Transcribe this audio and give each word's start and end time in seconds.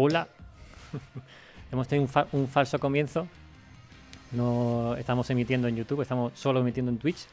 hola. 0.00 0.28
Hemos 1.72 1.88
tenido 1.88 2.08
un, 2.32 2.46
falso 2.46 2.78
comienzo. 2.78 3.26
No 4.30 4.94
estamos 4.96 5.28
emitiendo 5.30 5.66
en 5.66 5.74
YouTube, 5.74 6.02
estamos 6.02 6.32
solo 6.34 6.60
emitiendo 6.60 6.92
en 6.92 6.98
Twitch. 6.98 7.26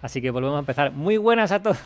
Así 0.00 0.22
que 0.22 0.30
volvemos 0.30 0.56
a 0.56 0.60
empezar. 0.60 0.92
Muy 0.92 1.18
buenas 1.18 1.52
a 1.52 1.62
todos. 1.62 1.78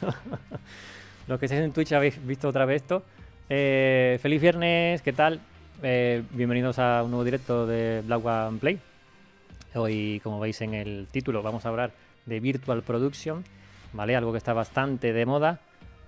Los 1.27 1.41
que 1.41 1.47
estáis 1.47 1.63
en 1.63 1.73
Twitch 1.73 1.93
habéis 1.93 2.25
visto 2.25 2.49
otra 2.49 2.65
vez 2.65 2.83
esto. 2.83 3.03
Eh, 3.49 4.21
feliz 4.23 4.41
viernes, 4.41 5.03
¿qué 5.03 5.13
tal? 5.13 5.41
Eh, 5.83 6.23
bienvenidos 6.31 6.79
a 6.79 7.03
un 7.03 7.11
nuevo 7.11 7.25
directo 7.25 7.67
de 7.67 8.03
Black 8.07 8.25
One 8.25 8.59
Play. 8.61 8.79
Hoy, 9.75 10.21
como 10.23 10.39
veis 10.39 10.61
en 10.61 10.75
el 10.75 11.09
título, 11.11 11.43
vamos 11.43 11.67
a 11.67 11.71
hablar 11.71 11.91
de 12.25 12.39
Virtual 12.39 12.83
Production, 12.83 13.43
¿vale? 13.93 14.15
Algo 14.15 14.31
que 14.31 14.39
está 14.39 14.53
bastante 14.53 15.13
de 15.13 15.27
moda. 15.27 15.59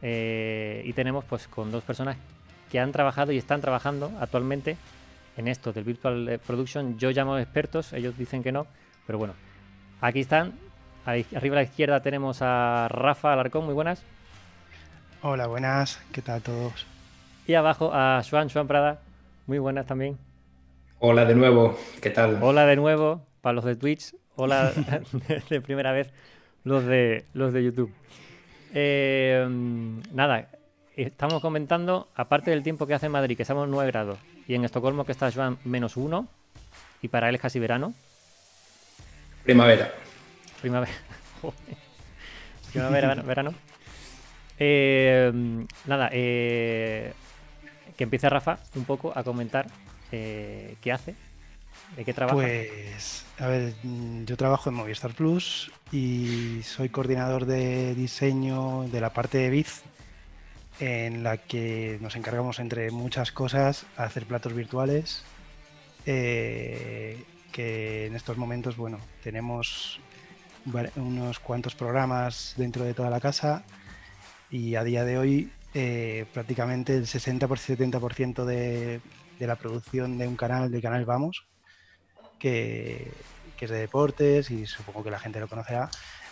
Eh, 0.01 0.83
y 0.85 0.93
tenemos 0.93 1.25
pues 1.25 1.49
con 1.49 1.73
dos 1.73 1.83
personas 1.83 2.17
que 2.71 2.81
han 2.81 2.93
trabajado 2.93 3.33
y 3.33 3.39
están 3.39 3.61
trabajando 3.61 4.13
actualmente 4.21 4.77
en 5.37 5.49
esto 5.49 5.73
del 5.73 5.85
Virtual 5.85 6.41
Production. 6.47 6.99
Yo 6.99 7.11
llamo 7.11 7.39
expertos, 7.39 7.93
ellos 7.93 8.17
dicen 8.17 8.43
que 8.43 8.53
no, 8.53 8.67
pero 9.07 9.19
bueno, 9.19 9.35
aquí 10.01 10.21
están. 10.21 10.53
Arriba 11.05 11.55
a 11.55 11.61
la 11.61 11.63
izquierda 11.63 12.01
tenemos 12.01 12.39
a 12.41 12.89
Rafa 12.91 13.33
Alarcón, 13.33 13.65
muy 13.65 13.75
buenas. 13.75 14.03
Hola, 15.23 15.47
buenas, 15.47 16.01
¿qué 16.13 16.21
tal 16.21 16.43
todos? 16.43 16.87
Y 17.47 17.55
abajo 17.55 17.91
a 17.93 18.23
Juan, 18.29 18.49
Juan 18.49 18.67
Prada, 18.67 19.01
muy 19.47 19.59
buenas 19.59 19.87
también. 19.87 20.19
Hola 20.99 21.25
de 21.25 21.35
nuevo, 21.35 21.79
¿qué 22.03 22.11
tal? 22.11 22.39
Hola 22.43 22.67
de 22.67 22.75
nuevo, 22.75 23.25
para 23.41 23.53
los 23.53 23.65
de 23.65 23.77
Twitch, 23.77 24.15
hola 24.35 24.73
de 25.51 25.61
primera 25.61 25.93
vez 25.93 26.13
los 26.65 26.85
de, 26.85 27.25
los 27.35 27.53
de 27.53 27.63
YouTube. 27.63 27.93
Eh, 28.75 29.47
nada, 30.13 30.49
estamos 30.97 31.43
comentando, 31.43 32.09
aparte 32.15 32.51
del 32.51 32.63
tiempo 32.63 32.87
que 32.87 32.95
hace 32.95 33.07
en 33.07 33.13
Madrid, 33.13 33.37
que 33.37 33.43
estamos 33.43 33.69
9 33.69 33.91
grados, 33.91 34.19
y 34.49 34.55
en 34.55 34.65
Estocolmo 34.65 35.05
que 35.05 35.13
está 35.13 35.31
Joan 35.31 35.59
menos 35.65 35.97
1, 35.97 36.27
y 37.03 37.09
para 37.09 37.29
él 37.29 37.35
es 37.35 37.41
casi 37.41 37.59
verano. 37.59 37.93
Primavera. 39.45 39.93
Primavera. 40.61 40.93
Primavera, 42.73 43.15
verano. 43.15 43.55
Eh, 44.59 45.31
nada, 45.85 46.09
eh, 46.13 47.13
que 47.97 48.05
empiece 48.05 48.29
Rafa 48.29 48.59
un 48.75 48.85
poco 48.85 49.13
a 49.15 49.23
comentar 49.23 49.67
eh, 50.13 50.77
qué 50.81 50.93
hace, 50.93 51.15
de 51.95 52.05
qué 52.05 52.15
trabaja. 52.15 52.37
Pues, 52.37 53.27
a 53.39 53.47
ver, 53.49 53.75
yo 54.25 54.37
trabajo 54.37 54.71
en 54.71 54.77
Movistar 54.77 55.13
Plus 55.13 55.71
y 55.93 56.61
soy 56.65 56.89
coordinador 56.89 57.45
de 57.45 57.95
diseño 57.95 58.89
de 58.89 59.01
la 59.01 59.11
parte 59.11 59.39
de 59.39 59.51
Biz 59.51 59.83
en 60.81 61.23
la 61.23 61.39
que 61.39 61.99
nos 62.01 62.17
encargamos, 62.17 62.59
entre 62.59 62.91
muchas 62.91 63.33
cosas, 63.33 63.87
a 63.97 64.05
hacer 64.05 64.27
platos 64.27 64.55
virtuales. 64.55 65.25
Eh, 66.05 67.25
que 67.53 68.07
en 68.07 68.15
estos 68.15 68.37
momentos, 68.37 68.77
bueno, 68.77 68.99
tenemos 69.23 69.99
unos 70.97 71.39
cuantos 71.39 71.75
programas 71.75 72.55
dentro 72.57 72.85
de 72.85 72.93
toda 72.93 73.09
la 73.09 73.21
casa 73.21 73.65
y 74.51 74.75
a 74.75 74.85
día 74.85 75.05
de 75.05 75.17
hoy 75.17 75.53
eh, 75.73 76.27
prácticamente 76.35 76.97
el 76.97 77.07
60 77.07 77.49
por 77.49 77.59
70% 77.59 78.45
de, 78.45 79.01
de 79.39 79.47
la 79.47 79.57
producción 79.57 80.19
de 80.19 80.29
un 80.29 80.37
canal, 80.37 80.71
del 80.71 80.83
canal 80.83 81.05
Vamos, 81.05 81.47
que, 82.39 83.11
que, 83.57 83.65
es 83.65 83.71
de 83.71 83.79
deportes 83.79 84.51
y 84.51 84.67
supongo 84.67 85.05
que 85.05 85.11
la 85.11 85.19
gente 85.19 85.41
lo 85.41 85.49
conocerá, 85.49 85.89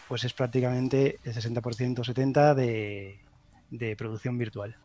pues 0.09 0.25
es 0.25 0.33
prácticamente 0.35 1.19
el 1.25 1.35
60% 1.35 2.05
70% 2.05 2.55
de, 2.55 3.24
de 3.79 3.97
producción 3.97 4.39
virtual 4.39 4.77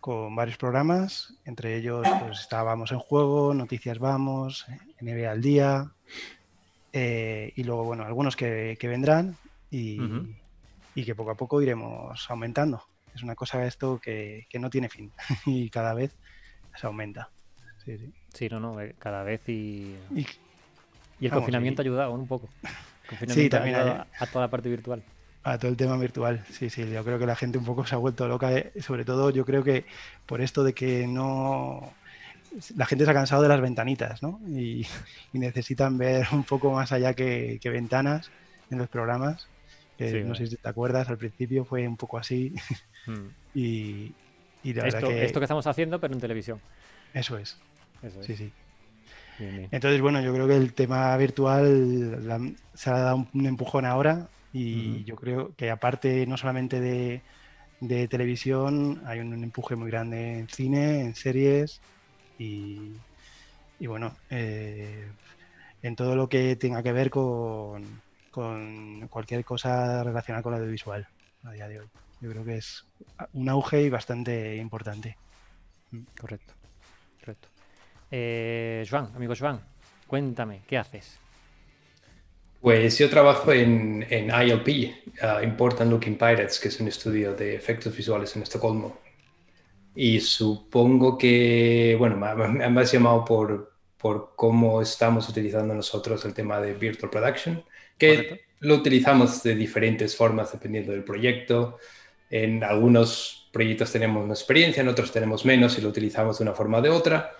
con 0.00 0.36
varios 0.36 0.58
programas, 0.58 1.32
entre 1.46 1.76
ellos 1.76 2.06
pues 2.20 2.40
estábamos 2.40 2.92
en 2.92 2.98
juego, 2.98 3.54
Noticias 3.54 3.98
Vamos, 3.98 4.66
NBA 5.00 5.30
al 5.30 5.40
día, 5.40 5.92
eh, 6.92 7.54
y 7.56 7.64
luego, 7.64 7.84
bueno, 7.84 8.04
algunos 8.04 8.36
que, 8.36 8.76
vendrán 8.82 9.38
y, 9.70 9.96
que 10.94 11.14
poco 11.14 11.30
a 11.30 11.36
poco 11.36 11.62
iremos 11.62 12.30
aumentando. 12.30 12.84
Es 13.14 13.22
una 13.22 13.34
cosa 13.34 13.64
esto 13.64 13.98
que, 13.98 14.46
no 14.60 14.68
tiene 14.68 14.90
fin 14.90 15.10
y 15.46 15.70
cada 15.70 15.94
vez 15.94 16.14
se 16.76 16.86
aumenta. 16.86 17.30
Sí, 17.82 18.12
sí. 18.34 18.48
no, 18.50 18.60
no, 18.60 18.80
eh, 18.82 18.94
cada 18.98 19.22
vez 19.22 19.48
y... 19.48 19.96
Y, 20.10 20.26
el 21.26 21.30
confinamiento 21.30 21.80
ha 21.80 21.84
ayudado 21.84 22.12
un 22.12 22.26
poco. 22.26 22.50
sí, 23.26 23.48
también 23.48 23.76
a 23.76 24.26
toda 24.30 24.44
la 24.44 24.50
parte 24.50 24.68
virtual. 24.68 25.02
A 25.44 25.58
todo 25.58 25.70
el 25.70 25.76
tema 25.76 25.98
virtual, 25.98 26.42
sí, 26.50 26.70
sí, 26.70 26.90
yo 26.90 27.04
creo 27.04 27.18
que 27.18 27.26
la 27.26 27.36
gente 27.36 27.58
un 27.58 27.66
poco 27.66 27.84
se 27.86 27.94
ha 27.94 27.98
vuelto 27.98 28.26
loca, 28.26 28.52
eh, 28.52 28.72
sobre 28.80 29.04
todo 29.04 29.30
yo 29.30 29.44
creo 29.44 29.62
que 29.62 29.84
por 30.26 30.40
esto 30.40 30.64
de 30.64 30.72
que 30.72 31.06
no... 31.06 31.92
La 32.76 32.86
gente 32.86 33.04
se 33.04 33.10
ha 33.10 33.14
cansado 33.14 33.42
de 33.42 33.48
las 33.48 33.60
ventanitas, 33.60 34.22
¿no? 34.22 34.40
Y, 34.48 34.86
necesitan 35.32 35.98
ver 35.98 36.26
un 36.32 36.44
poco 36.44 36.72
más 36.72 36.92
allá 36.92 37.12
que, 37.14 37.60
ventanas 37.64 38.30
en 38.70 38.78
los 38.78 38.88
programas. 38.88 39.48
no 39.98 40.34
sé 40.34 40.46
si 40.46 40.56
te 40.56 40.68
acuerdas, 40.68 41.08
al 41.08 41.18
principio 41.18 41.64
fue 41.64 41.86
un 41.86 41.96
poco 41.96 42.18
así. 42.18 42.54
Hmm. 43.06 43.28
y, 43.54 44.14
esto, 44.64 45.08
que... 45.08 45.26
esto 45.26 45.38
que 45.38 45.44
estamos 45.44 45.66
haciendo, 45.66 46.00
pero 46.00 46.14
en 46.14 46.20
televisión. 46.20 46.58
Eso 47.12 47.36
es. 47.36 47.58
Eso 48.02 48.18
es. 48.18 48.26
Sí, 48.26 48.34
sí. 48.34 48.50
Entonces, 49.38 50.00
bueno, 50.00 50.22
yo 50.22 50.32
creo 50.32 50.46
que 50.48 50.56
el 50.56 50.72
tema 50.72 51.14
virtual 51.18 52.48
se 52.72 52.88
ha 52.88 52.98
dado 52.98 53.28
un 53.34 53.44
empujón 53.44 53.84
ahora 53.84 54.28
y 54.56 55.04
yo 55.04 55.16
creo 55.16 55.52
que 55.56 55.68
aparte 55.68 56.26
no 56.28 56.36
solamente 56.36 56.80
de, 56.80 57.22
televisión, 58.08 59.02
hay 59.04 59.18
un, 59.18 59.34
empuje 59.42 59.74
muy 59.74 59.90
grande 59.90 60.38
en 60.38 60.48
cine, 60.48 61.00
en 61.00 61.14
series 61.16 61.82
y, 62.38 63.00
bueno, 63.80 64.16
eh, 64.30 65.10
en 65.82 65.96
todo 65.96 66.14
lo 66.14 66.28
que 66.28 66.54
tenga 66.54 66.84
que 66.84 66.92
ver 66.92 67.10
con, 67.10 68.00
cualquier 69.10 69.44
cosa 69.44 70.04
relacionada 70.04 70.42
con 70.42 70.52
lo 70.52 70.58
audiovisual 70.58 71.04
a 71.42 71.50
día 71.50 71.66
de 71.66 71.80
hoy. 71.80 71.86
Yo 72.20 72.30
creo 72.30 72.44
que 72.44 72.56
es 72.58 72.86
un 73.32 73.48
auge 73.48 73.82
y 73.82 73.90
bastante 73.90 74.54
importante. 74.56 75.16
Mm, 75.90 76.04
correcto, 76.20 76.54
correcto. 77.18 77.48
Eh, 78.08 78.86
Joan, 78.88 79.10
amigo 79.16 79.34
Joan, 79.36 79.60
cuéntame, 80.06 80.62
¿qué 80.68 80.78
haces? 80.78 81.23
Pues 82.64 82.96
yo 82.96 83.10
trabajo 83.10 83.52
en, 83.52 84.06
en 84.08 84.30
ILP, 84.30 84.94
uh, 85.22 85.44
Important 85.44 85.90
Looking 85.90 86.16
Pirates, 86.16 86.58
que 86.58 86.68
es 86.68 86.80
un 86.80 86.88
estudio 86.88 87.34
de 87.34 87.54
efectos 87.54 87.94
visuales 87.94 88.34
en 88.36 88.42
Estocolmo. 88.42 88.96
Y 89.94 90.18
supongo 90.20 91.18
que, 91.18 91.94
bueno, 91.98 92.16
me, 92.16 92.70
me 92.70 92.80
has 92.80 92.90
llamado 92.90 93.22
por, 93.22 93.74
por 93.98 94.32
cómo 94.34 94.80
estamos 94.80 95.28
utilizando 95.28 95.74
nosotros 95.74 96.24
el 96.24 96.32
tema 96.32 96.58
de 96.58 96.72
Virtual 96.72 97.10
Production, 97.10 97.62
que 97.98 98.46
lo 98.60 98.76
utilizamos 98.76 99.42
de 99.42 99.56
diferentes 99.56 100.16
formas 100.16 100.50
dependiendo 100.50 100.92
del 100.92 101.04
proyecto. 101.04 101.76
En 102.30 102.64
algunos 102.64 103.50
proyectos 103.52 103.92
tenemos 103.92 104.26
más 104.26 104.40
experiencia, 104.40 104.80
en 104.80 104.88
otros 104.88 105.12
tenemos 105.12 105.44
menos 105.44 105.76
y 105.76 105.82
lo 105.82 105.90
utilizamos 105.90 106.38
de 106.38 106.44
una 106.44 106.54
forma 106.54 106.78
o 106.78 106.80
de 106.80 106.88
otra 106.88 107.36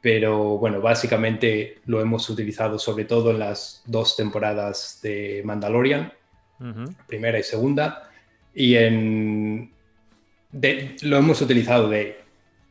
pero 0.00 0.58
bueno, 0.58 0.80
básicamente 0.80 1.78
lo 1.86 2.00
hemos 2.00 2.28
utilizado 2.30 2.78
sobre 2.78 3.04
todo 3.04 3.30
en 3.30 3.38
las 3.38 3.82
dos 3.86 4.16
temporadas 4.16 5.00
de 5.02 5.42
Mandalorian, 5.44 6.12
primera 7.06 7.38
y 7.38 7.42
segunda, 7.42 8.10
y 8.54 8.76
en, 8.76 9.72
lo 11.02 11.16
hemos 11.16 11.40
utilizado 11.42 11.88
de 11.88 12.20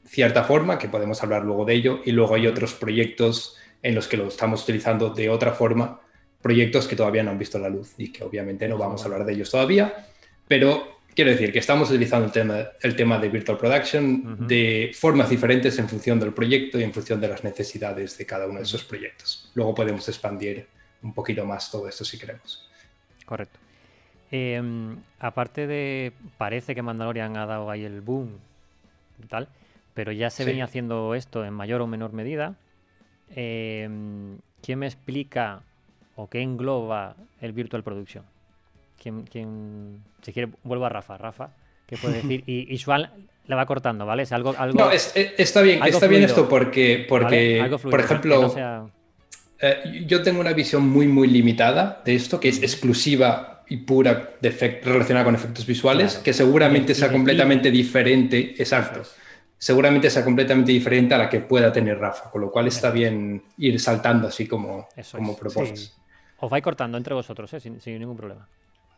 cierta 0.06 0.44
forma, 0.44 0.78
que 0.78 0.88
podemos 0.88 1.22
hablar 1.24 1.44
luego 1.44 1.66
de 1.66 1.74
ello, 1.74 2.00
y 2.06 2.12
luego 2.12 2.36
hay 2.36 2.48
otros 2.48 2.74
proyectos 2.74 3.58
en 3.82 3.96
los 3.96 4.08
que 4.08 4.18
lo 4.18 4.28
estamos 4.28 4.64
utilizando 4.64 5.10
de 5.10 5.30
otra 5.30 5.52
forma, 5.52 6.02
proyectos 6.42 6.88
que 6.88 6.96
todavía 6.96 7.24
no 7.24 7.32
han 7.32 7.40
visto 7.40 7.60
la 7.60 7.70
luz 7.70 7.94
y 7.98 8.12
que 8.12 8.24
obviamente 8.24 8.68
no 8.68 8.78
vamos 8.78 9.02
a 9.02 9.06
hablar 9.06 9.26
de 9.26 9.34
ellos 9.34 9.50
todavía, 9.52 10.08
pero 10.48 10.95
Quiero 11.16 11.32
decir 11.32 11.54
que 11.54 11.60
estamos 11.60 11.90
utilizando 11.90 12.26
el 12.26 12.32
tema, 12.34 12.60
el 12.82 12.96
tema 12.96 13.18
de 13.18 13.30
Virtual 13.30 13.58
Production 13.58 14.46
de 14.46 14.92
formas 14.94 15.30
diferentes 15.30 15.80
en 15.80 15.88
función 15.88 16.20
del 16.20 16.34
proyecto 16.34 16.78
y 16.78 16.84
en 16.84 16.92
función 16.92 17.22
de 17.22 17.30
las 17.30 17.42
necesidades 17.42 18.18
de 18.18 18.26
cada 18.26 18.48
uno 18.48 18.58
de 18.58 18.64
esos 18.64 18.84
proyectos. 18.84 19.50
Luego 19.56 19.74
podemos 19.74 20.08
expandir 20.10 20.68
un 21.02 21.14
poquito 21.14 21.46
más 21.46 21.72
todo 21.72 21.88
esto 21.88 22.04
si 22.04 22.20
queremos. 22.20 22.70
Correcto. 23.26 23.58
Em, 24.30 24.98
aparte 25.20 25.68
de, 25.68 26.12
parece 26.38 26.76
que 26.76 26.82
Mandalorian 26.82 27.38
ha 27.38 27.46
dado 27.46 27.72
ahí 27.72 27.86
el 27.86 28.02
boom 28.02 28.38
y 29.24 29.28
tal, 29.28 29.48
pero 29.94 30.12
ya 30.12 30.30
se 30.30 30.44
venía 30.44 30.66
haciendo 30.66 31.16
esto 31.16 31.46
en 31.46 31.54
mayor 31.54 31.80
o 31.80 31.88
menor 31.88 32.12
medida. 32.12 32.56
Em, 33.34 34.38
¿Quién 34.62 34.80
me 34.80 34.88
explica 34.88 35.62
o 36.18 36.28
qué 36.28 36.42
engloba 36.42 37.16
el 37.40 37.54
Virtual 37.54 37.84
Production? 37.84 38.26
¿Quién, 39.12 40.04
si 40.22 40.34
quiere, 40.34 40.52
vuelvo 40.64 40.86
a 40.86 40.90
Rafa. 40.90 41.18
Rafa, 41.18 41.50
¿qué 41.86 41.98
puede 41.98 42.22
decir? 42.22 42.44
Y, 42.48 42.74
y 42.74 42.82
la 43.48 43.56
va 43.56 43.66
cortando, 43.66 44.06
¿vale? 44.06 44.24
Es 44.24 44.32
algo, 44.32 44.56
algo 44.58 44.80
no, 44.80 44.92
está 44.92 45.62
bien, 45.62 45.84
está 45.84 46.08
bien 46.08 46.24
esto 46.24 46.50
porque, 46.50 47.06
porque 47.08 47.64
por 47.84 48.00
ejemplo, 48.00 48.56
eh, 49.60 50.04
yo 50.08 50.24
tengo 50.24 50.40
una 50.40 50.54
visión 50.54 50.88
muy, 50.90 51.08
muy 51.08 51.28
limitada 51.28 52.02
de 52.04 52.16
esto, 52.16 52.40
que 52.40 52.50
es 52.50 52.64
exclusiva 52.64 53.64
y 53.68 53.78
pura 53.78 54.32
de 54.42 54.82
relacionada 54.84 55.26
con 55.26 55.36
efectos 55.36 55.66
visuales, 55.66 56.18
que 56.18 56.34
seguramente 56.34 56.96
sea 56.96 57.12
completamente 57.12 57.70
diferente, 57.70 58.56
exacto. 58.58 59.04
seguramente 59.58 60.10
sea 60.10 60.24
completamente 60.24 60.72
diferente 60.72 61.14
a 61.14 61.20
la 61.20 61.30
que 61.30 61.42
pueda 61.42 61.72
tener 61.72 62.00
Rafa, 62.00 62.32
con 62.32 62.42
lo 62.42 62.52
cual 62.52 62.68
está 62.68 62.90
bien 62.90 63.44
ir 63.58 63.80
saltando 63.80 64.28
así 64.28 64.48
como, 64.48 64.88
como 65.12 65.38
propuestas. 65.38 65.96
Os 66.40 66.50
vais 66.50 66.64
cortando 66.64 66.98
entre 66.98 67.14
vosotros, 67.14 67.54
¿eh? 67.54 67.60
sin, 67.60 67.80
ningún 68.00 68.18
problema. 68.18 68.48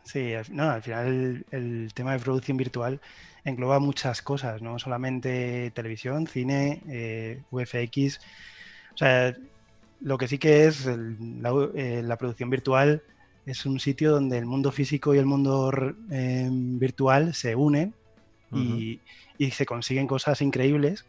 Sí, 0.08 0.32
no, 0.52 0.70
al 0.70 0.82
final 0.82 1.44
el, 1.50 1.92
tema 1.92 2.14
de 2.14 2.18
producción 2.18 2.56
virtual 2.56 2.98
engloba 3.44 3.78
muchas 3.78 4.22
cosas, 4.22 4.62
no 4.62 4.78
solamente 4.78 5.70
televisión, 5.74 6.26
cine, 6.26 6.82
eh, 6.88 7.42
VFX. 7.50 8.18
O 8.94 8.96
sea, 8.96 9.36
lo 10.00 10.16
que 10.16 10.26
sí 10.26 10.38
que 10.38 10.64
es 10.64 10.86
eh, 10.86 12.02
la, 12.02 12.16
producción 12.16 12.48
virtual 12.48 13.02
es 13.44 13.66
un 13.66 13.80
sitio 13.80 14.12
donde 14.12 14.38
el 14.38 14.46
mundo 14.46 14.72
físico 14.72 15.14
y 15.14 15.18
el 15.18 15.26
mundo 15.26 15.70
virtual 16.08 17.34
se 17.34 17.54
unen 17.54 17.92
y, 18.50 19.00
y 19.36 19.50
se 19.50 19.66
consiguen 19.66 20.06
cosas 20.06 20.40
increíbles 20.40 21.04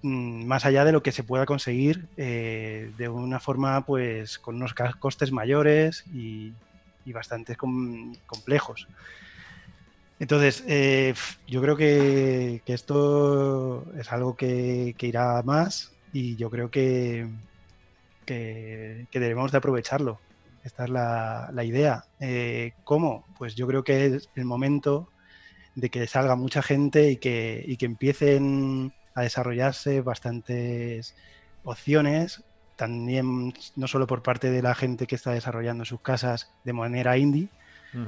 mm, 0.00 0.46
más 0.46 0.64
allá 0.64 0.86
de 0.86 0.92
lo 0.92 1.02
que 1.02 1.12
se 1.12 1.24
pueda 1.24 1.44
conseguir 1.44 2.06
eh, 2.16 2.90
de 2.96 3.10
una 3.10 3.38
forma 3.38 3.84
pues 3.84 4.38
con 4.38 4.56
unos 4.56 4.72
costes 4.98 5.30
mayores 5.30 6.06
y, 6.14 6.54
y 7.08 7.12
bastante 7.12 7.56
complejos. 7.56 8.86
Entonces, 10.20 10.64
eh, 10.66 11.14
yo 11.46 11.62
creo 11.62 11.76
que, 11.76 12.62
esto 12.66 13.86
es 13.96 14.12
algo 14.12 14.36
que, 14.36 14.94
irá 15.00 15.42
más 15.42 15.92
y 16.12 16.36
yo 16.36 16.50
creo 16.50 16.70
que, 16.70 17.28
que, 18.26 19.06
debemos 19.12 19.52
de 19.52 19.58
aprovecharlo. 19.58 20.20
Esta 20.64 20.84
es 20.84 20.90
la, 20.90 21.64
idea. 21.64 22.04
Eh, 22.20 22.72
¿Cómo? 22.84 23.24
Pues 23.38 23.54
yo 23.54 23.66
creo 23.66 23.84
que 23.84 24.06
es 24.06 24.28
el 24.34 24.44
momento 24.44 25.08
de 25.76 25.88
que 25.88 26.06
salga 26.06 26.34
mucha 26.34 26.62
gente 26.62 27.10
y 27.12 27.16
que, 27.16 27.76
que 27.78 27.86
empiecen 27.86 28.92
a 29.14 29.22
desarrollarse 29.22 30.00
bastantes 30.00 31.14
opciones, 31.64 32.42
también 32.78 33.52
no 33.76 33.88
solo 33.88 34.06
por 34.06 34.22
parte 34.22 34.50
de 34.50 34.62
la 34.62 34.74
gente 34.74 35.06
que 35.06 35.16
está 35.16 35.32
desarrollando 35.32 35.84
sus 35.84 36.00
casas 36.00 36.50
de 36.64 36.72
manera 36.72 37.18
indie, 37.18 37.48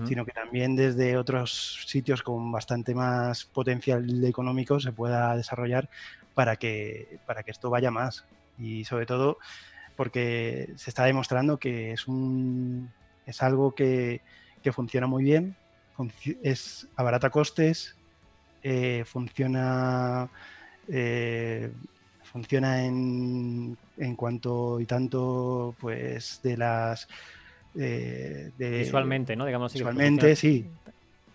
sino 0.07 0.25
que 0.25 0.33
también 0.33 0.77
desde 0.77 1.17
otros 1.17 1.85
sitios 1.87 2.23
con 2.23 2.53
bastante 2.53 2.95
más 2.95 3.47
potencial 3.47 4.25
económico 4.25 4.79
se 4.79 4.93
pueda 4.93 5.35
desarrollar 5.37 5.89
para 6.35 6.57
que, 6.57 7.19
para 7.27 7.43
que 7.43 7.51
esto 7.51 7.71
vaya 7.71 7.91
más. 7.91 8.27
Y 8.59 8.85
sobre 8.85 9.07
todo 9.07 9.39
porque 9.97 10.71
se 10.77 10.91
está 10.91 11.05
demostrando 11.05 11.59
que 11.59 11.93
es, 11.93 12.07
un, 12.07 12.93
es 13.27 13.43
algo 13.43 13.75
que, 13.75 14.21
que 14.63 14.73
funciona 14.73 15.07
muy 15.07 15.25
bien, 15.25 15.57
es 16.43 16.87
abarata 16.95 17.31
costes, 17.31 17.97
eh, 18.63 19.03
funciona, 19.05 20.29
eh, 20.89 21.73
funciona 22.33 22.85
en, 22.85 23.77
en, 23.97 24.17
cuanto 24.17 24.81
y 24.81 24.87
tanto 24.87 25.75
pues 25.81 26.41
de 26.43 26.57
las... 26.57 27.09
Eh, 27.77 28.51
visualmente, 28.59 29.37
¿no? 29.37 29.47
Digamos 29.47 29.73
visualmente, 29.73 30.35
sí. 30.37 30.67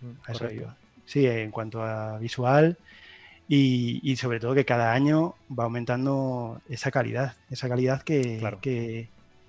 Mm, 0.01 0.63
sí, 1.05 1.25
en 1.25 1.51
cuanto 1.51 1.83
a 1.83 2.17
visual 2.19 2.77
y, 3.47 4.15
sobre 4.17 4.39
todo 4.39 4.55
que 4.55 4.65
cada 4.65 4.93
año 4.93 5.35
va 5.47 5.65
aumentando 5.65 6.61
esa 6.69 6.91
calidad, 6.91 7.35
esa 7.51 7.69
calidad 7.69 8.01
que, 8.01 8.41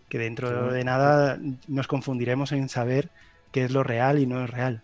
que, 0.09 0.19
dentro 0.19 0.73
de 0.73 0.85
nada 0.85 1.39
nos 1.67 1.87
confundiremos 1.87 2.53
en 2.53 2.69
saber 2.69 3.09
qué 3.53 3.65
es 3.65 3.71
lo 3.71 3.83
real 3.83 4.19
y 4.19 4.27
no 4.27 4.45
es 4.45 4.51
real. 4.51 4.83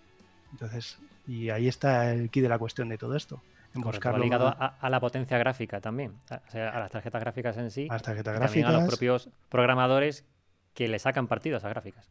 Entonces, 0.52 0.98
y 1.26 1.50
ahí 1.50 1.68
está 1.68 2.12
el 2.12 2.30
key 2.30 2.42
de 2.42 2.48
la 2.48 2.58
cuestión 2.58 2.88
de 2.88 2.98
todo 2.98 3.16
esto. 3.16 3.40
En 3.74 4.20
ligado 4.20 4.54
a, 4.58 4.90
la 4.90 5.00
potencia 5.00 5.38
gráfica 5.38 5.80
también, 5.80 6.14
a, 6.28 6.78
las 6.78 6.90
tarjetas 6.90 7.20
gráficas 7.20 7.56
en 7.56 7.70
sí, 7.70 7.86
a 7.88 7.94
las 7.94 8.02
tarjetas 8.02 8.34
gráficas. 8.34 8.52
también 8.52 8.66
a 8.66 8.72
los 8.72 8.88
propios 8.88 9.30
programadores 9.48 10.26
que 10.74 10.88
le 10.88 10.98
sacan 10.98 11.26
partido 11.26 11.56
a 11.56 11.58
esas 11.58 11.70
gráficas. 11.70 12.10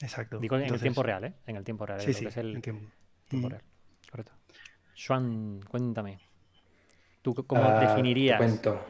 Exacto. 0.00 0.38
Digo 0.38 0.56
en 0.56 0.72
el 0.72 0.80
tiempo 0.80 1.02
real, 1.02 1.24
¿eh? 1.24 1.32
En 1.46 1.56
el 1.56 1.64
tiempo 1.64 1.84
real. 1.84 2.00
Sí, 2.00 2.12
sí, 2.14 2.26
es 2.26 2.36
el 2.36 2.62
tiempo, 2.62 3.48
real. 3.48 3.62
Correcto. 4.10 4.32
Juan, 5.06 5.60
cuéntame. 5.68 6.18
¿Tú 7.22 7.34
cómo 7.34 7.62
ah, 7.64 7.80
definirías? 7.80 8.38
cuento. 8.38 8.80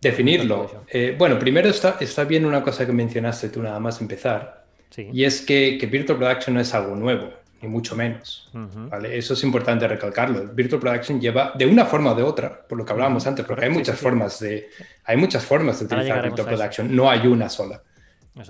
Definirlo. 0.00 0.84
Eh, 0.86 1.16
bueno, 1.18 1.38
primero 1.38 1.68
está, 1.70 1.96
está 1.98 2.24
bien 2.24 2.44
una 2.44 2.62
cosa 2.62 2.84
que 2.84 2.92
mencionaste 2.92 3.48
tú 3.48 3.62
nada 3.62 3.80
más 3.80 4.00
empezar. 4.00 4.66
Y 4.96 5.24
es 5.24 5.40
que, 5.40 5.76
que 5.78 5.86
Virtual 5.86 6.18
Production 6.18 6.54
no 6.54 6.60
es 6.60 6.72
algo 6.72 6.94
nuevo 6.94 7.43
ni 7.64 7.70
mucho 7.70 7.96
menos. 7.96 8.50
¿vale? 8.52 9.16
Eso 9.16 9.34
es 9.34 9.42
importante 9.42 9.88
recalcarlo. 9.88 10.46
Virtual 10.52 10.80
Production 10.80 11.20
lleva 11.20 11.52
de 11.54 11.66
una 11.66 11.86
forma 11.86 12.12
o 12.12 12.14
de 12.14 12.22
otra, 12.22 12.66
por 12.66 12.76
lo 12.78 12.84
que 12.84 12.92
hablábamos 12.92 13.26
antes, 13.26 13.44
porque 13.44 13.64
hay 13.64 13.70
muchas 13.70 13.98
formas 13.98 14.38
de 14.40 14.68
hay 15.04 15.16
muchas 15.16 15.44
formas 15.44 15.78
de 15.78 15.86
utilizar 15.86 16.22
Virtual 16.22 16.46
Production, 16.46 16.94
no 16.94 17.10
hay 17.10 17.26
una 17.26 17.48
sola. 17.48 17.82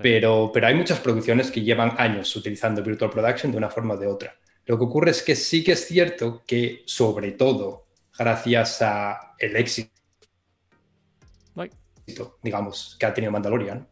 Pero, 0.01 0.51
pero 0.53 0.67
hay 0.67 0.75
muchas 0.75 0.99
producciones 0.99 1.51
que 1.51 1.61
llevan 1.61 1.95
años 1.99 2.35
utilizando 2.35 2.83
Virtual 2.83 3.11
Production 3.11 3.53
de 3.53 3.59
una 3.59 3.69
forma 3.69 3.95
o 3.95 3.97
de 3.99 4.07
otra. 4.07 4.35
Lo 4.67 4.79
que 4.79 4.85
ocurre 4.85 5.11
es 5.11 5.23
que 5.23 5.37
sí 5.37 5.63
que 5.63 5.73
es 5.73 5.87
cierto 5.87 6.43
que, 6.47 6.83
sobre 6.87 7.33
todo, 7.33 7.87
gracias 8.19 8.81
a 8.81 9.35
el 9.39 9.57
éxito, 9.57 9.91
digamos, 12.43 12.97
que 12.99 13.07
ha 13.07 13.13
tenido 13.13 13.31
Mandalorian, 13.31 13.87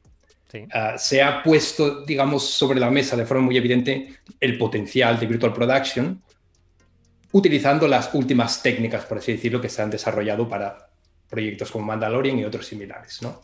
Ah, 0.73 0.99
se 0.99 1.23
ha 1.23 1.43
puesto, 1.43 2.05
digamos, 2.05 2.49
sobre 2.49 2.79
la 2.81 2.91
mesa 2.91 3.17
de 3.17 3.25
forma 3.25 3.45
muy 3.45 3.57
evidente 3.57 4.17
el 4.41 4.59
potencial 4.59 5.19
de 5.19 5.27
Virtual 5.27 5.53
Production, 5.53 6.23
utilizando 7.33 7.89
las 7.89 8.13
últimas 8.15 8.63
técnicas, 8.63 9.05
por 9.07 9.19
así 9.19 9.33
decirlo, 9.33 9.61
que 9.61 9.69
se 9.69 9.83
han 9.83 9.91
desarrollado 9.91 10.49
para 10.49 10.91
proyectos 11.29 11.71
como 11.71 11.87
Mandalorian 11.87 12.39
y 12.39 12.45
otros 12.45 12.67
similares, 12.67 13.23
¿no? 13.23 13.41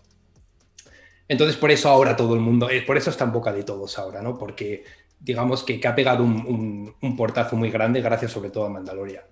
Entonces, 1.26 1.56
por 1.56 1.70
eso 1.70 1.88
ahora 1.88 2.16
todo 2.16 2.34
el 2.34 2.40
mundo, 2.40 2.70
eh, 2.70 2.82
por 2.82 2.96
eso 2.96 3.10
está 3.10 3.25
en 3.25 3.32
boca 3.32 3.52
de 3.52 3.62
todos 3.62 3.99
ahora, 3.99 4.22
¿no? 4.22 4.38
Porque 4.38 4.84
digamos 5.20 5.62
que, 5.62 5.81
ha 5.87 5.94
pegado 5.94 6.25
un, 6.25 6.94
portazo 7.16 7.56
muy 7.56 7.70
grande 7.70 8.00
gracias 8.00 8.32
sobre 8.32 8.50
todo 8.50 8.66
a 8.66 8.69
Mandalorian. 8.69 9.25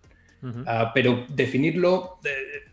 Ah, 0.67 0.93
pero 0.95 1.25
definirlo, 1.29 2.21
eh, 2.25 2.71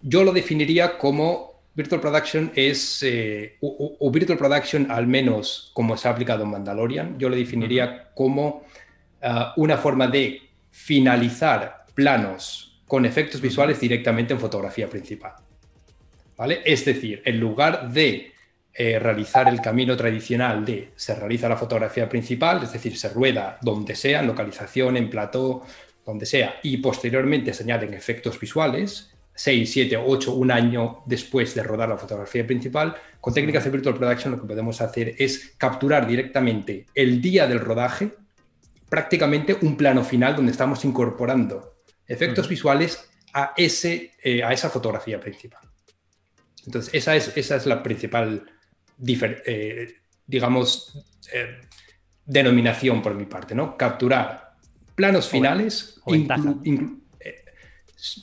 yo 0.00 0.24
lo 0.24 0.32
definiría 0.32 0.96
como 0.96 1.49
Virtual 1.80 2.00
Production 2.02 2.52
es, 2.54 3.02
eh, 3.04 3.56
o, 3.62 4.10
Virtual 4.10 4.36
Production 4.36 4.90
al 4.90 5.06
menos 5.06 5.70
como 5.72 5.96
se 5.96 6.08
ha 6.08 6.10
aplicado 6.10 6.44
en 6.44 6.50
Mandalorian, 6.50 7.18
yo 7.18 7.30
lo 7.30 7.36
definiría 7.36 8.10
como 8.14 8.66
ah, 9.22 9.54
una 9.56 9.78
forma 9.78 10.06
de 10.06 10.42
finalizar 10.70 11.86
planos 11.94 12.82
con 12.86 13.06
efectos 13.06 13.40
visuales 13.40 13.80
directamente 13.80 14.34
en 14.34 14.40
fotografía 14.40 14.90
principal. 14.90 15.32
¿Vale? 16.36 16.60
Es 16.66 16.84
decir, 16.84 17.22
en 17.24 17.40
lugar 17.40 17.90
de 17.90 18.32
eh, 18.74 18.98
realizar 18.98 19.48
el 19.48 19.62
camino 19.62 19.96
tradicional 19.96 20.62
de 20.66 20.90
se 20.96 21.14
realiza 21.14 21.48
la 21.48 21.56
fotografía 21.56 22.06
principal, 22.10 22.62
es 22.62 22.74
decir, 22.74 22.94
se 22.98 23.08
rueda 23.08 23.58
donde 23.62 23.94
sea, 23.94 24.20
en 24.20 24.26
localización, 24.26 24.98
en 24.98 25.08
plató, 25.08 25.62
donde 26.04 26.26
sea, 26.26 26.60
y 26.62 26.76
posteriormente 26.76 27.54
se 27.54 27.62
añaden 27.62 27.94
efectos 27.94 28.38
visuales, 28.38 29.09
6, 29.34 29.72
7, 29.72 29.96
8, 29.96 30.34
un 30.34 30.50
año 30.50 31.02
después 31.06 31.54
de 31.54 31.62
rodar 31.62 31.88
la 31.88 31.96
fotografía 31.96 32.46
principal, 32.46 32.94
con 33.20 33.32
técnicas 33.32 33.64
de 33.64 33.70
Virtual 33.70 33.96
Production 33.96 34.32
lo 34.32 34.40
que 34.40 34.46
podemos 34.46 34.80
hacer 34.80 35.14
es 35.18 35.54
capturar 35.56 36.06
directamente 36.06 36.86
el 36.94 37.20
día 37.20 37.46
del 37.46 37.60
rodaje, 37.60 38.10
prácticamente 38.88 39.56
un 39.62 39.76
plano 39.76 40.04
final 40.04 40.36
donde 40.36 40.52
estamos 40.52 40.84
incorporando 40.84 41.82
efectos 42.06 42.48
visuales 42.48 43.08
a, 43.32 43.54
ese, 43.56 44.12
eh, 44.22 44.42
a 44.42 44.52
esa 44.52 44.68
fotografía 44.68 45.20
principal. 45.20 45.60
Entonces, 46.66 46.92
esa 46.92 47.16
es, 47.16 47.36
esa 47.36 47.56
es 47.56 47.66
la 47.66 47.82
principal, 47.82 48.44
eh, 49.06 49.94
digamos, 50.26 51.06
eh, 51.32 51.60
denominación 52.24 53.00
por 53.00 53.14
mi 53.14 53.26
parte, 53.26 53.54
¿no? 53.54 53.76
Capturar 53.76 54.54
planos 54.94 55.28
finales, 55.28 56.00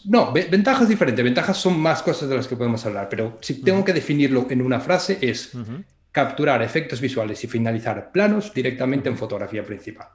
no, 0.06 0.32
ventajas 0.32 0.90
diferentes. 0.90 1.24
Ventajas 1.24 1.58
son 1.58 1.80
más 1.80 2.02
cosas 2.02 2.30
de 2.30 2.36
las 2.36 2.48
que 2.48 2.56
podemos 2.56 2.86
hablar, 2.86 3.08
pero 3.10 3.38
si 3.42 3.62
tengo 3.62 3.84
que 3.86 3.94
definirlo 3.94 4.48
en 4.50 4.62
una 4.62 4.80
frase 4.80 5.20
es 5.22 5.52
capturar 6.12 6.62
efectos 6.64 7.00
visuales 7.00 7.44
y 7.44 7.48
finalizar 7.48 8.12
planos 8.12 8.54
directamente 8.54 9.08
en 9.10 9.18
fotografía 9.18 9.64
principal. 9.64 10.08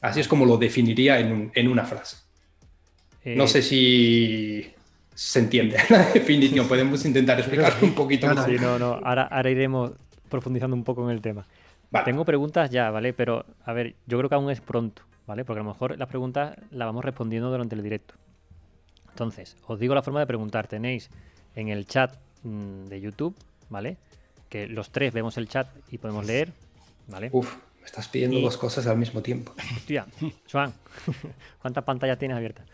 Así 0.00 0.20
es 0.20 0.28
como 0.28 0.44
lo 0.44 0.56
definiría 0.56 1.18
en, 1.18 1.68
una 1.68 1.84
frase. 1.84 2.16
No 3.24 3.46
sé 3.46 3.60
eh, 3.60 3.62
si 3.62 4.74
se 5.14 5.38
entiende 5.38 5.78
la 5.88 6.10
definición. 6.14 6.66
Podemos 6.68 7.04
intentar 7.04 7.38
explicarlo 7.40 7.86
un 7.86 7.94
poquito 7.94 8.26
más. 8.26 8.48
no, 8.48 8.78
no. 8.78 9.00
Ahora, 9.02 9.24
ahora, 9.24 9.50
iremos 9.50 9.92
profundizando 10.28 10.76
un 10.76 10.84
poco 10.84 11.04
en 11.04 11.14
el 11.14 11.20
tema. 11.20 11.46
Tengo 12.04 12.24
preguntas 12.24 12.70
ya, 12.70 12.90
¿vale? 12.90 13.12
Pero, 13.12 13.46
a 13.64 13.72
ver, 13.72 13.94
yo 14.06 14.18
creo 14.18 14.28
que 14.28 14.34
aún 14.34 14.50
es 14.50 14.60
pronto. 14.60 15.02
¿Vale? 15.26 15.44
Porque 15.44 15.60
a 15.60 15.62
lo 15.62 15.70
mejor 15.70 15.98
las 15.98 16.08
preguntas 16.08 16.56
las 16.70 16.86
vamos 16.86 17.04
respondiendo 17.04 17.50
durante 17.50 17.74
el 17.74 17.82
directo. 17.82 18.14
Entonces, 19.10 19.56
os 19.66 19.78
digo 19.78 19.94
la 19.94 20.02
forma 20.02 20.20
de 20.20 20.26
preguntar. 20.26 20.66
Tenéis 20.66 21.10
en 21.54 21.68
el 21.68 21.86
chat 21.86 22.16
mm, 22.42 22.86
de 22.86 23.00
YouTube, 23.00 23.36
¿vale? 23.68 23.96
Que 24.48 24.66
los 24.66 24.90
tres 24.90 25.12
vemos 25.12 25.36
el 25.38 25.48
chat 25.48 25.68
y 25.90 25.98
podemos 25.98 26.26
leer, 26.26 26.52
¿vale? 27.08 27.30
Uf, 27.32 27.54
me 27.80 27.86
estás 27.86 28.08
pidiendo 28.08 28.40
dos 28.40 28.56
cosas 28.56 28.86
al 28.86 28.98
mismo 28.98 29.22
tiempo. 29.22 29.52
Hostia, 29.76 30.06
Juan, 30.50 30.72
¿cuántas 31.62 31.84
pantallas 31.84 32.18
tienes 32.18 32.36
abiertas? 32.36 32.66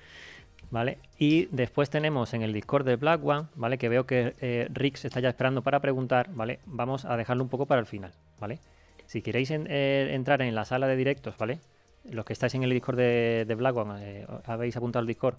¿vale? 0.71 0.99
Y 1.19 1.47
después 1.47 1.90
tenemos 1.90 2.33
en 2.33 2.42
el 2.42 2.52
Discord 2.52 2.87
de 2.87 2.97
Black 2.97 3.25
One, 3.25 3.49
¿vale? 3.57 3.78
Que 3.78 3.88
veo 3.88 4.07
que 4.07 4.35
eh, 4.40 4.69
Rix 4.73 5.04
está 5.04 5.21
ya 5.21 5.28
esperando 5.28 5.62
para 5.62 5.80
preguntar, 5.80 6.30
¿vale? 6.33 6.61
Vamos 6.66 7.04
a 7.04 7.16
dejarlo 7.16 7.42
un 7.42 7.49
poco 7.50 7.66
para 7.66 7.80
el 7.80 7.87
final, 7.87 8.12
¿vale? 8.38 8.59
Si 9.07 9.23
queréis 9.23 9.50
eh, 9.50 10.11
entrar 10.12 10.40
en 10.42 10.54
la 10.54 10.64
sala 10.64 10.87
de 10.87 10.97
directos, 10.97 11.37
¿vale? 11.37 11.59
Los 12.04 12.25
que 12.25 12.33
estáis 12.33 12.54
en 12.54 12.62
el 12.62 12.71
Discord 12.71 12.97
de, 12.97 13.45
de 13.47 13.54
Black 13.54 13.76
One, 13.76 13.95
eh, 14.00 14.26
habéis 14.47 14.76
apuntado 14.76 15.00
al 15.00 15.07
Discord, 15.07 15.37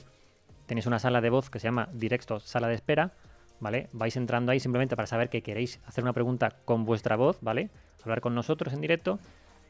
tenéis 0.68 0.86
una 0.86 1.00
sala 1.00 1.22
de 1.22 1.30
voz 1.30 1.50
que 1.50 1.60
se 1.60 1.68
llama 1.68 1.90
Directos 1.94 2.44
Sala 2.44 2.68
de 2.68 2.76
Espera, 2.76 3.12
¿vale? 3.60 3.88
Vais 3.94 4.16
entrando 4.16 4.52
ahí 4.52 4.60
simplemente 4.60 4.96
para 4.96 5.08
saber 5.08 5.30
que 5.30 5.42
queréis 5.42 5.80
hacer 5.86 6.04
una 6.04 6.14
pregunta 6.14 6.52
con 6.66 6.86
vuestra 6.86 7.16
voz, 7.16 7.40
¿vale? 7.42 7.70
Hablar 8.04 8.22
con 8.22 8.36
nosotros 8.36 8.74
en 8.74 8.82
directo, 8.82 9.20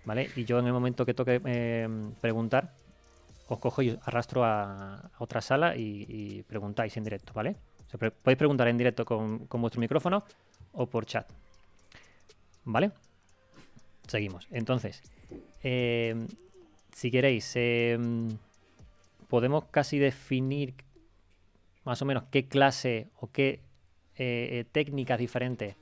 ¿vale? 0.06 0.30
Y 0.36 0.46
yo 0.46 0.60
en 0.60 0.68
el 0.68 0.74
momento 0.74 1.06
que 1.06 1.14
toque 1.14 1.40
preguntar, 2.20 2.74
os 3.48 3.60
cojo 3.60 3.82
y 3.82 3.98
arrastro 4.04 4.46
a, 4.46 5.12
otra 5.20 5.42
sala 5.42 5.76
y, 5.76 6.44
preguntáis 6.48 6.96
en 6.98 7.04
directo, 7.04 7.34
¿vale? 7.34 7.56
podéis 8.24 8.38
preguntar 8.38 8.70
en 8.70 8.78
directo 8.78 9.04
con, 9.04 9.48
vuestro 9.50 9.82
micrófono 9.82 10.24
o 10.72 10.86
por 10.86 11.06
chat. 11.06 11.30
¿Vale? 12.64 12.92
Seguimos. 14.08 14.48
Entonces, 14.52 15.02
eh, 15.64 16.16
si 16.92 17.12
queréis, 17.12 17.52
eh, 17.56 17.98
podemos 19.28 19.66
casi 19.66 20.00
definir 20.00 20.74
más 21.84 22.02
o 22.02 22.06
menos 22.06 22.24
qué 22.32 22.48
clase 22.48 23.08
o 23.20 23.32
qué 23.32 23.60
eh, 24.16 24.66
técnicas 24.72 25.20
diferentes 25.20 25.76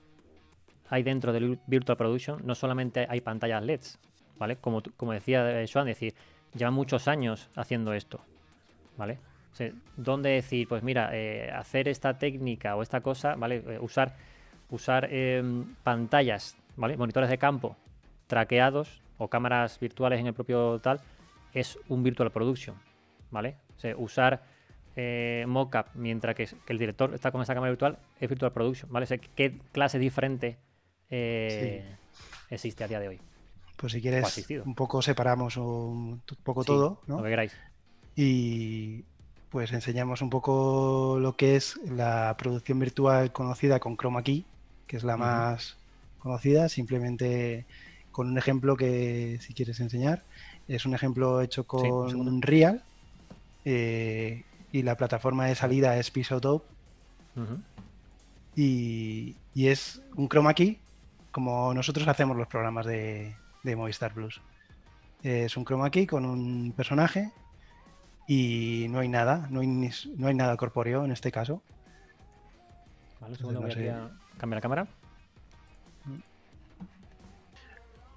hay 0.89 1.03
dentro 1.03 1.33
del 1.33 1.59
Virtual 1.67 1.97
Production. 1.97 2.41
No 2.45 2.55
solamente 2.55 3.05
hay 3.09 3.21
pantallas 3.21 3.63
LEDs, 3.63 3.99
¿vale? 4.37 4.55
Como, 4.55 4.81
como 4.97 5.13
decía 5.13 5.63
Joan, 5.71 5.85
decir, 5.85 6.15
lleva 6.55 6.71
muchos 6.71 7.07
años 7.07 7.49
haciendo 7.55 7.93
esto, 7.93 8.21
¿vale? 8.97 9.19
¿Dónde 9.97 10.29
decir, 10.29 10.67
pues 10.67 10.83
mira, 10.83 11.09
eh, 11.13 11.51
hacer 11.51 11.87
esta 11.87 12.17
técnica 12.17 12.75
o 12.75 12.81
esta 12.81 13.01
cosa, 13.01 13.35
¿vale? 13.35 13.63
Eh, 13.67 13.79
usar 13.81 14.15
usar 14.69 15.11
em, 15.11 15.75
pantallas, 15.83 16.55
¿vale? 16.77 16.95
Monitores 16.95 17.29
de 17.29 17.37
campo 17.37 17.75
traqueados 18.27 19.01
o 19.19 19.27
cámaras 19.27 19.79
virtuales 19.79 20.19
en 20.19 20.25
el 20.27 20.33
propio 20.33 20.79
tal, 20.79 20.99
es 21.53 21.77
un 21.88 22.01
virtual 22.01 22.31
production, 22.31 22.75
¿vale? 23.29 23.57
usar 23.97 24.43
eh, 24.95 25.45
mockup 25.47 25.88
mientras 25.93 26.35
que, 26.35 26.49
el 26.67 26.77
director 26.77 27.13
está 27.13 27.31
con 27.31 27.41
esa 27.41 27.53
cámara 27.53 27.71
virtual 27.71 27.99
es 28.19 28.27
virtual 28.27 28.51
production, 28.51 28.91
¿vale? 28.91 29.05
¿Qué 29.35 29.59
clase 29.71 29.99
diferente 29.99 30.57
existe 32.49 32.83
a 32.83 32.88
día 32.88 32.99
de 32.99 33.09
hoy? 33.09 33.19
Pues 33.77 33.93
si 33.93 34.01
quieres, 34.01 34.45
un 34.65 34.75
poco 34.75 35.01
separamos 35.01 35.55
un 35.55 36.21
poco 36.43 36.65
todo, 36.65 37.01
¿no? 37.07 37.17
Lo 37.17 37.23
que 37.23 37.29
queráis. 37.29 37.55
Y 38.15 39.05
pues 39.49 39.71
enseñamos 39.71 40.21
un 40.21 40.29
poco 40.29 41.17
lo 41.19 41.35
que 41.35 41.55
es 41.55 41.79
la 41.85 42.35
producción 42.38 42.79
virtual 42.79 43.31
conocida 43.31 43.79
con 43.79 43.95
Chroma 43.95 44.23
Key, 44.23 44.45
que 44.85 44.97
es 44.97 45.03
la 45.03 45.15
más 45.15 45.77
conocida, 46.19 46.67
simplemente 46.67 47.65
con 48.19 48.27
un 48.27 48.38
ejemplo 48.38 48.75
que 48.75 49.38
si 49.39 49.53
quieres 49.53 49.79
enseñar. 49.79 50.23
Es 50.67 50.85
un 50.85 50.93
ejemplo 50.93 51.39
hecho 51.39 51.63
con 51.63 52.13
un 52.17 52.41
Real 52.41 52.83
eh, 53.63 54.43
y 54.73 54.81
la 54.81 54.97
plataforma 54.97 55.45
de 55.45 55.55
salida 55.55 55.95
es 55.95 56.11
Pisotope. 56.11 56.67
y, 58.57 59.38
y, 59.55 59.67
es 59.67 60.01
un 60.17 60.27
chroma 60.27 60.53
key 60.53 60.79
como 61.31 61.73
nosotros 61.73 62.05
hacemos 62.09 62.35
los 62.35 62.49
programas 62.49 62.85
de, 62.85 63.38
de 63.63 63.75
Movistar 63.77 64.13
Plus. 64.13 64.41
Es 65.23 65.55
un 65.55 65.63
chroma 65.63 65.89
key 65.89 66.05
con 66.05 66.25
un 66.25 66.73
personaje 66.75 67.31
y 68.27 68.88
no 68.89 68.99
hay 68.99 69.07
nada, 69.07 69.47
no 69.49 69.61
hay, 69.61 69.67
no 69.67 70.27
hay 70.27 70.33
nada 70.33 70.57
corpóreo 70.57 71.05
en 71.05 71.13
este 71.13 71.31
caso. 71.31 71.61
Vale, 73.21 73.38
segundo, 73.38 73.61
cambiar 73.61 74.57
la 74.57 74.61
cámara. 74.61 74.88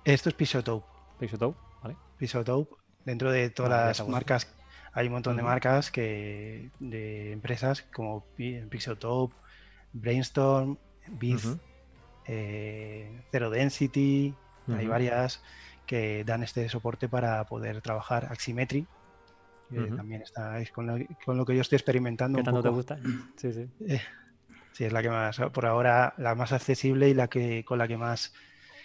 Esto 0.05 0.29
es 0.29 0.35
Pisotope. 0.35 0.87
Pisotope, 1.19 1.59
vale. 1.83 1.97
Pisotope. 2.19 2.75
Dentro 3.05 3.31
de 3.31 3.51
todas 3.51 3.99
las 3.99 4.09
marcas, 4.09 4.49
hay 4.93 5.07
un 5.07 5.15
montón 5.15 5.37
de 5.37 5.43
marcas 5.43 5.91
que 5.91 6.71
de 6.79 7.33
empresas 7.33 7.83
como 7.83 8.25
Pisotope, 8.37 9.35
Brainstorm, 9.93 10.79
Biz, 11.09 11.57
eh, 12.27 13.21
Zero 13.31 13.51
Density, 13.51 14.35
hay 14.69 14.87
varias 14.87 15.43
que 15.87 16.25
dan 16.25 16.43
este 16.43 16.69
soporte 16.69 17.09
para 17.09 17.45
poder 17.45 17.81
trabajar 17.81 18.27
Aximetry. 18.31 18.87
también 19.97 20.23
estáis 20.23 20.71
con 20.71 20.87
lo, 20.87 21.45
que 21.45 21.55
yo 21.55 21.63
estoy 21.63 21.77
experimentando. 21.77 22.39
¿Qué 22.39 22.45
tanto 22.45 22.63
te 22.63 22.69
gusta? 22.69 22.99
Sí, 23.37 23.53
sí. 23.53 23.69
Eh, 23.87 24.01
sí, 24.73 24.85
es 24.85 24.93
la 24.93 25.03
que 25.03 25.11
más, 25.11 25.39
por 25.53 25.67
ahora, 25.67 26.15
la 26.19 26.35
más 26.35 26.53
accesible 26.53 27.09
y 27.09 27.15
la 27.15 27.29
que 27.29 27.65
con 27.65 27.79
la 27.79 27.89
que 27.89 27.97
más 27.97 28.33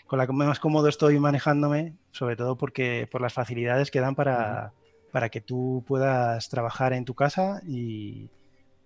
con 0.08 0.18
la 0.18 0.26
que 0.26 0.34
más 0.34 0.60
cómodo 0.60 0.88
estoy 0.88 1.20
manejándome, 1.20 1.96
sobre 2.12 2.36
todo 2.36 2.58
porque 2.58 3.08
por 3.12 3.22
las 3.22 3.34
facilidades 3.34 3.92
que 3.92 4.00
dan 4.00 4.16
para, 4.16 4.74
para 5.12 5.30
que 5.30 5.42
tú 5.42 5.84
puedas 5.86 6.50
trabajar 6.50 6.94
en 6.94 7.06
tu 7.06 7.14
casa 7.14 7.62
y, 7.68 8.30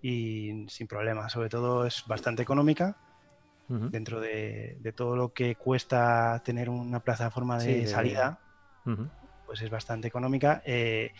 y 0.02 0.66
sin 0.68 0.86
problema. 0.86 1.28
Sobre 1.28 1.48
todo 1.48 1.86
es 1.86 2.04
bastante 2.06 2.42
económica 2.42 2.96
dentro 3.68 4.20
de, 4.20 4.92
todo 4.94 5.16
lo 5.16 5.32
que 5.32 5.56
cuesta 5.56 6.42
tener 6.44 6.68
una 6.68 7.00
plataforma 7.00 7.58
de 7.58 7.86
salida, 7.86 8.38
pues 9.46 9.62
es 9.62 9.70
bastante 9.70 10.08
económica. 10.08 10.62
Eh, 10.66 11.12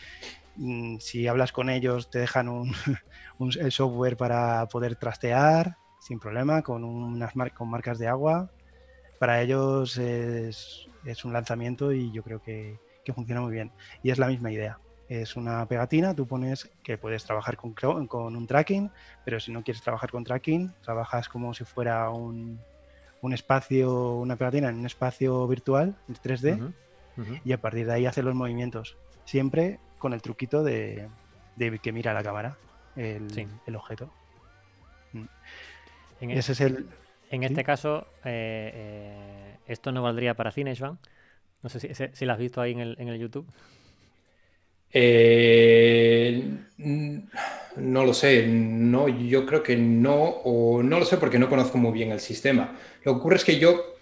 mm, 0.57 0.99
si 0.99 1.27
hablas 1.29 1.53
con 1.53 1.71
ellos, 1.71 2.11
te 2.11 2.19
dejan 2.19 2.49
un, 2.49 2.75
el 3.59 3.73
software 3.73 4.17
para 4.17 4.67
poder 4.67 4.97
trastear 4.97 5.77
sin 6.01 6.19
problema 6.19 6.63
con 6.63 6.85
unas 6.85 7.33
con 7.55 7.71
marcas 7.71 7.99
de 7.99 8.09
agua. 8.09 8.51
Para 9.23 9.41
ellos 9.41 9.99
es, 9.99 10.89
un 11.25 11.33
lanzamiento 11.33 11.93
y 11.93 12.11
yo 12.11 12.25
creo 12.25 12.43
que 12.43 12.79
funciona 13.15 13.41
muy 13.41 13.53
bien. 13.53 13.71
Y 14.03 14.11
es 14.11 14.19
la 14.19 14.27
misma 14.27 14.51
idea 14.51 14.81
es 15.21 15.37
una 15.37 15.67
pegatina, 15.67 16.15
tú 16.15 16.27
pones 16.27 16.71
que 16.83 16.97
puedes 16.97 17.25
trabajar 17.25 17.57
con, 17.57 17.75
con 17.75 18.37
un 18.37 18.47
tracking, 18.47 18.91
pero 19.25 19.41
si 19.41 19.53
no 19.53 19.63
quieres 19.63 19.83
trabajar 19.83 20.11
con 20.11 20.25
tracking, 20.25 20.73
trabajas 20.83 21.29
como 21.29 21.53
si 21.53 21.65
fuera 21.65 22.09
un, 22.09 22.59
un 23.21 23.33
espacio, 23.35 24.15
una 24.15 24.37
pegatina 24.37 24.71
en 24.71 24.77
un 24.77 24.87
espacio 24.87 25.47
virtual, 25.47 25.97
en 26.09 26.15
3D, 26.15 26.73
y 27.45 27.53
a 27.53 27.61
partir 27.61 27.87
de 27.87 27.93
ahí 27.93 28.07
hace 28.07 28.23
los 28.23 28.35
movimientos, 28.35 28.97
siempre 29.25 29.79
con 29.99 30.15
el 30.15 30.23
truquito 30.23 30.63
de, 30.65 31.09
que 31.83 31.93
mira 31.93 32.15
la 32.15 32.23
cámara 32.23 32.57
el, 32.97 33.49
el 33.67 33.77
objeto. 33.77 34.11
Mm. 35.13 35.25
En 36.21 36.31
Ese 36.31 36.53
es 36.53 36.61
el... 36.63 36.89
En 37.33 37.45
este 37.45 37.65
caso, 37.65 38.07
eh, 38.27 38.71
eh, 38.75 39.57
esto 39.67 39.91
no 39.91 40.03
valdría 40.03 40.35
para 40.35 40.53
cine, 40.53 40.77
Joan. 40.77 40.99
No 41.63 41.71
sé 41.71 41.81
si, 41.81 41.89
si, 42.13 42.25
lo 42.27 42.33
has 42.35 42.39
visto 42.39 42.61
ahí 42.61 42.73
en 42.73 42.81
el, 42.81 42.97
en 42.99 43.09
el 43.09 43.19
YouTube. 43.19 43.47
Eh, 44.93 46.45
no 47.77 48.05
lo 48.05 48.13
sé, 48.13 48.47
no, 48.47 49.09
yo 49.09 49.47
creo 49.47 49.63
que 49.63 49.79
no, 49.79 50.15
o 50.23 50.83
no 50.83 50.99
lo 50.99 51.07
sé 51.07 51.17
porque 51.17 51.39
no 51.39 51.49
conozco 51.49 51.79
muy 51.79 51.93
bien 51.93 52.13
el 52.13 52.21
sistema. 52.21 52.77
Lo 53.03 53.15
que 53.15 53.19
ocurre 53.19 53.37
es 53.37 53.45
que 53.47 53.59
yo 53.59 53.97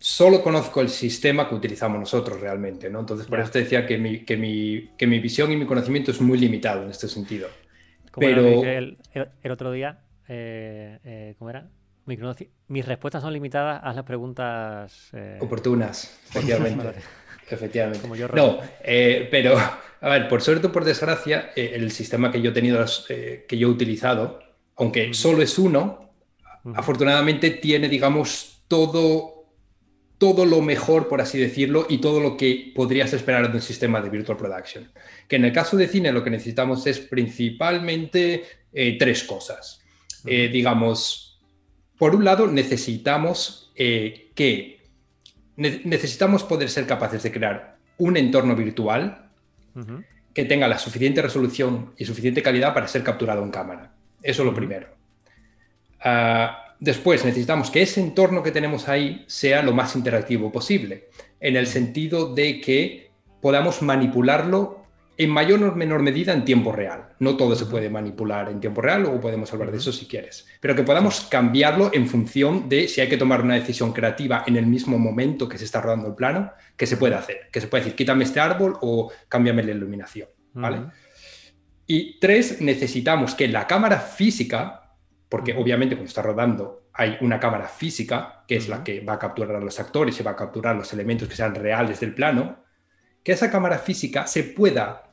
solo 0.00 0.42
conozco 0.42 0.80
el 0.80 0.88
sistema 0.88 1.48
que 1.48 1.54
utilizamos 1.54 2.00
nosotros 2.00 2.40
realmente, 2.40 2.90
¿no? 2.90 2.98
Entonces, 2.98 3.28
por 3.28 3.38
eso 3.38 3.52
te 3.52 3.60
decía 3.60 3.86
que 3.86 3.98
mi, 3.98 4.24
que, 4.24 4.36
mi, 4.36 4.90
que 4.98 5.06
mi 5.06 5.20
visión 5.20 5.52
y 5.52 5.56
mi 5.56 5.64
conocimiento 5.64 6.10
es 6.10 6.20
muy 6.20 6.38
limitado 6.38 6.82
en 6.82 6.90
este 6.90 7.06
sentido. 7.06 7.48
Pero... 8.18 8.64
El, 8.64 8.98
el, 9.14 9.50
otro 9.52 9.70
día, 9.70 10.00
eh, 10.26 10.98
eh, 11.04 11.34
¿cómo 11.38 11.50
era? 11.50 11.68
Mis 12.06 12.86
respuestas 12.86 13.22
son 13.22 13.32
limitadas 13.32 13.80
a 13.82 13.92
las 13.92 14.04
preguntas... 14.04 15.10
Oportunas, 15.40 16.18
efectivamente. 16.30 17.02
Efectivamente. 17.48 18.08
no, 18.34 18.58
eh, 18.82 19.28
pero, 19.30 19.56
a 19.56 20.08
ver, 20.08 20.28
por 20.28 20.42
suerte 20.42 20.66
o 20.66 20.72
por 20.72 20.84
desgracia, 20.84 21.50
eh, 21.54 21.72
el 21.74 21.92
sistema 21.92 22.32
que 22.32 22.42
yo 22.42 22.50
he 22.50 22.52
tenido, 22.52 22.84
eh, 23.08 23.44
que 23.48 23.56
yo 23.56 23.68
he 23.68 23.70
utilizado, 23.70 24.40
aunque 24.76 25.14
solo 25.14 25.42
es 25.42 25.58
uno, 25.58 26.10
afortunadamente 26.74 27.50
tiene, 27.50 27.88
digamos, 27.88 28.62
todo, 28.66 29.44
todo 30.18 30.44
lo 30.44 30.60
mejor, 30.60 31.06
por 31.06 31.20
así 31.20 31.38
decirlo, 31.38 31.86
y 31.88 31.98
todo 31.98 32.18
lo 32.20 32.36
que 32.36 32.72
podrías 32.74 33.12
esperar 33.12 33.48
de 33.48 33.56
un 33.56 33.62
sistema 33.62 34.00
de 34.00 34.10
virtual 34.10 34.36
production. 34.36 34.90
Que 35.28 35.36
en 35.36 35.44
el 35.44 35.52
caso 35.52 35.76
de 35.76 35.86
cine 35.86 36.10
lo 36.10 36.24
que 36.24 36.30
necesitamos 36.30 36.84
es 36.88 36.98
principalmente 36.98 38.44
tres 38.98 39.22
cosas. 39.22 39.80
digamos, 40.24 41.25
por 41.98 42.14
un 42.14 42.24
lado, 42.24 42.46
necesitamos 42.46 43.72
que 43.74 44.76
necesitamos 45.56 46.44
poder 46.44 46.68
ser 46.68 46.86
capaces 46.86 47.22
de 47.22 47.32
crear 47.32 47.76
un 47.98 48.16
entorno 48.16 48.54
virtual 48.54 49.30
que 50.34 50.44
tenga 50.44 50.68
la 50.68 50.78
suficiente 50.78 51.22
resolución 51.22 51.92
y 51.96 52.04
suficiente 52.04 52.42
calidad 52.42 52.74
para 52.74 52.88
ser 52.88 53.02
capturado 53.02 53.42
en 53.42 53.50
cámara. 53.50 53.92
Eso 54.22 54.42
es 54.42 54.46
lo 54.46 54.54
primero. 54.54 54.88
Ah, 56.00 56.74
después, 56.78 57.24
necesitamos 57.24 57.70
que 57.70 57.82
ese 57.82 58.00
entorno 58.00 58.42
que 58.42 58.50
tenemos 58.50 58.88
ahí 58.88 59.24
sea 59.28 59.62
lo 59.62 59.72
más 59.72 59.96
interactivo 59.96 60.52
posible, 60.52 61.08
en 61.40 61.56
el 61.56 61.66
sentido 61.66 62.34
de 62.34 62.60
que 62.60 63.10
podamos 63.40 63.80
manipularlo 63.82 64.85
en 65.18 65.30
mayor 65.30 65.62
o 65.62 65.74
menor 65.74 66.02
medida 66.02 66.32
en 66.32 66.44
tiempo 66.44 66.72
real. 66.72 67.08
No 67.18 67.36
todo 67.36 67.56
se 67.56 67.66
puede 67.66 67.88
manipular 67.88 68.48
en 68.50 68.60
tiempo 68.60 68.82
real, 68.82 69.02
luego 69.02 69.20
podemos 69.20 69.52
hablar 69.52 69.70
de 69.70 69.78
eso 69.78 69.92
si 69.92 70.06
quieres, 70.06 70.46
pero 70.60 70.74
que 70.74 70.82
podamos 70.82 71.22
cambiarlo 71.30 71.90
en 71.92 72.06
función 72.06 72.68
de 72.68 72.88
si 72.88 73.00
hay 73.00 73.08
que 73.08 73.16
tomar 73.16 73.42
una 73.42 73.54
decisión 73.54 73.92
creativa 73.92 74.44
en 74.46 74.56
el 74.56 74.66
mismo 74.66 74.98
momento 74.98 75.48
que 75.48 75.58
se 75.58 75.64
está 75.64 75.80
rodando 75.80 76.08
el 76.08 76.14
plano, 76.14 76.52
que 76.76 76.86
se 76.86 76.96
puede 76.96 77.14
hacer, 77.14 77.48
que 77.50 77.60
se 77.60 77.68
puede 77.68 77.84
decir, 77.84 77.96
quítame 77.96 78.24
este 78.24 78.40
árbol 78.40 78.76
o 78.82 79.10
cámbiame 79.28 79.62
la 79.62 79.72
iluminación, 79.72 80.28
¿vale? 80.52 80.82
Y 81.86 82.18
tres, 82.18 82.60
necesitamos 82.60 83.34
que 83.34 83.48
la 83.48 83.66
cámara 83.66 84.00
física, 84.00 84.92
porque 85.28 85.54
obviamente 85.54 85.94
cuando 85.94 86.08
está 86.08 86.22
rodando 86.22 86.88
hay 86.92 87.16
una 87.20 87.38
cámara 87.38 87.68
física, 87.68 88.44
que 88.48 88.56
es 88.56 88.68
la 88.68 88.82
que 88.82 89.00
va 89.00 89.14
a 89.14 89.18
capturar 89.18 89.56
a 89.56 89.60
los 89.60 89.78
actores 89.78 90.18
y 90.18 90.22
va 90.22 90.32
a 90.32 90.36
capturar 90.36 90.74
los 90.74 90.92
elementos 90.92 91.28
que 91.28 91.36
sean 91.36 91.54
reales 91.54 92.00
del 92.00 92.14
plano, 92.14 92.64
que 93.22 93.32
esa 93.32 93.50
cámara 93.50 93.78
física 93.78 94.26
se 94.26 94.44
pueda 94.44 95.05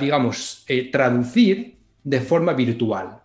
digamos, 0.00 0.64
eh, 0.68 0.90
traducir 0.90 1.76
de 2.04 2.20
forma 2.20 2.52
virtual 2.52 3.20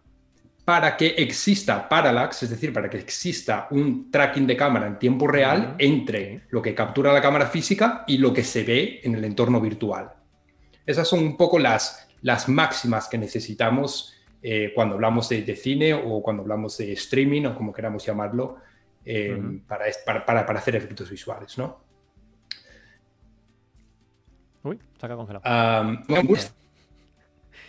para 0.66 0.98
que 0.98 1.08
exista 1.18 1.88
parallax, 1.88 2.44
es 2.44 2.50
decir, 2.50 2.74
para 2.74 2.90
que 2.90 2.98
exista 2.98 3.68
un 3.72 4.12
tracking 4.12 4.46
de 4.46 4.58
cámara 4.58 4.88
en 4.88 5.00
tiempo 5.00 5.28
real 5.28 5.76
entre 5.78 6.42
lo 6.50 6.62
que 6.62 6.76
captura 6.76 7.14
la 7.14 7.22
cámara 7.22 7.46
física 7.46 8.04
y 8.08 8.18
lo 8.18 8.34
que 8.34 8.44
se 8.44 8.64
ve 8.64 9.00
en 9.04 9.16
el 9.16 9.24
entorno 9.24 9.62
virtual. 9.62 10.12
Esas 10.86 11.08
son 11.08 11.20
un 11.20 11.38
poco 11.38 11.58
las, 11.60 12.10
las 12.22 12.50
máximas 12.50 13.08
que 13.08 13.18
necesitamos 13.18 14.14
eh, 14.42 14.72
cuando 14.76 14.96
hablamos 14.96 15.30
de, 15.30 15.56
cine 15.56 15.94
o 15.94 16.22
cuando 16.22 16.42
hablamos 16.42 16.78
de 16.78 16.92
streaming 16.94 17.46
o 17.46 17.56
como 17.56 17.72
queramos 17.72 18.06
llamarlo, 18.06 18.58
eh, 19.06 19.40
para, 19.66 19.86
para, 20.26 20.46
para, 20.46 20.60
hacer 20.60 20.76
efectos 20.76 21.10
visuales, 21.10 21.58
¿no? 21.58 21.87
Uy, 24.68 24.80
congelado. 25.00 26.04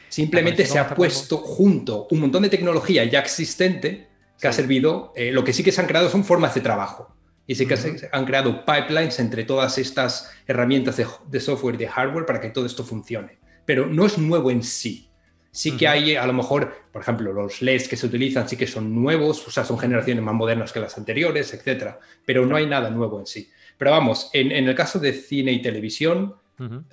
simplemente 0.08 0.66
se 0.66 0.78
ha 0.78 0.94
puesto 0.94 1.38
junto 1.38 2.08
un 2.10 2.20
montón 2.20 2.42
de 2.42 2.48
tecnología 2.48 3.04
ya 3.04 3.20
existente 3.20 4.08
que 4.40 4.48
ha 4.48 4.52
servido. 4.52 5.12
Eh, 5.16 5.30
lo 5.32 5.44
que 5.44 5.52
sí 5.52 5.62
que 5.62 5.72
se 5.72 5.80
han 5.80 5.86
creado 5.86 6.08
son 6.08 6.24
formas 6.24 6.54
de 6.54 6.60
trabajo. 6.60 7.14
Y 7.46 7.54
sí 7.54 7.66
que 7.66 7.76
se 7.76 8.08
han 8.12 8.26
creado 8.26 8.64
pipelines 8.66 9.18
entre 9.20 9.44
todas 9.44 9.78
estas 9.78 10.30
herramientas 10.46 10.96
de, 10.96 11.40
software 11.40 11.76
y 11.76 11.78
de 11.78 11.88
hardware 11.88 12.26
para 12.26 12.40
que 12.40 12.50
todo 12.50 12.66
esto 12.66 12.84
funcione. 12.84 13.38
Pero 13.64 13.86
no 13.86 14.04
es 14.04 14.18
nuevo 14.18 14.50
en 14.50 14.62
sí. 14.62 15.08
Sí 15.50 15.76
que 15.76 15.88
hay, 15.88 16.14
a 16.14 16.26
lo 16.26 16.34
mejor, 16.34 16.74
por 16.92 17.00
ejemplo, 17.00 17.32
los 17.32 17.62
LEDs 17.62 17.88
que 17.88 17.96
se 17.96 18.06
utilizan 18.06 18.46
sí 18.48 18.56
que 18.56 18.66
son 18.66 18.94
nuevos, 18.94 19.46
o 19.48 19.50
sea, 19.50 19.64
son 19.64 19.78
generaciones 19.78 20.22
más 20.22 20.34
modernas 20.34 20.72
que 20.72 20.80
las 20.80 20.98
anteriores, 20.98 21.54
etcétera. 21.54 21.98
Pero 22.26 22.44
no 22.44 22.54
hay 22.54 22.66
nada 22.66 22.90
nuevo 22.90 23.18
en 23.18 23.26
sí. 23.26 23.50
Pero 23.78 23.92
vamos, 23.92 24.28
en, 24.34 24.52
en 24.52 24.68
el 24.68 24.74
caso 24.74 24.98
de 24.98 25.14
cine 25.14 25.52
y 25.52 25.62
televisión, 25.62 26.34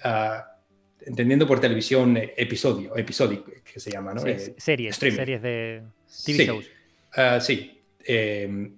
Ah, 0.03 0.55
entendiendo 1.01 1.47
por 1.47 1.59
televisión 1.59 2.17
eh, 2.17 2.33
episodio, 2.37 2.95
episódico, 2.97 3.51
que 3.63 3.79
se 3.79 3.91
llama, 3.91 4.13
¿no? 4.13 4.25
Eh, 4.25 4.55
series, 4.57 4.95
series 4.95 5.41
de 5.41 5.83
TV 6.25 6.45
shows. 6.45 6.69
Ah, 7.15 7.39
sí. 7.39 7.81
Eh, 8.05 8.71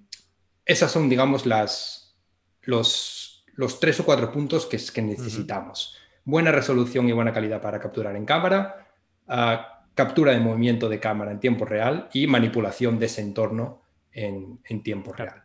esas 0.65 0.91
son, 0.91 1.09
digamos, 1.09 1.45
las, 1.45 2.15
los, 2.63 3.45
los 3.55 3.79
tres 3.79 3.99
o 3.99 4.05
cuatro 4.05 4.31
puntos 4.31 4.65
que, 4.65 4.77
que 4.93 5.01
necesitamos. 5.01 5.97
Buena 6.23 6.51
resolución 6.51 7.07
y 7.07 7.13
buena 7.13 7.33
calidad 7.33 7.61
para 7.61 7.79
capturar 7.79 8.15
en 8.15 8.25
cámara, 8.25 8.87
ah, 9.27 9.85
captura 9.95 10.33
de 10.33 10.39
movimiento 10.39 10.89
de 10.89 10.99
cámara 10.99 11.31
en 11.31 11.39
tiempo 11.39 11.65
real 11.65 12.09
y 12.13 12.27
manipulación 12.27 12.99
de 12.99 13.07
ese 13.07 13.21
entorno 13.21 13.81
en, 14.11 14.83
tiempo 14.83 15.13
real. 15.13 15.43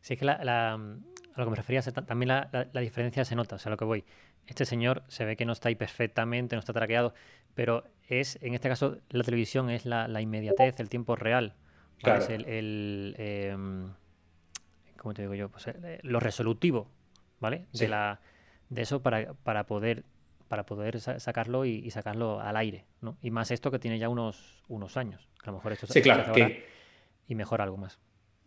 Sí, 0.00 0.14
es 0.14 0.18
que 0.18 0.24
a 1.34 1.40
lo 1.40 1.46
que 1.46 1.50
me 1.50 1.56
refería 1.56 1.82
también 1.82 2.28
la, 2.28 2.68
la, 2.72 2.80
diferencia 2.80 3.24
se 3.24 3.34
nota, 3.34 3.56
o 3.56 3.58
sea, 3.58 3.70
a 3.70 3.72
lo 3.72 3.76
que 3.76 3.84
voy 3.84 4.04
este 4.46 4.64
señor 4.64 5.02
se 5.08 5.24
ve 5.24 5.36
que 5.36 5.44
no 5.44 5.52
está 5.52 5.68
ahí 5.68 5.74
perfectamente, 5.74 6.56
no 6.56 6.60
está 6.60 6.72
traqueado, 6.72 7.14
pero 7.54 7.84
es, 8.08 8.38
en 8.42 8.54
este 8.54 8.68
caso, 8.68 8.98
la 9.10 9.22
televisión 9.24 9.70
es 9.70 9.86
la, 9.86 10.20
inmediatez, 10.20 10.80
el 10.80 10.88
tiempo 10.88 11.16
real. 11.16 11.54
Es 11.98 12.28
el, 12.28 13.14
em, 13.18 13.92
¿cómo 14.98 15.14
te 15.14 15.22
digo 15.22 15.34
yo? 15.34 15.48
Pues, 15.48 15.68
eh, 15.68 16.00
lo 16.02 16.18
resolutivo, 16.18 16.88
¿vale? 17.38 17.66
De, 17.72 17.86
la, 17.86 18.20
de 18.70 18.82
eso 18.82 19.02
para, 19.02 19.34
para 19.34 19.66
poder 19.66 20.04
para 20.48 20.66
poder 20.66 21.00
sacarlo 21.00 21.64
y, 21.64 21.90
sacarlo 21.90 22.38
al 22.38 22.58
aire, 22.58 22.84
¿no? 23.00 23.16
Y 23.22 23.30
más 23.30 23.50
esto 23.50 23.70
que 23.70 23.78
tiene 23.78 23.98
ya 23.98 24.10
unos, 24.10 24.62
unos 24.68 24.98
años. 24.98 25.26
A 25.44 25.46
lo 25.46 25.54
mejor 25.54 25.72
esto 25.72 25.86
sí, 25.86 26.02
claro, 26.02 26.30
y 27.26 27.34
mejor 27.34 27.62
algo 27.62 27.78
más. 27.78 27.98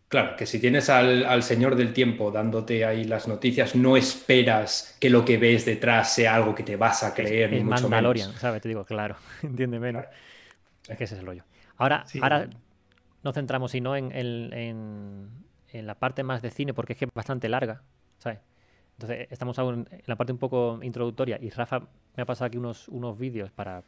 Claro, 0.08 0.36
que 0.36 0.46
si 0.46 0.60
tienes 0.60 0.88
al, 0.88 1.42
señor 1.42 1.74
del 1.74 1.92
tiempo 1.92 2.30
dándote 2.30 2.84
ahí 2.84 3.04
las 3.04 3.26
noticias, 3.26 3.74
no 3.74 3.96
esperas 3.96 4.96
que 5.00 5.10
lo 5.10 5.24
que 5.24 5.36
ves 5.36 5.64
detrás 5.64 6.14
sea 6.14 6.36
algo 6.36 6.54
que 6.54 6.62
te 6.62 6.76
vas 6.76 7.02
a 7.02 7.12
creer. 7.12 7.52
Es, 7.52 7.64
mucho 7.64 7.82
Mandalorian, 7.82 8.32
¿sabes? 8.34 8.62
Te 8.62 8.68
digo, 8.68 8.84
claro, 8.84 9.16
entiende 9.42 9.80
menos. 9.80 10.04
Es 10.86 10.96
que 10.96 11.04
ese 11.04 11.14
es 11.14 11.20
el 11.20 11.26
rollo. 11.26 11.42
Ahora, 11.76 12.04
ahora 12.22 12.48
nos 13.24 13.34
centramos, 13.34 13.72
si 13.72 13.80
no, 13.80 13.96
en, 13.96 14.12
en, 14.12 15.28
la 15.72 15.96
parte 15.96 16.22
más 16.22 16.40
de 16.40 16.50
cine, 16.50 16.72
porque 16.72 16.92
es 16.92 16.98
que 16.98 17.04
es 17.06 17.10
bastante 17.12 17.48
larga, 17.48 17.82
¿sabes? 18.18 18.38
Entonces, 18.92 19.26
estamos 19.30 19.58
aún 19.58 19.88
en 19.90 20.02
la 20.06 20.16
parte 20.16 20.32
un 20.32 20.38
poco 20.38 20.78
introductoria 20.82 21.38
y 21.38 21.50
Rafa 21.50 21.80
me 22.16 22.22
ha 22.22 22.24
pasado 22.24 22.46
aquí 22.46 22.56
unos, 22.56 22.88
unos 22.88 23.18
vídeos 23.18 23.50
para 23.50 23.82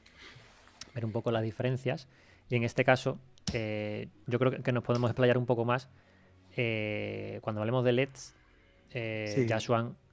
ver 0.95 1.05
un 1.05 1.13
poco 1.13 1.31
las 1.31 1.45
diferencias. 1.45 2.09
Y 2.51 2.57
en 2.57 2.65
este 2.65 2.85
caso, 2.85 3.19
eh, 3.55 4.09
yo 4.27 4.39
creo 4.39 4.63
que 4.63 4.73
nos 4.73 4.83
podemos 4.83 5.11
explayar 5.11 5.39
un 5.39 5.47
poco 5.47 5.65
más 5.65 5.89
eh, 6.61 7.39
cuando 7.41 7.61
hablemos 7.61 7.85
de 7.85 7.93
LEDs, 7.93 8.35
eh, 8.91 9.47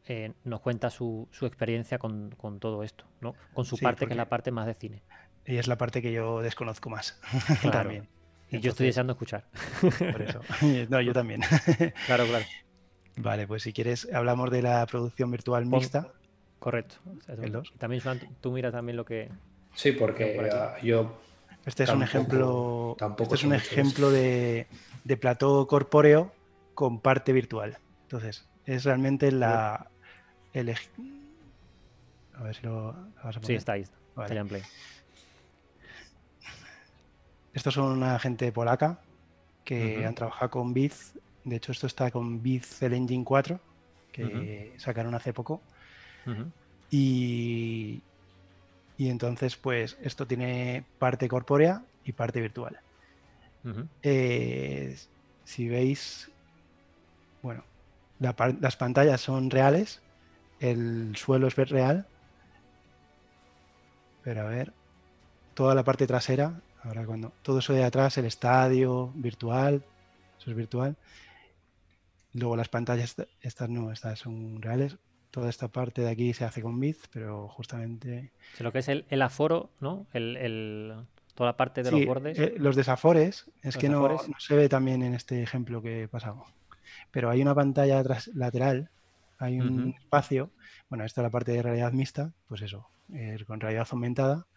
eh, 0.08 0.32
nos 0.44 0.62
cuenta 0.62 0.92
su, 0.92 1.28
experiencia 1.42 1.98
con, 1.98 2.30
todo 2.60 2.84
esto, 2.84 3.06
¿no? 3.20 3.34
Con 3.56 3.66
su 3.66 3.80
parte, 3.80 4.06
que 4.06 4.14
es 4.14 4.18
la 4.18 4.30
parte 4.30 4.52
más 4.52 4.68
de 4.68 4.76
cine. 4.76 5.02
Y 5.48 5.58
es 5.58 5.68
la 5.68 5.76
parte 5.80 6.04
que 6.04 6.12
yo 6.12 6.42
desconozco 6.42 6.92
más. 6.92 7.20
también. 7.72 8.08
Y 8.52 8.60
yo 8.60 8.70
estoy 8.70 8.86
deseando 8.86 9.14
escuchar. 9.14 9.46
Por 9.82 10.22
eso. 10.22 10.40
No, 10.90 11.02
yo 11.02 11.14
también. 11.14 11.42
claro, 12.06 12.28
claro. 12.28 12.46
Vale, 13.18 13.48
pues 13.48 13.64
si 13.64 13.74
quieres, 13.74 14.08
hablamos 14.14 14.52
de 14.52 14.62
la 14.62 14.86
producción 14.86 15.32
virtual 15.32 15.66
mixta. 15.66 16.14
Correcto. 16.60 16.98
también, 17.80 18.04
tú 18.40 18.52
mira 18.52 18.72
también 18.72 18.98
lo 18.98 19.06
que. 19.06 19.32
Sí, 19.74 19.94
porque 19.94 20.48
yo. 20.84 21.18
Este 21.66 21.84
es 21.84 21.90
un 21.90 22.04
ejemplo. 22.04 22.96
Tampoco 22.98 23.36
este 23.36 23.36
es 23.36 23.44
un 23.44 23.54
ejemplo 23.54 24.12
de, 24.12 24.68
de 25.04 25.18
plató 25.18 25.66
corpóreo 25.68 26.32
con 26.74 27.00
parte 27.00 27.34
virtual. 27.34 27.78
Entonces, 28.04 28.48
es 28.66 28.84
realmente 28.84 29.32
la. 29.32 29.90
El, 30.54 30.70
a 30.70 32.44
ver 32.44 32.56
si 32.56 32.62
lo, 32.64 32.94
vas 33.24 33.38
a 33.38 33.40
poner. 33.40 33.46
Sí, 33.46 33.54
está 33.56 33.74
ahí. 33.74 33.86
Vale. 34.16 34.40
en 34.40 34.48
play. 34.48 34.62
Estos 37.54 37.74
son 37.74 37.92
una 37.92 38.20
gente 38.20 38.52
polaca 38.52 39.00
que 39.64 40.06
han 40.06 40.14
trabajado 40.16 40.52
con 40.52 40.74
Biz. 40.74 41.14
De 41.44 41.56
hecho, 41.56 41.72
esto 41.72 41.88
está 41.88 42.12
con 42.12 42.42
Biz 42.42 42.82
el 42.84 42.94
Engine 42.94 43.24
4, 43.24 43.60
que 44.12 44.74
sacaron 44.78 45.16
hace 45.16 45.34
poco. 45.34 45.62
Y, 46.92 48.02
y 48.98 49.10
entonces, 49.10 49.56
pues, 49.56 49.98
esto 50.02 50.26
tiene 50.26 50.86
parte 51.00 51.28
corpórea 51.28 51.84
y 52.04 52.14
parte 52.14 52.42
virtual. 52.42 52.80
Eh, 54.04 54.96
si 55.44 55.68
veis, 55.68 56.30
bueno, 57.42 57.64
las 58.20 58.76
pantallas 58.78 59.22
son 59.22 59.50
reales, 59.50 60.02
el 60.60 61.16
suelo 61.16 61.48
es 61.48 61.56
real, 61.56 62.08
pero 64.24 64.42
a 64.42 64.46
ver, 64.46 64.74
toda 65.54 65.76
la 65.76 65.84
parte 65.84 66.08
trasera, 66.08 66.62
ahora 66.84 67.06
cuando 67.06 67.32
todo 67.42 67.60
eso 67.60 67.74
de 67.74 67.84
atrás, 67.84 68.18
el 68.18 68.26
estadio 68.26 69.12
virtual, 69.16 69.84
eso 70.40 70.52
es 70.52 70.56
virtual. 70.56 70.96
Luego 72.34 72.56
las 72.56 72.70
pantallas, 72.70 73.16
estas 73.42 73.70
no, 73.70 73.92
estas 73.92 74.20
son 74.20 74.62
reales. 74.62 74.98
Toda 75.36 75.50
esta 75.50 75.68
parte 75.68 76.02
de 76.02 76.10
aquí 76.10 76.34
se 76.34 76.46
hace 76.46 76.62
con 76.62 76.80
Biz, 76.80 77.10
pero 77.12 77.50
justamente... 77.50 78.32
Lo 78.60 78.72
que 78.72 78.80
es 78.80 78.88
el, 78.88 79.22
aforo, 79.22 79.70
¿no? 79.82 80.08
el, 80.14 80.96
toda 81.34 81.50
la 81.50 81.58
parte 81.58 81.84
de 81.84 81.92
los 81.92 82.06
bordes. 82.06 82.40
Eh, 82.40 82.54
los 82.58 82.78
desafores, 82.78 83.46
es 83.62 83.76
que 83.76 83.90
no, 83.90 84.18
se 84.38 84.56
ve 84.56 84.70
también 84.70 85.04
en 85.04 85.14
este 85.14 85.44
ejemplo 85.44 85.82
que 85.82 86.04
he 86.04 86.08
pasado. 86.08 86.46
Pero 87.12 87.30
hay 87.30 87.42
una 87.42 87.54
pantalla 87.54 88.02
lateral, 88.34 88.90
hay 89.38 89.60
un 89.60 89.94
espacio. 90.00 90.52
Bueno, 90.88 91.04
esta 91.04 91.20
es 91.20 91.24
la 91.24 91.32
parte 91.32 91.52
de 91.52 91.62
realidad 91.62 91.92
mixta, 91.92 92.32
pues 92.48 92.62
eso, 92.62 92.88
eh, 93.14 93.38
con 93.46 93.60
realidad 93.60 93.90
aumentada. 93.92 94.48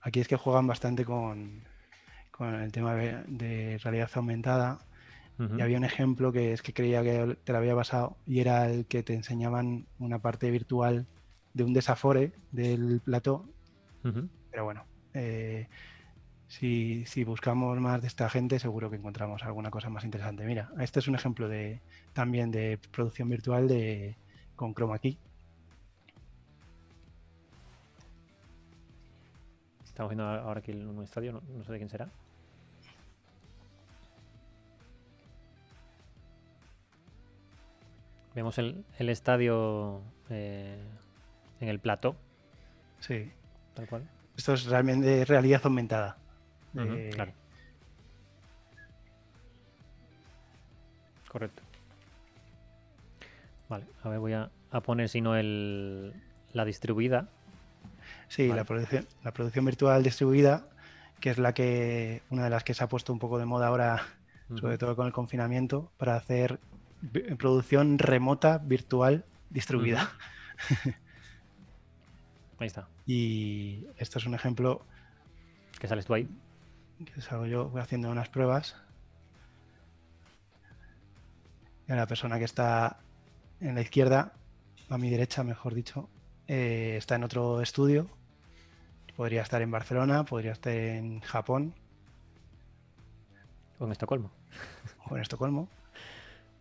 Aquí 0.00 0.20
es 0.20 0.28
que 0.28 0.36
juegan 0.36 0.68
bastante 0.68 1.04
con, 1.04 1.64
con 2.36 2.54
el 2.54 2.72
tema 2.72 2.94
de 2.94 3.78
realidad 3.82 4.10
aumentada 4.14 4.80
y 5.56 5.60
había 5.60 5.78
un 5.78 5.84
ejemplo 5.84 6.32
que 6.32 6.52
es 6.52 6.62
que 6.62 6.72
creía 6.72 7.02
que 7.02 7.36
te 7.42 7.52
lo 7.52 7.58
había 7.58 7.74
pasado 7.74 8.16
y 8.24 8.38
era 8.38 8.70
el 8.70 8.86
que 8.86 9.02
te 9.02 9.14
enseñaban 9.14 9.86
una 9.98 10.20
parte 10.20 10.50
virtual 10.50 11.06
de 11.54 11.64
un 11.64 11.72
desafore 11.72 12.32
del 12.52 13.00
plató. 13.00 13.44
Pero 14.50 14.64
bueno, 14.64 14.84
eh, 15.12 15.66
si, 16.46 17.04
si 17.06 17.24
buscamos 17.24 17.78
más 17.80 18.00
de 18.00 18.06
esta 18.06 18.28
gente, 18.30 18.60
seguro 18.60 18.90
que 18.90 18.96
encontramos 18.96 19.42
alguna 19.42 19.70
cosa 19.70 19.88
más 19.88 20.04
interesante. 20.04 20.44
Mira, 20.44 20.70
este 20.78 21.00
es 21.00 21.08
un 21.08 21.16
ejemplo 21.16 21.48
de 21.48 21.80
también 22.12 22.52
de 22.52 22.78
producción 22.92 23.28
virtual 23.28 23.66
de, 23.66 24.16
con 24.54 24.72
Chroma 24.72 25.00
Key. 25.00 25.18
Estamos 29.84 30.10
viendo 30.10 30.24
ahora 30.24 30.60
aquí 30.60 30.72
un 30.72 31.02
estadio, 31.02 31.32
no, 31.32 31.42
no 31.56 31.64
sé 31.64 31.72
de 31.72 31.78
quién 31.78 31.90
será. 31.90 32.08
Vemos 38.34 38.58
el, 38.58 38.84
el 38.98 39.08
estadio 39.10 40.02
eh, 40.30 40.82
en 41.60 41.68
el 41.68 41.78
plató, 41.78 42.16
Sí, 43.00 43.30
tal 43.74 43.86
cual. 43.86 44.08
esto 44.36 44.54
es 44.54 44.64
realmente 44.66 45.24
realidad 45.24 45.60
aumentada. 45.64 46.16
Eh, 46.76 47.10
claro. 47.14 47.32
Correcto. 51.28 51.62
Vale, 53.68 53.84
a 54.02 54.08
ver, 54.08 54.18
voy 54.18 54.32
a, 54.32 54.50
a 54.70 54.80
poner 54.80 55.08
si 55.08 55.20
no 55.20 55.36
el, 55.36 56.12
la 56.52 56.64
distribuida. 56.64 57.28
Sí, 58.28 58.48
Vale. 58.48 58.60
la, 58.60 58.64
producción, 58.64 59.06
la 59.22 59.32
producción 59.32 59.64
virtual 59.64 60.02
distribuida, 60.02 60.66
que 61.20 61.30
es 61.30 61.38
la 61.38 61.52
que 61.54 62.22
una 62.30 62.44
de 62.44 62.50
las 62.50 62.64
que 62.64 62.74
se 62.74 62.82
ha 62.84 62.88
puesto 62.88 63.12
un 63.12 63.18
poco 63.18 63.38
de 63.38 63.44
moda 63.46 63.68
ahora, 63.68 64.02
sobre 64.60 64.78
todo 64.78 64.96
con 64.96 65.06
el 65.06 65.12
confinamiento, 65.12 65.90
para 65.98 66.16
hacer 66.16 66.58
producción 67.38 67.98
remota 67.98 68.58
virtual 68.58 69.24
distribuida. 69.50 70.12
Ahí 72.58 72.66
está. 72.66 72.88
Y 73.06 73.84
esto 73.98 74.18
es 74.18 74.26
un 74.26 74.34
ejemplo 74.34 74.82
Que 75.78 75.88
sales 75.88 76.06
tú 76.06 76.14
ahí. 76.14 76.28
que 77.04 77.20
salgo 77.20 77.46
yo 77.46 77.68
voy 77.68 77.82
haciendo 77.82 78.10
unas 78.10 78.28
pruebas. 78.28 78.76
Y 81.88 81.92
la 81.92 82.06
persona 82.06 82.38
que 82.38 82.44
está 82.44 82.98
en 83.60 83.74
la 83.74 83.82
izquierda, 83.82 84.32
a 84.88 84.96
mi 84.96 85.10
derecha, 85.10 85.44
mejor 85.44 85.74
dicho, 85.74 86.08
eh, 86.48 86.94
está 86.96 87.16
en 87.16 87.24
otro 87.24 87.60
estudio. 87.60 88.08
Podría 89.16 89.42
estar 89.42 89.60
en 89.60 89.70
Barcelona, 89.70 90.24
podría 90.24 90.52
estar 90.52 90.72
en 90.72 91.20
Japón 91.20 91.74
O 93.78 93.84
en 93.86 93.92
Estocolmo. 93.92 94.30
o 95.10 95.16
en 95.16 95.22
Estocolmo. 95.22 95.68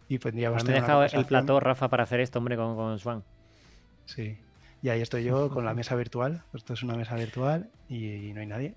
Y 0.08 0.20
podríamos 0.20 0.62
Ahora 0.62 0.72
me 0.72 0.78
he 0.78 0.82
dejado 0.82 1.04
el 1.04 1.26
plató, 1.26 1.60
Rafa, 1.60 1.90
para 1.90 2.04
hacer 2.04 2.20
esto, 2.20 2.40
hombre, 2.40 2.56
con, 2.56 2.76
con 2.76 3.00
Swan. 3.00 3.24
Sí. 4.06 4.38
Y 4.82 4.90
ahí 4.90 5.02
estoy 5.02 5.24
yo 5.24 5.50
con 5.50 5.64
la 5.64 5.74
mesa 5.74 5.96
virtual. 5.96 6.44
Esto 6.54 6.74
es 6.74 6.84
una 6.84 6.96
mesa 6.96 7.16
virtual 7.16 7.70
y 7.88 8.32
no 8.34 8.42
hay 8.42 8.48
nadie. 8.48 8.76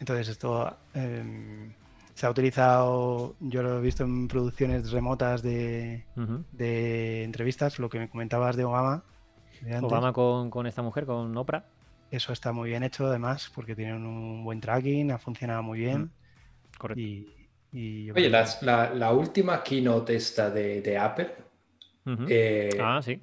Entonces 0.00 0.28
esto 0.28 0.76
em, 0.94 1.72
se 2.14 2.26
ha 2.26 2.30
utilizado, 2.30 3.36
yo 3.40 3.62
lo 3.62 3.78
he 3.78 3.80
visto 3.82 4.02
en 4.02 4.28
producciones 4.28 4.90
remotas 4.90 5.42
de, 5.42 6.04
de 6.52 7.22
entrevistas, 7.22 7.78
lo 7.78 7.88
que 7.90 7.98
me 7.98 8.08
comentabas 8.08 8.56
de 8.56 8.64
Obama. 8.64 9.04
de. 9.60 9.78
Obama 9.78 10.12
con, 10.12 10.50
con 10.50 10.66
esta 10.66 10.82
mujer, 10.82 11.04
con 11.04 11.36
Oprah. 11.36 11.64
Eso 12.10 12.32
está 12.32 12.52
muy 12.52 12.70
bien 12.70 12.82
hecho 12.82 13.06
además 13.06 13.52
porque 13.54 13.76
tienen 13.76 14.04
un 14.04 14.42
buen 14.42 14.60
tracking, 14.60 15.12
ha 15.12 15.18
funcionado 15.18 15.62
muy 15.62 15.78
bien. 15.80 16.10
Correcto. 16.78 17.00
Y, 17.00 17.39
y 17.72 18.06
yo 18.06 18.14
Oye, 18.14 18.28
las- 18.28 18.62
la, 18.62 18.90
la 18.94 19.12
última 19.12 19.62
keynote 19.62 20.16
esta 20.16 20.50
de, 20.50 20.82
de 20.82 20.98
Apple, 20.98 21.30
eh, 22.28 22.70
Ah, 22.78 23.00
sí. 23.02 23.20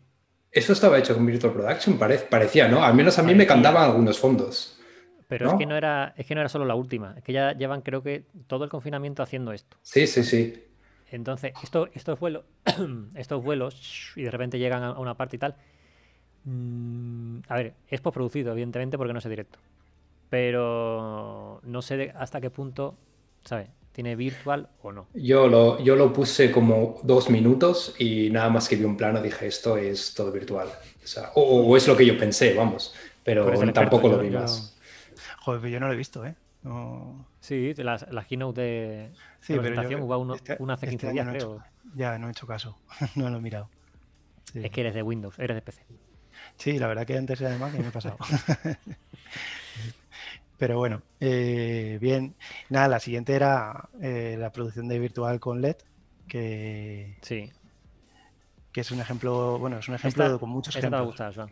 eso 0.52 0.74
estaba 0.74 0.98
hecho 1.00 1.16
con 1.16 1.26
Virtual 1.26 1.54
Production, 1.54 1.98
parece, 2.00 2.26
parecía, 2.26 2.68
¿no? 2.68 2.84
Al 2.84 2.94
menos 2.96 3.20
a 3.20 3.24
mí 3.24 3.36
me 3.36 3.48
cantaban 3.48 3.84
algunos 3.86 4.20
fondos. 4.20 4.80
Pero 5.28 5.46
¿no? 5.46 5.52
es 5.52 5.54
que 5.56 5.66
no 5.66 5.76
era, 5.78 6.14
es 6.18 6.26
que 6.26 6.36
no 6.36 6.42
era 6.42 6.50
solo 6.50 6.66
la 6.66 6.76
última. 6.76 7.14
Es 7.18 7.24
que 7.24 7.34
ya 7.34 7.54
llevan, 7.54 7.82
creo 7.82 8.02
que, 8.04 8.26
todo 8.48 8.64
el 8.64 8.70
confinamiento 8.70 9.24
haciendo 9.24 9.52
esto. 9.54 9.78
Sí, 9.82 10.06
sí, 10.08 10.24
sí. 10.24 10.64
Entonces, 11.10 11.54
esto, 11.62 11.88
estos 11.94 12.20
vuelos, 12.20 12.44
estos 13.16 13.42
vuelos, 13.44 14.12
y 14.16 14.24
de 14.24 14.32
repente 14.32 14.60
llegan 14.60 14.84
a 14.84 15.00
una 15.00 15.16
parte 15.16 15.38
y 15.38 15.40
tal. 15.40 15.56
mm, 16.46 17.40
a 17.50 17.56
ver, 17.58 17.76
es 17.90 18.02
postproducido, 18.02 18.52
evidentemente, 18.54 18.98
porque 18.98 19.14
no 19.14 19.20
es 19.20 19.30
directo. 19.30 19.60
Pero 20.30 21.62
no 21.64 21.82
sé 21.82 21.98
de- 21.98 22.12
hasta 22.16 22.42
qué 22.42 22.50
punto, 22.52 22.96
¿sabes? 23.46 23.70
¿Tiene 23.98 24.16
virtual 24.16 24.70
o 24.84 24.92
no? 24.92 25.08
Yo 25.16 25.48
lo, 25.48 25.80
yo 25.82 25.96
lo 25.96 26.14
puse 26.14 26.52
como 26.52 27.00
dos 27.02 27.32
minutos 27.32 27.96
y 27.98 28.30
nada 28.30 28.48
más 28.48 28.70
que 28.70 28.76
vi 28.76 28.84
un 28.84 28.96
plano 28.96 29.20
dije, 29.24 29.48
esto 29.48 29.76
es 29.76 30.14
todo 30.14 30.32
virtual. 30.32 30.68
O, 31.04 31.08
sea, 31.08 31.32
o, 31.34 31.42
o 31.66 31.76
es 31.76 31.88
lo 31.88 31.98
que 31.98 32.06
yo 32.06 32.16
pensé, 32.16 32.54
vamos. 32.54 32.94
Pero 33.24 33.44
tampoco 33.44 33.66
experto, 34.06 34.10
lo 34.10 34.20
vi 34.20 34.30
yo- 34.30 34.40
más. 34.42 34.78
Joder, 35.40 35.62
pero 35.62 35.74
yo 35.74 35.80
no 35.80 35.88
lo 35.88 35.94
he 35.94 35.96
visto, 35.96 36.24
¿eh? 36.28 36.36
No- 36.62 37.26
Sí, 37.40 37.74
las, 37.78 38.06
las 38.12 38.28
keynote 38.28 38.62
de, 38.62 39.12
Sí, 39.40 39.56
presentación 39.56 40.04
hubo 40.04 40.16
uno- 40.20 40.36
este- 40.36 40.58
una 40.60 40.76
hace 40.76 40.86
este 40.86 40.98
15 40.98 41.08
año 41.08 41.14
días, 41.14 41.26
no 41.26 41.32
he 41.32 41.38
creo. 41.38 41.56
hecho- 41.56 41.64
Ya, 41.96 42.20
no 42.20 42.28
he 42.28 42.32
hecho 42.32 42.46
caso. 42.46 42.78
no 43.16 43.32
lo 43.32 43.38
he 43.38 43.42
mirado. 43.42 43.68
Sí. 44.54 44.60
Es 44.64 44.70
que 44.70 44.82
eres 44.82 44.94
de 44.94 45.02
Windows, 45.02 45.40
eres 45.40 45.56
de 45.56 45.62
PC. 45.64 45.82
Sí, 46.58 46.78
la 46.78 46.86
verdad 46.86 47.08
que 47.08 47.18
antes 47.18 47.42
era 47.42 47.50
de 47.50 47.58
Mac 47.58 47.74
y 47.76 47.80
me 47.80 47.88
he 47.88 47.92
pasado. 47.92 48.18
Pero 50.58 50.78
bueno, 50.78 51.04
eh, 51.20 51.98
bien. 52.02 52.36
Nada, 52.70 52.88
la 52.88 53.00
siguiente 53.00 53.34
era 53.36 53.90
eh, 54.02 54.36
la 54.40 54.52
producción 54.52 54.88
de 54.88 55.00
virtual 55.00 55.40
con 55.40 55.62
LED, 55.62 55.78
que, 56.28 57.16
Sí. 57.22 57.52
que 58.72 58.82
es 58.82 58.92
un 58.92 59.00
ejemplo, 59.00 59.60
bueno, 59.60 59.78
es 59.80 59.88
un 59.88 59.96
ejemplo 59.96 60.26
Esta- 60.26 60.40
con 60.40 60.50
muchos 60.50 60.76
Esta 60.76 60.88
te 60.88 60.92
va 60.96 60.98
a 61.00 61.02
ejemplos. 61.04 61.32
gustar, 61.32 61.36
Joan, 61.36 61.50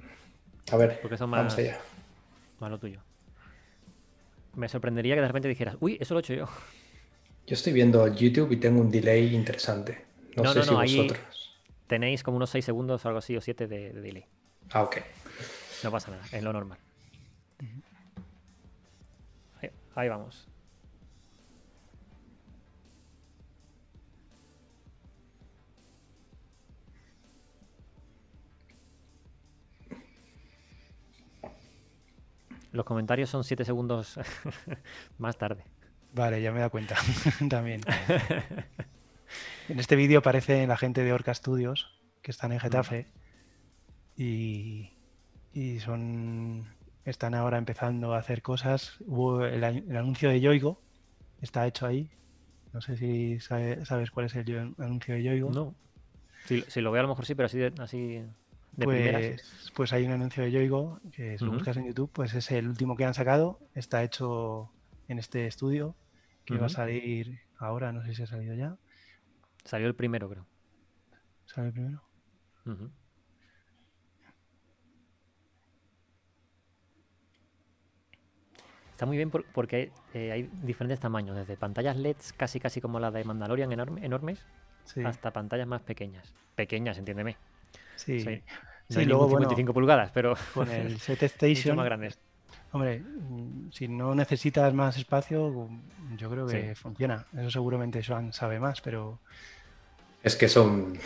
A 0.71 0.77
ver, 0.77 0.99
porque 1.01 1.17
son 1.17 1.29
vamos 1.31 1.53
más, 1.53 1.59
allá. 1.59 1.77
más 2.59 2.71
lo 2.71 2.79
tuyo. 2.79 2.99
Me 4.55 4.69
sorprendería 4.69 5.15
que 5.15 5.21
de 5.21 5.27
repente 5.27 5.47
dijeras, 5.49 5.75
uy, 5.81 5.97
eso 5.99 6.13
lo 6.13 6.19
he 6.19 6.23
hecho 6.23 6.33
yo. 6.33 6.45
Yo 7.45 7.53
estoy 7.53 7.73
viendo 7.73 8.07
YouTube 8.07 8.51
y 8.53 8.57
tengo 8.57 8.81
un 8.81 8.89
delay 8.89 9.35
interesante. 9.35 10.05
No, 10.35 10.43
No, 10.43 10.53
sé 10.53 10.59
no, 10.59 10.65
si 10.65 10.75
ahí- 10.75 10.97
vosotros. 10.97 11.51
Tenéis 11.87 12.23
como 12.23 12.37
unos 12.37 12.49
6 12.49 12.65
segundos 12.65 13.05
o 13.05 13.07
algo 13.07 13.19
así, 13.19 13.37
o 13.37 13.41
7 13.41 13.67
de, 13.67 13.93
de 13.93 14.01
delay. 14.01 14.25
Ah, 14.71 14.81
ok. 14.83 14.97
No 15.83 15.91
pasa 15.91 16.09
nada, 16.09 16.23
es 16.31 16.41
lo 16.41 16.51
normal. 16.51 16.79
Ahí, 19.95 20.09
vamos. 20.09 20.47
Los 32.73 32.83
comentarios 32.83 33.29
son 33.29 33.45
7 33.45 33.63
segundos 33.63 34.19
más 35.17 35.37
tarde. 35.37 35.63
Vale, 36.13 36.41
ya 36.41 36.51
me 36.51 36.57
he 36.57 36.59
dado 36.59 36.71
cuenta 36.71 36.95
también. 37.49 37.81
En 39.67 39.79
este 39.79 39.95
vídeo 39.95 40.19
aparece 40.19 40.67
la 40.67 40.77
gente 40.77 41.03
de 41.03 41.11
Orca 41.11 41.33
Studios, 41.33 41.99
que 42.21 42.29
están 42.29 42.51
en 42.51 42.59
Getafe, 42.59 43.07
y, 44.15 44.91
y 45.51 45.79
son 45.79 46.67
están 47.05 47.33
ahora 47.35 47.57
empezando 47.57 48.13
a 48.13 48.17
hacer 48.19 48.41
cosas. 48.41 48.97
Hubo 49.05 49.45
el, 49.45 49.63
el 49.63 49.95
anuncio 49.97 50.29
de 50.29 50.41
Yoigo, 50.41 50.81
está 51.41 51.65
hecho 51.67 51.85
ahí. 51.85 52.09
No 52.73 52.81
sé 52.81 52.97
si 52.97 53.39
sabe- 53.39 53.85
sabes 53.85 54.11
cuál 54.11 54.25
es 54.25 54.35
el 54.35 54.45
yo- 54.45 54.59
anuncio 54.79 55.13
de 55.15 55.23
Yoigo. 55.23 55.49
No. 55.51 55.75
Si, 56.45 56.61
si 56.67 56.81
lo 56.81 56.91
veo 56.91 56.99
a 56.99 57.03
lo 57.03 57.09
mejor 57.09 57.25
sí, 57.25 57.33
pero 57.35 57.45
así 57.47 57.57
de, 57.57 57.73
así 57.79 58.21
de 58.73 58.85
primeras. 58.85 59.21
Pues, 59.21 59.71
pues 59.75 59.93
hay 59.93 60.05
un 60.05 60.11
anuncio 60.11 60.43
de 60.43 60.51
Yoigo 60.51 60.99
que 61.11 61.37
si 61.37 61.45
lo 61.45 61.51
buscas 61.51 61.77
en 61.77 61.85
YouTube, 61.87 62.11
pues 62.11 62.33
es 62.33 62.51
el 62.51 62.67
último 62.67 62.95
que 62.95 63.05
han 63.05 63.13
sacado. 63.13 63.59
Está 63.73 64.03
hecho 64.03 64.71
en 65.07 65.19
este 65.19 65.47
estudio 65.47 65.95
que 66.43 66.57
va 66.57 66.65
a 66.67 66.69
salir 66.69 67.39
ahora, 67.57 67.91
no 67.93 68.03
sé 68.03 68.13
si 68.13 68.23
ha 68.23 68.27
salido 68.27 68.53
ya. 68.55 68.75
Salió 69.63 69.87
el 69.87 69.95
primero, 69.95 70.29
creo. 70.29 70.45
¿Sale 71.45 71.71
primero? 71.71 72.03
Ujú. 72.65 72.91
Está 78.95 79.05
muy 79.05 79.17
bien 79.17 79.29
por- 79.29 79.43
porque 79.51 79.91
eh, 80.13 80.31
hay 80.31 80.49
diferentes 80.63 81.01
tamaños, 81.01 81.35
desde 81.35 81.57
pantallas 81.57 81.97
LEDs 81.97 82.31
casi 82.31 82.61
casi 82.61 82.79
como 82.79 82.97
la 82.97 83.11
de 83.11 83.25
Mandalorian 83.25 83.69
enorme- 83.71 84.05
enormes, 84.05 84.39
Sí, 84.85 85.01
hasta 85.03 85.31
pantallas 85.33 85.67
más 85.67 85.81
pequeñas. 85.81 86.33
Pequeñas, 86.55 86.97
entiéndeme. 86.97 87.35
sí. 87.97 88.17
O 88.17 88.19
sea, 88.21 88.31
no 88.31 88.39
Sí, 88.87 88.99
hay 88.99 89.05
luego, 89.05 89.23
ningún 89.23 89.31
bueno, 89.31 89.49
55 89.49 89.73
pulgadas, 89.73 90.11
pero 90.13 90.35
Con 90.53 90.71
el 90.71 90.97
Set 91.01 91.21
mucho 91.21 91.25
Station, 91.25 91.75
más 91.75 91.85
grandes. 91.85 92.17
hombre, 92.71 93.03
si 93.71 93.89
no 93.89 94.15
necesitas 94.15 94.73
más 94.73 94.95
espacio, 94.97 95.67
yo 96.15 96.29
creo 96.29 96.47
que 96.47 96.69
Sí. 96.73 96.81
funciona. 96.81 97.25
Eso 97.35 97.49
seguramente 97.51 98.01
Joan 98.01 98.31
sabe 98.31 98.61
más, 98.61 98.79
pero 98.79 99.19
Es 100.23 100.37
que 100.37 100.47
son... 100.47 100.97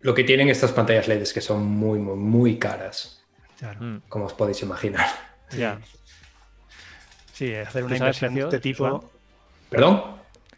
Lo 0.00 0.14
que 0.14 0.24
tienen 0.24 0.48
estas 0.50 0.72
pantallas 0.72 1.08
LED 1.08 1.22
es 1.22 1.32
que 1.32 1.40
son 1.40 1.64
muy, 1.64 1.98
muy, 1.98 2.16
muy 2.16 2.58
caras, 2.58 3.22
claro. 3.58 3.80
Mm, 3.80 4.02
como 4.08 4.26
os 4.26 4.34
podéis 4.34 4.62
imaginar. 4.62 5.06
ya. 5.56 5.78
Sí, 7.40 7.54
hacer 7.54 7.80
¿Tú 7.80 7.86
una 7.86 7.96
inversión 7.96 8.34
de 8.34 8.40
este 8.42 8.60
tipo. 8.60 9.10
¿Perdón? 9.70 10.02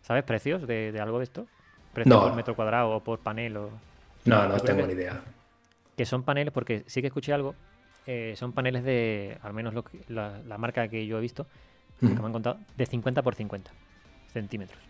¿Sabes 0.03 0.25
precios 0.25 0.67
de, 0.67 0.91
de 0.91 1.01
algo 1.01 1.19
de 1.19 1.25
esto? 1.25 1.47
¿Precios 1.93 2.13
No. 2.13 2.23
por 2.23 2.35
metro 2.35 2.57
cuadrado 2.57 2.91
o 2.91 2.99
por 3.05 3.21
panel? 3.21 3.57
O... 3.57 3.71
No, 4.25 4.49
no 4.49 4.59
tengo 4.59 4.85
ni 4.85 4.95
idea. 4.95 5.23
Que 5.97 6.05
son 6.05 6.25
paneles, 6.25 6.53
porque 6.53 6.83
sí 6.89 7.01
que 7.01 7.07
escuché 7.07 7.33
algo 7.33 7.55
eh, 8.09 8.35
son 8.37 8.53
paneles 8.53 8.83
de, 8.83 9.39
al 9.43 9.53
menos 9.55 9.75
lo 9.75 9.85
que- 9.85 10.01
la, 10.09 10.41
la 10.49 10.59
marca 10.59 10.89
que 10.89 11.07
yo 11.07 11.19
he 11.19 11.21
visto, 11.21 11.47
que 12.01 12.07
me 12.09 12.27
han 12.27 12.33
contado, 12.33 12.59
de 12.77 12.85
50 12.85 13.23
por 13.23 13.37
50 13.37 13.71
centímetros. 14.33 14.81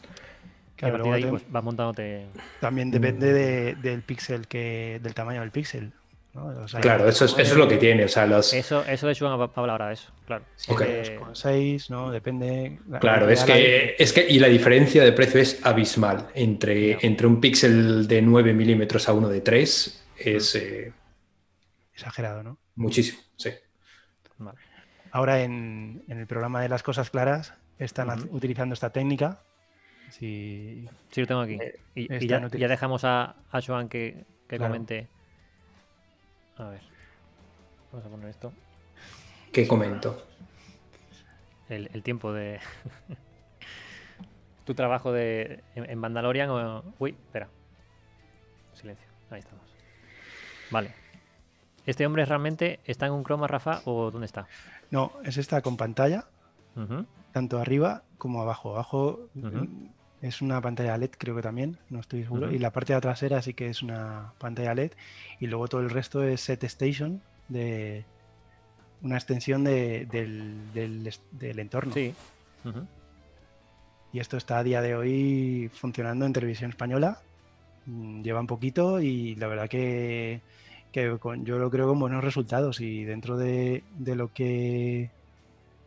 y 0.00 0.06
a 0.06 0.88
Claro, 0.88 0.94
partir 0.94 1.10
de 1.12 1.16
ahí 1.18 1.22
te- 1.24 1.28
pues, 1.28 1.44
vas 1.52 1.62
montándote. 1.64 2.28
También 2.60 2.90
depende 2.90 3.30
de- 3.34 3.74
del 3.74 4.00
píxel 4.00 4.46
que, 4.48 5.00
del 5.02 5.12
tamaño 5.12 5.42
del 5.42 5.50
píxel. 5.50 5.92
¿No? 6.34 6.46
O 6.46 6.68
sea, 6.68 6.80
Claro, 6.80 7.08
eso 7.08 7.24
es, 7.26 7.32
eso 7.32 7.40
es 7.52 7.56
lo 7.56 7.68
que 7.68 7.76
tiene. 7.76 8.04
O 8.04 8.08
sea, 8.08 8.26
los, 8.26 8.52
Eso, 8.54 8.84
eso 8.86 9.06
de 9.06 9.12
hecho 9.12 9.24
va 9.26 9.44
a 9.44 9.50
hablar 9.60 9.70
ahora 9.70 9.88
de 9.88 9.94
eso, 9.94 10.10
claro. 10.26 10.44
si 10.56 10.72
Ok. 10.72 10.80
es 10.82 11.10
2,6, 11.12 11.90
¿no? 11.90 12.10
Depende. 12.10 12.78
la- 12.88 12.98
Claro, 13.00 13.26
la- 13.26 13.32
es 13.32 13.44
que, 13.44 13.96
es 13.98 14.12
que, 14.12 14.26
y 14.28 14.38
la 14.38 14.48
diferencia 14.48 15.04
de 15.04 15.12
precio 15.12 15.40
es 15.40 15.64
abismal. 15.64 16.28
Entre, 16.34 16.98
entre 17.04 17.26
un 17.26 17.40
píxel 17.40 18.06
de 18.08 18.22
9 18.22 18.54
milímetros 18.54 19.08
a 19.08 19.12
uno 19.12 19.28
de 19.28 19.40
3 19.42 20.04
es 20.18 20.54
eh, 20.54 20.92
Exagerado, 21.94 22.42
¿no? 22.42 22.58
muchísimo, 22.76 23.20
sí. 23.36 23.50
Vale. 24.38 24.58
Ahora 25.10 25.42
en, 25.42 26.02
en 26.08 26.18
el 26.18 26.26
programa 26.26 26.62
de 26.62 26.68
las 26.70 26.82
cosas 26.82 27.10
claras 27.10 27.52
están 27.78 28.08
utilizando 28.30 28.72
esta 28.72 28.90
técnica. 28.90 29.40
Si, 30.10 30.88
Sí, 31.10 31.20
lo 31.20 31.26
tengo 31.26 31.40
aquí. 31.42 31.58
Eh, 31.60 31.78
y, 31.94 32.26
ya, 32.26 32.46
ya 32.48 32.68
dejamos 32.68 33.04
a, 33.04 33.36
a 33.50 33.60
Joan 33.60 33.88
que, 33.90 34.24
que 34.48 34.56
Claro. 34.56 34.72
comente. 34.72 35.08
A 36.58 36.68
ver. 36.68 36.80
Vamos 37.90 38.06
a 38.06 38.10
poner 38.10 38.28
esto. 38.28 38.52
¿Qué 39.52 39.66
comento? 39.68 40.24
El, 41.68 41.90
el 41.92 42.02
tiempo 42.02 42.32
de. 42.32 42.60
tu 44.64 44.74
trabajo 44.74 45.12
de, 45.12 45.62
en, 45.74 45.90
en 45.90 45.98
Mandalorian 45.98 46.50
o. 46.50 46.84
Uy, 46.98 47.10
espera. 47.10 47.48
Silencio. 48.74 49.06
Ahí 49.30 49.40
estamos. 49.40 49.64
Vale. 50.70 50.94
¿Este 51.84 52.06
hombre 52.06 52.24
realmente 52.24 52.80
está 52.84 53.06
en 53.06 53.12
un 53.12 53.24
croma, 53.24 53.48
Rafa, 53.48 53.82
o 53.84 54.10
dónde 54.10 54.26
está? 54.26 54.46
no, 54.90 55.12
es 55.24 55.36
esta 55.36 55.62
con 55.62 55.76
pantalla, 55.76 56.26
tanto 57.32 57.58
arriba 57.58 58.04
como 58.18 58.40
abajo. 58.40 58.70
Abajo 58.72 59.28
es 60.22 60.40
una 60.40 60.60
pantalla 60.60 60.96
LED, 60.96 61.10
creo 61.18 61.34
que 61.36 61.42
también, 61.42 61.76
no 61.90 62.00
estoy 62.00 62.22
seguro. 62.22 62.50
Y 62.52 62.58
la 62.58 62.70
parte 62.70 62.94
de 62.94 63.00
trasera 63.00 63.42
sí 63.42 63.52
que 63.54 63.68
es 63.68 63.82
una 63.82 64.32
pantalla 64.38 64.74
LED. 64.74 64.92
Y 65.40 65.48
luego 65.48 65.68
todo 65.68 65.80
el 65.82 65.90
resto 65.90 66.22
es 66.22 66.40
Set 66.40 66.64
Station, 66.64 67.20
de 67.48 68.04
una 69.02 69.16
extensión 69.16 69.64
de- 69.64 70.06
del, 70.06 71.10
del 71.32 71.58
entorno. 71.58 71.92
Sí. 71.92 72.14
Y 74.12 74.20
esto 74.20 74.36
está 74.36 74.58
a 74.58 74.62
día 74.62 74.80
de 74.82 74.94
hoy 74.94 75.70
funcionando 75.74 76.24
en 76.26 76.32
televisión 76.32 76.70
española. 76.70 77.18
Mm, 77.86 78.22
Lleva 78.22 78.40
un 78.40 78.46
poquito 78.46 79.00
y 79.00 79.34
la 79.36 79.48
verdad 79.48 79.68
que, 79.68 80.40
que 80.92 81.18
con- 81.18 81.44
yo 81.44 81.58
lo 81.58 81.70
creo 81.70 81.88
con 81.88 81.98
buenos 81.98 82.22
resultados 82.22 82.80
y 82.80 83.04
dentro 83.04 83.36
de, 83.36 83.82
de 83.98 84.14
lo 84.14 84.28
que... 84.32 85.10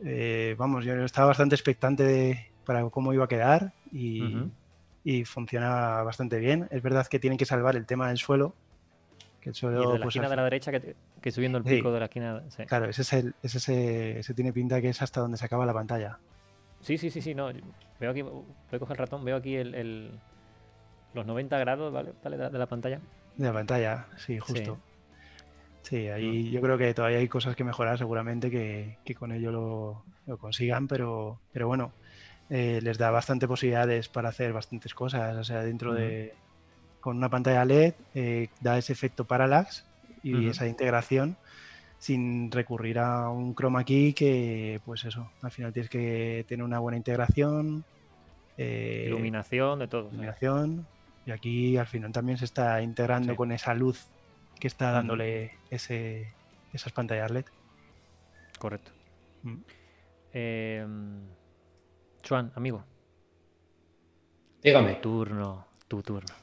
eh, 0.03 0.55
vamos, 0.57 0.83
yo 0.83 0.93
estaba 1.05 1.27
bastante 1.27 1.55
expectante 1.55 2.03
de- 2.03 2.45
para 2.65 2.83
cómo 2.89 3.13
iba 3.13 3.25
a 3.25 3.29
quedar 3.29 3.71
y, 3.95 4.51
y 5.03 5.25
funciona 5.25 6.03
bastante 6.03 6.39
bien. 6.39 6.67
Es 6.71 6.81
verdad 6.81 7.07
que 7.07 7.19
tienen 7.19 7.37
que 7.37 7.45
salvar 7.45 7.75
el 7.75 7.85
tema 7.85 8.09
del 8.09 8.17
suelo. 8.17 8.53
Que 9.41 9.49
el 9.49 9.55
Y 9.55 9.59
suelo, 9.59 9.81
el 9.83 9.87
de 9.93 9.99
la 9.99 10.03
pues, 10.05 10.15
esquina 10.15 10.29
de 10.29 10.35
la 10.35 10.43
derecha, 10.43 10.71
que, 10.71 10.79
te- 10.79 10.95
que 11.21 11.31
subiendo 11.31 11.57
el 11.59 11.63
Sí. 11.63 11.75
pico 11.77 11.91
de 11.91 11.99
la 11.99 12.05
esquina. 12.05 12.43
Sí. 12.49 12.65
Claro, 12.65 12.89
ese, 12.89 13.03
es 13.03 13.13
el, 13.13 13.33
ese, 13.43 13.57
ese- 13.57 14.19
ese 14.19 14.33
tiene 14.33 14.51
pinta 14.53 14.81
que 14.81 14.89
es 14.89 15.01
hasta 15.01 15.21
donde 15.21 15.37
se 15.37 15.45
acaba 15.45 15.65
la 15.65 15.73
pantalla. 15.73 16.17
Sí, 16.81 16.97
sí, 16.97 17.09
sí, 17.09 17.21
sí, 17.21 17.33
no. 17.33 17.51
Veo 17.99 18.11
aquí, 18.11 18.21
voy 18.21 18.43
a 18.71 18.79
coger 18.79 18.93
el 18.95 18.97
ratón, 18.97 19.23
veo 19.23 19.37
aquí 19.37 19.55
el, 19.55 19.73
el- 19.75 20.11
los 21.13 21.25
90 21.25 21.57
grados, 21.59 21.93
¿vale? 21.93 22.11
¿Vale? 22.23 22.37
De, 22.37 22.49
de 22.49 22.59
la 22.59 22.65
pantalla. 22.65 22.99
De 23.37 23.45
la 23.47 23.53
pantalla, 23.53 24.07
sí, 24.17 24.37
justo. 24.39 24.77
Sí, 25.83 26.07
ahí 26.07 26.49
yo 26.49 26.61
creo 26.61 26.77
que 26.79 26.93
todavía 26.95 27.19
hay 27.19 27.27
cosas 27.27 27.55
que 27.55 27.63
mejorar 27.63 27.97
seguramente 27.97 28.49
que, 28.49 28.97
que 29.05 29.13
con 29.13 29.31
ello 29.31 29.51
lo, 29.51 30.03
lo 30.25 30.37
consigan, 30.37 30.87
pero, 30.87 31.39
pero 31.53 31.67
bueno, 31.67 31.91
eh, 32.49 32.79
les 32.81 32.97
da 32.97 33.11
bastante 33.11 33.47
posibilidades 33.47 34.07
para 34.09 34.29
hacer 34.29 34.53
bastantes 34.53 34.93
cosas. 34.93 35.35
O 35.37 35.43
sea, 35.43 35.61
dentro 35.63 35.93
de. 35.93 36.33
Con 36.99 37.17
una 37.17 37.29
pantalla 37.29 37.63
LED 37.65 37.93
eh, 38.15 38.49
da 38.61 38.77
ese 38.79 38.93
efecto 38.93 39.25
parallax 39.25 39.85
y 40.23 40.47
esa 40.47 40.65
integración 40.67 41.37
sin 41.99 42.51
recurrir 42.51 42.97
a 42.97 43.29
un 43.29 43.53
chroma 43.55 43.83
key 43.83 44.13
que, 44.13 44.81
pues 44.85 45.05
eso, 45.05 45.31
al 45.43 45.51
final 45.51 45.71
tienes 45.71 45.89
que 45.89 46.45
tener 46.47 46.63
una 46.63 46.79
buena 46.79 46.97
integración. 46.97 47.83
eh, 48.57 49.05
Iluminación, 49.07 49.79
de 49.79 49.87
todo. 49.87 50.07
iluminación, 50.09 50.87
Y 51.27 51.31
aquí 51.31 51.77
al 51.77 51.87
final 51.87 52.11
también 52.11 52.37
se 52.37 52.45
está 52.45 52.81
integrando 52.81 53.33
Sí. 53.33 53.37
con 53.37 53.51
esa 53.51 53.73
luz 53.75 54.07
que 54.59 54.67
está 54.67 54.91
dándole 54.91 55.51
ese, 55.69 56.31
esas 56.73 56.91
pantallas 56.93 57.29
LED. 57.31 57.45
Correcto. 58.59 58.91
Mm. 59.43 59.55
Eh, 60.33 60.85
Juan, 62.27 62.51
amigo, 62.55 62.83
Dígame, 64.63 64.97
turno, 64.99 65.65
tu 65.87 66.01
turno. 66.03 66.33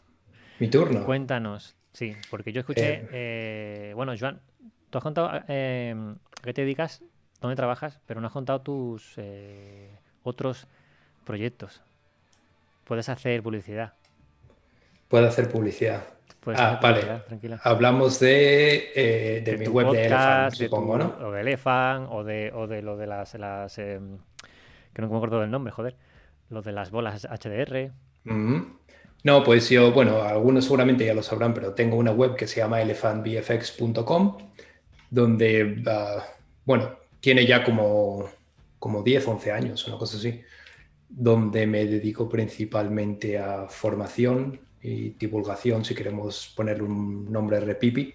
mi 0.60 0.68
turno. 0.70 1.00
Cuéntanos. 1.04 1.76
Sí, 1.92 2.16
porque 2.30 2.52
yo 2.52 2.60
escuché. 2.60 3.06
eh, 3.12 3.92
bueno, 3.94 4.14
Joan, 4.18 4.40
tú 4.90 4.98
has 4.98 5.04
contado 5.04 5.30
eh, 5.48 5.94
a 5.94 6.42
qué 6.42 6.54
te 6.54 6.62
dedicas, 6.62 7.02
dónde 7.40 7.56
trabajas, 7.56 8.00
pero 8.06 8.20
no 8.20 8.28
has 8.28 8.32
contado 8.32 8.62
tus 8.62 9.14
eh, 9.18 9.98
otros 10.22 10.66
proyectos. 11.24 11.82
Puedes 12.84 13.08
hacer 13.08 13.42
publicidad. 13.42 13.94
Puedo 15.08 15.26
hacer 15.28 15.50
publicidad. 15.50 16.04
Puedes 16.40 16.60
Ah, 16.60 16.70
hacer 16.72 16.80
vale. 16.82 17.02
tranquila. 17.26 17.60
Hablamos 17.64 18.18
de, 18.18 18.90
eh, 18.94 19.40
de, 19.42 19.56
mi 19.56 19.64
tu 19.64 19.72
web 19.72 19.88
de 19.90 20.06
Elephant, 20.06 20.54
de 20.58 20.68
supongo, 20.68 20.96
tu- 20.96 20.98
¿no? 20.98 21.26
O 21.28 21.30
de 21.32 21.40
Elephant, 21.40 22.08
o 22.10 22.24
de, 22.24 22.50
o 22.54 22.66
de 22.66 22.82
lo 22.82 22.96
de 22.96 23.06
las. 23.06 23.34
las 23.34 23.78
em, 23.78 24.18
que 24.92 25.02
no 25.02 25.08
me 25.08 25.16
acuerdo 25.16 25.40
del 25.40 25.50
nombre, 25.50 25.72
joder. 25.72 25.96
Lo 26.48 26.62
de 26.62 26.72
las 26.72 26.90
bolas 26.90 27.26
HDR. 27.26 27.92
No, 29.24 29.44
pues 29.44 29.70
yo, 29.70 29.92
bueno, 29.92 30.22
algunos 30.22 30.64
seguramente 30.64 31.06
ya 31.06 31.14
lo 31.14 31.22
sabrán, 31.22 31.54
pero 31.54 31.74
tengo 31.74 31.96
una 31.96 32.10
web 32.10 32.34
que 32.34 32.46
se 32.46 32.60
llama 32.60 32.82
elephantbfx.com, 32.82 34.38
donde, 35.10 35.82
ah, 35.86 36.24
bueno, 36.64 36.96
tiene 37.20 37.46
ya 37.46 37.62
como, 37.64 38.28
como 38.78 39.02
10, 39.02 39.28
11 39.28 39.52
años, 39.52 39.86
una 39.86 39.96
cosa 39.96 40.16
así, 40.16 40.40
donde 41.08 41.66
me 41.66 41.84
dedico 41.84 42.28
principalmente 42.28 43.38
a 43.38 43.68
formación 43.68 44.60
y 44.82 45.10
divulgación, 45.10 45.84
si 45.84 45.94
queremos 45.94 46.52
ponerle 46.56 46.82
un 46.82 47.30
nombre 47.30 47.60
repipi, 47.60 48.14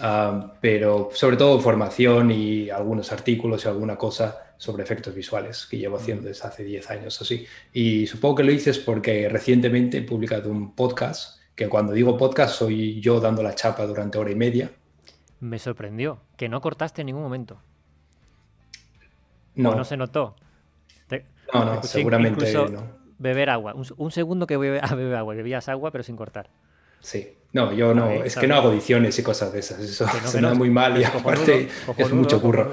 Ah, 0.00 0.54
pero 0.60 1.10
sobre 1.12 1.36
todo 1.36 1.60
formación 1.60 2.30
y 2.30 2.70
algunos 2.70 3.12
artículos 3.12 3.64
y 3.64 3.68
alguna 3.68 3.96
cosa 3.96 4.54
sobre 4.56 4.84
efectos 4.84 5.14
visuales 5.14 5.66
que 5.66 5.76
llevo 5.76 5.96
haciendo 5.96 6.28
desde 6.28 6.46
hace 6.46 6.64
10 6.64 6.90
años 6.90 7.20
así. 7.20 7.46
Y 7.72 8.06
supongo 8.06 8.36
que 8.36 8.44
lo 8.44 8.52
hice 8.52 8.72
porque 8.84 9.28
recientemente 9.28 9.98
he 9.98 10.02
publicado 10.02 10.50
un 10.50 10.74
podcast, 10.74 11.40
que 11.54 11.68
cuando 11.68 11.92
digo 11.92 12.16
podcast 12.16 12.54
soy 12.54 13.00
yo 13.00 13.20
dando 13.20 13.42
la 13.42 13.54
chapa 13.54 13.84
durante 13.86 14.18
hora 14.18 14.30
y 14.30 14.36
media. 14.36 14.70
Me 15.40 15.58
sorprendió 15.58 16.20
que 16.36 16.48
no 16.48 16.60
cortaste 16.60 17.02
en 17.02 17.06
ningún 17.06 17.22
momento. 17.22 17.60
No, 19.56 19.70
O 19.70 19.74
no 19.74 19.84
se 19.84 19.96
notó. 19.96 20.36
Te- 21.08 21.26
no, 21.52 21.64
no, 21.64 21.82
seguramente 21.82 22.52
no. 22.52 23.02
Beber 23.18 23.50
agua. 23.50 23.74
Un, 23.74 23.84
un 23.96 24.10
segundo 24.10 24.46
que 24.46 24.56
bebe, 24.56 24.80
a 24.82 24.94
beber 24.94 25.16
agua. 25.16 25.34
Bebías 25.34 25.68
agua, 25.68 25.90
pero 25.90 26.04
sin 26.04 26.16
cortar. 26.16 26.48
Sí, 27.02 27.28
no, 27.52 27.72
yo 27.74 27.92
no, 27.92 28.10
es 28.10 28.34
que 28.36 28.46
no 28.46 28.54
hago 28.56 28.72
ediciones 28.72 29.18
y 29.18 29.22
cosas 29.22 29.52
de 29.52 29.58
esas, 29.60 29.78
eso 29.80 30.06
Que 30.06 30.12
no, 30.16 30.22
que 30.22 30.28
suena 30.28 30.48
no, 30.50 30.54
muy 30.54 30.70
mal 30.70 30.96
y 30.98 31.02
es 31.02 31.10
cojonudo, 31.10 31.32
aparte 31.42 31.68
es 31.98 32.10
mucho 32.12 32.40
curro. 32.40 32.72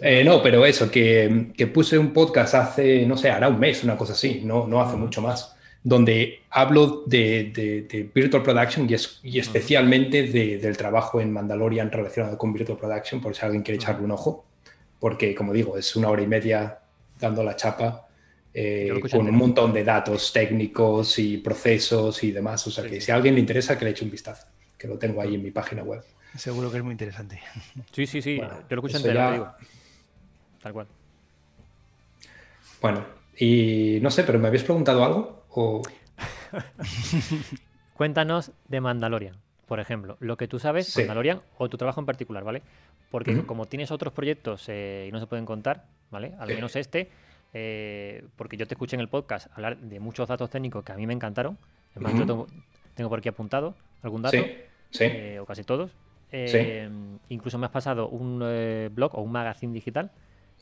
Eh, 0.00 0.24
no, 0.24 0.42
pero 0.42 0.64
eso, 0.66 0.90
que, 0.90 1.48
que 1.56 1.66
puse 1.66 1.98
un 1.98 2.12
podcast 2.12 2.54
hace, 2.54 3.04
no 3.06 3.16
sé, 3.16 3.30
hará 3.30 3.48
un 3.48 3.60
mes, 3.60 3.84
una 3.84 3.96
cosa 3.96 4.14
así, 4.14 4.40
no, 4.44 4.66
no 4.66 4.80
hace 4.80 4.96
mucho 4.96 5.20
más, 5.20 5.54
donde 5.82 6.40
hablo 6.50 7.04
de, 7.06 7.52
de- 7.54 7.82
de 7.82 8.10
Virtual 8.14 8.42
Production 8.42 8.88
y, 8.88 8.94
es- 8.94 9.20
y 9.22 9.38
especialmente 9.38 10.22
de- 10.24 10.56
del 10.58 10.76
trabajo 10.76 11.20
en 11.20 11.30
Mandalorian 11.32 11.92
relacionado 11.92 12.36
con 12.38 12.52
Virtual 12.52 12.78
Production, 12.78 13.20
por 13.20 13.34
si 13.36 13.44
alguien 13.44 13.62
quiere 13.62 13.76
echarle 13.76 14.04
un 14.04 14.10
ojo, 14.12 14.46
porque 14.98 15.34
como 15.34 15.52
digo, 15.52 15.76
es 15.76 15.94
una 15.96 16.08
hora 16.08 16.22
y 16.22 16.26
media 16.26 16.78
dando 17.18 17.42
la 17.44 17.54
chapa. 17.56 18.06
Eh, 18.54 19.00
con 19.10 19.28
un 19.28 19.36
montón 19.36 19.72
de 19.72 19.84
datos 19.84 20.32
técnicos 20.32 21.18
y 21.18 21.38
procesos 21.38 22.22
y 22.24 22.32
demás. 22.32 22.66
O 22.66 22.70
sea 22.70 22.84
Sí, 22.84 22.90
que 22.90 22.96
sí. 23.00 23.06
si 23.06 23.12
a 23.12 23.16
alguien 23.16 23.34
le 23.34 23.40
interesa, 23.40 23.78
que 23.78 23.84
le 23.84 23.92
eche 23.92 24.04
un 24.04 24.10
vistazo, 24.10 24.46
que 24.78 24.88
lo 24.88 24.98
tengo 24.98 25.20
ahí 25.20 25.34
en 25.34 25.42
mi 25.42 25.50
página 25.50 25.82
web. 25.82 26.02
Seguro 26.36 26.70
que 26.70 26.78
es 26.78 26.82
muy 26.84 26.92
interesante. 26.92 27.40
Sí, 27.92 28.06
sí, 28.06 28.22
sí. 28.22 28.36
Bueno, 28.36 28.54
yo 28.68 28.76
lo 28.76 28.82
escuché 28.82 28.96
eso 28.98 29.06
entero, 29.08 29.20
ya- 29.26 29.32
digo. 29.32 29.52
Tal 30.62 30.72
cual. 30.72 30.86
Bueno, 32.80 33.04
y 33.36 33.98
no 34.00 34.10
sé, 34.10 34.24
pero 34.24 34.38
¿me 34.38 34.48
habéis 34.48 34.62
preguntado 34.62 35.04
algo? 35.04 35.44
O... 35.50 35.82
Cuéntanos 37.94 38.52
de 38.68 38.80
Mandalorian, 38.80 39.36
por 39.66 39.80
ejemplo. 39.80 40.16
Lo 40.20 40.36
que 40.36 40.48
tú 40.48 40.58
sabes, 40.58 40.86
Sí. 40.86 41.00
Mandalorian, 41.00 41.42
o 41.58 41.68
tu 41.68 41.76
trabajo 41.76 42.00
en 42.00 42.06
particular, 42.06 42.44
¿vale? 42.44 42.62
Porque 43.10 43.42
como 43.44 43.66
tienes 43.66 43.90
otros 43.90 44.12
proyectos 44.12 44.64
eh, 44.68 45.06
y 45.08 45.12
no 45.12 45.18
se 45.18 45.26
pueden 45.26 45.44
contar, 45.44 45.84
¿vale? 46.10 46.32
Al 46.38 46.48
Sí. 46.48 46.54
menos 46.54 46.76
este, 46.76 47.10
eh, 47.52 48.24
porque 48.36 48.56
yo 48.56 48.66
te 48.66 48.74
escuché 48.74 48.96
en 48.96 49.00
el 49.00 49.08
podcast 49.08 49.48
hablar 49.54 49.78
de 49.78 50.00
muchos 50.00 50.28
datos 50.28 50.50
técnicos 50.50 50.84
que 50.84 50.92
a 50.92 50.96
mí 50.96 51.06
me 51.06 51.14
encantaron. 51.14 51.58
Es 51.94 52.00
más, 52.00 52.12
yo 52.12 52.18
Ujú. 52.18 52.26
tengo, 52.26 52.46
tengo 52.94 53.10
por 53.10 53.18
aquí 53.18 53.28
apuntado 53.28 53.74
algún 54.02 54.22
dato, 54.22 54.36
Sí, 54.36 54.46
sí. 54.90 55.04
eh, 55.04 55.38
o 55.40 55.46
casi 55.46 55.64
todos. 55.64 55.90
Eh, 56.32 56.88
incluso 57.28 57.58
me 57.58 57.66
has 57.66 57.72
pasado 57.72 58.08
un 58.08 58.40
eh, 58.44 58.88
blog 58.92 59.18
o 59.18 59.22
un 59.22 59.32
magazine 59.32 59.72
digital 59.72 60.12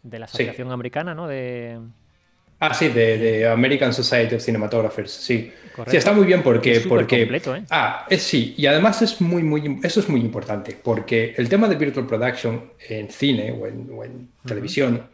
de 0.03 0.19
la 0.19 0.25
Asociación 0.25 0.73
Americana, 0.73 1.15
¿no? 1.15 1.29
De... 1.29 1.79
Ah, 2.61 2.75
sí, 2.75 2.89
de, 2.89 3.47
American 3.47 3.93
Society 3.93 4.35
of 4.35 4.43
Cinematographers, 4.43 5.13
sí. 5.13 5.53
Sí, 5.87 5.97
está 5.97 6.13
muy 6.13 6.27
bien 6.27 6.43
porque... 6.43 6.83
porque 6.89 7.21
completo, 7.21 7.55
¿eh? 7.55 7.63
Ah, 7.71 8.05
es, 8.11 8.23
sí, 8.23 8.55
y 8.57 8.67
además 8.67 9.01
es 9.01 9.21
muy, 9.21 9.45
muy, 9.45 9.79
eso 9.85 10.01
es 10.01 10.09
muy 10.09 10.21
importante, 10.21 10.77
porque 10.83 11.35
el 11.37 11.49
tema 11.49 11.69
de 11.69 11.77
Virtual 11.77 12.07
Production 12.07 12.73
en 12.89 13.11
cine 13.11 13.53
o 13.53 13.67
en, 14.05 14.31
televisión 14.45 15.09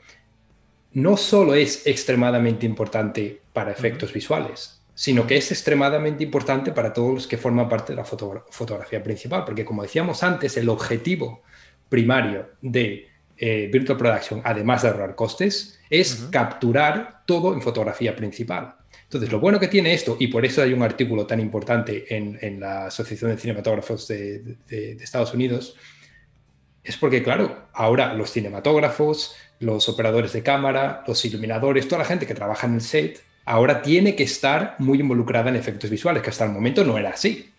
no 0.94 1.16
solo 1.16 1.54
es 1.54 1.87
extremadamente 1.87 2.66
importante 2.66 3.40
para 3.52 3.72
efectos 3.72 4.12
visuales, 4.12 4.80
sino 4.94 5.26
que 5.26 5.37
es 5.37 5.50
extremadamente 5.50 6.24
importante 6.24 6.72
para 6.72 6.92
todos 6.92 7.14
los 7.14 7.26
que 7.26 7.37
forman 7.37 7.68
parte 7.68 7.92
de 7.92 7.96
la 7.96 8.04
fotografía 8.04 9.02
principal, 9.02 9.44
porque 9.44 9.64
como 9.64 9.83
decíamos 9.83 10.22
antes, 10.22 10.57
el 10.57 10.68
objetivo 10.68 11.42
primario 11.88 12.50
de 12.62 13.09
eh, 13.37 13.68
Virtual 13.72 13.98
Production, 13.98 14.40
además 14.44 14.83
de 14.83 14.88
ahorrar 14.88 15.14
costes, 15.16 15.80
es 15.90 16.28
capturar 16.30 17.22
todo 17.26 17.52
en 17.52 17.61
fotografía 17.61 18.14
principal. 18.14 18.76
Entonces, 19.02 19.30
lo 19.30 19.40
bueno 19.40 19.61
que 19.61 19.68
tiene 19.68 19.94
esto, 19.94 20.16
y 20.18 20.28
por 20.28 20.44
eso 20.44 20.62
hay 20.62 20.72
un 20.72 20.83
artículo 20.83 21.26
tan 21.26 21.40
importante 21.40 22.04
en, 22.09 22.61
la 22.61 22.87
Asociación 22.87 23.30
de 23.30 23.37
Cinematógrafos 23.37 24.09
de, 24.09 24.57
Estados 25.00 25.35
Unidos, 25.35 25.76
es 26.85 26.99
porque, 26.99 27.23
claro, 27.23 27.64
ahora 27.73 28.12
los 28.12 28.31
cinematógrafos, 28.31 29.35
los 29.59 29.88
operadores 29.88 30.33
de 30.35 30.42
cámara, 30.42 31.03
los 31.07 31.25
iluminadores, 31.25 31.88
toda 31.88 32.01
la 32.01 32.05
gente 32.05 32.27
que 32.27 32.35
trabaja 32.35 32.66
en 32.66 32.75
el 32.75 32.83
set, 32.83 33.25
ahora 33.47 33.81
tiene 33.83 34.14
que 34.14 34.25
estar 34.25 34.77
muy 34.79 35.01
involucrada 35.01 35.49
en 35.49 35.57
efectos 35.57 35.88
visuales, 35.90 36.23
que 36.23 36.31
hasta 36.31 36.44
el 36.44 36.53
momento 36.53 36.85
no 36.85 36.99
era 36.99 37.11
así. 37.11 37.51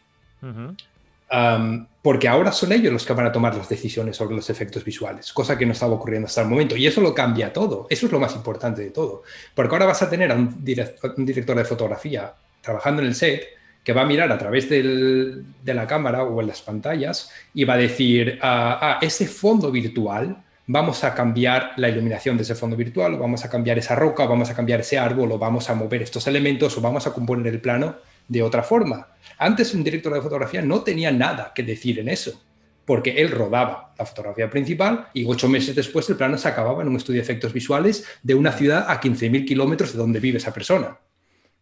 porque 2.04 2.28
ahora 2.28 2.52
son 2.52 2.72
ellos 2.72 2.94
los 2.94 3.04
que 3.04 3.14
van 3.14 3.26
a 3.26 3.32
tomar 3.32 3.56
las 3.56 3.68
decisiones 3.68 4.16
sobre 4.16 4.36
los 4.36 4.48
efectos 4.52 4.84
visuales, 4.84 5.34
cosa 5.34 5.58
que 5.58 5.66
no 5.66 5.72
estaba 5.72 5.96
ocurriendo 5.96 6.28
hasta 6.28 6.42
el 6.42 6.48
momento. 6.48 6.76
Y 6.76 6.86
eso 6.86 7.02
lo 7.02 7.16
cambia 7.16 7.52
todo. 7.52 7.88
Eso 7.90 8.06
es 8.06 8.12
lo 8.12 8.20
más 8.20 8.36
importante 8.36 8.84
de 8.84 8.92
todo. 8.92 9.24
Porque 9.56 9.74
ahora 9.74 9.88
vas 9.88 10.04
a 10.04 10.10
tener 10.10 10.32
a 10.32 10.36
un, 10.36 10.64
director 10.64 11.58
de 11.58 11.66
fotografía 11.66 12.34
trabajando 12.62 13.02
en 13.02 13.08
el 13.08 13.16
set 13.16 13.44
que 13.86 13.94
va 13.94 14.02
a 14.02 14.06
mirar 14.06 14.32
a 14.32 14.38
través 14.38 14.68
de 14.68 15.44
la 15.64 15.86
cámara 15.86 16.24
o 16.24 16.42
en 16.42 16.48
las 16.48 16.64
pantallas 16.64 17.30
y 17.54 17.64
va 17.66 17.76
a 17.76 17.78
decir, 17.78 18.40
ah, 18.42 18.80
ah, 18.82 19.00
ese 19.00 19.28
fondo 19.28 19.72
virtual 19.72 20.44
vamos 20.66 21.04
a 21.04 21.14
cambiar 21.14 21.74
la 21.78 21.88
iluminación 21.90 22.36
de 22.36 22.42
ese 22.42 22.56
fondo 22.56 22.76
virtual, 22.76 23.16
vamos 23.18 23.46
a 23.46 23.50
cambiar 23.50 23.78
esa 23.78 23.96
roca, 23.96 24.24
o 24.24 24.28
vamos 24.28 24.50
a 24.50 24.56
cambiar 24.56 24.80
ese 24.80 24.98
árbol, 24.98 25.32
o 25.32 25.38
vamos 25.38 25.70
a 25.70 25.76
mover 25.76 26.02
estos 26.02 26.26
elementos, 26.26 26.76
o 26.76 26.82
vamos 26.82 27.06
a 27.06 27.14
componer 27.14 27.54
el 27.54 27.62
plano 27.62 27.98
de 28.28 28.42
otra 28.42 28.64
forma. 28.64 29.08
Antes 29.38 29.76
un 29.76 29.84
director 29.84 30.12
de 30.12 30.22
fotografía 30.22 30.64
no 30.64 30.82
tenía 30.82 31.12
nada 31.12 31.52
que 31.54 31.62
decir 31.62 32.00
en 32.00 32.10
eso, 32.10 32.42
porque 32.86 33.22
él 33.22 33.30
rodaba 33.30 33.94
la 34.00 34.06
fotografía 34.08 34.50
principal 34.50 35.10
y 35.14 35.26
ocho 35.26 35.48
meses 35.48 35.76
después 35.76 36.10
el 36.10 36.16
plano 36.16 36.40
se 36.40 36.48
acababa 36.48 36.82
en 36.82 36.88
un 36.88 36.96
estudio 36.96 37.20
de 37.20 37.24
efectos 37.24 37.54
visuales 37.54 38.04
de 38.24 38.34
una 38.34 38.52
ciudad 38.52 38.90
a 38.90 39.00
15.000 39.00 39.46
kilómetros 39.46 39.94
de 39.94 40.00
donde 40.00 40.20
vive 40.20 40.40
esa 40.40 40.54
persona. 40.54 40.98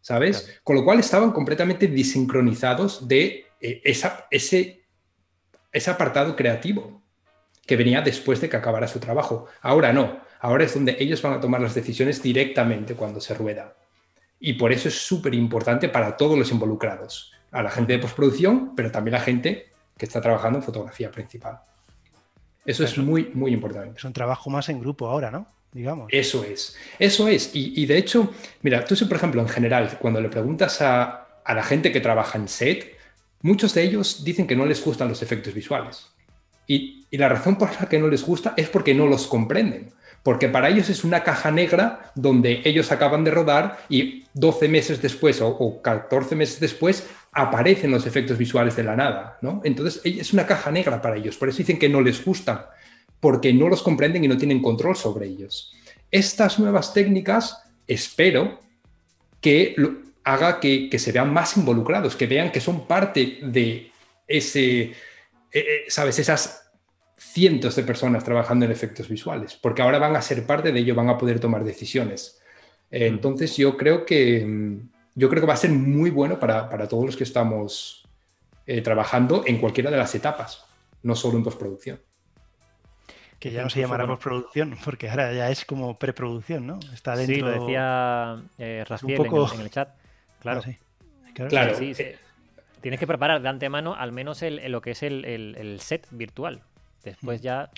¿Sabes? 0.04 0.60
Con 0.66 0.76
lo 0.76 0.84
cual 0.84 1.00
estaban 1.00 1.32
completamente 1.32 1.88
desincronizados 1.88 3.08
de 3.08 3.46
eh, 3.62 3.82
esa, 3.86 4.28
ese, 4.30 4.84
ese 5.72 5.90
apartado 5.90 6.36
creativo 6.36 7.02
que 7.66 7.78
venía 7.78 8.02
después 8.02 8.42
de 8.42 8.50
que 8.50 8.58
acabara 8.58 8.90
su 8.90 9.00
trabajo. 9.00 9.46
Ahora 9.62 9.94
no, 9.94 10.20
ahora 10.42 10.66
es 10.66 10.74
donde 10.74 10.98
ellos 11.00 11.22
van 11.22 11.32
a 11.32 11.40
tomar 11.40 11.62
las 11.62 11.74
decisiones 11.74 12.22
directamente 12.22 12.96
cuando 12.96 13.22
se 13.22 13.34
rueda. 13.34 13.78
Y 14.42 14.56
por 14.56 14.74
eso 14.74 14.90
es 14.90 14.96
súper 14.96 15.34
importante 15.36 15.88
para 15.88 16.18
todos 16.18 16.38
los 16.38 16.52
involucrados, 16.52 17.32
a 17.52 17.64
la 17.64 17.72
gente 17.72 17.94
de 17.94 18.00
postproducción, 18.00 18.76
pero 18.76 18.92
también 18.92 19.16
a 19.16 19.20
la 19.20 19.24
gente 19.24 19.72
que 19.98 20.06
está 20.06 20.20
trabajando 20.20 20.60
en 20.60 20.66
fotografía 20.66 21.10
principal. 21.12 21.62
Eso 22.66 22.84
es 22.84 22.98
muy, 22.98 23.32
muy 23.34 23.54
importante. 23.54 24.00
Es 24.00 24.04
un 24.04 24.12
trabajo 24.12 24.50
más 24.50 24.68
en 24.68 24.82
grupo 24.82 25.08
ahora, 25.08 25.32
¿no? 25.32 25.48
Eso 26.10 26.44
es, 26.44 26.76
eso 27.00 27.28
es. 27.28 27.52
Y, 27.54 27.86
de 27.86 27.98
hecho, 27.98 28.34
mira, 28.62 28.86
tú, 28.86 28.96
por 29.08 29.18
ejemplo, 29.18 29.42
en 29.42 29.50
general, 29.50 29.98
cuando 30.00 30.22
le 30.22 30.30
preguntas 30.30 30.82
a, 30.82 31.28
a 31.44 31.54
la 31.54 31.64
gente 31.64 31.92
que 31.92 32.00
trabaja 32.00 32.38
en 32.38 32.48
set, 32.48 32.96
muchos 33.42 33.74
de 33.74 33.84
ellos 33.84 34.24
dicen 34.24 34.48
que 34.48 34.56
no 34.56 34.66
les 34.66 34.84
gustan 34.84 35.10
los 35.10 35.22
efectos 35.22 35.54
visuales. 35.54 36.14
Y, 36.68 37.06
la 37.12 37.30
razón 37.30 37.58
por 37.58 37.70
la 37.80 37.88
que 37.88 38.00
no 38.00 38.08
les 38.08 38.26
gusta 38.26 38.56
es 38.58 38.70
porque 38.70 38.96
no 38.96 39.06
los 39.06 39.28
comprenden. 39.28 39.92
Porque 40.24 40.48
para 40.48 40.70
ellos 40.70 40.90
es 40.90 41.04
una 41.04 41.24
caja 41.24 41.52
negra 41.52 42.12
donde 42.16 42.62
ellos 42.64 42.92
acaban 42.92 43.24
de 43.24 43.32
rodar 43.32 43.86
y 43.90 44.24
12 44.34 44.68
meses 44.68 45.02
después 45.02 45.40
o, 45.42 45.82
14 45.82 46.36
meses 46.36 46.60
después 46.60 47.08
aparecen 47.34 47.92
los 47.92 48.08
efectos 48.08 48.38
visuales 48.38 48.76
de 48.76 48.84
la 48.84 48.96
nada. 48.96 49.38
¿no? 49.42 49.62
Entonces 49.64 50.02
es 50.06 50.34
una 50.34 50.48
caja 50.48 50.72
negra 50.72 51.02
para 51.02 51.18
ellos. 51.18 51.38
Por 51.38 51.50
eso 51.50 51.60
dicen 51.60 51.78
que 51.78 51.90
no 51.90 52.02
les 52.02 52.24
gustan, 52.24 52.62
porque 53.24 53.54
no 53.54 53.70
los 53.70 53.82
comprenden 53.82 54.26
y 54.26 54.28
no 54.28 54.38
tienen 54.38 54.62
control 54.62 54.98
sobre 54.98 55.28
ellos. 55.28 55.72
Estas 56.12 56.60
nuevas 56.60 56.94
técnicas, 56.94 57.64
espero 57.88 58.60
que 59.40 59.78
haga 60.26 60.60
que, 60.60 60.90
que 60.90 61.00
se 61.00 61.14
vean 61.14 61.32
más 61.32 61.56
involucrados, 61.56 62.18
que 62.18 62.28
vean 62.28 62.52
que 62.52 62.60
son 62.60 62.86
parte 62.86 63.40
de 63.42 63.90
ese 64.28 64.82
eh, 65.54 65.60
eh, 65.60 65.86
¿sabes? 65.88 66.20
Esas 66.20 66.72
cientos 67.16 67.78
de 67.78 67.84
personas 67.84 68.26
trabajando 68.26 68.66
en 68.66 68.72
efectos 68.72 69.08
visuales, 69.08 69.56
porque 69.56 69.82
ahora 69.82 70.00
van 70.00 70.18
a 70.18 70.22
ser 70.22 70.46
parte 70.46 70.74
de 70.74 70.80
ello, 70.82 70.96
van 70.96 71.10
a 71.10 71.18
poder 71.18 71.40
tomar 71.40 71.64
decisiones. 71.64 72.42
Eh, 72.92 73.10
mm. 73.10 73.14
entonces 73.14 73.56
yo 73.56 73.78
creo 73.78 74.06
que 74.06 74.46
mm, 74.46 74.90
yo 75.16 75.30
creo 75.30 75.42
que 75.42 75.48
va 75.48 75.54
a 75.54 75.58
ser 75.58 75.70
muy 75.70 76.10
bueno 76.10 76.42
para, 76.42 76.68
todos 76.90 77.06
los 77.06 77.16
que 77.16 77.24
estamos 77.24 78.02
trabajando 78.84 79.44
en 79.46 79.60
cualquiera 79.60 79.92
de 79.92 79.98
las 79.98 80.16
etapas, 80.16 80.66
no 81.04 81.16
solo 81.16 81.38
en 81.38 81.44
postproducción. 81.44 82.00
Que 83.44 83.52
ya 83.52 83.62
no 83.62 83.70
se 83.70 83.82
llamará 83.82 84.08
postproducción, 84.08 84.78
porque 84.86 85.10
ahora 85.10 85.34
ya 85.34 85.50
es 85.50 85.66
como 85.66 86.00
preproducción, 86.00 86.66
¿no? 86.66 86.80
Está 86.94 87.18
dentro. 87.18 87.36
Sí, 87.36 87.42
lo 87.42 87.52
decía 87.52 88.42
eh, 88.58 88.86
Rafael 88.88 89.20
en, 89.20 89.62
el, 89.62 89.70
chat. 89.70 89.90
Claro. 90.40 90.62
Ah, 90.62 90.66
sí. 90.66 90.78
Claro. 91.50 91.78
Sí, 91.78 91.94
tienes 92.80 93.02
que 93.02 93.06
preparar 93.06 93.42
de 93.42 93.50
antemano 93.50 93.96
al 93.96 94.14
menos 94.14 94.42
lo 94.42 94.82
que 94.82 94.92
es 94.92 95.04
el, 95.04 95.78
set 95.82 96.08
virtual. 96.12 96.62
Después 97.04 97.42
ya... 97.42 97.70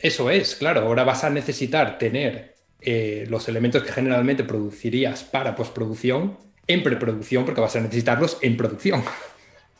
Eso 0.00 0.30
es, 0.30 0.56
claro. 0.56 0.80
Ahora 0.80 1.04
vas 1.04 1.22
a 1.22 1.30
necesitar 1.30 1.96
tener 1.96 2.56
eh, 2.80 3.24
los 3.28 3.48
elementos 3.48 3.84
que 3.84 3.92
generalmente 3.92 4.42
producirías 4.42 5.22
para 5.22 5.54
postproducción 5.54 6.38
en 6.66 6.82
preproducción 6.82 7.44
porque 7.44 7.60
vas 7.60 7.76
a 7.76 7.80
necesitarlos 7.80 8.38
en 8.42 8.56
producción. 8.56 9.04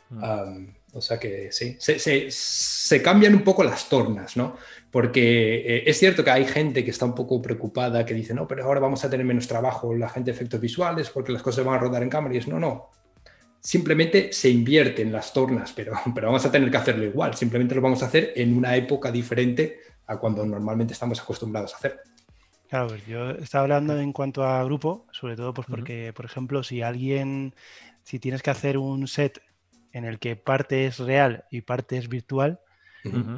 Mm. 0.09 0.67
o 0.93 1.01
sea 1.01 1.19
que 1.19 1.51
sí, 1.51 1.75
se, 1.79 3.01
cambian 3.01 3.33
un 3.33 3.43
poco 3.43 3.63
las 3.65 3.89
tornas, 3.89 4.37
¿no? 4.37 4.55
Porque 4.91 5.55
eh, 5.57 5.83
es 5.85 5.99
cierto 5.99 6.23
que 6.23 6.31
hay 6.31 6.45
gente 6.45 6.83
que 6.83 6.91
está 6.91 7.05
un 7.05 7.15
poco 7.15 7.41
preocupada, 7.41 8.05
que 8.05 8.13
dice, 8.13 8.33
no, 8.33 8.47
pero 8.47 8.63
ahora 8.63 8.79
vamos 8.79 9.03
a 9.03 9.09
tener 9.09 9.25
menos 9.25 9.47
trabajo 9.47 9.93
la 9.93 10.09
gente 10.09 10.31
de 10.31 10.35
efectos 10.35 10.61
visuales 10.61 11.09
porque 11.09 11.31
las 11.31 11.41
cosas 11.41 11.65
van 11.65 11.75
a 11.75 11.79
rodar 11.79 12.03
en 12.03 12.09
cámara 12.09 12.33
y 12.33 12.37
es, 12.37 12.47
no, 12.47 12.59
no, 12.59 12.89
simplemente 13.59 14.31
se 14.31 14.49
invierte 14.49 15.01
en 15.01 15.11
las 15.11 15.33
tornas, 15.33 15.73
pero, 15.73 15.93
pero 16.15 16.27
vamos 16.27 16.45
a 16.45 16.51
tener 16.51 16.71
que 16.71 16.77
hacerlo 16.77 17.03
igual. 17.03 17.35
Simplemente 17.35 17.75
lo 17.75 17.81
vamos 17.81 18.01
a 18.03 18.07
hacer 18.07 18.33
en 18.35 18.55
una 18.55 18.75
época 18.75 19.11
diferente 19.11 19.79
a 20.05 20.17
cuando 20.17 20.45
normalmente 20.45 20.93
estamos 20.93 21.19
acostumbrados 21.19 21.73
a 21.73 21.77
hacer. 21.77 21.99
Claro, 22.69 22.87
pues 22.87 23.05
yo 23.05 23.31
estaba 23.31 23.63
hablando 23.63 23.97
en 23.97 24.11
cuanto 24.11 24.43
a 24.43 24.63
grupo, 24.63 25.05
sobre 25.11 25.35
todo 25.35 25.53
pues 25.53 25.67
porque, 25.69 26.11
por 26.13 26.25
ejemplo, 26.25 26.63
si 26.63 26.81
alguien, 26.81 27.55
si 28.03 28.19
tienes 28.19 28.41
que 28.41 28.49
hacer 28.49 28.77
un 28.77 29.07
set 29.07 29.41
en 29.93 30.03
el 30.03 30.19
que 30.19 30.35
parte 30.35 30.85
es 30.85 30.99
real 30.99 31.45
y 31.49 31.61
parte 31.61 31.97
es 31.97 32.09
virtual, 32.09 32.59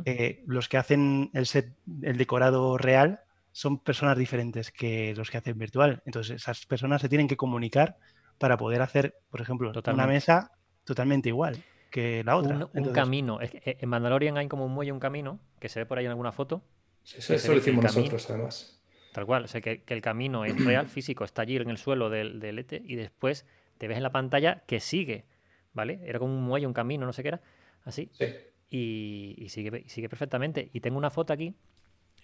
eh, 0.05 0.43
los 0.45 0.69
que 0.69 0.77
hacen 0.77 1.29
el 1.33 1.45
set, 1.45 1.73
el 2.01 2.17
decorado 2.17 2.77
real, 2.77 3.21
son 3.51 3.79
personas 3.79 4.17
diferentes 4.17 4.71
que 4.71 5.13
los 5.15 5.29
que 5.29 5.37
hacen 5.37 5.57
virtual. 5.57 6.01
Entonces, 6.05 6.37
esas 6.37 6.65
personas 6.65 7.01
se 7.01 7.09
tienen 7.09 7.27
que 7.27 7.37
comunicar 7.37 7.97
para 8.37 8.57
poder 8.57 8.81
hacer, 8.81 9.15
por 9.29 9.41
ejemplo, 9.41 9.71
una 9.87 10.07
mesa 10.07 10.51
totalmente 10.85 11.29
igual 11.29 11.63
que 11.89 12.23
la 12.23 12.37
otra. 12.37 12.69
Un, 12.73 12.93
camino. 12.93 13.41
Eh, 13.41 13.77
en 13.79 13.89
Mandalorian 13.89 14.37
hay 14.37 14.47
como 14.47 14.65
un 14.65 14.73
muelle, 14.73 14.91
un 14.91 14.99
camino, 14.99 15.39
que 15.59 15.69
se 15.69 15.79
ve 15.79 15.85
por 15.85 15.97
ahí 15.97 16.05
en 16.05 16.11
alguna 16.11 16.31
foto. 16.31 16.61
Sí, 17.03 17.17
eso, 17.33 17.51
lo 17.51 17.57
hicimos 17.57 17.83
nosotros, 17.83 18.29
además. 18.29 18.81
Tal 19.13 19.25
cual, 19.25 19.45
o 19.45 19.47
sea, 19.47 19.61
que, 19.61 19.83
el 19.87 20.01
camino 20.01 20.45
es 20.45 20.53
real, 20.65 20.87
físico, 20.87 21.23
está 21.23 21.41
allí 21.41 21.57
en 21.57 21.69
el 21.69 21.77
suelo 21.77 22.09
del, 22.09 22.39
del 22.39 22.59
ETE 22.59 22.81
y 22.85 22.95
después 22.95 23.45
te 23.77 23.87
ves 23.87 23.97
en 23.97 24.03
la 24.03 24.11
pantalla 24.11 24.63
que 24.67 24.79
sigue, 24.79 25.25
¿vale? 25.73 25.99
Era 26.05 26.19
como 26.19 26.33
un 26.33 26.43
muelle, 26.43 26.67
un 26.67 26.73
camino, 26.73 27.05
no 27.05 27.13
sé 27.13 27.23
qué 27.23 27.29
era, 27.29 27.41
así. 27.83 28.09
Sí. 28.13 28.25
Y, 28.69 29.47
sigue, 29.49 29.83
sigue 29.87 30.09
perfectamente. 30.09 30.69
Y 30.73 30.79
tengo 30.79 30.97
una 30.97 31.09
foto 31.09 31.33
aquí, 31.33 31.55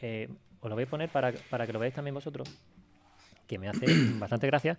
eh, 0.01 0.29
os 0.59 0.69
la 0.69 0.75
voy 0.75 0.83
a 0.83 0.87
poner 0.87 1.09
para, 1.09 1.33
para 1.49 1.65
que 1.65 1.73
lo 1.73 1.79
veáis 1.79 1.95
también 1.95 2.13
vosotros, 2.13 2.49
que 3.47 3.57
me 3.57 3.67
hace 3.67 3.85
bastante 4.19 4.47
gracia, 4.47 4.77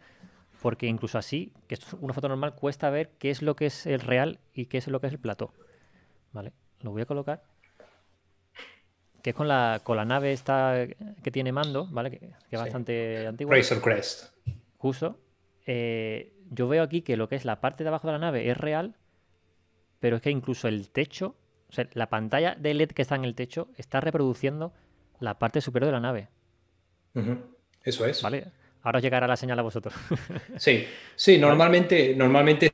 porque 0.63 0.87
incluso 0.87 1.19
así, 1.19 1.53
que 1.69 1.75
esto 1.75 1.87
es 1.87 1.93
una 2.03 2.15
foto 2.15 2.29
normal, 2.29 2.55
cuesta 2.55 2.91
ver 2.91 3.11
qué 3.19 3.31
es 3.31 3.43
lo 3.43 3.57
que 3.57 3.67
es 3.67 3.87
el 3.87 4.01
real 4.01 4.39
y 4.55 4.67
qué 4.67 4.79
es 4.79 4.89
lo 4.89 5.01
que 5.01 5.09
es 5.09 5.13
el 5.13 5.19
plató. 5.19 5.53
¿Vale? 6.33 6.53
Lo 6.83 6.91
voy 6.91 7.03
a 7.03 7.07
colocar. 7.07 7.43
Que 9.23 9.31
es 9.31 9.37
con 9.37 9.49
la, 9.49 9.81
con 9.83 9.97
la 9.97 10.05
nave 10.05 10.33
esta 10.33 10.87
que 11.23 11.31
tiene 11.31 11.51
mando, 11.51 11.87
¿vale? 11.87 12.11
Que, 12.11 12.31
es 12.51 12.61
bastante 12.61 13.27
antigua. 13.27 13.57
Razor 13.57 13.81
Crest. 13.81 14.35
Justo. 14.79 15.19
Eh, 15.67 16.33
yo 16.51 16.69
veo 16.69 16.83
aquí 16.83 17.03
que 17.03 17.17
lo 17.17 17.29
que 17.29 17.35
es 17.35 17.45
la 17.45 17.61
parte 17.61 17.83
de 17.83 17.89
abajo 17.89 18.07
de 18.07 18.13
la 18.13 18.19
nave 18.21 18.49
es 18.49 18.57
real, 18.57 18.95
pero 19.99 20.17
es 20.17 20.23
que 20.23 20.31
incluso 20.31 20.69
el 20.69 20.91
techo 20.91 21.37
O 21.69 21.73
sea, 21.73 21.89
la 21.95 22.09
pantalla 22.09 22.55
de 22.55 22.75
LED 22.75 22.91
que 22.91 23.03
está 23.03 23.17
en 23.17 23.25
el 23.25 23.35
techo 23.35 23.69
está 23.77 24.01
reproduciendo 24.01 24.73
la 25.21 25.39
parte 25.39 25.61
superior 25.61 25.87
de 25.89 25.93
la 25.93 26.01
nave. 26.01 26.29
Eso 27.83 28.07
es. 28.07 28.23
Vale. 28.23 28.47
Ahora 28.83 28.99
os 28.99 29.03
llegará 29.03 29.27
la 29.27 29.37
señal 29.37 29.59
a 29.59 29.63
vosotros. 29.63 29.95
sí, 30.57 30.87
sí, 31.17 31.39
normalmente, 31.39 32.15
normalmente 32.15 32.73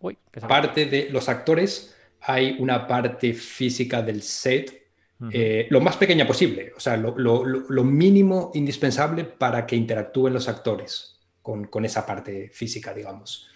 Uy, 0.00 0.18
parte 0.46 0.86
de 0.86 1.08
los 1.10 1.28
actores 1.28 1.96
hay 2.20 2.56
una 2.58 2.86
parte 2.86 3.32
física 3.34 4.02
del 4.02 4.22
set 4.22 4.82
eh, 5.30 5.66
lo 5.70 5.80
más 5.80 5.96
pequeña 5.96 6.26
posible, 6.26 6.72
o 6.76 6.80
sea, 6.80 6.96
lo, 6.96 7.84
mínimo 7.84 8.50
indispensable 8.54 9.24
para 9.24 9.66
que 9.66 9.76
interactúen 9.76 10.32
los 10.32 10.48
actores 10.48 11.20
con, 11.40 11.84
esa 11.84 12.04
parte 12.04 12.50
física, 12.52 12.92
digamos. 12.92 13.48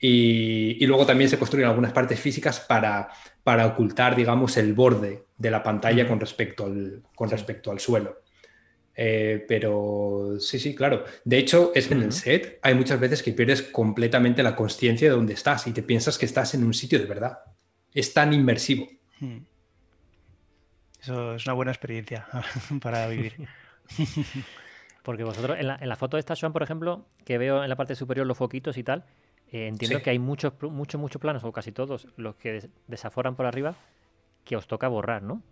Y, 0.00 0.84
luego 0.86 1.06
también 1.06 1.30
se 1.30 1.38
construyen 1.38 1.68
algunas 1.68 1.92
partes 1.92 2.20
físicas 2.20 2.60
para, 2.60 3.08
para 3.42 3.66
ocultar, 3.66 4.14
digamos, 4.14 4.56
el 4.56 4.74
borde 4.74 5.24
de 5.38 5.50
la 5.50 5.62
pantalla 5.62 6.06
con, 6.06 6.20
respecto 6.20 6.66
al, 6.66 7.02
con 7.14 7.30
respecto 7.30 7.70
al 7.70 7.80
suelo. 7.80 8.20
Eh, 8.96 9.44
pero 9.48 10.36
sí, 10.38 10.58
sí, 10.58 10.74
claro. 10.74 11.04
De 11.24 11.38
hecho, 11.38 11.72
es 11.74 11.90
en 11.90 12.02
el 12.02 12.12
set 12.12 12.58
hay 12.62 12.74
muchas 12.74 13.00
veces 13.00 13.22
que 13.22 13.32
pierdes 13.32 13.62
completamente 13.62 14.42
la 14.42 14.54
conciencia 14.54 15.08
de 15.08 15.16
dónde 15.16 15.32
estás 15.32 15.66
y 15.66 15.72
te 15.72 15.82
piensas 15.82 16.18
que 16.18 16.26
estás 16.26 16.54
en 16.54 16.64
un 16.64 16.74
sitio 16.74 16.98
de 16.98 17.06
verdad. 17.06 17.38
Es 17.92 18.12
tan 18.12 18.32
inmersivo. 18.32 18.86
Eso 21.00 21.34
es 21.34 21.46
una 21.46 21.54
buena 21.54 21.72
experiencia 21.72 22.26
para 22.82 23.08
vivir. 23.08 23.34
Porque 25.04 25.22
vosotros, 25.22 25.58
en 25.60 25.66
la, 25.66 25.96
foto 25.96 26.16
de 26.16 26.20
esta 26.20 26.34
Swan, 26.34 26.54
por 26.54 26.62
ejemplo, 26.62 27.06
que 27.26 27.36
veo 27.36 27.62
en 27.62 27.68
la 27.68 27.76
parte 27.76 27.94
superior 27.94 28.26
los 28.26 28.38
foquitos 28.38 28.78
y 28.78 28.82
tal, 28.82 29.04
eh, 29.52 29.68
entiendo 29.68 30.02
que 30.02 30.10
hay 30.10 30.18
muchos, 30.18 30.52
muchos, 30.62 31.00
muchos 31.00 31.20
planos, 31.20 31.44
o 31.44 31.52
casi 31.52 31.72
todos, 31.72 32.08
los 32.16 32.36
que 32.36 32.68
desaforan 32.86 33.36
por 33.36 33.46
arriba, 33.46 33.74
que 34.44 34.56
os 34.56 34.66
toca 34.66 34.88
borrar, 34.88 35.22
¿no? 35.22 35.42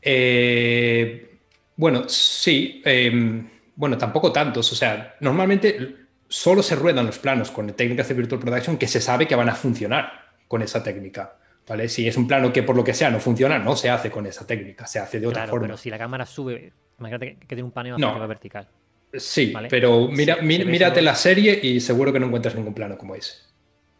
Eh, 0.00 1.38
bueno, 1.76 2.08
sí. 2.08 2.82
Em, 2.84 3.48
bueno, 3.76 3.98
tampoco 3.98 4.32
tantos. 4.32 4.70
O 4.72 4.76
sea, 4.76 5.16
normalmente 5.20 5.96
solo 6.28 6.62
se 6.62 6.76
ruedan 6.76 7.06
los 7.06 7.18
planos 7.18 7.50
con 7.50 7.72
técnicas 7.72 8.08
de 8.08 8.14
Virtual 8.14 8.40
Production 8.40 8.76
que 8.76 8.86
se 8.86 9.00
sabe 9.00 9.26
que 9.26 9.34
van 9.34 9.48
a 9.48 9.54
funcionar 9.54 10.12
con 10.46 10.62
esa 10.62 10.82
técnica. 10.82 11.36
¿Vale? 11.66 11.88
Si 11.88 12.06
es 12.06 12.16
un 12.18 12.28
plano 12.28 12.52
que 12.52 12.62
por 12.62 12.76
lo 12.76 12.84
que 12.84 12.92
sea 12.92 13.08
no 13.10 13.18
funciona, 13.18 13.58
no 13.58 13.74
se 13.74 13.88
hace 13.88 14.10
con 14.10 14.26
esa 14.26 14.46
técnica, 14.46 14.86
se 14.86 14.98
hace 14.98 15.18
de 15.18 15.26
otra 15.26 15.46
forma. 15.46 15.66
Pero 15.66 15.78
si 15.78 15.88
la 15.88 15.96
cámara 15.96 16.26
sube, 16.26 16.74
imagínate 16.98 17.36
que 17.36 17.46
tiene 17.46 17.62
un 17.62 17.70
paneo 17.70 17.96
vertical. 18.28 18.68
Sí, 19.16 19.52
pero 19.70 20.08
mira, 20.08 20.36
mírate 20.42 21.02
la 21.02 21.14
serie 21.14 21.58
y 21.62 21.80
seguro 21.80 22.12
que 22.12 22.20
no 22.20 22.26
encuentras 22.26 22.54
ningún 22.54 22.74
plano 22.74 22.98
como 22.98 23.14
ese. 23.14 23.34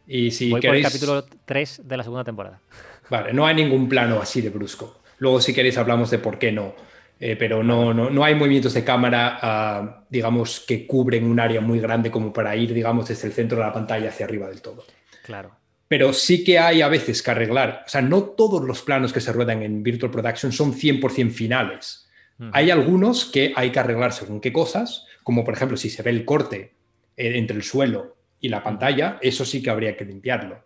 Y 0.07 0.31
si 0.31 0.51
Voy 0.51 0.61
por 0.61 0.75
el 0.75 0.83
capítulo 0.83 1.25
3 1.45 1.83
de 1.85 1.97
la 1.97 2.03
segunda 2.03 2.25
temporada. 2.25 2.61
Vale, 3.11 3.33
no 3.33 3.47
hay 3.47 3.55
ningún 3.55 3.89
plano 3.89 4.21
así 4.21 4.41
de 4.41 4.51
brusco. 4.51 5.01
Luego, 5.19 5.41
si 5.41 5.55
queréis, 5.55 5.79
hablamos 5.79 6.11
de 6.11 6.19
por 6.19 6.39
qué 6.39 6.53
no. 6.53 6.75
Eh, 7.21 7.37
pero 7.37 7.63
no, 7.63 7.95
no, 7.95 8.11
no, 8.11 8.25
hay 8.25 8.35
movimientos 8.35 8.75
de 8.75 8.85
cámara, 8.85 9.39
ah, 9.41 10.05
digamos, 10.11 10.61
que 10.61 10.87
cubren 10.87 11.25
un 11.25 11.39
área 11.39 11.61
muy 11.61 11.79
grande 11.79 12.11
como 12.11 12.33
para 12.33 12.57
ir, 12.57 12.75
digamos, 12.75 13.09
desde 13.09 13.29
el 13.29 13.33
centro 13.33 13.59
de 13.59 13.65
la 13.65 13.73
pantalla 13.73 14.09
hacia 14.09 14.27
arriba 14.27 14.49
del 14.49 14.61
todo. 14.61 14.85
Claro 15.23 15.65
pero 15.95 16.13
sí 16.13 16.43
que 16.43 16.59
hay 16.59 16.83
a 16.83 16.89
veces 16.89 17.23
que 17.23 17.31
arreglar. 17.31 17.85
O 17.87 17.89
sea, 17.89 18.03
no 18.03 18.23
todos 18.23 18.65
los 18.65 18.83
planos 18.83 19.13
que 19.13 19.21
se 19.21 19.33
ruedan 19.33 19.63
en 19.63 19.83
Virtual 19.83 20.11
Production 20.11 20.51
son 20.51 20.75
100% 20.75 21.31
finales. 21.31 22.04
Hay 22.53 22.71
algunos 22.71 23.27
que 23.27 23.53
hay 23.55 23.71
que 23.71 23.79
arreglar 23.79 24.13
según 24.13 24.41
qué 24.41 24.53
cosas, 24.53 25.07
como 25.23 25.45
por 25.45 25.55
ejemplo 25.55 25.77
si 25.77 25.89
se 25.89 26.03
ve 26.03 26.11
el 26.11 26.25
corte 26.25 26.75
eh, 27.17 27.39
entre 27.39 27.57
el 27.57 27.63
suelo 27.63 28.17
y 28.41 28.49
la 28.49 28.63
pantalla, 28.63 29.19
eso 29.23 29.45
sí 29.45 29.63
que 29.63 29.71
habría 29.71 29.97
que 29.97 30.05
limpiarlo. 30.05 30.65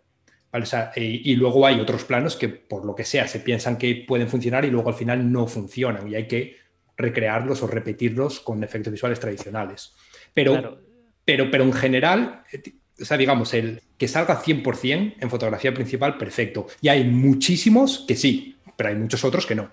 y, 0.97 1.37
luego 1.37 1.67
hay 1.67 1.79
otros 1.79 2.05
planos 2.05 2.37
que 2.37 2.49
por 2.49 2.85
lo 2.85 2.95
que 2.95 3.05
sea 3.05 3.29
se 3.29 3.41
piensan 3.41 3.77
que 3.77 4.05
pueden 4.09 4.29
funcionar 4.29 4.65
y 4.65 4.71
luego 4.71 4.89
al 4.89 4.95
final 4.95 5.31
no 5.31 5.47
funcionan 5.47 6.09
y 6.09 6.15
hay 6.15 6.27
que 6.27 6.57
recrearlos 6.97 7.63
o 7.63 7.67
repetirlos 7.67 8.41
con 8.41 8.65
efectos 8.65 8.93
visuales 8.93 9.21
tradicionales. 9.21 9.95
Pero, 10.33 10.81
pero, 11.25 11.51
pero 11.51 11.65
en 11.65 11.73
general 11.73 12.45
eh, 12.51 12.63
o 13.01 13.05
sea, 13.05 13.17
digamos, 13.17 13.55
el 13.55 13.81
que 13.97 14.09
salga 14.09 14.43
100% 14.43 15.15
en 15.21 15.31
fotografía 15.31 15.73
principal, 15.73 16.19
perfecto. 16.19 16.67
Y 16.81 16.89
hay 16.89 17.05
muchísimos 17.05 18.05
que 18.07 18.17
sí, 18.17 18.57
pero 18.77 18.91
hay 18.91 18.97
muchos 18.97 19.25
otros 19.25 19.47
que 19.47 19.55
no. 19.55 19.71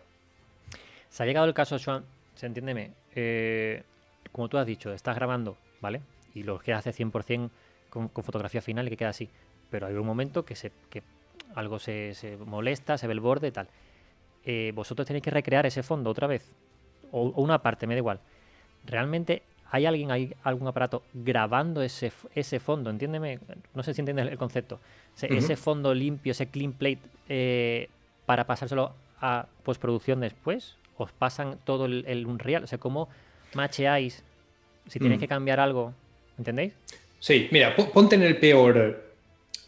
Se 1.15 1.23
ha 1.23 1.25
llegado 1.25 1.47
el 1.47 1.53
caso, 1.53 1.77
Joan, 1.79 2.03
se 2.35 2.45
entiéndeme, 2.45 2.91
eh, 3.15 3.83
como 4.33 4.49
tú 4.49 4.57
has 4.57 4.65
dicho, 4.65 4.91
estás 4.91 5.15
grabando, 5.15 5.55
¿vale? 5.79 6.01
Y 6.33 6.43
lo 6.43 6.59
que 6.59 6.73
hace 6.73 6.91
100% 6.91 7.49
con, 7.89 8.09
fotografía 8.09 8.61
final 8.61 8.85
y 8.85 8.89
que 8.89 8.97
queda 8.97 9.11
así. 9.11 9.29
Pero 9.71 9.87
hay 9.87 9.93
un 9.93 10.05
momento 10.05 10.43
que, 10.43 10.57
se, 10.57 10.73
que 10.89 11.03
algo 11.55 11.79
se, 11.79 12.37
molesta, 12.45 12.97
se 12.97 13.07
ve 13.07 13.13
el 13.13 13.21
borde 13.21 13.47
y 13.47 13.51
tal. 13.51 13.69
Eh, 14.43 14.73
vosotros 14.75 15.07
tenéis 15.07 15.23
que 15.23 15.31
recrear 15.31 15.65
ese 15.65 15.83
fondo 15.83 16.09
otra 16.09 16.27
vez. 16.27 16.51
O, 17.13 17.27
o, 17.27 17.41
una 17.41 17.59
parte, 17.59 17.87
me 17.87 17.93
da 17.93 17.99
igual. 17.99 18.19
Realmente 18.85 19.41
hay 19.71 19.85
alguien, 19.85 20.11
hay 20.11 20.35
algún 20.43 20.67
aparato 20.67 21.03
grabando 21.13 21.81
ese, 21.81 22.11
ese 22.33 22.59
fondo, 22.59 22.89
entiéndeme, 22.89 23.39
no 23.73 23.83
sé 23.83 23.93
si 23.93 24.01
entiendes 24.01 24.27
el 24.27 24.37
concepto, 24.37 24.81
ese 25.21 25.55
fondo 25.55 25.93
limpio, 25.93 26.31
ese 26.31 26.47
clean 26.47 26.73
plate, 26.73 26.99
eh, 27.29 27.87
para 28.25 28.45
pasárselo 28.45 28.93
a 29.21 29.47
postproducción 29.63 30.19
después, 30.19 30.75
os 30.97 31.11
pasan 31.11 31.57
todo 31.63 31.85
el, 31.85 32.25
Unreal, 32.25 32.63
o 32.63 32.67
sea, 32.67 32.77
¿cómo 32.77 33.09
macheáis 33.53 34.23
si 34.87 34.99
tenéis 34.99 35.17
mm. 35.17 35.21
que 35.21 35.27
cambiar 35.27 35.59
algo? 35.59 35.93
¿Entendéis? 36.37 36.73
Sí, 37.19 37.47
mira, 37.51 37.75
ponte 37.75 38.15
en 38.15 38.23
el 38.23 38.37
peor... 38.37 39.03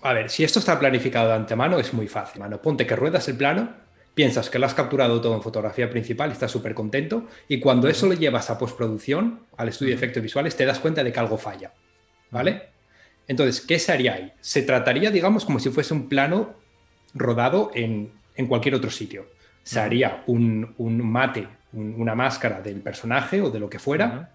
A 0.04 0.14
ver, 0.14 0.30
si 0.30 0.44
esto 0.44 0.60
está 0.60 0.80
planificado 0.80 1.30
de 1.30 1.36
antemano 1.36 1.80
es 1.80 1.94
muy 1.94 2.08
fácil, 2.08 2.40
mano. 2.40 2.62
Ponte 2.62 2.86
que 2.86 2.96
ruedas 2.96 3.28
el 3.30 3.36
plano, 3.36 3.74
piensas 4.14 4.50
que 4.50 4.60
lo 4.60 4.66
has 4.66 4.74
capturado 4.74 5.20
todo 5.22 5.36
en 5.36 5.42
fotografía 5.42 5.90
principal 5.90 6.30
y 6.30 6.34
estás 6.34 6.52
súper 6.52 6.74
contento, 6.74 7.28
y 7.48 7.60
cuando 7.60 7.88
eso 7.88 8.08
lo 8.08 8.14
llevas 8.14 8.50
a 8.50 8.58
postproducción, 8.58 9.42
al 9.58 9.70
estudio 9.70 9.92
de 9.92 9.96
efectos 9.96 10.24
visuales, 10.24 10.56
te 10.56 10.66
das 10.66 10.80
cuenta 10.80 11.04
de 11.04 11.12
que 11.12 11.20
algo 11.20 11.38
falla, 11.38 11.72
¿vale? 12.32 12.70
Entonces, 13.28 13.62
¿qué 13.62 13.78
se 13.78 13.92
haría 13.92 14.14
ahí? 14.14 14.34
Se 14.42 14.64
trataría, 14.64 15.12
digamos, 15.12 15.46
como 15.46 15.60
si 15.60 15.70
fuese 15.70 15.94
un 15.94 16.08
plano 16.10 16.56
rodado 17.14 17.72
en, 17.76 18.12
cualquier 18.48 18.76
otro 18.76 18.90
sitio. 18.90 19.28
Se 19.68 19.80
haría 19.80 20.24
un, 20.28 20.74
mate, 20.78 21.48
una 21.74 22.16
máscara 22.16 22.62
del 22.62 22.80
personaje 22.80 23.42
o 23.42 23.50
de 23.50 23.60
lo 23.60 23.70
que 23.70 23.80
fuera, 23.80 24.30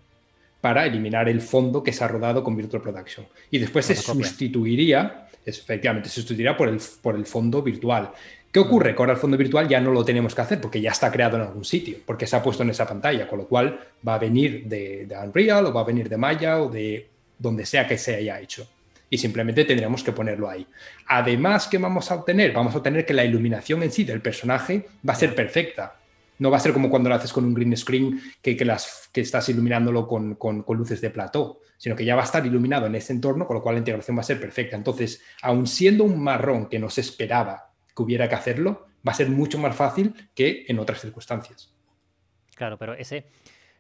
para 0.61 0.87
eliminar 0.87 1.29
el 1.29 1.41
fondo 1.41 1.83
que 1.83 1.93
se 1.93 2.05
ha 2.05 2.09
rodado 2.09 2.45
con 2.45 2.57
Virtual 2.57 2.83
Production. 2.83 3.27
Y 3.51 3.59
después 3.59 3.87
se 3.87 3.97
sustituiría, 3.97 5.27
efectivamente, 5.45 6.09
se 6.09 6.17
sustituiría 6.17 6.57
por 6.57 6.69
el, 6.69 6.81
por 7.01 7.17
el 7.17 7.27
fondo 7.27 7.63
virtual. 7.63 8.11
¿Qué 8.53 8.59
ocurre? 8.59 8.95
Que 8.95 9.01
ahora 9.01 9.15
el 9.15 9.19
fondo 9.19 9.39
virtual 9.39 9.67
ya 9.67 9.81
no 9.81 9.91
lo 9.91 10.05
tenemos 10.05 10.35
que 10.35 10.43
hacer 10.43 10.61
porque 10.61 10.81
ya 10.81 10.91
está 10.91 11.11
creado 11.11 11.39
en 11.39 11.45
algún 11.45 11.65
sitio, 11.65 11.97
porque 12.05 12.27
se 12.27 12.37
ha 12.37 12.43
puesto 12.43 12.63
en 12.63 12.69
esa 12.69 12.87
pantalla, 12.87 13.27
con 13.27 13.39
lo 13.39 13.47
cual 13.47 13.81
va 14.07 14.17
a 14.17 14.19
venir 14.19 14.65
de, 14.67 15.09
Unreal 15.25 15.67
o 15.67 15.73
va 15.73 15.81
a 15.81 15.85
venir 15.85 16.11
de 16.11 16.19
Maya 16.19 16.63
o 16.63 16.69
de 16.69 17.09
donde 17.39 17.65
sea 17.65 17.89
que 17.89 17.97
se 17.97 18.15
haya 18.15 18.39
hecho. 18.41 18.69
Y 19.13 19.19
simplemente 19.19 19.67
tendríamos 19.67 20.03
que 20.03 20.11
ponerlo 20.11 20.49
ahí. 20.49 20.67
Además, 21.07 21.69
¿qué 21.69 21.77
vamos 21.77 22.11
a 22.11 22.15
obtener? 22.15 22.51
Vamos 22.55 22.75
a 22.75 22.79
obtener 22.79 23.05
que 23.05 23.13
la 23.13 23.23
iluminación 23.23 23.83
en 23.83 23.93
sí 23.93 24.05
del 24.05 24.23
personaje 24.23 24.87
va 25.07 25.13
a 25.13 25.17
ser 25.17 25.35
perfecta. 25.35 25.97
No 26.39 26.51
va 26.51 26.57
a 26.57 26.61
ser 26.61 26.73
como 26.73 26.89
cuando 26.89 27.11
lo 27.11 27.17
haces 27.17 27.31
con 27.31 27.45
un 27.45 27.53
green 27.53 27.77
screen 27.77 28.19
que, 28.41 28.57
las, 28.65 29.11
que 29.13 29.21
estás 29.21 29.47
iluminándolo 29.51 30.09
con, 30.09 30.37
con, 30.37 30.65
luces 30.67 31.03
de 31.03 31.11
plató, 31.11 31.61
sino 31.77 31.95
que 31.95 32.07
ya 32.07 32.15
va 32.17 32.23
a 32.23 32.25
estar 32.25 32.47
iluminado 32.47 32.87
en 32.87 32.95
ese 32.95 33.13
entorno, 33.13 33.47
con 33.47 33.57
lo 33.57 33.63
cual 33.63 33.75
la 33.75 33.81
integración 33.81 34.17
va 34.17 34.23
a 34.23 34.25
ser 34.25 34.41
perfecta. 34.41 34.77
Entonces, 34.77 35.23
aun 35.43 35.67
siendo 35.67 36.05
un 36.05 36.19
marrón 36.19 36.71
que 36.71 36.79
no 36.79 36.89
se 36.89 37.03
esperaba 37.03 37.71
que 37.95 38.03
hubiera 38.03 38.31
que 38.31 38.35
hacerlo, 38.35 38.87
va 39.07 39.13
a 39.13 39.15
ser 39.15 39.29
mucho 39.29 39.59
más 39.59 39.77
fácil 39.77 40.15
que 40.35 40.65
en 40.69 40.79
otras 40.79 41.03
circunstancias. 41.03 41.71
Claro, 42.55 42.79
pero 42.79 42.95
ese, 42.95 43.27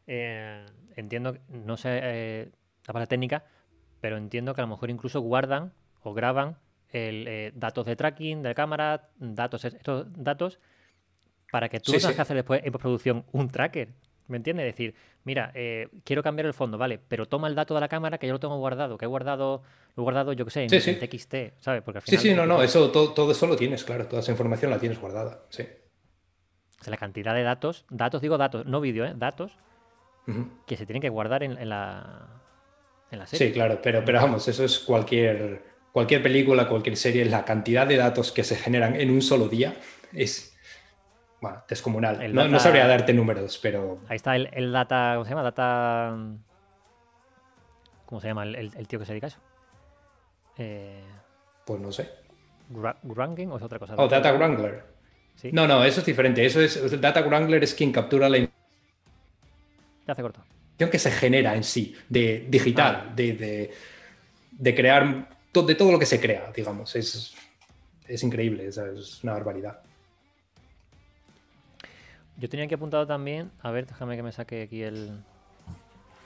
eh, 0.07 0.67
entiendo, 0.95 1.39
no 1.49 1.79
sé 1.79 2.01
eh, 2.03 2.49
la 2.93 3.07
técnica, 3.07 3.47
pero 4.03 4.17
entiendo 4.17 4.53
que 4.53 4.61
a 4.61 4.65
lo 4.65 4.69
mejor 4.69 4.91
incluso 4.91 5.21
guardan 5.21 5.73
o 6.03 6.13
graban 6.13 6.57
el, 6.91 7.25
eh, 7.29 7.53
datos 7.55 7.87
de 7.87 7.95
tracking 7.95 8.43
de 8.43 8.53
cámara, 8.53 9.11
datos, 9.17 9.65
estos 9.65 10.07
datos, 10.13 10.59
para 11.53 11.69
que 11.69 11.79
tú 11.79 11.93
tengas 11.93 12.13
que 12.13 12.21
hacer 12.21 12.37
después 12.37 12.61
en 12.65 12.73
postproducción 12.73 13.25
un 13.31 13.49
tracker. 13.49 13.91
¿Me 14.27 14.39
entiendes? 14.39 14.67
Decir, 14.67 14.97
mira, 15.23 15.53
eh, 15.55 15.89
quiero 16.05 16.21
cambiar 16.21 16.47
el 16.47 16.53
fondo, 16.53 16.79
vale, 16.79 16.99
pero 16.99 17.27
toma 17.27 17.47
el 17.47 17.55
dato 17.55 17.75
de 17.75 17.81
la 17.81 17.87
cámara 17.87 18.19
que 18.19 18.27
yo 18.27 18.33
lo 18.33 18.41
tengo 18.41 18.59
guardado, 18.59 18.99
que 18.99 19.05
he 19.05 19.09
guardado, 19.09 19.63
lo 19.95 20.03
he 20.03 20.05
guardado, 20.05 20.33
yo 20.33 20.45
qué 20.47 20.51
sé, 20.51 20.63
en, 20.65 20.99
TXT, 20.99 21.61
¿sabes? 21.61 21.83
Porque 21.83 21.99
al 21.99 22.03
final, 22.03 22.21
sí, 22.21 22.29
sí, 22.29 22.35
no, 22.35 22.45
no, 22.45 22.61
eso, 22.61 22.91
todo, 22.91 23.31
eso 23.31 23.47
lo 23.47 23.55
tienes, 23.55 23.85
claro, 23.85 24.09
toda 24.09 24.21
esa 24.21 24.33
información 24.33 24.73
la 24.73 24.81
tienes 24.81 25.01
guardada, 25.01 25.43
sí. 25.49 25.63
O 26.81 26.83
sea, 26.83 26.91
la 26.91 26.97
cantidad 26.97 27.35
de 27.35 27.45
datos, 27.45 27.85
datos, 27.89 28.21
digo 28.21 28.37
datos, 28.37 28.67
no 28.67 28.81
vídeo, 28.81 29.05
¿eh? 29.05 29.15
Datos 29.17 29.57
que 30.67 30.77
se 30.77 30.87
tienen 30.87 31.03
que 31.03 31.09
guardar 31.09 31.45
en, 31.45 31.69
la, 31.69 32.42
en 33.13 33.19
la 33.21 33.27
serie. 33.27 33.49
Sí, 33.49 33.53
claro, 33.53 33.79
pero, 33.83 34.05
pero 34.05 34.21
vamos, 34.21 34.49
eso 34.49 34.65
es 34.65 34.81
cualquier, 34.81 35.63
cualquier 35.93 36.23
película, 36.23 36.69
cualquier 36.69 36.97
serie, 36.97 37.25
la 37.25 37.45
cantidad 37.45 37.87
de 37.87 37.97
datos 37.97 38.33
que 38.33 38.43
se 38.43 38.57
generan 38.57 38.97
en 38.97 39.11
un 39.11 39.23
solo 39.23 39.49
día 39.49 39.75
es 40.13 40.57
bueno, 41.41 41.63
descomunal. 41.69 42.33
No, 42.35 42.49
no, 42.49 42.59
sabría 42.61 42.87
darte 42.87 43.13
números, 43.13 43.59
pero. 43.61 44.01
Ahí 44.09 44.17
está 44.17 44.37
el, 44.37 44.73
data. 44.73 45.13
¿Cómo 45.15 45.25
se 45.25 45.31
llama? 45.31 45.43
Data. 45.43 46.17
¿Cómo 48.07 48.21
se 48.21 48.29
llama 48.29 48.45
el, 48.45 48.87
tío 48.87 48.99
que 48.99 49.07
se 49.07 49.13
dedica 49.13 49.27
a 49.27 49.29
eso? 49.29 49.39
Eh... 50.59 51.03
Pues 51.65 51.81
no 51.81 51.91
sé. 51.91 52.11
Wrangling 52.69 53.49
o 53.49 53.57
es 53.57 53.63
otra 53.63 53.79
cosa? 53.79 53.95
Oh, 53.97 54.07
Data 54.09 54.33
Wrangler. 54.33 54.85
No, 55.53 55.67
no, 55.67 55.85
eso 55.85 56.01
es 56.01 56.07
diferente. 56.07 56.45
Eso 56.45 56.61
es 56.61 57.01
Data 57.01 57.23
Wrangler 57.23 57.65
es 57.65 57.75
quien 57.75 57.91
captura 57.91 58.29
la 58.29 58.39
ya 60.07 60.15
se 60.15 60.23
cortó. 60.23 60.43
Que 60.91 60.99
se 60.99 61.11
genera 61.11 61.55
en 61.55 61.65
sí, 61.65 61.95
de 62.09 62.47
digital, 62.49 63.09
ah. 63.09 63.13
de, 63.15 63.73
de, 64.51 64.75
crear, 64.75 65.29
de 65.53 65.75
todo 65.75 65.93
lo 65.93 65.99
que 65.99 66.07
se 66.07 66.21
crea, 66.21 66.53
digamos. 66.55 66.95
Es, 66.97 67.35
es 68.07 68.23
increíble, 68.23 68.67
es, 68.67 68.77
es 68.79 69.23
una 69.25 69.35
barbaridad. 69.35 69.81
Yo 72.39 72.49
tenía 72.49 72.65
aquí 72.65 72.75
apuntado 72.75 73.07
también, 73.07 73.51
a 73.61 73.71
ver, 73.71 73.87
déjame 73.87 74.17
que 74.17 74.23
me 74.23 74.33
saque 74.33 74.63
aquí 74.63 74.83
el... 74.83 75.21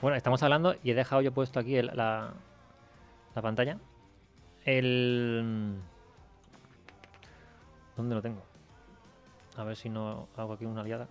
Bueno, 0.01 0.15
estamos 0.15 0.41
hablando 0.43 0.75
y 0.83 0.91
he 0.91 0.95
dejado 0.95 1.21
yo 1.21 1.31
puesto 1.31 1.59
aquí 1.59 1.81
la, 1.81 2.33
la 3.35 3.41
pantalla. 3.41 3.77
El... 4.65 5.75
¿Dónde 7.95 8.15
lo 8.15 8.21
tengo? 8.21 8.43
A 9.55 9.63
ver 9.63 9.75
si 9.75 9.89
no 9.89 10.27
hago 10.37 10.53
aquí 10.53 10.65
una 10.65 10.81
aliada. 10.81 11.07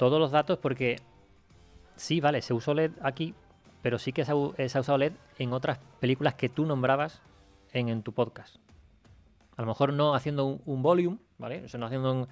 Todos 0.00 0.18
los 0.18 0.30
datos 0.30 0.58
porque... 0.58 0.96
Sí, 1.94 2.22
vale, 2.22 2.40
se 2.40 2.54
usó 2.54 2.72
LED 2.72 2.92
aquí, 3.02 3.34
pero 3.82 3.98
sí 3.98 4.14
que 4.14 4.24
se 4.24 4.32
ha, 4.32 4.34
usado 4.34 4.96
LED 4.96 5.12
en 5.38 5.52
otras 5.52 5.78
películas 6.00 6.32
que 6.36 6.48
tú 6.48 6.64
nombrabas 6.64 7.20
en, 7.74 8.02
tu 8.02 8.14
podcast. 8.14 8.56
A 9.58 9.60
lo 9.60 9.68
mejor 9.68 9.92
no 9.92 10.14
haciendo 10.14 10.58
un, 10.64 10.82
volume, 10.82 11.18
¿vale? 11.36 11.64
O 11.64 11.68
sea, 11.68 11.78
no 11.78 11.84
haciendo 11.84 12.28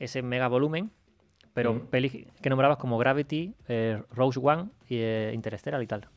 ese 0.00 0.22
mega 0.22 0.48
volumen, 0.48 0.90
pero 1.52 1.88
que 1.88 2.50
nombrabas 2.50 2.78
como 2.78 2.98
Gravity, 2.98 3.54
eh, 3.68 4.02
Rose 4.10 4.40
One 4.42 4.70
y 4.88 4.96
eh, 4.96 5.30
Interstellar 5.34 5.80
y 5.84 5.86
tal. 5.86 6.08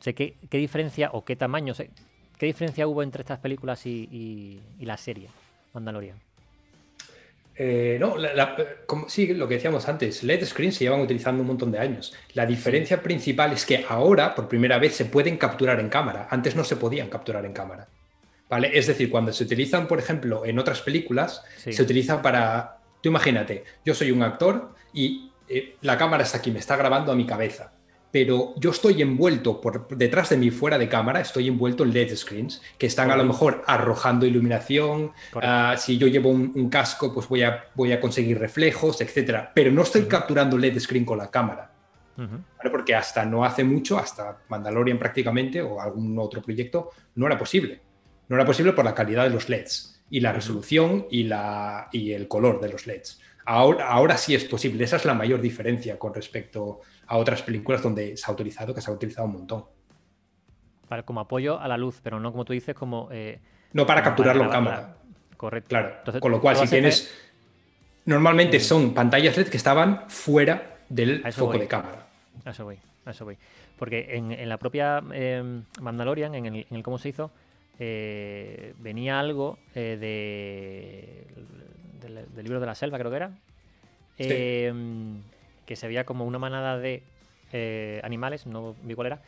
sé 0.00 0.14
¿qué, 0.14 0.38
diferencia 0.52 1.10
o 1.12 1.26
qué 1.26 1.36
tamaño, 1.36 1.74
sé, 1.74 1.90
qué 2.38 2.46
diferencia 2.46 2.88
hubo 2.88 3.02
entre 3.02 3.20
estas 3.20 3.40
películas 3.40 3.84
y, 3.84 4.62
la 4.80 4.96
serie 4.96 5.28
Mandalorian? 5.74 6.27
Eh, 7.60 7.98
no, 7.98 8.14
sí, 9.08 9.34
lo 9.34 9.48
que 9.48 9.54
decíamos 9.54 9.88
antes, 9.88 10.22
LED 10.22 10.44
screens 10.44 10.76
se 10.76 10.84
llevan 10.84 11.00
utilizando 11.00 11.42
un 11.42 11.48
montón 11.48 11.72
de 11.72 11.80
años. 11.80 12.14
La 12.34 12.46
diferencia 12.46 13.02
principal 13.02 13.52
es 13.52 13.66
que 13.66 13.84
ahora, 13.88 14.34
por 14.34 14.48
primera 14.48 14.78
vez, 14.78 14.94
se 14.94 15.04
pueden 15.04 15.36
capturar 15.36 15.80
en 15.80 15.88
cámara. 15.88 16.28
Antes 16.30 16.54
no 16.54 16.62
se 16.62 16.76
podían 16.76 17.08
capturar 17.08 17.44
en 17.44 17.52
cámara. 17.52 17.88
¿Vale? 18.48 18.70
Es 18.72 18.86
decir, 18.86 19.10
cuando 19.10 19.32
se 19.32 19.44
utilizan, 19.44 19.88
por 19.88 19.98
ejemplo, 19.98 20.46
en 20.46 20.58
otras 20.58 20.80
películas, 20.80 21.42
se 21.56 21.82
utilizan 21.82 22.22
para 22.22 22.78
Tú 23.00 23.10
imagínate, 23.10 23.64
yo 23.84 23.94
soy 23.94 24.10
un 24.10 24.22
actor 24.22 24.74
y 24.92 25.30
eh, 25.48 25.76
la 25.82 25.96
cámara 25.96 26.24
está 26.24 26.38
aquí, 26.38 26.50
me 26.50 26.58
está 26.58 26.76
grabando 26.76 27.12
a 27.12 27.16
mi 27.16 27.26
cabeza, 27.26 27.72
pero 28.10 28.54
yo 28.56 28.70
estoy 28.70 29.02
envuelto 29.02 29.60
por 29.60 29.88
detrás 29.88 30.30
de 30.30 30.38
mí, 30.38 30.50
fuera 30.50 30.78
de 30.78 30.88
cámara, 30.88 31.20
estoy 31.20 31.48
envuelto 31.48 31.84
en 31.84 31.92
LED 31.92 32.16
screens 32.16 32.62
que 32.78 32.86
están 32.86 33.10
a 33.10 33.16
lo 33.16 33.24
mejor 33.24 33.62
arrojando 33.66 34.24
iluminación. 34.24 35.12
Ah, 35.34 35.74
si 35.78 35.98
yo 35.98 36.06
llevo 36.06 36.30
un, 36.30 36.70
casco, 36.70 37.12
pues 37.12 37.28
voy 37.28 37.42
a, 37.42 37.66
voy 37.74 37.92
a 37.92 38.00
conseguir 38.00 38.38
reflejos, 38.38 39.00
etcétera. 39.00 39.52
Pero 39.54 39.70
no 39.70 39.82
estoy 39.82 40.02
capturando 40.04 40.56
LED 40.56 40.78
screen 40.78 41.04
con 41.04 41.18
la 41.18 41.30
cámara. 41.30 41.72
Porque 42.72 42.96
hasta 42.96 43.24
no 43.24 43.44
hace 43.44 43.62
mucho, 43.62 43.96
hasta 43.96 44.38
Mandalorian 44.48 44.98
prácticamente 44.98 45.62
o 45.62 45.80
algún 45.80 46.18
otro 46.18 46.42
proyecto, 46.42 46.90
no 47.14 47.26
era 47.26 47.38
posible. 47.38 47.80
No 48.28 48.36
era 48.36 48.44
posible 48.44 48.72
por 48.72 48.84
la 48.84 48.94
calidad 48.94 49.24
de 49.24 49.30
los 49.30 49.48
LEDs 49.48 50.02
y 50.10 50.20
la 50.20 50.32
resolución 50.32 51.06
y, 51.10 51.24
la, 51.24 51.88
y 51.92 52.12
el 52.12 52.26
color 52.26 52.60
de 52.60 52.70
los 52.70 52.86
LEDs. 52.86 53.20
Ahora, 53.44 53.88
ahora 53.88 54.16
sí 54.18 54.34
es 54.34 54.44
posible, 54.44 54.84
esa 54.84 54.96
es 54.96 55.04
la 55.04 55.14
mayor 55.14 55.40
diferencia 55.40 55.98
con 55.98 56.12
respecto 56.12 56.80
a 56.97 56.97
otras 57.16 57.42
películas 57.42 57.82
donde 57.82 58.16
se 58.16 58.30
ha 58.30 58.32
utilizado, 58.32 58.74
que 58.74 58.80
se 58.80 58.90
ha 58.90 58.94
utilizado 58.94 59.26
un 59.26 59.34
montón. 59.34 59.64
Para, 60.88 61.02
como 61.02 61.20
apoyo 61.20 61.60
a 61.60 61.68
la 61.68 61.76
luz, 61.76 62.00
pero 62.02 62.20
no 62.20 62.32
como 62.32 62.44
tú 62.44 62.52
dices, 62.52 62.74
como... 62.74 63.08
Eh, 63.10 63.40
no 63.72 63.86
para 63.86 64.02
capturarlo 64.02 64.44
en 64.44 64.50
cámara. 64.50 64.96
Correcto. 65.36 65.68
Claro. 65.68 66.20
con 66.20 66.32
lo 66.32 66.40
cual, 66.40 66.56
si 66.56 66.66
tienes... 66.68 67.12
Normalmente 68.04 68.58
son 68.60 68.94
pantallas 68.94 69.36
LED 69.36 69.48
que 69.48 69.58
estaban 69.58 70.08
fuera 70.08 70.78
del 70.88 71.22
foco 71.32 71.58
de 71.58 71.66
cámara. 71.66 72.06
A 72.44 72.50
eso 72.50 72.64
voy, 72.64 72.78
a 73.04 73.10
eso 73.10 73.24
voy. 73.26 73.36
Porque 73.78 74.16
en, 74.16 74.48
la 74.48 74.56
propia 74.56 75.02
eh, 75.12 75.62
Mandalorian, 75.80 76.34
en 76.34 76.46
el, 76.46 76.66
en 76.70 76.76
el 76.76 76.82
cómo 76.82 76.98
se 76.98 77.10
hizo, 77.10 77.30
eh, 77.78 78.74
venía 78.78 79.20
algo 79.20 79.58
eh, 79.74 79.96
de, 80.00 81.26
del, 82.00 82.44
libro 82.44 82.58
de 82.58 82.66
la 82.66 82.74
selva, 82.74 82.98
creo 82.98 83.10
que 83.10 83.16
era, 83.16 83.30
em, 84.18 85.22
que 85.68 85.76
se 85.76 85.86
veía 85.86 86.04
como 86.06 86.24
una 86.24 86.38
manada 86.38 86.78
de 86.78 87.02
eh, 87.52 88.00
animales, 88.02 88.46
no 88.46 88.74
vi 88.82 88.94
cuál 88.94 89.08
era, 89.08 89.22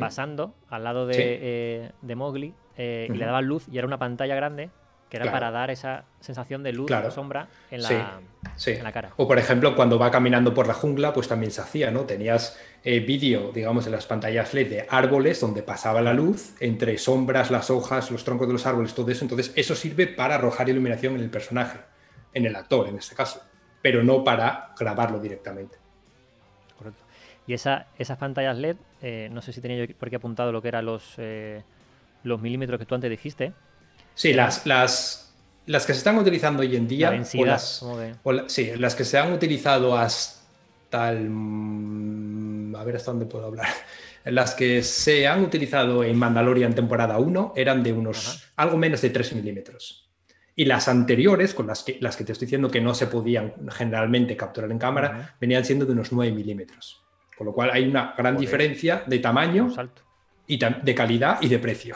pasando 0.00 0.54
al 0.68 0.82
lado 0.82 1.06
de, 1.06 1.92
de 2.02 2.14
Mowgli 2.16 2.52
y 2.76 3.08
le 3.08 3.24
daban 3.24 3.46
luz 3.46 3.66
y 3.70 3.78
era 3.78 3.86
una 3.86 3.98
pantalla 3.98 4.34
grande 4.34 4.70
que 5.08 5.16
era 5.16 5.32
para 5.32 5.50
dar 5.50 5.70
esa 5.70 6.04
sensación 6.20 6.62
de 6.62 6.72
luz 6.72 6.90
o 6.90 7.10
sombra 7.10 7.48
en 7.70 7.82
la, 7.82 8.20
en 8.66 8.84
la, 8.84 8.92
cara. 8.92 9.12
O 9.16 9.26
por 9.26 9.38
ejemplo, 9.38 9.74
cuando 9.74 9.98
va 9.98 10.10
caminando 10.10 10.52
por 10.52 10.66
la 10.66 10.74
jungla, 10.74 11.12
pues 11.12 11.28
también 11.28 11.50
se 11.50 11.62
hacía, 11.62 11.90
¿no? 11.90 12.02
Tenías 12.02 12.58
eh, 12.84 13.00
vídeo, 13.00 13.50
digamos, 13.52 13.86
en 13.86 13.92
las 13.92 14.06
pantallas 14.06 14.52
LED 14.52 14.68
de 14.68 14.86
árboles 14.88 15.40
donde 15.40 15.62
pasaba 15.62 16.02
la 16.02 16.12
luz 16.12 16.54
entre 16.60 16.98
sombras, 16.98 17.50
las 17.50 17.70
hojas, 17.70 18.10
los 18.10 18.24
troncos 18.24 18.48
de 18.48 18.52
los 18.52 18.66
árboles, 18.66 18.94
todo 18.94 19.10
eso. 19.10 19.24
Entonces, 19.24 19.52
eso 19.56 19.74
sirve 19.74 20.06
para 20.06 20.34
arrojar 20.34 20.68
iluminación 20.68 21.14
en 21.14 21.22
el 21.22 21.30
personaje, 21.30 21.78
en 22.34 22.44
el 22.44 22.54
actor 22.54 22.88
en 22.88 22.98
este 22.98 23.14
caso, 23.14 23.42
pero 23.88 24.04
no 24.04 24.22
para 24.22 24.74
grabarlo 24.78 25.18
directamente. 25.18 25.78
Correcto. 26.76 27.02
Y 27.46 27.54
esa, 27.54 27.86
esas 27.98 28.18
pantallas 28.18 28.58
LED, 28.58 28.76
eh, 29.00 29.30
no 29.32 29.40
sé 29.40 29.54
si 29.54 29.62
tenía 29.62 29.82
yo 29.82 29.96
por 29.96 30.10
qué 30.10 30.16
apuntado 30.16 30.52
lo 30.52 30.60
que 30.60 30.68
eran 30.68 30.84
los, 30.84 31.14
eh, 31.16 31.62
los 32.22 32.38
milímetros 32.42 32.78
que 32.78 32.84
tú 32.84 32.94
antes 32.94 33.08
dijiste 33.08 33.54
Sí, 34.14 34.34
las, 34.34 34.66
las, 34.66 35.34
las 35.64 35.86
que 35.86 35.94
se 35.94 35.98
están 36.00 36.18
utilizando 36.18 36.60
hoy 36.60 36.76
en 36.76 36.86
día. 36.86 37.08
o 37.38 37.44
las, 37.46 37.82
sí, 38.48 38.72
las 38.76 38.94
que 38.94 39.04
se 39.04 39.16
han 39.16 39.32
utilizado 39.32 39.96
hasta 39.96 41.12
el. 41.12 42.74
A 42.76 42.84
ver 42.84 42.96
hasta 42.96 43.10
dónde 43.12 43.24
puedo 43.24 43.46
hablar. 43.46 43.68
Las 44.24 44.54
que 44.54 44.82
se 44.82 45.26
han 45.26 45.42
utilizado 45.42 46.04
en 46.04 46.14
Mandalorian 46.18 46.74
temporada 46.74 47.18
1 47.18 47.54
eran 47.56 47.82
de 47.82 47.94
unos 47.94 48.50
algo 48.56 48.76
menos 48.76 49.00
de 49.00 49.08
3 49.08 49.32
milímetros. 49.34 50.07
Y 50.58 50.64
las 50.64 50.88
anteriores, 50.88 51.54
con 51.54 51.68
las 51.68 51.84
que, 51.84 51.98
las 52.00 52.16
que 52.16 52.24
te 52.24 52.32
estoy 52.32 52.46
diciendo 52.46 52.68
que 52.68 52.80
no 52.80 52.92
se 52.92 53.06
podían 53.06 53.54
generalmente 53.70 54.36
capturar 54.36 54.68
en 54.72 54.78
cámara, 54.80 55.36
venían 55.40 55.64
siendo 55.64 55.86
de 55.86 55.92
unos 55.92 56.10
9 56.10 56.32
milímetros. 56.32 57.00
Con 57.36 57.46
lo 57.46 57.52
cual 57.52 57.70
hay 57.70 57.86
una 57.86 58.12
gran 58.18 58.36
diferencia 58.36 59.04
de 59.06 59.20
tamaño 59.20 59.68
y 60.48 60.58
de 60.58 60.94
calidad 60.96 61.38
y 61.40 61.48
de 61.48 61.60
precio. 61.60 61.94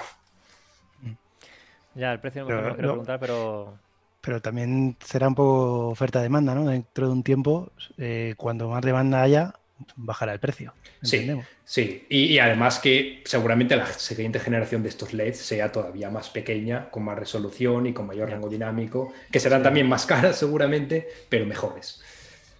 Ya, 1.97 2.13
el 2.13 2.21
precio 2.21 2.43
no 2.43 2.49
me 2.51 2.55
lo 2.55 2.63
quiero 2.63 2.77
preguntar, 2.77 3.19
pero. 3.19 3.79
Pero 4.21 4.41
también 4.41 4.97
será 5.05 5.27
un 5.27 5.35
poco 5.35 5.89
oferta-demanda, 5.89 6.55
¿no? 6.55 6.65
Dentro 6.67 7.09
de 7.09 7.13
un 7.13 7.25
tiempo, 7.25 7.73
eh, 7.99 8.35
cuando 8.37 8.69
más 8.69 8.83
demanda 8.83 9.23
haya, 9.23 9.55
bajará 9.97 10.33
el 10.33 10.41
precio. 10.41 10.75
Sí, 11.03 11.31
sí. 11.65 12.07
Y, 12.09 12.39
además 12.39 12.79
que 12.79 13.23
seguramente 13.25 13.77
la 13.77 13.87
siguiente 13.87 14.41
generación 14.41 14.83
de 14.83 14.89
estos 14.89 15.13
LEDs 15.13 15.39
sea 15.39 15.73
todavía 15.73 16.11
más 16.11 16.31
pequeña, 16.31 16.91
con 16.91 17.05
más 17.05 17.19
resolución 17.19 17.87
y 17.87 17.93
con 17.93 18.07
mayor 18.07 18.31
rango 18.31 18.49
dinámico, 18.49 19.13
que 19.31 19.41
serán 19.41 19.63
también 19.63 19.89
más 19.89 20.07
caras 20.13 20.37
seguramente, 20.37 21.09
pero 21.29 21.47
mejores. 21.47 22.03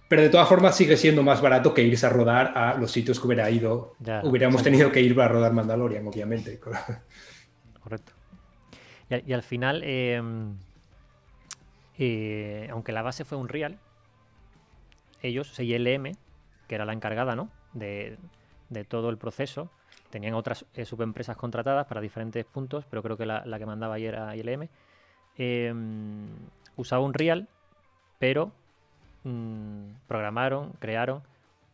Pero 0.07 0.21
de 0.21 0.29
todas 0.29 0.47
formas 0.47 0.75
sigue 0.75 0.95
siendo 0.97 1.23
más 1.23 1.41
barato 1.41 1.73
que 1.73 1.81
irse 1.81 2.05
a 2.05 2.09
rodar 2.09 2.55
a 2.55 2.75
los 2.75 2.91
sitios 2.91 3.19
que 3.19 3.27
hubiera 3.27 3.49
ido, 3.49 3.95
hubiéramos 4.23 4.61
tenido 4.61 4.91
que 4.91 5.01
ir 5.01 5.19
a 5.19 5.27
rodar 5.27 5.53
Mandalorian, 5.53 6.05
obviamente. 6.05 6.59
Correcto. 7.79 8.13
Y, 9.09 9.33
al 9.33 9.43
final, 9.43 9.81
em, 9.83 10.55
eh, 11.97 12.67
aunque 12.71 12.91
la 12.91 13.01
base 13.01 13.25
fue 13.25 13.37
un 13.37 13.47
real, 13.47 13.79
ellos, 15.21 15.59
ILM, 15.59 16.11
que 16.73 16.75
era 16.75 16.85
la 16.85 16.93
encargada 16.93 17.35
¿no? 17.35 17.51
de, 17.73 18.17
todo 18.87 19.11
el 19.11 19.19
proceso, 19.19 19.69
tenían 20.09 20.33
otras 20.33 20.65
eh, 20.73 20.85
subempresas 20.85 21.37
contratadas 21.37 21.85
para 21.85 22.01
diferentes 22.01 22.43
puntos, 22.45 22.85
pero 22.89 23.03
creo 23.03 23.15
que 23.15 23.27
la, 23.27 23.43
que 23.59 23.65
mandaba 23.67 23.93
ayer 23.93 24.15
era 24.15 24.35
ILM, 24.35 24.67
em, 25.37 26.29
usaba 26.75 27.05
un 27.05 27.13
real, 27.13 27.47
pero 28.17 28.51
mm, 29.23 30.07
programaron, 30.07 30.71
crearon 30.79 31.21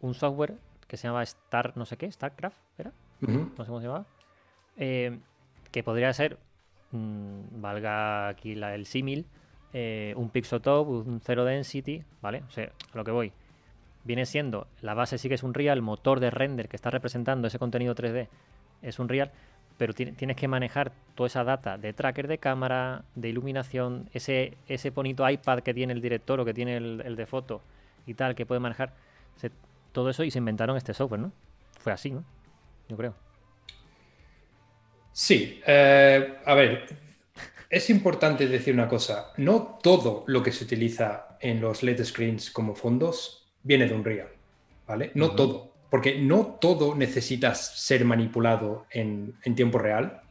un 0.02 0.14
software 0.14 0.58
que 0.88 0.97
se 0.97 1.08
llamaba 1.08 1.24
Star, 1.24 1.78
no 1.78 1.86
sé 1.86 1.95
qué, 1.95 2.12
StarCraft, 2.12 2.58
¿era? 2.78 2.91
No 3.22 3.64
sé 3.64 3.66
cómo 3.66 3.80
se 3.80 3.88
llamaba. 3.88 4.06
Em, 4.76 5.22
que 5.72 5.82
podría 5.82 6.12
ser 6.12 6.39
Mm, 6.91 7.62
valga 7.62 8.30
aquí 8.30 8.56
la, 8.56 8.74
el 8.74 8.86
símil, 8.86 9.26
eh, 9.74 10.14
un 10.18 10.30
Pixotop, 10.30 10.88
un 10.88 11.22
Zero 11.22 11.45
Density, 11.45 12.04
¿vale? 12.22 12.43
O 12.47 12.52
sea, 12.52 12.72
a 12.93 12.97
lo 12.97 13.04
que 13.04 13.12
voy. 13.12 13.32
Viene 14.04 14.26
siendo, 14.26 14.68
la 14.82 14.93
base 14.93 15.18
sí 15.18 15.28
que 15.28 15.36
es 15.36 15.43
un 15.43 15.54
real, 15.54 15.82
motor 15.82 16.20
de 16.20 16.30
render 16.30 16.70
que 16.70 16.76
está 16.76 16.89
representando 16.89 17.47
ese 17.47 17.60
contenido 17.60 17.95
3D 17.95 18.28
es 18.82 19.00
un 19.00 19.10
real, 19.10 19.32
pero 19.78 19.93
tienes 19.93 20.36
que 20.36 20.47
manejar 20.47 20.91
toda 21.16 21.28
esa 21.28 21.43
data 21.43 21.78
de 21.78 21.93
tracker 21.93 22.28
de 22.28 22.38
cámara, 22.38 23.06
de 23.16 23.30
iluminación, 23.30 24.10
ese, 24.14 24.58
ese 24.68 24.89
bonito 24.89 25.30
iPad 25.30 25.60
que 25.60 25.74
tiene 25.74 25.93
el 25.93 26.02
director 26.02 26.39
o 26.39 26.45
que 26.45 26.54
tiene 26.54 26.78
el, 26.78 27.16
de 27.16 27.26
foto 27.26 27.62
y 28.06 28.14
tal, 28.14 28.36
que 28.36 28.45
puede 28.45 28.60
manejar 28.60 28.93
todo 29.91 30.10
eso 30.10 30.24
y 30.24 30.32
se 30.32 30.38
inventaron 30.38 30.78
este 30.78 30.93
software, 30.93 31.22
¿no? 31.22 31.32
Fue 31.80 31.91
así, 31.91 32.12
¿no? 32.12 32.24
Yo 32.88 32.97
creo. 32.97 33.16
Sí, 35.12 35.62
eh, 35.66 36.38
a 36.45 36.54
ver, 36.54 36.86
es 37.70 37.89
importante 37.89 38.47
decir 38.47 38.74
una 38.74 38.88
cosa. 38.88 39.32
No 39.38 39.80
todo 39.82 40.24
lo 40.28 40.43
que 40.43 40.52
se 40.52 40.64
utiliza 40.64 41.38
en 41.39 41.62
los 41.62 41.84
LED 41.84 42.04
screens 42.04 42.52
como 42.52 42.76
fondos 42.76 43.39
viene 43.64 43.88
de 43.88 43.93
Unreal, 43.93 44.30
¿vale? 44.88 45.12
No 45.14 45.32
todo, 45.32 45.74
porque 45.89 46.20
no 46.20 46.57
todo 46.60 46.95
necesitas 46.95 47.80
ser 47.80 48.05
manipulado 48.05 48.86
en, 48.91 49.36
tiempo 49.55 49.78
real, 49.78 50.22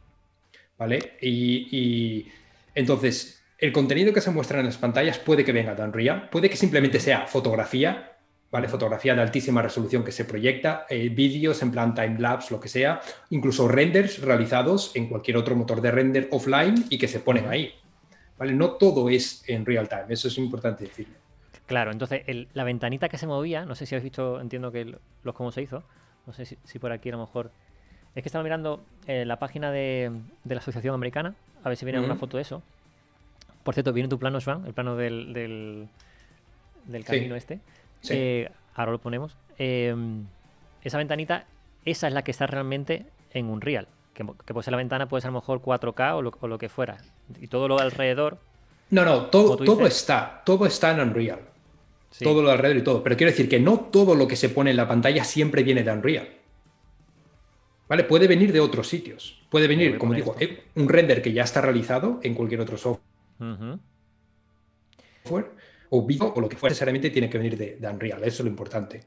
¿vale? 0.77 1.13
Y, 1.21 2.27
entonces, 2.75 3.43
el 3.57 3.71
contenido 3.71 4.13
que 4.13 4.21
se 4.21 4.31
muestra 4.31 4.59
en 4.59 4.65
las 4.65 4.77
pantallas 4.77 5.19
puede 5.19 5.43
que 5.43 5.51
venga 5.51 5.75
de 5.75 5.83
Unreal, 5.83 6.29
puede 6.29 6.49
que 6.49 6.57
simplemente 6.57 6.99
sea 6.99 7.27
fotografía 7.27 8.15
¿vale? 8.51 8.67
Fotografía 8.67 9.13
de 9.15 9.21
altísima 9.21 9.61
resolución 9.61 10.03
que 10.03 10.11
se 10.11 10.25
proyecta, 10.25 10.85
eh, 10.89 11.09
vídeos 11.09 11.61
en 11.61 11.71
plan 11.71 11.93
time-lapse, 11.93 12.51
lo 12.51 12.59
que 12.59 12.67
sea, 12.67 12.99
incluso 13.29 13.67
renders 13.67 14.21
realizados 14.21 14.95
en 14.95 15.07
cualquier 15.07 15.37
otro 15.37 15.55
motor 15.55 15.81
de 15.81 15.91
render 15.91 16.27
offline 16.31 16.85
y 16.89 16.97
que 16.97 17.07
se 17.07 17.19
ponen 17.19 17.47
ahí. 17.47 17.73
¿vale? 18.37 18.53
No 18.53 18.71
todo 18.71 19.09
es 19.09 19.43
en 19.47 19.65
real 19.65 19.87
time, 19.87 20.05
eso 20.09 20.29
es 20.29 20.37
importante 20.37 20.85
decirlo. 20.85 21.15
Claro, 21.69 21.91
entonces 21.91 22.23
la 22.53 22.63
ventanita 22.63 23.09
que 23.09 23.19
se 23.19 23.27
movía, 23.27 23.63
no 23.63 23.75
sé 23.75 23.85
si 23.85 23.93
habéis 23.93 24.05
visto, 24.05 24.41
entiendo 24.41 24.71
que 24.71 24.97
los 25.21 25.35
cómo 25.35 25.51
se 25.51 25.61
hizo, 25.61 25.83
no 26.25 26.33
sé 26.33 26.43
si, 26.43 26.79
por 26.79 26.91
aquí 26.91 27.09
a 27.09 27.11
lo 27.11 27.19
mejor... 27.19 27.51
Es 28.15 28.23
que 28.23 28.27
estaba 28.27 28.43
mirando 28.43 28.83
eh, 29.05 29.23
la 29.23 29.37
página 29.37 29.69
de, 29.71 30.11
la 30.45 30.57
Asociación 30.57 30.95
Americana, 30.95 31.35
a 31.63 31.69
ver 31.69 31.77
si 31.77 31.85
viene 31.85 31.99
una 31.99 32.15
foto 32.15 32.37
de 32.37 32.41
eso. 32.41 32.63
Por 33.63 33.75
cierto, 33.75 33.93
viene 33.93 34.09
tu 34.09 34.17
plano, 34.17 34.41
Swan, 34.41 34.65
el 34.65 34.73
plano 34.73 34.95
del, 34.95 35.31
del, 35.31 37.05
camino 37.05 37.35
este. 37.35 37.59
Eh, 38.09 38.49
ahora 38.73 38.93
lo 38.93 38.97
ponemos. 38.97 39.37
Em, 39.59 40.25
esa 40.83 40.97
ventanita, 40.97 41.45
esa 41.85 42.07
es 42.07 42.13
la 42.15 42.23
que 42.23 42.31
está 42.31 42.47
realmente 42.47 43.05
en 43.31 43.45
Unreal. 43.45 43.87
Que, 44.15 44.25
que 44.43 44.53
puede 44.55 44.63
ser 44.63 44.71
la 44.71 44.77
ventana, 44.77 45.07
puede 45.07 45.21
ser 45.21 45.29
a 45.29 45.33
lo 45.33 45.39
mejor 45.39 45.61
4K 45.61 46.15
o 46.15 46.47
lo, 46.47 46.57
que 46.57 46.67
fuera. 46.67 46.97
Y 47.39 47.45
todo 47.45 47.67
lo 47.67 47.77
alrededor. 47.77 48.39
No, 48.89 49.05
no, 49.05 49.27
todo, 49.27 49.55
todo 49.55 49.85
está. 49.85 50.41
Todo 50.43 50.65
está 50.65 50.89
en 50.89 51.01
Unreal. 51.01 51.48
Todo 52.17 52.41
lo 52.41 52.49
alrededor 52.49 52.77
y 52.77 52.83
todo. 52.83 53.03
Pero 53.03 53.15
quiero 53.15 53.31
decir 53.31 53.47
que 53.47 53.59
no 53.59 53.79
todo 53.79 54.15
lo 54.15 54.27
que 54.27 54.35
se 54.35 54.49
pone 54.49 54.71
en 54.71 54.77
la 54.77 54.87
pantalla 54.87 55.23
siempre 55.23 55.63
viene 55.63 55.83
de 55.83 55.91
Unreal. 55.91 56.29
¿Vale? 57.87 58.03
Puede 58.03 58.27
venir 58.27 58.51
de 58.51 58.59
otros 58.59 58.87
sitios. 58.87 59.41
Puede 59.49 59.67
venir, 59.67 59.97
como 59.97 60.13
digo, 60.13 60.35
eh, 60.39 60.65
un 60.75 60.89
render 60.89 61.21
que 61.21 61.33
ya 61.33 61.43
está 61.43 61.61
realizado 61.61 62.19
en 62.23 62.35
cualquier 62.35 62.61
otro 62.61 62.77
software 62.77 63.79
o 65.89 66.05
Vivo 66.05 66.33
o 66.35 66.41
lo 66.41 66.47
que 66.49 66.55
fuera, 66.55 66.71
necesariamente 66.71 67.09
tiene 67.09 67.29
que 67.29 67.37
venir 67.37 67.57
de, 67.57 67.87
Unreal, 67.87 68.23
eso 68.23 68.41
es 68.41 68.41
lo 68.41 68.49
importante. 68.49 69.01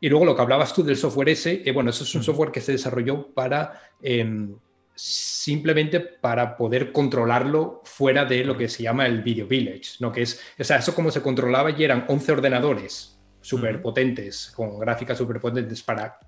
Y 0.00 0.08
luego 0.08 0.24
lo 0.24 0.34
que 0.34 0.42
hablabas 0.42 0.72
tú 0.74 0.82
del 0.82 0.96
software 0.96 1.30
ese, 1.30 1.62
eh, 1.64 1.72
bueno, 1.72 1.90
eso 1.90 2.04
es 2.04 2.14
un 2.14 2.22
software 2.22 2.50
que 2.50 2.60
se 2.60 2.72
desarrolló 2.72 3.28
para 3.28 3.80
em, 4.02 4.54
simplemente 5.02 5.98
para 5.98 6.56
poder 6.56 6.92
controlarlo 6.92 7.82
fuera 7.84 8.24
de 8.24 8.44
lo 8.44 8.56
que 8.56 8.68
se 8.68 8.84
llama 8.84 9.06
el 9.06 9.20
Video 9.20 9.48
Village, 9.48 9.96
¿no? 9.98 10.12
Que 10.12 10.22
es, 10.22 10.40
o 10.56 10.62
sea, 10.62 10.76
eso 10.76 10.94
como 10.94 11.10
se 11.10 11.20
controlaba 11.20 11.72
y 11.72 11.82
eran 11.82 12.04
11 12.06 12.32
ordenadores 12.32 13.20
súper 13.40 13.82
potentes, 13.82 14.52
con 14.54 14.78
gráficas 14.78 15.18
súper 15.18 15.40
potentes 15.40 15.82
para... 15.82 16.20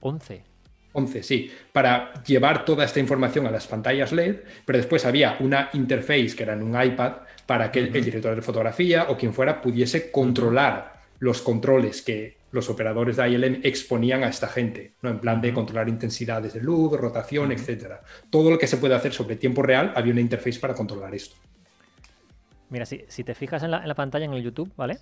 11. 0.00 0.44
11, 0.92 1.22
sí, 1.22 1.50
para 1.72 2.12
llevar 2.22 2.66
toda 2.66 2.84
esta 2.84 3.00
información 3.00 3.46
a 3.46 3.50
las 3.50 3.66
pantallas 3.66 4.12
LED, 4.12 4.40
pero 4.66 4.76
después 4.76 5.06
había 5.06 5.38
una 5.40 5.70
interface 5.72 6.36
que 6.36 6.42
era 6.42 6.52
en 6.52 6.62
un 6.62 6.80
iPad 6.80 7.12
para 7.46 7.72
que 7.72 7.78
el, 7.78 7.90
director 7.90 8.36
de 8.36 8.42
fotografía 8.42 9.06
o 9.08 9.16
quien 9.16 9.32
fuera 9.32 9.62
pudiese 9.62 10.10
controlar 10.10 11.00
los 11.22 11.40
controles 11.40 12.02
que 12.02 12.36
los 12.50 12.68
operadores 12.68 13.16
de 13.16 13.30
ILM 13.30 13.60
exponían 13.62 14.24
a 14.24 14.28
esta 14.28 14.48
gente, 14.48 14.94
¿no? 15.02 15.10
en 15.10 15.20
plan 15.20 15.40
de 15.40 15.54
controlar 15.54 15.88
intensidades 15.88 16.52
de 16.52 16.60
luz, 16.60 16.92
rotación, 16.98 17.52
etcétera. 17.52 18.02
Todo 18.28 18.50
lo 18.50 18.58
que 18.58 18.66
se 18.66 18.76
puede 18.76 18.96
hacer 18.96 19.12
sobre 19.12 19.36
tiempo 19.36 19.62
real, 19.62 19.92
había 19.94 20.12
una 20.12 20.20
interface 20.20 20.58
para 20.58 20.74
controlar 20.74 21.14
esto. 21.14 21.36
Mira, 22.70 22.86
si, 22.86 22.98
te 23.06 23.34
fijas 23.36 23.62
en 23.62 23.70
la, 23.70 23.94
pantalla 23.94 24.24
en 24.24 24.32
el 24.32 24.42
YouTube, 24.42 24.72
¿vale? 24.76 24.98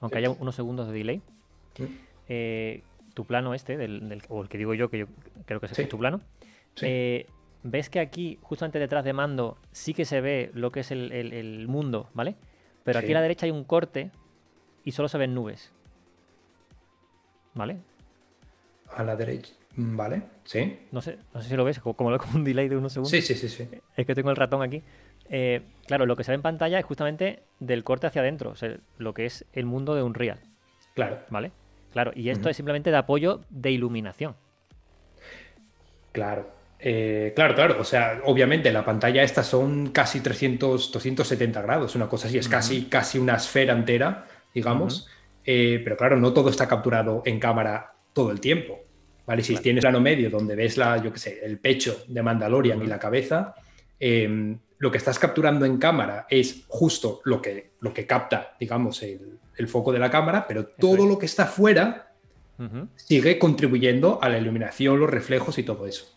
Aunque 0.00 0.18
haya 0.18 0.30
unos 0.30 0.56
segundos 0.56 0.88
de 0.88 0.92
delay, 0.92 1.22
eh, 2.28 2.82
tu 3.14 3.24
plano 3.24 3.54
este, 3.54 3.76
del, 3.76 4.20
o 4.28 4.42
el 4.42 4.48
que 4.48 4.58
digo 4.58 4.74
yo, 4.74 4.90
que 4.90 4.98
yo 4.98 5.06
creo 5.46 5.60
que 5.60 5.66
es 5.66 5.88
tu 5.88 5.98
plano, 5.98 6.20
eh, 6.82 7.26
ves 7.62 7.90
que 7.90 8.00
aquí, 8.00 8.40
justamente 8.42 8.80
detrás 8.80 9.04
de 9.04 9.12
mando, 9.12 9.56
sí 9.70 9.94
que 9.94 10.04
se 10.04 10.20
ve 10.20 10.50
lo 10.52 10.72
que 10.72 10.80
es 10.80 10.90
el, 10.90 11.68
mundo, 11.68 12.10
¿vale? 12.12 12.34
Pero 12.82 12.98
aquí 12.98 13.12
a 13.12 13.14
la 13.14 13.22
derecha 13.22 13.46
hay 13.46 13.52
un 13.52 13.62
corte 13.62 14.10
y 14.84 14.92
solo 14.92 15.08
se 15.08 15.18
ven 15.18 15.34
nubes. 15.34 15.72
¿Vale? 17.54 17.78
A 18.94 19.02
la 19.02 19.16
derecha. 19.16 19.52
Vale, 19.76 20.22
sí. 20.44 20.80
No 20.90 21.00
sé, 21.00 21.18
no 21.32 21.40
sé 21.40 21.48
si 21.48 21.56
lo 21.56 21.64
ves, 21.64 21.78
como, 21.78 22.10
lo 22.10 22.18
con 22.18 22.34
un 22.34 22.44
delay 22.44 22.68
de 22.68 22.76
unos 22.76 22.92
segundos. 22.92 23.10
Sí, 23.10 23.22
sí, 23.22 23.34
sí, 23.34 23.48
sí. 23.48 23.68
Es 23.96 24.06
que 24.06 24.14
tengo 24.14 24.30
el 24.30 24.36
ratón 24.36 24.62
aquí. 24.62 24.82
Eh, 25.28 25.62
claro, 25.86 26.06
lo 26.06 26.16
que 26.16 26.24
se 26.24 26.32
ve 26.32 26.36
en 26.36 26.42
pantalla 26.42 26.78
es 26.78 26.84
justamente 26.84 27.44
del 27.60 27.84
corte 27.84 28.08
hacia 28.08 28.20
adentro, 28.20 28.50
o 28.50 28.56
sea, 28.56 28.76
lo 28.98 29.14
que 29.14 29.26
es 29.26 29.44
el 29.52 29.64
mundo 29.64 29.94
de 29.94 30.02
Unreal. 30.02 30.40
Claro. 30.94 31.20
¿Vale? 31.30 31.52
Claro, 31.92 32.12
y 32.14 32.30
esto 32.30 32.48
es 32.48 32.56
simplemente 32.56 32.90
de 32.90 32.96
apoyo 32.96 33.40
de 33.48 33.70
iluminación. 33.70 34.36
Claro. 36.12 36.50
Eh, 36.78 37.32
claro, 37.36 37.54
claro. 37.54 37.80
O 37.80 37.84
sea, 37.84 38.20
obviamente 38.24 38.72
la 38.72 38.84
pantalla 38.84 39.22
estas 39.22 39.46
son 39.46 39.90
casi 39.90 40.20
300, 40.20 40.92
270 40.92 41.62
grados, 41.62 41.94
una 41.94 42.08
cosa 42.08 42.28
así. 42.28 42.38
Es 42.38 42.48
casi, 42.48 42.86
casi 42.86 43.18
una 43.18 43.36
esfera 43.36 43.72
entera, 43.72 44.26
digamos. 44.54 45.08
Eh, 45.44 45.80
pero 45.82 45.96
claro, 45.96 46.16
no 46.16 46.32
todo 46.32 46.50
está 46.50 46.68
capturado 46.68 47.22
en 47.24 47.40
cámara 47.40 47.94
todo 48.12 48.30
el 48.30 48.40
tiempo. 48.40 48.80
¿vale? 49.26 49.42
Si 49.42 49.56
tienes 49.56 49.82
plano 49.82 50.00
medio 50.00 50.30
donde 50.30 50.54
ves 50.54 50.76
la, 50.76 51.02
yo 51.02 51.12
qué 51.12 51.18
sé, 51.18 51.40
el 51.42 51.58
pecho 51.58 52.04
de 52.08 52.22
Mandalorian 52.22 52.82
y 52.82 52.86
la 52.86 52.98
cabeza, 52.98 53.54
em, 53.98 54.58
lo 54.78 54.90
que 54.90 54.98
estás 54.98 55.18
capturando 55.18 55.64
en 55.66 55.78
cámara 55.78 56.26
es 56.28 56.64
justo 56.68 57.20
lo 57.24 57.40
que, 57.40 57.72
lo 57.80 57.92
que 57.92 58.06
capta, 58.06 58.56
digamos, 58.58 59.02
el, 59.02 59.38
el 59.56 59.68
foco 59.68 59.92
de 59.92 59.98
la 59.98 60.10
cámara, 60.10 60.46
pero 60.48 60.66
todo 60.66 61.06
lo 61.06 61.18
que 61.18 61.26
está 61.26 61.46
fuera 61.46 62.06
sigue 62.96 63.38
contribuyendo 63.38 64.18
a 64.22 64.28
la 64.28 64.38
iluminación, 64.38 65.00
los 65.00 65.08
reflejos 65.08 65.58
y 65.58 65.62
todo 65.62 65.86
eso. 65.86 66.14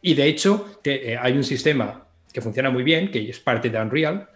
Y 0.00 0.14
de 0.14 0.26
hecho, 0.26 0.78
eh, 0.84 1.16
hay 1.20 1.36
un 1.36 1.44
sistema 1.44 2.06
que 2.32 2.40
funciona 2.40 2.70
muy 2.70 2.82
bien, 2.82 3.10
que 3.10 3.28
es 3.28 3.38
parte 3.40 3.68
de 3.68 3.78
Unreal, 3.78 4.28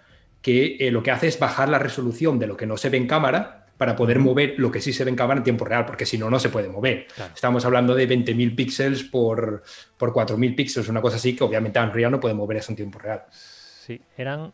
que 0.46 0.76
eh, 0.78 0.92
lo 0.92 1.02
que 1.02 1.10
hace 1.10 1.26
es 1.26 1.40
bajar 1.40 1.68
la 1.68 1.80
resolución 1.80 2.38
de 2.38 2.46
lo 2.46 2.56
que 2.56 2.66
no 2.66 2.76
se 2.76 2.88
ve 2.88 2.98
en 2.98 3.08
cámara 3.08 3.66
para 3.76 3.96
poder 3.96 4.20
mover 4.20 4.54
lo 4.58 4.70
que 4.70 4.80
sí 4.80 4.92
se 4.92 5.02
ve 5.02 5.10
en 5.10 5.16
cámara 5.16 5.38
en 5.38 5.42
tiempo 5.42 5.64
real, 5.64 5.84
porque 5.84 6.06
si 6.06 6.18
no, 6.18 6.30
no 6.30 6.38
se 6.38 6.50
puede 6.50 6.68
mover. 6.68 7.08
Estamos 7.34 7.64
hablando 7.64 7.96
de 7.96 8.08
20.000 8.08 8.54
píxeles 8.54 9.02
por, 9.02 9.64
por 9.96 10.12
4.000 10.12 10.54
píxeles, 10.54 10.88
una 10.88 11.00
cosa 11.00 11.16
así 11.16 11.34
que 11.34 11.42
obviamente 11.42 11.80
Unreal 11.80 12.12
no 12.12 12.20
puede 12.20 12.36
mover 12.36 12.58
eso 12.58 12.70
en 12.70 12.76
tiempo 12.76 13.00
real. 13.00 13.24
Sí, 13.28 14.00
eran... 14.16 14.52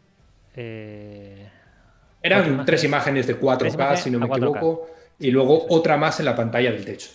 Eh, 0.56 1.46
eran 2.22 2.64
tres 2.64 2.84
imágenes 2.84 3.26
de 3.26 3.38
4K, 3.38 3.96
si 3.96 4.10
no 4.10 4.18
me 4.18 4.28
equivoco, 4.28 4.86
y 5.18 5.30
luego 5.30 5.66
otra 5.68 5.98
más 5.98 6.20
en 6.20 6.24
la 6.24 6.34
pantalla 6.34 6.72
del 6.72 6.86
techo. 6.86 7.10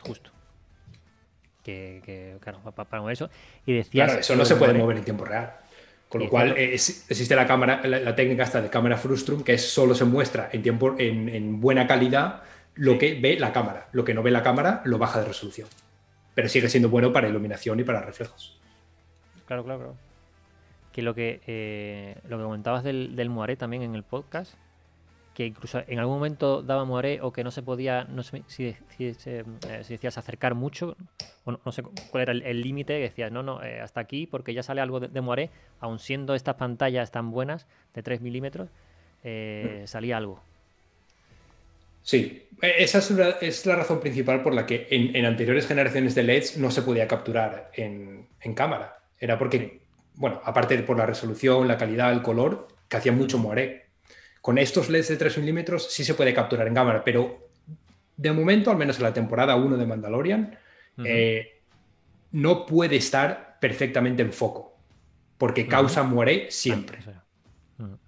Justo. 0.00 0.30
Que, 1.62 2.38
claro, 2.40 2.60
para 2.72 3.02
mover 3.02 3.12
eso. 3.12 3.28
Y 3.66 3.74
decías. 3.74 4.06
Claro, 4.06 4.20
eso 4.20 4.34
no 4.34 4.46
se 4.46 4.56
puede 4.56 4.72
mover 4.72 4.96
en 4.96 5.04
tiempo 5.04 5.26
real. 5.26 5.52
Con 6.08 6.22
lo 6.22 6.30
cual 6.30 6.54
existe 6.56 7.36
la 7.36 7.46
cámara, 7.46 7.82
la, 7.86 8.16
técnica 8.16 8.42
esta 8.42 8.62
de 8.62 8.70
cámara 8.70 8.96
frustrum, 8.96 9.42
que 9.42 9.54
es 9.54 9.70
solo 9.70 9.94
se 9.94 10.06
muestra 10.06 10.48
en 10.52 10.62
tiempo, 10.62 10.94
en, 10.98 11.60
buena 11.60 11.86
calidad 11.86 12.42
lo 12.74 12.98
que 12.98 13.20
ve 13.20 13.38
la 13.38 13.52
cámara. 13.52 13.88
Lo 13.92 14.04
que 14.04 14.14
no 14.14 14.22
ve 14.22 14.30
la 14.30 14.42
cámara 14.42 14.80
lo 14.84 14.96
baja 14.96 15.20
de 15.20 15.26
resolución. 15.26 15.68
Pero 16.34 16.48
sigue 16.48 16.68
siendo 16.70 16.88
bueno 16.88 17.12
para 17.12 17.28
iluminación 17.28 17.78
y 17.80 17.84
para 17.84 18.00
reflejos. 18.00 18.58
Claro, 19.46 19.64
claro, 19.64 19.80
claro 19.80 20.08
que 20.98 21.02
lo 21.02 21.14
que, 21.14 21.40
eh, 21.46 22.16
lo 22.28 22.38
que 22.38 22.42
comentabas 22.42 22.82
del, 22.82 23.14
del 23.14 23.30
Moaré 23.30 23.54
también 23.54 23.84
en 23.84 23.94
el 23.94 24.02
podcast, 24.02 24.54
que 25.38 25.46
incluso 25.46 25.80
en 25.86 26.00
algún 26.00 26.16
momento 26.16 26.62
daba 26.62 26.84
Moaré 26.84 27.20
o 27.22 27.32
que 27.32 27.44
no 27.44 27.52
se 27.52 27.62
podía, 27.62 28.02
no 28.10 28.24
sé 28.24 28.42
si, 28.48 28.74
si, 28.96 29.14
eh, 29.26 29.44
decías 29.88 30.18
acercar 30.18 30.56
mucho, 30.56 30.96
o 31.44 31.52
no, 31.64 31.70
sé 31.70 31.84
cuál 32.10 32.22
era 32.22 32.32
el 32.32 32.60
límite, 32.60 32.94
decías, 32.94 33.30
no, 33.30 33.44
no, 33.44 33.62
eh, 33.62 33.80
hasta 33.80 34.00
aquí, 34.00 34.26
porque 34.26 34.52
ya 34.52 34.64
sale 34.64 34.80
algo 34.80 34.98
de, 34.98 35.06
de, 35.06 35.50
aun 35.78 36.00
siendo 36.00 36.34
estas 36.34 36.56
pantallas 36.56 37.12
tan 37.12 37.30
buenas, 37.30 37.68
de 37.94 38.02
3 38.02 38.20
milímetros, 38.20 38.68
mm. 39.22 39.86
salía 39.86 40.16
algo. 40.16 40.42
Sí, 42.02 42.48
e, 42.60 42.82
esa 42.82 42.98
es, 43.40 43.64
la 43.64 43.76
razón 43.76 44.00
principal 44.00 44.42
por 44.42 44.52
la 44.54 44.66
que 44.66 44.88
en, 44.90 45.24
anteriores 45.24 45.68
generaciones 45.68 46.16
de 46.16 46.24
LEDs 46.24 46.56
no 46.56 46.72
se 46.72 46.82
podía 46.82 47.06
capturar 47.06 47.70
en, 47.74 48.26
en 48.40 48.54
cámara. 48.54 48.98
Era 49.20 49.38
porque 49.38 49.82
bueno, 50.14 50.40
aparte 50.42 50.76
por 50.78 50.98
la 50.98 51.06
resolución, 51.06 51.68
la 51.68 51.78
calidad, 51.78 52.10
el 52.10 52.22
color, 52.22 52.66
que 52.88 52.96
hacía 52.96 53.12
mucho 53.12 53.38
moaré. 53.38 53.87
Con 54.40 54.58
estos 54.58 54.88
LEDs 54.88 55.08
de 55.08 55.16
3 55.16 55.38
milímetros 55.38 55.90
sí 55.90 56.04
se 56.04 56.14
puede 56.14 56.32
capturar 56.32 56.66
en 56.66 56.74
cámara, 56.74 57.02
pero 57.04 57.48
de 58.16 58.32
momento, 58.32 58.70
al 58.70 58.76
menos 58.76 58.96
en 58.96 59.04
la 59.04 59.12
temporada 59.12 59.56
1 59.56 59.76
de 59.76 59.86
Mandalorian, 59.86 60.58
eh, 61.04 61.62
no 62.32 62.66
puede 62.66 62.96
estar 62.96 63.58
perfectamente 63.60 64.22
en 64.22 64.32
foco, 64.32 64.76
porque 65.36 65.66
causa 65.66 66.02
moaré 66.02 66.50
siempre. 66.50 66.98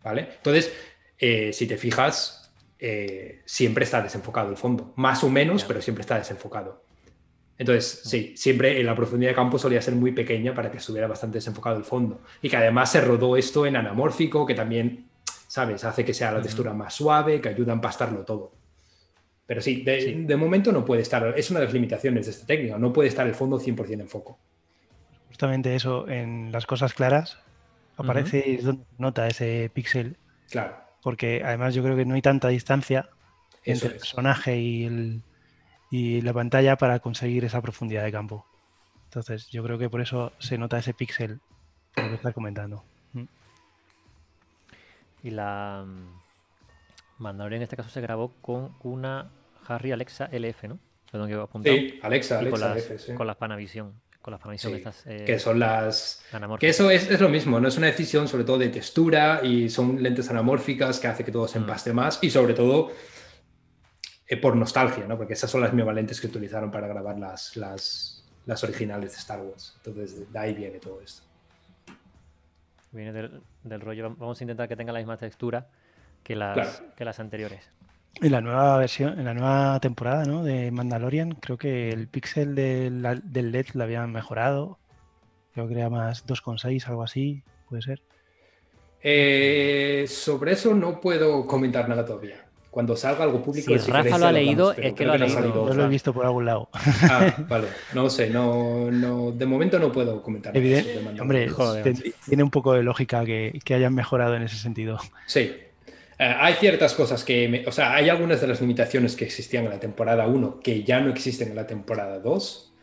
¿Vale? 0.03 0.29
Entonces, 0.37 0.73
eh, 1.19 1.53
si 1.53 1.67
te 1.67 1.77
fijas, 1.77 2.53
eh, 2.79 3.43
siempre 3.45 3.85
está 3.85 4.03
desenfocado 4.03 4.51
el 4.51 4.57
fondo, 4.57 4.93
más 4.97 5.23
o 5.23 5.29
menos, 5.29 5.65
pero 5.65 5.81
siempre 5.83 6.01
está 6.01 6.19
desenfocado. 6.19 6.83
Entonces, 7.59 8.01
sí, 8.05 8.33
siempre 8.39 8.81
en 8.81 8.87
la 8.87 8.95
profundidad 8.95 9.33
de 9.33 9.35
campo 9.35 9.59
solía 9.59 9.83
ser 9.83 9.95
muy 9.95 10.13
pequeña 10.13 10.55
para 10.55 10.71
que 10.71 10.79
estuviera 10.79 11.07
bastante 11.07 11.37
desenfocado 11.37 11.77
el 11.77 11.85
fondo. 11.85 12.23
Y 12.41 12.49
que 12.49 12.57
además 12.57 12.91
se 12.91 13.03
rodó 13.03 13.37
esto 13.37 13.67
en 13.67 13.77
anamórfico, 13.77 14.47
que 14.47 14.55
también, 14.55 15.10
¿sabes? 15.51 15.83
Hace 15.83 16.05
que 16.05 16.15
sea 16.15 16.31
la 16.31 16.41
textura 16.41 16.73
más 16.73 16.95
suave, 16.95 17.41
que 17.41 17.49
ayuda 17.49 17.73
a 17.73 17.75
empastarlo 17.75 18.25
todo. 18.25 18.53
Pero 19.47 19.61
sí 19.61 19.83
de, 19.83 20.37
momento 20.37 20.71
no 20.71 20.85
puede 20.85 21.03
estar, 21.03 21.37
es 21.37 21.51
una 21.51 21.59
de 21.59 21.67
las 21.67 21.75
limitaciones 21.75 22.27
de 22.27 22.31
esta 22.31 22.47
técnica, 22.47 22.79
no 22.79 22.93
puede 22.93 23.09
estar 23.09 23.27
el 23.27 23.35
fondo 23.35 23.59
100% 23.59 24.01
en 24.01 24.09
foco. 24.09 24.39
Justamente 25.27 25.75
eso, 25.75 26.07
en 26.07 26.53
las 26.53 26.67
cosas 26.67 26.95
claras, 26.95 27.37
aparece 27.97 28.61
donde 28.63 28.85
nota 28.97 29.27
ese 29.27 29.69
píxel. 29.75 30.17
Claro. 30.49 30.77
Porque 31.03 31.43
además 31.45 31.75
yo 31.75 31.83
creo 31.83 31.97
que 31.97 32.05
no 32.05 32.15
hay 32.15 32.23
tanta 32.23 32.47
distancia 32.47 33.09
entre 33.65 33.89
el 33.89 33.95
personaje 33.95 34.57
y, 34.57 35.21
y 35.91 36.21
la 36.21 36.33
pantalla 36.33 36.77
para 36.77 37.01
conseguir 37.01 37.45
esa 37.45 37.61
profundidad 37.61 38.05
de 38.05 38.13
campo. 38.13 38.47
Entonces 39.07 39.49
yo 39.49 39.65
creo 39.65 39.79
que 39.79 39.91
por 39.91 40.01
eso 40.01 40.31
se 40.39 40.59
nota 40.59 40.79
ese 40.79 40.95
píxel 40.95 41.41
que 41.97 42.15
estás 42.15 42.35
comentando. 42.35 42.85
Y 45.23 45.31
la 45.31 45.85
mm, 45.87 47.23
Mandalorian 47.23 47.59
en 47.59 47.63
este 47.65 47.77
caso 47.77 47.91
se 47.91 48.01
grabó 48.01 48.33
con 48.41 48.75
una 48.83 49.31
Harry 49.67 49.93
Alexa 49.93 50.29
LF, 50.33 50.65
¿no? 50.65 50.79
Sí, 51.65 51.99
Alexa, 52.03 52.39
Alexa 52.39 52.51
con 52.51 52.61
las, 52.61 52.91
LF, 52.91 53.15
Con 53.17 53.27
las 53.27 53.37
Panavision. 53.37 53.93
Con 54.23 54.33
las 54.33 54.41
Panavision 54.41 54.75
estas, 54.75 55.07
eh, 55.07 55.25
que 55.27 55.39
son 55.39 55.59
las... 55.59 56.25
Que 56.59 56.69
eso 56.69 56.91
es, 56.91 57.11
es, 57.11 57.21
lo 57.21 57.29
mismo, 57.29 57.59
no 57.59 57.69
es 57.69 57.77
una 57.79 57.89
decisión 57.89 58.29
sobre 58.29 58.45
todo 58.45 58.59
de 58.59 58.69
textura 58.69 59.41
y 59.43 59.69
son 59.71 60.01
lentes 60.01 60.31
anamórficas 60.31 61.01
que 61.01 61.09
hace 61.09 61.25
que 61.25 61.33
todo 61.33 61.49
se 61.49 61.59
mm. 61.59 61.63
empaste 61.63 61.93
más 61.93 62.19
y 62.23 62.31
sobre 62.31 62.55
todo 62.55 62.93
eh, 64.29 64.37
por 64.37 64.55
nostalgia, 64.55 65.07
¿no? 65.09 65.17
Porque 65.17 65.33
esas 65.33 65.51
son 65.51 65.63
las 65.63 65.73
mismas 65.73 65.95
lentes 65.95 66.21
que 66.21 66.29
utilizaron 66.29 66.71
para 66.71 66.87
grabar 66.87 67.19
las, 67.19 67.57
las, 67.57 68.25
las 68.47 68.63
originales 68.63 69.13
de 69.13 69.19
Star 69.19 69.41
Wars. 69.41 69.75
Entonces 69.79 70.33
de 70.33 70.39
ahí 70.39 70.55
viene 70.55 70.79
todo 70.79 71.01
esto. 71.01 71.23
Viene 72.93 73.13
del, 73.13 73.43
del 73.63 73.81
rollo, 73.81 74.15
vamos 74.19 74.41
a 74.41 74.45
intentar 74.45 74.69
que 74.69 74.77
tenga 74.77 74.93
la 74.93 74.99
misma 74.99 75.17
textura 75.17 75.69
que 76.23 76.37
las, 76.37 76.83
que 76.97 77.05
las 77.05 77.21
anteriores. 77.21 77.69
En 78.21 78.33
la 78.33 78.41
nueva 78.41 78.77
versión, 78.79 79.19
en 79.19 79.25
la 79.25 79.35
nueva 79.35 79.79
temporada 79.81 80.25
¿no? 80.25 80.43
de 80.43 80.71
Mandalorian, 80.71 81.33
creo 81.33 81.57
que 81.57 81.91
el 81.91 82.09
píxel 82.09 82.55
del, 82.55 83.03
LED 83.03 83.67
lo 83.75 83.85
habían 83.85 84.13
mejorado. 84.13 84.79
Creo 85.55 85.69
que 85.69 85.75
era 85.75 85.91
más 85.91 86.27
2,6, 86.27 86.87
algo 86.87 87.03
así, 87.03 87.43
puede 87.69 87.83
ser. 87.83 88.03
Eh, 89.03 90.05
sobre 90.09 90.53
eso 90.53 90.75
no 90.75 91.01
puedo 91.01 91.47
comentar 91.47 91.89
nada 91.89 92.05
todavía. 92.05 92.50
Cuando 92.71 92.97
salga 92.97 93.25
algo 93.25 93.43
público. 93.43 93.77
Si 93.77 93.91
Rafa 93.91 94.17
lo 94.17 94.27
ha 94.27 94.33
leído, 94.33 94.73
es 94.73 94.93
que 94.95 95.05
lo 95.05 95.13
ha 95.13 95.19
leído. 95.19 95.69
Yo 95.69 95.75
lo 95.75 95.85
he 95.85 95.89
visto 95.89 96.13
por 96.13 96.25
algún 96.25 96.47
lado. 96.47 96.69
Ah, 96.73 97.35
vale. 97.49 97.67
No 97.95 98.09
sé, 98.09 98.31
no, 98.31 98.91
no, 98.91 99.33
de 99.33 99.47
momento 99.47 99.79
no 99.79 99.91
puedo 99.91 100.23
comentar. 100.23 100.57
Evidente, 100.57 101.01
hombre, 101.21 101.51
tiene 102.27 102.43
un 102.43 102.51
poco 102.51 102.75
de 102.75 102.83
lógica 102.83 103.25
que, 103.25 103.59
que 103.65 103.75
hayan 103.75 103.95
mejorado 103.95 104.37
en 104.37 104.43
ese 104.43 104.57
sentido. 104.57 104.99
Sí, 105.27 105.53
eh, 106.21 106.37
hay 106.39 106.53
ciertas 106.53 106.93
cosas 106.93 107.25
que, 107.25 107.65
o 107.67 107.73
sea, 107.73 107.95
hay 107.95 108.11
algunas 108.11 108.43
de 108.43 108.47
las 108.47 108.61
limitaciones 108.61 109.17
que 109.17 109.25
existían 109.25 109.65
en 109.65 109.71
la 109.71 109.81
temporada 109.81 110.27
1 110.27 110.61
que 110.61 110.85
ya 110.85 111.01
no 111.01 111.09
existen 111.09 111.49
en 111.49 111.57
la 111.57 111.67
temporada 111.67 112.19
2, 112.19 112.75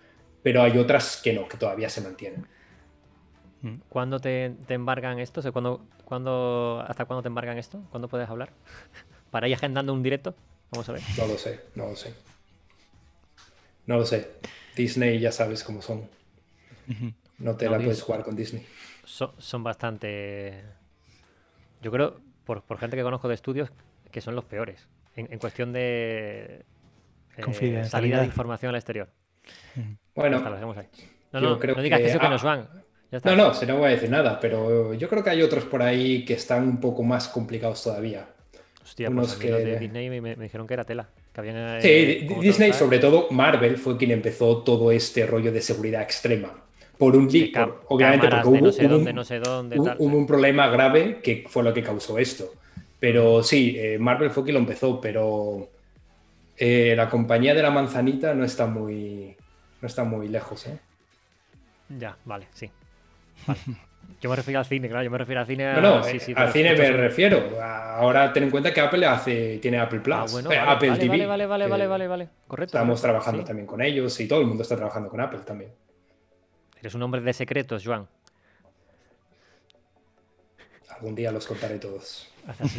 pero 0.41 0.63
hay 0.63 0.75
otras 0.79 1.21
que 1.23 1.33
no, 1.33 1.47
que 1.47 1.55
todavía 1.55 1.87
se 1.87 2.01
mantienen. 2.01 2.47
Mm. 3.61 3.75
¿Cuándo 3.89 4.19
te, 4.19 4.55
embargan 4.69 5.19
esto? 5.19 5.43
¿cuándo, 5.53 6.83
hasta 6.87 7.05
cuándo 7.05 7.21
te 7.21 7.27
embargan 7.27 7.59
esto? 7.59 7.83
¿Cuándo 7.91 8.07
puedes 8.07 8.27
hablar? 8.27 8.53
¿Para 9.31 9.47
ir 9.47 9.55
agendando 9.55 9.93
un 9.93 10.03
directo? 10.03 10.35
Vamos 10.71 10.87
a 10.89 10.93
ver. 10.93 11.01
No 11.17 11.27
lo 11.27 11.37
sé, 11.37 11.59
no 11.75 11.87
lo 11.87 11.95
sé. 11.95 12.13
No 13.85 13.97
lo 13.97 14.05
sé. 14.05 14.31
Disney 14.75 15.19
ya 15.19 15.31
sabes 15.31 15.63
cómo 15.63 15.81
son. 15.81 16.07
No 17.39 17.55
te 17.55 17.69
la 17.69 17.77
puedes 17.77 18.01
jugar 18.01 18.23
con 18.23 18.35
Disney. 18.35 18.65
son 19.05 19.63
bastante... 19.63 20.63
Yo 21.81 21.91
creo, 21.91 22.19
por, 22.45 22.77
gente 22.79 22.97
que 22.97 23.03
conozco 23.03 23.27
de 23.27 23.35
estudios 23.35 23.69
que 24.11 24.21
son 24.21 24.35
los 24.35 24.45
peores 24.45 24.87
en, 25.15 25.37
cuestión 25.37 25.73
de 25.73 26.65
eh, 27.37 27.85
salida 27.85 28.19
de 28.19 28.25
información 28.25 28.69
al 28.69 28.75
exterior. 28.75 29.09
Bueno, 30.15 30.39
No, 30.39 31.39
no, 31.41 31.57
no 31.57 31.81
digas 31.81 31.99
que, 31.99 32.07
eso 32.07 32.19
que 32.19 32.29
nos 32.29 32.43
van. 32.43 32.67
No, 33.23 33.35
no, 33.35 33.53
se 33.53 33.65
no 33.65 33.77
voy 33.77 33.87
a 33.87 33.91
decir 33.91 34.09
nada, 34.09 34.39
pero 34.39 34.93
yo 34.93 35.07
creo 35.07 35.23
que 35.23 35.29
hay 35.29 35.41
otros 35.41 35.65
por 35.65 35.81
ahí 35.81 36.25
que 36.25 36.33
están 36.33 36.63
un 36.63 36.79
poco 36.79 37.03
más 37.03 37.27
complicados 37.27 37.83
todavía. 37.83 38.27
Hostia, 38.87 39.11
pues 39.11 39.33
que... 39.33 39.51
de 39.51 39.79
Disney 39.79 40.21
me, 40.21 40.35
dijeron 40.35 40.65
que 40.65 40.73
era 40.73 40.85
tela. 40.85 41.09
Eh, 41.35 42.25
sí, 42.27 42.35
Disney, 42.41 42.71
sobre 42.71 42.99
todo 42.99 43.27
Marvel, 43.31 43.77
fue 43.77 43.97
quien 43.97 44.11
empezó 44.11 44.63
todo 44.63 44.91
este 44.91 45.25
rollo 45.25 45.51
de 45.51 45.61
seguridad 45.61 46.01
extrema 46.01 46.63
por 46.97 47.15
un 47.15 47.27
leak, 47.27 47.55
obviamente 47.89 48.27
porque 48.27 48.47
hubo, 48.47 50.17
un, 50.17 50.25
problema 50.25 50.67
grave 50.67 51.19
que 51.21 51.45
fue 51.47 51.63
lo 51.63 51.73
que 51.73 51.83
causó 51.83 52.17
esto. 52.17 52.51
Pero 52.99 53.43
sí, 53.43 53.75
eh, 53.77 53.99
Marvel 53.99 54.31
fue 54.31 54.43
quien 54.43 54.55
lo 54.55 54.61
empezó, 54.61 54.99
pero 54.99 55.69
eh, 56.57 56.95
la 56.95 57.09
compañía 57.09 57.53
de 57.53 57.61
la 57.61 57.69
manzanita 57.69 58.33
no 58.33 58.43
está 58.43 58.65
muy, 58.65 59.35
no 59.81 59.87
está 59.87 60.05
muy 60.05 60.27
lejos. 60.29 60.65
¿eh? 60.65 60.79
Ya, 61.99 62.17
vale, 62.25 62.47
sí. 62.53 62.71
Yo 64.19 64.29
me 64.31 64.35
refiero 64.35 64.59
al 64.59 64.65
cine, 64.65 64.87
claro, 64.89 65.03
yo 65.03 65.11
me 65.11 65.17
refiero 65.17 65.41
al 65.41 65.47
cine. 65.47 65.73
No, 65.73 65.81
no, 65.81 66.03
al 66.03 66.51
cine 66.51 66.73
me 66.75 66.91
refiero. 66.91 67.61
Ahora 67.61 68.33
ten 68.33 68.43
en 68.43 68.51
cuenta 68.51 68.73
que 68.73 68.81
Apple 68.81 69.05
hace, 69.05 69.59
tiene 69.59 69.77
Apple 69.79 69.99
Plus, 69.99 70.15
ah, 70.15 70.25
bueno, 70.31 70.49
Apple 70.49 70.89
vale, 70.89 70.99
TV. 70.99 71.25
Vale, 71.25 71.45
vale, 71.45 71.67
vale, 71.67 71.87
vale, 71.87 72.07
vale, 72.07 72.29
correcto. 72.47 72.77
Estamos 72.77 73.01
trabajando 73.01 73.43
también 73.43 73.67
con 73.67 73.81
ellos 73.81 74.19
y 74.19 74.27
todo 74.27 74.41
el 74.41 74.47
mundo 74.47 74.63
está 74.63 74.75
trabajando 74.75 75.09
con 75.09 75.21
Apple 75.21 75.39
también. 75.45 75.71
Eres 76.79 76.95
un 76.95 77.03
hombre 77.03 77.21
de 77.21 77.33
secretos, 77.33 77.83
Joan. 77.85 78.07
Algún 80.89 81.13
día 81.13 81.31
los 81.31 81.45
contaré 81.45 81.77
todos. 81.77 82.27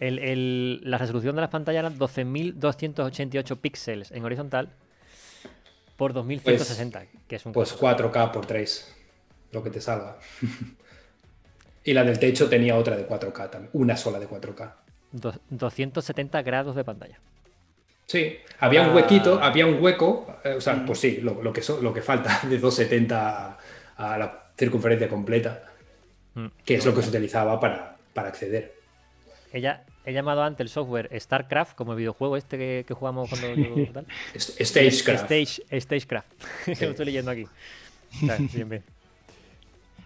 la 0.00 0.98
resolución 0.98 1.34
de 1.34 1.40
las 1.40 1.50
pantallas 1.50 1.84
era 1.84 1.90
12.288 1.90 3.56
píxeles 3.58 4.10
en 4.10 4.24
horizontal 4.24 4.70
por 5.96 6.12
2160, 6.12 6.98
pues, 6.98 7.08
que 7.28 7.36
es 7.36 7.46
un... 7.46 7.52
Pues 7.52 7.78
4K 7.78 8.32
por 8.32 8.46
3, 8.46 8.96
lo 9.52 9.62
que 9.62 9.70
te 9.70 9.80
salga. 9.80 10.18
y 11.84 11.92
la 11.92 12.04
del 12.04 12.18
techo 12.18 12.48
tenía 12.48 12.76
otra 12.76 12.96
de 12.96 13.08
4K 13.08 13.50
también, 13.50 13.70
una 13.72 13.96
sola 13.96 14.18
de 14.18 14.28
4K. 14.28 14.72
270 15.12 16.42
grados 16.42 16.76
de 16.76 16.84
pantalla. 16.84 17.18
Sí, 18.06 18.36
había 18.58 18.82
un 18.82 18.94
huequito, 18.94 19.40
había 19.40 19.66
un 19.66 19.80
hueco, 19.80 20.26
eh, 20.42 20.54
o 20.54 20.60
sea, 20.60 20.74
mm. 20.74 20.86
pues 20.86 20.98
sí, 20.98 21.20
lo, 21.22 21.52
que, 21.52 21.62
lo 21.80 21.94
que 21.94 22.02
falta 22.02 22.40
de 22.48 22.58
270 22.58 23.58
a, 23.96 24.18
la 24.18 24.50
circunferencia 24.58 25.08
completa, 25.08 25.62
mm. 26.34 26.46
que 26.64 26.74
es 26.74 26.84
lo 26.84 26.92
que 26.94 27.02
se 27.02 27.08
utilizaba 27.10 27.60
para, 27.60 27.96
acceder. 28.16 28.74
Ella, 29.52 29.84
he 30.04 30.12
llamado 30.12 30.42
antes 30.42 30.60
el 30.64 30.68
software 30.68 31.08
StarCraft, 31.18 31.76
como 31.76 31.92
el 31.92 31.98
videojuego 31.98 32.36
este 32.36 32.84
que, 32.84 32.94
jugamos 32.94 33.30
cuando... 33.30 33.46
Tal. 33.92 34.06
Stagecraft. 34.36 35.30
Stage, 35.30 35.80
Stagecraft, 35.80 36.28
lo 36.66 36.90
estoy 36.90 37.06
leyendo 37.06 37.30
aquí. 37.30 37.46
bien, 38.52 38.68
bien. 38.68 38.84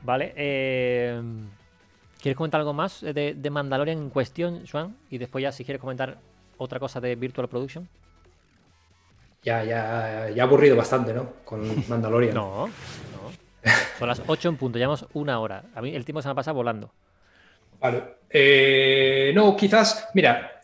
Vale, 0.05 0.35
eh, 0.37 1.21
¿quieres 2.21 2.37
comentar 2.37 2.61
algo 2.61 2.75
más 2.75 3.01
de, 3.01 3.35
de 3.35 3.51
Mandalorian 3.51 3.99
en 3.99 4.11
cuestión, 4.11 4.67
Juan? 4.71 4.97
Y 5.09 5.17
después 5.17 5.43
ya 5.43 5.51
si 5.51 5.65
quieres 5.65 5.81
comentar 5.81 6.19
otra 6.59 6.79
cosa 6.79 7.01
de 7.01 7.17
Virtual 7.17 7.49
Production? 7.49 7.89
Ya, 9.43 9.65
ya, 9.65 10.29
ya 10.29 10.43
aburrido 10.43 10.77
bastante, 10.77 11.15
¿no? 11.15 11.33
Con 11.45 11.85
Mandalorian. 11.89 12.35
no, 12.35 12.67
no. 12.67 13.33
Son 13.99 14.09
las 14.09 14.23
8 14.27 14.51
en 14.51 14.57
punto, 14.59 14.79
llevamos 14.79 15.07
una 15.15 15.41
hora. 15.41 15.65
A 15.75 15.81
mí 15.81 15.95
el 15.95 16.05
tiempo 16.05 16.21
se 16.21 16.29
me 16.29 16.35
pasa 16.35 16.53
volando. 16.53 16.93
Vale. 17.81 18.17
Eh, 18.29 19.33
no, 19.35 19.57
quizás, 19.57 20.11
mira, 20.13 20.61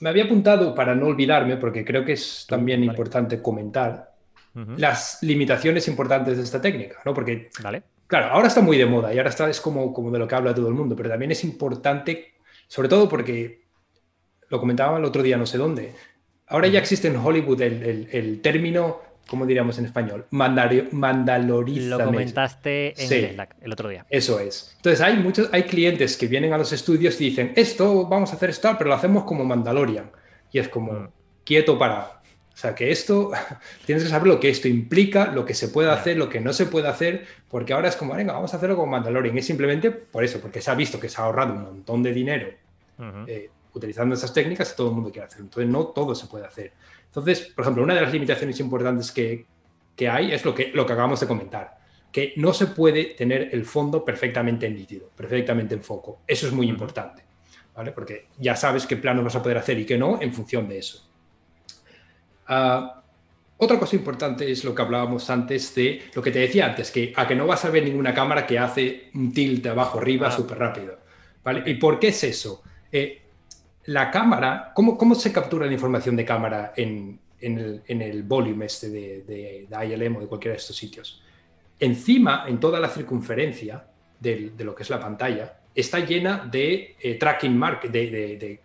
me 0.00 0.08
había 0.08 0.24
apuntado 0.24 0.74
para 0.74 0.94
no 0.94 1.06
olvidarme, 1.06 1.58
porque 1.58 1.84
creo 1.84 2.02
que 2.02 2.12
es 2.12 2.46
también 2.48 2.82
importante 2.82 3.42
comentar 3.42 4.08
las 4.76 5.18
limitaciones 5.22 5.86
importantes 5.86 6.36
de 6.36 6.42
esta 6.42 6.60
técnica, 6.60 6.98
¿no? 7.04 7.14
Porque, 7.14 7.50
vale. 7.62 7.82
Claro, 8.10 8.26
ahora 8.32 8.48
está 8.48 8.60
muy 8.60 8.76
de 8.76 8.84
moda 8.84 9.14
y 9.14 9.18
ahora 9.18 9.30
está, 9.30 9.48
es 9.48 9.60
como, 9.60 9.94
como 9.94 10.10
de 10.10 10.18
lo 10.18 10.28
que 10.28 10.34
habla 10.34 10.54
todo 10.54 10.68
el 10.68 10.74
mundo, 10.74 10.96
pero 10.96 11.08
también 11.08 11.30
es 11.30 11.44
importante, 11.44 12.34
sobre 12.66 12.88
todo 12.88 13.08
porque 13.08 13.62
lo 14.48 14.58
comentaba 14.58 14.98
el 14.98 15.04
otro 15.04 15.22
día, 15.22 15.36
no 15.36 15.46
sé 15.46 15.56
dónde. 15.56 15.94
Ahora 16.48 16.66
ya 16.66 16.80
existe 16.80 17.06
en 17.06 17.16
Hollywood 17.16 17.62
el, 17.62 18.40
término, 18.42 19.00
¿cómo 19.28 19.46
diríamos 19.46 19.78
en 19.78 19.84
español? 19.84 20.26
Mandalorizamiento. 20.30 21.98
Lo 21.98 22.04
comentaste 22.04 23.00
en 23.00 23.24
el 23.24 23.34
Slack 23.34 23.56
el 23.62 23.72
otro 23.72 23.88
día. 23.88 24.04
Eso 24.10 24.40
es. 24.40 24.72
Entonces 24.76 25.00
hay 25.00 25.16
muchos, 25.16 25.48
hay 25.52 25.62
clientes 25.62 26.16
que 26.16 26.26
vienen 26.26 26.52
a 26.52 26.58
los 26.58 26.72
estudios 26.72 27.20
y 27.20 27.26
dicen, 27.26 27.52
esto 27.54 28.08
vamos 28.08 28.32
a 28.32 28.36
hacer 28.36 28.50
esto, 28.50 28.74
pero 28.76 28.90
lo 28.90 28.96
hacemos 28.96 29.22
como 29.22 29.44
Mandalorian. 29.44 30.10
Y 30.50 30.58
es 30.58 30.68
como, 30.68 30.92
mm. 30.92 31.08
quieto 31.44 31.78
para. 31.78 32.19
O 32.52 32.56
sea, 32.60 32.74
que 32.74 32.90
esto, 32.90 33.30
tienes 33.86 34.04
que 34.04 34.10
saber 34.10 34.28
lo 34.28 34.40
que 34.40 34.50
esto 34.50 34.68
implica, 34.68 35.32
lo 35.32 35.44
que 35.44 35.54
se 35.54 35.68
puede 35.68 35.90
hacer, 35.90 36.16
lo 36.16 36.28
que 36.28 36.40
no 36.40 36.52
se 36.52 36.66
puede 36.66 36.88
hacer, 36.88 37.26
porque 37.48 37.72
ahora 37.72 37.88
es 37.88 37.96
como, 37.96 38.14
venga, 38.14 38.32
vamos 38.32 38.52
a 38.52 38.56
hacerlo 38.56 38.76
como 38.76 38.92
Mandalorian. 38.92 39.36
Es 39.38 39.46
simplemente 39.46 39.90
por 39.90 40.24
eso, 40.24 40.40
porque 40.40 40.60
se 40.60 40.70
ha 40.70 40.74
visto 40.74 41.00
que 41.00 41.08
se 41.08 41.20
ha 41.20 41.24
ahorrado 41.24 41.54
un 41.54 41.62
montón 41.62 42.02
de 42.02 42.12
dinero 42.12 42.48
utilizando 43.72 44.14
esas 44.14 44.32
técnicas 44.32 44.72
y 44.72 44.76
todo 44.76 44.88
el 44.88 44.94
mundo 44.94 45.10
quiere 45.10 45.26
hacerlo. 45.26 45.44
Entonces 45.46 45.70
no 45.70 45.86
todo 45.86 46.14
se 46.14 46.26
puede 46.26 46.46
hacer. 46.46 46.72
Entonces, 47.06 47.52
por 47.54 47.64
ejemplo, 47.64 47.82
una 47.82 47.94
de 47.94 48.02
las 48.02 48.12
limitaciones 48.12 48.58
importantes 48.60 49.10
que, 49.12 49.46
hay 50.08 50.32
es 50.32 50.44
lo 50.46 50.54
que, 50.54 50.68
lo 50.72 50.86
que 50.86 50.94
acabamos 50.94 51.20
de 51.20 51.26
comentar, 51.26 51.78
que 52.10 52.32
no 52.36 52.54
se 52.54 52.68
puede 52.68 53.04
tener 53.16 53.50
el 53.52 53.66
fondo 53.66 54.02
perfectamente 54.02 54.68
nítido, 54.70 55.10
perfectamente 55.14 55.74
en 55.74 55.82
foco. 55.82 56.20
Eso 56.26 56.46
es 56.46 56.52
muy 56.54 56.68
importante, 56.68 57.22
¿vale? 57.76 57.92
Porque 57.92 58.28
ya 58.38 58.56
sabes 58.56 58.86
qué 58.86 58.96
planos 58.96 59.24
vas 59.24 59.36
a 59.36 59.42
poder 59.42 59.58
hacer 59.58 59.78
y 59.78 59.84
qué 59.84 59.98
no 59.98 60.20
en 60.22 60.32
función 60.32 60.68
de 60.68 60.78
eso. 60.78 61.09
Ah, 62.52 63.02
otra 63.58 63.78
cosa 63.78 63.94
importante 63.94 64.50
es 64.50 64.64
lo 64.64 64.74
que 64.74 64.82
hablábamos 64.82 65.30
antes 65.30 65.72
de 65.76 66.02
lo 66.14 66.20
que 66.20 66.32
te 66.32 66.40
decía 66.40 66.66
antes, 66.66 66.90
que 66.90 67.12
a 67.14 67.28
que 67.28 67.36
no 67.36 67.46
vas 67.46 67.64
a 67.64 67.70
ver 67.70 67.84
ninguna 67.84 68.12
cámara 68.12 68.44
que 68.44 68.58
hace 68.58 69.10
un 69.14 69.32
tilt 69.32 69.64
abajo 69.66 70.00
arriba 70.00 70.28
ah. 70.28 70.32
súper 70.32 70.58
rápido. 70.58 70.98
¿vale? 71.44 71.62
¿Y 71.64 71.74
por 71.74 72.00
qué 72.00 72.08
es 72.08 72.24
eso? 72.24 72.64
Eh, 72.90 73.22
la 73.84 74.10
cámara, 74.10 74.72
¿cómo, 74.74 74.98
¿cómo, 74.98 75.14
se 75.14 75.32
captura 75.32 75.66
la 75.66 75.72
información 75.72 76.16
de 76.16 76.24
cámara 76.24 76.72
en, 76.76 77.20
el, 77.40 77.82
en 77.86 78.28
volume 78.28 78.66
este 78.66 78.90
de, 78.90 79.22
de, 79.22 79.86
ILM 79.86 80.16
o 80.16 80.20
de 80.20 80.26
cualquiera 80.26 80.54
de 80.54 80.58
estos 80.58 80.76
sitios? 80.76 81.22
Encima, 81.78 82.46
en 82.48 82.58
toda 82.58 82.80
la 82.80 82.88
circunferencia 82.88 83.84
de, 84.18 84.52
lo 84.58 84.74
que 84.74 84.82
es 84.82 84.90
la 84.90 84.98
pantalla, 84.98 85.60
está 85.74 86.00
llena 86.00 86.48
de 86.50 86.96
eh, 87.00 87.14
tracking 87.14 87.56
mark, 87.56 87.90
de, 87.90 88.60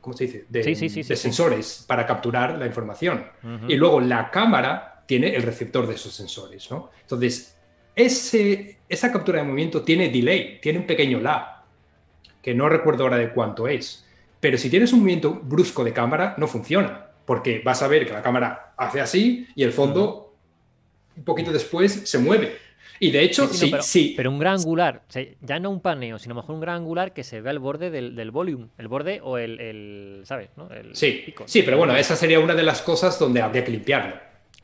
¿cómo 0.00 0.16
se 0.16 0.24
dice? 0.24 0.44
De, 0.48 1.16
sensores 1.16 1.84
para 1.86 2.06
capturar 2.06 2.58
la 2.58 2.66
información. 2.66 3.26
Y 3.66 3.76
luego 3.76 4.00
la 4.00 4.30
cámara 4.30 5.02
tiene 5.06 5.34
el 5.34 5.42
receptor 5.42 5.86
de 5.86 5.94
esos 5.94 6.14
sensores, 6.14 6.70
¿no? 6.70 6.90
Entonces, 7.00 7.56
ese, 7.96 8.78
esa 8.88 9.10
captura 9.10 9.40
de 9.40 9.46
movimiento 9.46 9.82
tiene 9.82 10.10
delay, 10.10 10.60
tiene 10.60 10.78
un 10.78 10.86
pequeño 10.86 11.20
lag 11.20 11.64
que 12.42 12.54
no 12.54 12.68
recuerdo 12.68 13.04
ahora 13.04 13.16
de 13.16 13.30
cuánto 13.30 13.66
es. 13.66 14.06
Pero 14.40 14.56
si 14.56 14.70
tienes 14.70 14.92
un 14.92 15.00
movimiento 15.00 15.32
brusco 15.32 15.82
de 15.82 15.92
cámara, 15.92 16.34
no 16.38 16.46
funciona, 16.46 17.08
porque 17.24 17.60
vas 17.64 17.82
a 17.82 17.88
ver 17.88 18.06
que 18.06 18.12
la 18.12 18.22
cámara 18.22 18.74
hace 18.76 19.00
así 19.00 19.48
y 19.54 19.64
el 19.64 19.72
fondo, 19.72 20.36
un 21.16 21.24
poquito 21.24 21.52
después, 21.52 22.08
se 22.08 22.18
mueve. 22.18 22.56
Y 23.00 23.10
de 23.10 23.22
hecho, 23.22 23.46
sí, 23.48 23.72
sí, 23.80 24.14
pero, 24.16 24.30
un 24.30 24.38
gran 24.38 24.54
angular, 24.54 25.02
ya 25.40 25.58
no 25.58 25.70
un 25.70 25.80
paneo, 25.80 26.18
sino 26.18 26.34
mejor 26.34 26.54
un 26.54 26.60
gran 26.60 26.76
angular 26.76 27.12
que 27.12 27.24
se 27.24 27.40
vea 27.40 27.52
el 27.52 27.58
borde 27.58 27.90
del, 27.90 28.16
del 28.16 28.30
volumen, 28.30 28.70
el 28.78 28.88
borde 28.88 29.20
o 29.22 29.38
el, 29.38 30.22
¿sabes? 30.24 30.50
sí, 30.92 31.34
sí, 31.46 31.62
pero 31.62 31.78
bueno, 31.78 31.96
esa 31.96 32.16
sería 32.16 32.40
una 32.40 32.54
de 32.54 32.62
las 32.62 32.82
cosas 32.82 33.18
donde 33.18 33.40
habría 33.40 33.64
que 33.64 33.70
limpiarlo. 33.70 34.16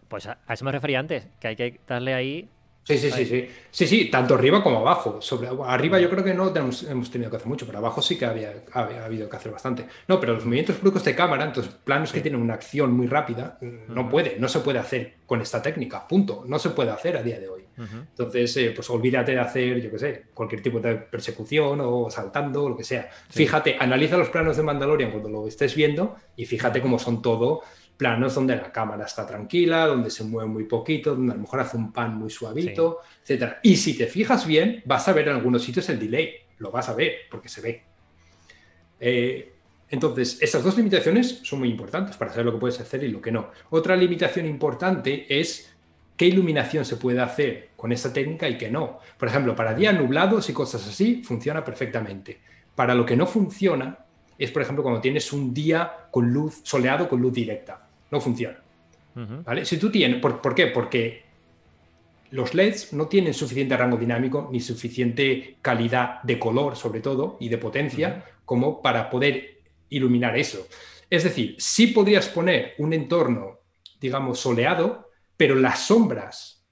Pues 0.09 0.26
a, 0.26 0.39
a 0.47 0.55
eso 0.55 0.64
me 0.64 0.72
refería 0.72 1.01
antes, 1.01 1.26
que 1.41 1.49
hay 1.49 1.57
que 1.57 1.80
darle 1.87 2.14
ahí 2.14 2.49
Sí, 2.85 2.99
sí, 2.99 3.11
sí, 3.11 3.24
sí. 3.24 3.49
Sí, 3.70 3.87
sí, 3.87 4.11
tanto 4.11 4.35
arriba 4.35 4.62
como 4.62 4.78
abajo. 4.80 5.20
Sobre, 5.22 5.49
arriba 5.66 5.99
yo 5.99 6.11
creo 6.11 6.22
que 6.22 6.35
no 6.35 6.53
tenemos, 6.53 6.82
hemos 6.82 7.11
tenido 7.11 7.30
que 7.30 7.37
hacer 7.37 7.49
mucho, 7.49 7.64
pero 7.64 7.78
abajo 7.78 8.03
sí 8.03 8.18
que 8.18 8.26
había, 8.26 8.53
ha 8.72 9.05
habido 9.07 9.28
que 9.28 9.37
hacer 9.37 9.51
bastante. 9.51 9.87
No, 10.07 10.20
pero 10.20 10.35
los 10.35 10.45
movimientos 10.45 10.78
bruscos 10.80 11.03
de 11.03 11.14
cámara, 11.14 11.45
entonces 11.45 11.72
planos 11.82 12.12
que 12.12 12.20
tienen 12.20 12.43
una 12.43 12.55
acción 12.55 12.93
muy 12.93 13.07
rápida, 13.07 13.59
no 13.89 14.09
puede, 14.11 14.37
no 14.39 14.49
se 14.49 14.61
puede 14.61 14.78
hacer 14.78 15.14
con 15.24 15.41
esta 15.41 15.62
técnica, 15.62 16.07
punto. 16.07 16.45
No 16.47 16.59
se 16.59 16.70
puede 16.70 16.91
hacer 16.91 17.16
a 17.16 17.22
día 17.22 17.41
de 17.41 17.49
hoy. 17.49 17.64
Entonces, 17.77 18.57
eh, 18.57 18.72
pues 18.75 18.89
olvídate 18.91 19.33
de 19.33 19.41
hacer, 19.41 19.81
yo 19.81 19.91
qué 19.91 19.99
sé, 19.99 20.25
cualquier 20.33 20.62
tipo 20.62 20.81
de 20.81 20.95
persecución 20.95 21.81
o 21.83 22.09
saltando 22.11 22.64
o 22.64 22.68
lo 22.68 22.77
que 22.77 22.85
sea. 22.85 23.11
Fíjate, 23.31 23.77
analiza 23.79 24.16
los 24.16 24.29
planos 24.29 24.57
de 24.57 24.62
Mandalorian 24.62 25.11
cuando 25.11 25.29
lo 25.29 25.49
estés 25.49 25.75
viendo 25.75 26.16
y 26.37 26.47
fíjate 26.47 26.81
cómo 26.81 26.99
son 26.99 27.20
todo 27.20 27.62
planos 27.97 28.35
donde 28.35 28.57
la 28.57 28.72
cámara 28.72 29.05
está 29.05 29.27
tranquila, 29.27 29.87
donde 29.87 30.11
se 30.11 30.25
mueve 30.25 30.49
muy 30.49 30.64
poquito, 30.64 31.14
donde 31.14 31.33
a 31.33 31.37
lo 31.37 31.43
mejor 31.43 31.61
hace 31.61 31.77
un 31.77 31.93
pan 31.93 32.16
muy 32.16 32.31
suavito, 32.31 32.99
etcétera. 33.22 33.61
Y 33.62 33.77
si 33.77 33.97
te 33.97 34.07
fijas 34.07 34.47
bien, 34.47 34.83
vas 34.85 35.07
a 35.09 35.12
ver 35.12 35.29
en 35.29 35.37
algunos 35.37 35.62
sitios 35.62 35.89
el 35.91 35.99
delay, 35.99 36.35
lo 36.59 36.70
vas 36.70 36.89
a 36.89 36.95
ver 36.95 37.12
porque 37.31 37.49
se 37.49 37.61
ve. 37.61 37.83
Eh, 39.01 39.53
entonces, 39.91 40.39
esas 40.41 40.64
dos 40.64 40.77
limitaciones 40.77 41.41
son 41.43 41.61
muy 41.61 41.68
importantes 41.68 42.16
para 42.16 42.31
saber 42.31 42.47
lo 42.47 42.53
que 42.53 42.59
puedes 42.59 42.81
hacer 42.81 43.05
y 43.05 43.09
lo 43.09 43.20
que 43.20 43.31
no. 43.31 43.51
Otra 43.70 43.95
limitación 43.95 44.47
importante 44.47 45.27
es 45.29 45.74
qué 46.17 46.27
iluminación 46.27 46.85
se 46.85 46.97
puede 46.97 47.21
hacer 47.21 47.71
con 47.77 47.93
esta 47.93 48.12
técnica 48.12 48.49
y 48.49 48.59
qué 48.59 48.71
no. 48.71 48.99
Por 49.19 49.29
ejemplo, 49.29 49.55
para 49.55 49.75
días 49.75 49.99
nublados 49.99 50.49
y 50.49 50.53
cosas 50.53 50.87
así, 50.87 51.23
funciona 51.23 51.65
perfectamente. 51.65 52.41
Para 52.75 52.95
lo 52.95 53.05
que 53.05 53.17
no 53.17 53.27
funciona 53.27 53.99
es, 54.39 54.51
por 54.51 54.62
ejemplo, 54.62 54.83
cuando 54.83 55.01
tienes 55.01 55.33
un 55.33 55.53
día 55.55 56.09
con 56.11 56.33
luz 56.33 56.61
soleado 56.65 57.09
con 57.09 57.21
luz 57.21 57.33
directa 57.33 57.89
no 58.15 58.21
funciona. 58.21 58.59
¿Vale? 59.15 59.65
Si 59.65 59.77
tú 59.79 59.91
tienes, 59.91 60.21
¿por, 60.21 60.55
qué? 60.55 60.69
Porque 60.69 61.23
los 62.31 62.53
LEDs 62.53 62.93
no 62.93 63.07
tienen 63.07 63.33
suficiente 63.33 63.77
rango 63.77 63.97
dinámico 63.97 64.49
ni 64.51 64.61
suficiente 64.61 65.57
calidad 65.62 66.21
de 66.23 66.39
color, 66.39 66.75
sobre 66.75 67.01
todo, 67.01 67.37
y 67.39 67.49
de 67.49 67.59
potencia, 67.59 68.25
como 68.45 68.83
para 68.83 69.11
poder 69.11 69.61
iluminar 69.89 70.37
eso. 70.37 70.67
Es 71.09 71.23
decir, 71.23 71.55
sí 71.59 71.89
podrías 71.89 72.29
poner 72.29 72.75
un 72.79 72.93
entorno, 72.93 73.61
digamos, 74.01 74.41
soleado, 74.41 75.03
pero 75.37 75.55
las 75.55 75.87
sombras 75.87 76.64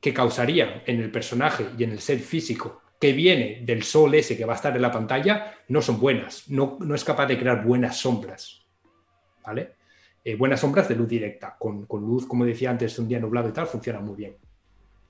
que 0.00 0.14
causarían 0.14 0.82
en 0.86 1.00
el 1.00 1.10
personaje 1.10 1.66
y 1.76 1.84
en 1.84 1.92
el 1.92 2.00
set 2.00 2.20
físico 2.20 2.82
que 3.00 3.12
viene 3.12 3.62
del 3.64 3.82
sol 3.82 4.14
ese 4.14 4.36
que 4.36 4.44
va 4.44 4.52
a 4.52 4.56
estar 4.56 4.76
en 4.76 4.82
la 4.82 4.92
pantalla 4.92 5.54
no 5.68 5.80
son 5.80 5.98
buenas, 5.98 6.48
no, 6.48 6.78
es 6.94 7.04
capaz 7.04 7.26
de 7.26 7.38
crear 7.38 7.64
buenas 7.64 7.96
sombras. 7.96 8.60
¿Vale? 9.44 9.74
Eh, 10.22 10.36
buenas 10.36 10.60
sombras 10.60 10.86
de 10.86 10.96
luz 10.96 11.08
directa. 11.08 11.56
Con, 11.58 11.86
luz, 11.90 12.26
como 12.26 12.44
decía 12.44 12.70
antes, 12.70 12.98
un 12.98 13.08
día 13.08 13.18
nublado 13.18 13.48
y 13.48 13.52
tal, 13.52 13.66
funciona 13.66 14.00
muy 14.00 14.16
bien. 14.16 14.36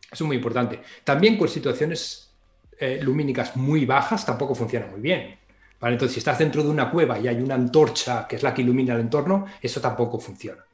Eso 0.04 0.24
es 0.24 0.26
muy 0.26 0.36
importante. 0.36 0.80
También 1.02 1.36
con 1.36 1.48
situaciones 1.48 2.32
eh, 2.78 3.00
lumínicas 3.02 3.56
muy 3.56 3.84
bajas 3.84 4.24
tampoco 4.24 4.54
funciona 4.54 4.86
muy 4.86 5.00
bien. 5.00 5.36
Entonces, 5.82 6.12
si 6.12 6.18
estás 6.18 6.38
dentro 6.38 6.62
de 6.62 6.68
una 6.68 6.90
cueva 6.90 7.18
y 7.18 7.26
hay 7.26 7.40
una 7.40 7.54
antorcha 7.54 8.28
que 8.28 8.36
es 8.36 8.42
la 8.42 8.54
que 8.54 8.62
ilumina 8.62 8.94
el 8.94 9.00
entorno, 9.00 9.46
eso 9.60 9.80
tampoco 9.80 10.20
funciona. 10.20 10.64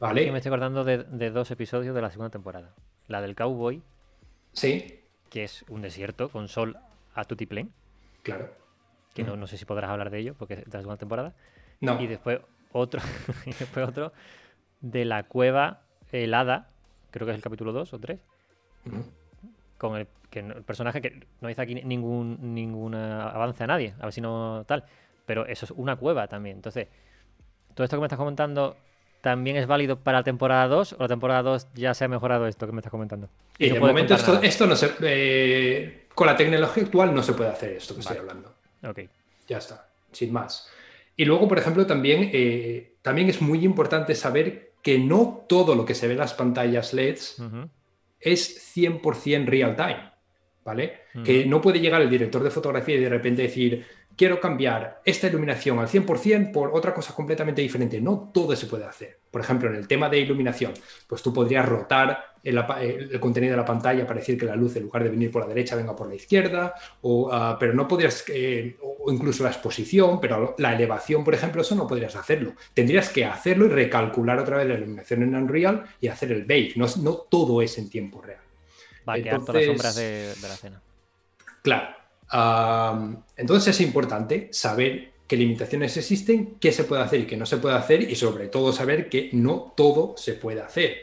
¿Vale? 0.00 0.30
me 0.32 0.38
estoy 0.38 0.50
acordando 0.50 0.84
de, 0.84 1.30
dos 1.30 1.50
episodios 1.50 1.94
de 1.94 2.02
la 2.02 2.10
segunda 2.10 2.30
temporada. 2.30 2.74
La 3.08 3.20
del 3.20 3.34
cowboy. 3.34 3.82
Sí. 4.52 5.00
Que 5.30 5.44
es 5.44 5.64
un 5.68 5.82
desierto 5.82 6.28
con 6.28 6.48
sol 6.48 6.76
a 7.14 7.24
tutiplén. 7.24 7.72
Claro. 8.22 8.50
Que 9.14 9.22
no, 9.22 9.36
no 9.36 9.46
sé 9.46 9.56
si 9.56 9.64
podrás 9.64 9.90
hablar 9.90 10.10
de 10.10 10.18
ello 10.18 10.34
porque 10.34 10.54
es 10.54 10.64
de 10.64 10.72
la 10.72 10.80
segunda 10.80 10.98
temporada. 10.98 11.34
No. 11.80 12.00
Y 12.00 12.06
después 12.06 12.40
otro, 12.72 13.00
y 13.46 13.52
después 13.52 13.88
otro 13.88 14.12
de 14.80 15.04
la 15.04 15.22
cueva 15.24 15.82
helada, 16.12 16.68
creo 17.10 17.26
que 17.26 17.32
es 17.32 17.36
el 17.36 17.42
capítulo 17.42 17.72
2 17.72 17.94
o 17.94 17.98
3, 17.98 18.20
con 19.78 19.96
el, 19.96 20.08
que, 20.30 20.40
el 20.40 20.62
personaje 20.62 21.00
que 21.00 21.26
no 21.40 21.48
dice 21.48 21.62
aquí 21.62 21.74
ningún, 21.76 22.54
ningún 22.54 22.94
avance 22.94 23.64
a 23.64 23.66
nadie, 23.66 23.94
a 23.98 24.04
ver 24.04 24.12
si 24.12 24.20
no 24.20 24.64
tal, 24.66 24.84
pero 25.24 25.46
eso 25.46 25.64
es 25.64 25.70
una 25.70 25.96
cueva 25.96 26.28
también. 26.28 26.56
Entonces, 26.56 26.88
todo 27.74 27.84
esto 27.84 27.96
que 27.96 28.00
me 28.00 28.06
estás 28.06 28.18
comentando 28.18 28.76
también 29.24 29.56
es 29.56 29.66
válido 29.66 29.98
para 29.98 30.18
la 30.18 30.22
temporada 30.22 30.68
2 30.68 30.96
o 30.98 31.02
la 31.02 31.08
temporada 31.08 31.42
2 31.42 31.68
ya 31.74 31.94
se 31.94 32.04
ha 32.04 32.08
mejorado 32.08 32.46
esto 32.46 32.66
que 32.66 32.72
me 32.72 32.80
estás 32.80 32.90
comentando. 32.90 33.30
Y, 33.58 33.70
de 33.70 33.80
momento 33.80 34.14
esto, 34.14 34.66
no 34.66 34.76
se... 34.76 34.90
Eh, 35.00 36.08
con 36.14 36.26
la 36.26 36.36
tecnología 36.36 36.82
actual 36.82 37.14
no 37.14 37.22
se 37.22 37.32
puede 37.32 37.48
hacer 37.48 37.70
esto 37.70 37.94
que 37.94 38.00
estoy 38.00 38.18
hablando. 38.18 38.54
Ok. 38.86 39.00
Ya 39.48 39.56
está, 39.56 39.88
sin 40.12 40.30
más. 40.30 40.68
Y 41.16 41.24
luego, 41.24 41.48
por 41.48 41.58
ejemplo, 41.58 41.86
también, 41.86 42.28
eh, 42.34 42.96
también 43.00 43.30
es 43.30 43.40
muy 43.40 43.64
importante 43.64 44.14
saber 44.14 44.72
que 44.82 44.98
no 44.98 45.46
todo 45.48 45.74
lo 45.74 45.86
que 45.86 45.94
se 45.94 46.06
ve 46.06 46.12
en 46.12 46.18
las 46.18 46.34
pantallas 46.34 46.92
LEDs 46.92 47.42
es 48.20 48.76
100% 48.76 49.46
real 49.46 49.74
time, 49.74 50.12
¿vale? 50.66 51.00
Que 51.24 51.46
no 51.46 51.62
puede 51.62 51.80
llegar 51.80 52.02
el 52.02 52.10
director 52.10 52.42
de 52.42 52.50
fotografía 52.50 52.96
y 52.96 53.00
de 53.00 53.08
repente 53.08 53.40
decir, 53.40 53.86
quiero 54.16 54.40
cambiar 54.40 55.00
esta 55.04 55.26
iluminación 55.26 55.78
al 55.78 55.88
100% 55.88 56.52
por 56.52 56.70
otra 56.72 56.94
cosa 56.94 57.14
completamente 57.14 57.62
diferente. 57.62 58.00
No 58.00 58.30
todo 58.32 58.54
se 58.56 58.66
puede 58.66 58.84
hacer. 58.84 59.18
Por 59.30 59.40
ejemplo, 59.40 59.68
en 59.68 59.76
el 59.76 59.88
tema 59.88 60.08
de 60.08 60.20
iluminación, 60.20 60.72
pues 61.06 61.22
tú 61.22 61.32
podrías 61.32 61.66
rotar 61.66 62.34
el, 62.42 63.18
contenido 63.18 63.52
de 63.52 63.56
la 63.56 63.64
pantalla 63.64 64.06
para 64.06 64.20
decir 64.20 64.38
que 64.38 64.46
la 64.46 64.54
luz, 64.54 64.76
en 64.76 64.84
lugar 64.84 65.02
de 65.02 65.10
venir 65.10 65.30
por 65.30 65.42
la 65.42 65.48
derecha, 65.48 65.74
venga 65.74 65.96
por 65.96 66.08
la 66.08 66.14
izquierda, 66.14 66.74
o, 67.02 67.30
ah, 67.32 67.56
pero 67.58 67.74
no 67.74 67.88
podrías, 67.88 68.24
eh, 68.28 68.76
o 68.80 69.10
incluso 69.10 69.42
la 69.42 69.50
exposición, 69.50 70.20
pero 70.20 70.54
la 70.58 70.74
elevación, 70.74 71.24
por 71.24 71.34
ejemplo, 71.34 71.62
eso 71.62 71.74
no 71.74 71.86
podrías 71.86 72.14
hacerlo. 72.14 72.54
Tendrías 72.72 73.08
que 73.08 73.24
hacerlo 73.24 73.66
y 73.66 73.70
recalcular 73.70 74.38
otra 74.38 74.58
vez 74.58 74.68
la 74.68 74.74
iluminación 74.74 75.22
en 75.22 75.34
Unreal 75.34 75.84
y 76.00 76.08
hacer 76.08 76.30
el 76.30 76.42
bake. 76.44 76.74
No, 76.76 76.86
no 77.02 77.14
todo 77.14 77.60
es 77.62 77.76
en 77.78 77.90
tiempo 77.90 78.22
real. 78.22 78.40
Va 79.08 79.14
a 79.14 79.16
quedar 79.16 79.44
todas 79.44 79.54
las 79.54 79.66
sombras 79.66 79.96
de, 79.96 80.34
de 80.40 80.48
la 80.48 80.54
escena. 80.54 80.82
Claro 81.62 82.03
entonces 82.32 83.74
es 83.74 83.80
importante 83.80 84.48
saber 84.52 85.12
qué 85.26 85.36
limitaciones 85.36 85.96
existen, 85.96 86.56
qué 86.60 86.72
se 86.72 86.84
puede 86.84 87.02
hacer 87.02 87.20
y 87.20 87.26
qué 87.26 87.36
no 87.36 87.46
se 87.46 87.58
puede 87.58 87.76
hacer 87.76 88.02
y 88.02 88.14
sobre 88.14 88.48
todo 88.48 88.72
saber 88.72 89.08
que 89.08 89.30
no 89.32 89.72
todo 89.76 90.14
se 90.16 90.34
puede 90.34 90.60
hacer. 90.60 90.96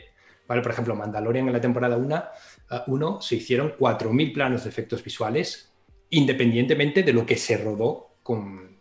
¿Vale? 0.48 0.62
Por 0.62 0.72
ejemplo, 0.72 0.96
Mandalorian 0.96 1.48
en 1.48 1.54
la 1.54 1.62
temporada 1.62 1.96
1 1.98 3.10
uh, 3.10 3.22
se 3.22 3.36
hicieron 3.36 3.76
4.000 3.78 4.34
planos 4.34 4.64
de 4.64 4.70
efectos 4.70 5.04
visuales 5.04 5.72
independientemente 6.10 7.04
de 7.04 7.14
lo 7.14 7.26
que 7.26 7.38
se 7.38 7.58
rodó 7.58 8.16
con, 8.22 8.78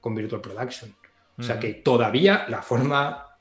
con 0.00 0.14
Virtual 0.14 0.42
Production. 0.42 0.94
O 1.38 1.42
sea 1.42 1.60
que 1.60 1.74
todavía 1.74 2.46
la 2.48 2.62
forma 2.62 3.38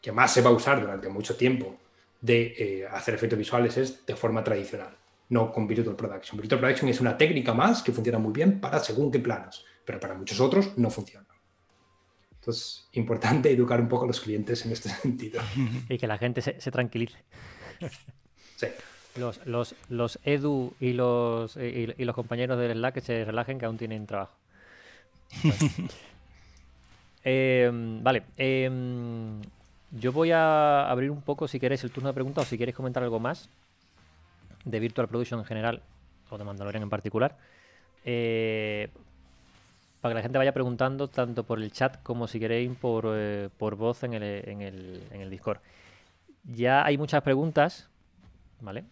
que 0.00 0.12
más 0.12 0.32
se 0.32 0.40
va 0.40 0.48
a 0.48 0.54
usar 0.54 0.80
durante 0.80 1.10
mucho 1.10 1.36
tiempo 1.36 1.76
de 2.20 2.54
eh, 2.58 2.86
hacer 2.90 3.14
efectos 3.14 3.38
visuales 3.38 3.76
es 3.76 4.06
de 4.06 4.16
forma 4.16 4.42
tradicional 4.42 4.97
no 5.28 5.52
con 5.52 5.66
Virtual 5.66 5.96
Production. 5.96 6.40
Virtual 6.40 6.60
Production 6.60 6.88
es 6.88 7.00
una 7.00 7.16
técnica 7.16 7.54
más 7.54 7.82
que 7.82 7.92
funciona 7.92 8.18
muy 8.18 8.32
bien 8.32 8.60
para 8.60 8.78
según 8.80 9.10
qué 9.10 9.18
planos, 9.18 9.64
pero 9.84 10.00
para 10.00 10.14
muchos 10.14 10.40
otros 10.40 10.76
no 10.76 10.90
funciona. 10.90 11.26
Entonces, 12.34 12.88
importante 12.92 13.50
educar 13.50 13.80
un 13.80 13.88
poco 13.88 14.04
a 14.04 14.06
los 14.06 14.20
clientes 14.20 14.64
en 14.64 14.72
este 14.72 14.88
sentido. 15.02 15.40
Y 15.88 15.98
que 15.98 16.06
la 16.06 16.18
gente 16.18 16.40
se, 16.40 16.70
tranquilice. 16.70 17.18
Sí. 18.56 18.68
Los, 19.16 19.44
los, 19.46 19.74
los 19.88 20.18
Edu 20.22 20.72
y 20.80 20.92
los, 20.92 21.56
y, 21.56 22.04
los 22.04 22.14
compañeros 22.14 22.58
del 22.58 22.72
Slack 22.78 22.94
que 22.94 23.00
se 23.00 23.24
relajen 23.24 23.58
que 23.58 23.66
aún 23.66 23.76
tienen 23.76 24.06
trabajo. 24.06 24.36
Em, 27.24 28.02
vale. 28.02 28.22
Em, 28.38 29.42
yo 29.90 30.12
voy 30.12 30.30
a 30.30 30.88
abrir 30.88 31.10
un 31.10 31.20
poco, 31.20 31.48
si 31.48 31.60
queréis, 31.60 31.84
el 31.84 31.90
turno 31.90 32.08
de 32.08 32.14
preguntas 32.14 32.46
o 32.46 32.48
si 32.48 32.56
queréis 32.56 32.76
comentar 32.76 33.02
algo 33.02 33.20
más 33.20 33.50
de 34.64 34.80
Virtual 34.80 35.08
Production 35.08 35.40
en 35.40 35.46
general 35.46 35.82
o 36.30 36.38
de 36.38 36.44
Mandalorian 36.44 36.82
en 36.82 36.90
particular. 36.90 37.36
Eh, 38.04 38.88
para 40.00 40.12
que 40.12 40.16
la 40.16 40.22
gente 40.22 40.38
vaya 40.38 40.52
preguntando 40.52 41.08
tanto 41.08 41.44
por 41.44 41.60
el 41.60 41.72
chat 41.72 42.02
como 42.02 42.28
si 42.28 42.38
queréis 42.38 42.70
por, 42.76 43.04
eh, 43.08 43.48
por 43.58 43.74
voz 43.76 44.04
en 44.04 44.14
el, 44.14 44.22
en, 44.22 44.62
el, 44.62 45.02
en 45.10 45.20
el 45.20 45.30
Discord. 45.30 45.58
Ya 46.44 46.84
hay 46.84 46.96
muchas 46.96 47.22
preguntas, 47.22 47.88
¿vale? 48.60 48.84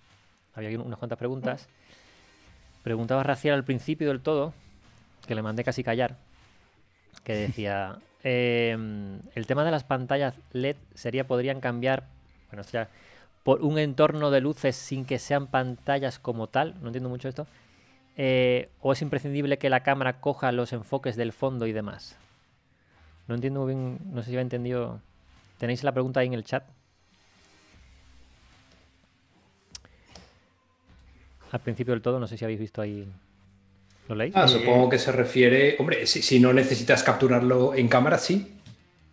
Había 0.54 0.78
unas 0.80 0.98
cuantas 0.98 1.18
preguntas. 1.18 1.68
Preguntaba 2.82 3.22
Racial 3.22 3.54
al 3.54 3.64
principio 3.64 4.08
del 4.08 4.20
todo, 4.20 4.52
que 5.26 5.34
le 5.34 5.42
mandé 5.42 5.64
casi 5.64 5.84
callar, 5.84 6.16
que 7.24 7.34
decía, 7.34 7.98
em, 8.22 9.20
el 9.34 9.46
tema 9.46 9.64
de 9.64 9.70
las 9.70 9.84
pantallas 9.84 10.34
LED 10.52 10.76
sería, 10.94 11.26
podrían 11.26 11.60
cambiar, 11.60 12.04
bueno, 12.48 12.62
o 12.62 12.64
sea, 12.64 12.88
por 13.47 13.62
un 13.62 13.78
entorno 13.78 14.32
de 14.32 14.40
luces 14.40 14.74
sin 14.74 15.05
que 15.05 15.20
sean 15.20 15.47
pantallas 15.47 16.18
como 16.18 16.49
tal, 16.49 16.74
no 16.80 16.88
entiendo 16.88 17.09
mucho 17.09 17.28
esto, 17.28 17.47
eh, 18.16 18.70
o 18.80 18.92
es 18.92 19.01
imprescindible 19.03 19.57
que 19.57 19.70
la 19.70 19.84
cámara 19.84 20.20
coja 20.20 20.51
los 20.51 20.72
enfoques 20.72 21.14
del 21.14 21.32
fondo 21.32 21.64
y 21.68 21.72
demás. 21.72 22.18
No 23.28 23.36
entiendo 23.36 23.61
muy 23.61 23.72
bien, 23.72 24.01
no 24.11 24.24
sé 24.24 24.30
si 24.30 24.36
he 24.36 24.40
entendido. 24.40 25.01
¿Tenéis 25.59 25.84
la 25.84 25.92
pregunta 25.92 26.18
ahí 26.18 26.26
en 26.26 26.34
el 26.34 26.42
chat? 26.42 26.64
Al 31.53 31.61
principio 31.61 31.94
del 31.94 32.03
todo, 32.03 32.18
no 32.18 32.26
sé 32.26 32.36
si 32.36 32.44
habéis 32.44 32.59
visto 32.59 32.82
ahí. 32.82 33.09
¿Lo 34.09 34.16
leéis? 34.16 34.34
Ah, 34.34 34.49
supongo 34.49 34.88
que 34.88 34.99
se 34.99 35.12
refiere. 35.12 35.76
Hombre, 35.78 36.09
si, 36.09 36.20
si 36.20 36.40
no 36.40 36.53
necesitas 36.53 37.05
capturarlo 37.05 37.76
en 37.76 37.86
cámara, 37.86 38.18
sí. 38.18 38.55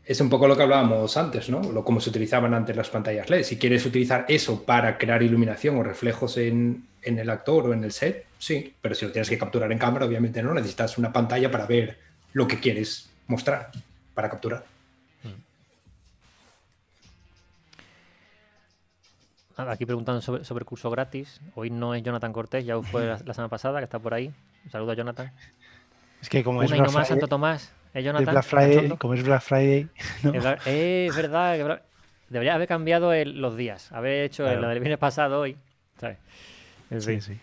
Es 0.06 0.20
un 0.20 0.30
poco 0.30 0.47
lo 0.47 0.58
que 0.58 0.64
hablábamos 0.64 1.16
antes, 1.16 1.49
¿no? 1.49 1.62
Lo 1.62 1.86
como 1.86 2.01
se 2.01 2.10
utilizaban 2.10 2.54
antes 2.54 2.76
las 2.76 2.89
pantallas 2.89 3.30
LED. 3.30 3.43
Si 3.43 3.58
quieres 3.58 3.86
utilizar 3.86 4.26
eso 4.28 4.64
para 4.64 4.97
crear 4.97 5.24
iluminación 5.24 5.78
o 5.78 5.84
reflejos 5.84 6.38
en, 6.38 6.86
el 7.01 7.30
actor 7.30 7.70
o 7.70 7.74
en 7.74 7.86
el 7.86 7.93
set, 7.93 8.26
sí. 8.38 8.74
Pero 8.82 8.95
si 8.95 9.06
lo 9.06 9.12
tienes 9.14 9.30
que 9.30 9.38
capturar 9.38 9.72
en 9.72 9.78
cámara, 9.78 10.06
obviamente 10.06 10.43
no. 10.43 10.54
Necesitas 10.54 10.97
una 10.97 11.14
pantalla 11.14 11.49
para 11.49 11.66
ver 11.66 11.97
lo 12.34 12.47
que 12.47 12.60
quieres 12.60 13.10
mostrar 13.28 13.72
para 14.14 14.30
capturar. 14.30 14.66
Aquí 19.56 19.86
preguntando 19.86 20.22
sobre, 20.22 20.43
sobre 20.43 20.66
curso 20.66 20.89
gratis. 20.89 21.39
Hoy 21.56 21.70
no 21.70 21.93
es 21.93 22.04
Jonathan 22.04 22.34
Cortés, 22.34 22.66
ya 22.66 22.82
fue 22.82 23.06
la, 23.06 23.20
semana 23.20 23.49
pasada, 23.49 23.80
que 23.80 23.86
está 23.86 23.99
por 23.99 24.14
ahí. 24.14 24.34
Un 24.66 24.72
saludo 24.72 24.91
a 24.91 24.95
Jonathan. 24.95 25.32
Es 26.22 26.30
que 26.30 26.43
como 26.43 26.64
es 26.64 26.72
y 26.72 26.80
no 26.80 26.91
más, 26.91 27.08
Santo 27.08 27.28
Tomás. 27.28 27.72
¿Eh, 27.94 28.12
Black 28.12 28.44
Friday, 28.44 28.89
como 28.98 29.14
es 29.14 29.24
Black 29.24 29.41
Friday. 29.41 29.88
Eh, 30.66 31.08
es 31.10 31.16
verdad 31.16 31.56
que 31.56 31.82
debería 32.30 32.56
haber 32.56 32.68
cambiado 32.68 33.14
los 33.26 33.56
días. 33.56 33.91
Haber 33.91 34.24
hecho 34.24 34.44
lo 34.44 34.68
del 34.68 34.80
viernes 34.80 34.98
pasado 34.98 35.41
hoy. 35.41 35.56
Sí, 37.00 37.22
sí. 37.22 37.38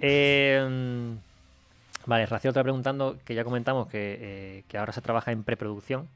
Eh, 0.00 1.14
vale, 2.06 2.26
Racio 2.26 2.50
está 2.50 2.62
preguntando, 2.62 3.18
que 3.24 3.34
ya 3.34 3.42
comentamos 3.42 3.88
que, 3.88 4.64
ahora 4.78 4.92
se 4.92 5.00
trabaja 5.00 5.32
en 5.32 5.42
preproducción. 5.42 6.08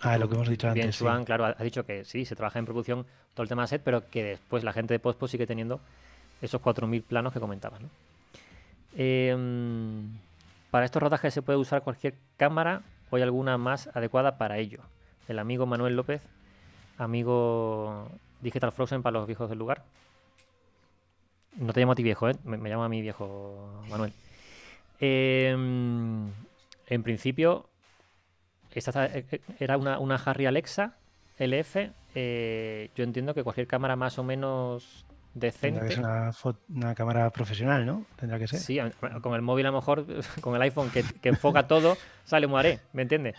Ah, 0.00 0.16
lo 0.16 0.28
que 0.28 0.34
hemos 0.36 0.48
dicho 0.48 0.68
antes. 0.68 1.02
Bien, 1.02 1.24
claro, 1.24 1.44
ha 1.46 1.62
dicho 1.62 1.84
que 1.84 2.04
sí, 2.04 2.24
se 2.24 2.36
trabaja 2.36 2.58
en 2.58 2.64
producción 2.64 3.04
todo 3.34 3.42
el 3.42 3.48
tema 3.48 3.62
de 3.62 3.68
set, 3.68 3.82
pero 3.84 4.08
que 4.08 4.22
después 4.22 4.64
la 4.64 4.72
gente 4.72 4.94
de 4.94 4.98
Postpo 4.98 5.28
sigue 5.28 5.46
teniendo 5.46 5.80
esos 6.40 6.60
4.000 6.62 7.02
planos 7.02 7.32
que 7.32 7.40
comentabas. 7.40 7.80
¿no? 7.80 7.88
Eh, 8.96 9.36
para 10.70 10.84
estos 10.84 11.02
rodajes 11.02 11.34
se 11.34 11.42
puede 11.42 11.58
usar 11.58 11.82
cualquier 11.82 12.14
cámara 12.36 12.82
o 13.10 13.16
hay 13.16 13.22
alguna 13.22 13.58
más 13.58 13.90
adecuada 13.94 14.38
para 14.38 14.58
ello. 14.58 14.80
El 15.28 15.38
amigo 15.38 15.66
Manuel 15.66 15.96
López, 15.96 16.22
amigo 16.98 18.08
Digital 18.40 18.72
Frozen 18.72 19.02
para 19.02 19.18
los 19.18 19.26
viejos 19.26 19.48
del 19.48 19.58
lugar. 19.58 19.84
No 21.56 21.72
te 21.72 21.80
llamo 21.80 21.92
a 21.92 21.96
ti 21.96 22.02
viejo, 22.02 22.28
¿eh? 22.28 22.36
me, 22.44 22.56
llamo 22.68 22.84
a 22.84 22.88
mi 22.88 23.02
viejo 23.02 23.82
Manuel. 23.88 24.12
Em, 25.00 26.30
en 26.86 27.02
principio, 27.02 27.68
esta 28.72 29.06
eh, 29.06 29.24
eh, 29.30 29.40
era 29.58 29.76
una, 29.76 30.14
Harry 30.16 30.46
Alexa 30.46 30.96
LF. 31.38 31.76
Yo 32.94 33.04
entiendo 33.04 33.34
que 33.34 33.42
cualquier 33.42 33.66
cámara 33.66 33.96
más 33.96 34.18
o 34.18 34.24
menos 34.24 35.04
decente. 35.34 35.86
Es 35.86 35.98
una, 35.98 36.94
cámara 36.94 37.30
profesional, 37.30 37.86
¿no? 37.86 38.04
Tendrá 38.16 38.38
que 38.38 38.48
ser. 38.48 38.60
Sí, 38.60 38.78
con 39.22 39.34
el 39.34 39.42
móvil 39.42 39.66
a 39.66 39.70
lo 39.70 39.76
mejor, 39.76 40.04
con 40.40 40.54
el 40.54 40.62
iPhone 40.62 40.90
que, 40.90 41.04
enfoca 41.28 41.66
todo, 41.66 41.96
sale 42.24 42.46
muaré, 42.46 42.80
¿me 42.92 43.02
entiendes? 43.02 43.36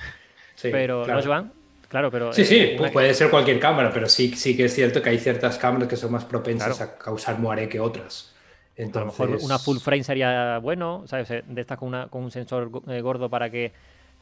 Sí, 0.55 0.69
pero 0.71 1.03
claro. 1.03 1.21
Joan, 1.23 1.51
claro, 1.87 2.11
pero. 2.11 2.33
Sí, 2.33 2.45
sí, 2.45 2.75
puede 2.93 3.13
ser 3.13 3.29
cualquier 3.29 3.59
cámara, 3.59 3.91
pero 3.93 4.07
sí, 4.07 4.33
sí 4.35 4.55
que 4.55 4.65
es 4.65 4.73
cierto 4.73 5.01
que 5.01 5.09
hay 5.09 5.19
ciertas 5.19 5.57
cámaras 5.57 5.87
que 5.87 5.97
son 5.97 6.11
más 6.11 6.25
propensas 6.25 6.81
a 6.81 6.97
causar 6.97 7.39
muaré 7.39 7.67
que 7.67 7.79
otras. 7.79 8.33
Entonces... 8.75 9.19
A 9.19 9.23
lo 9.23 9.31
mejor 9.31 9.45
una 9.45 9.59
full 9.59 9.77
frame 9.77 10.03
sería 10.03 10.57
bueno, 10.59 11.03
¿sabes? 11.05 11.29
De 11.29 11.61
estas 11.61 11.77
con, 11.77 12.07
con 12.09 12.23
un 12.23 12.31
sensor 12.31 12.71
eh, 12.87 13.01
gordo 13.01 13.29
para 13.29 13.49
que 13.49 13.73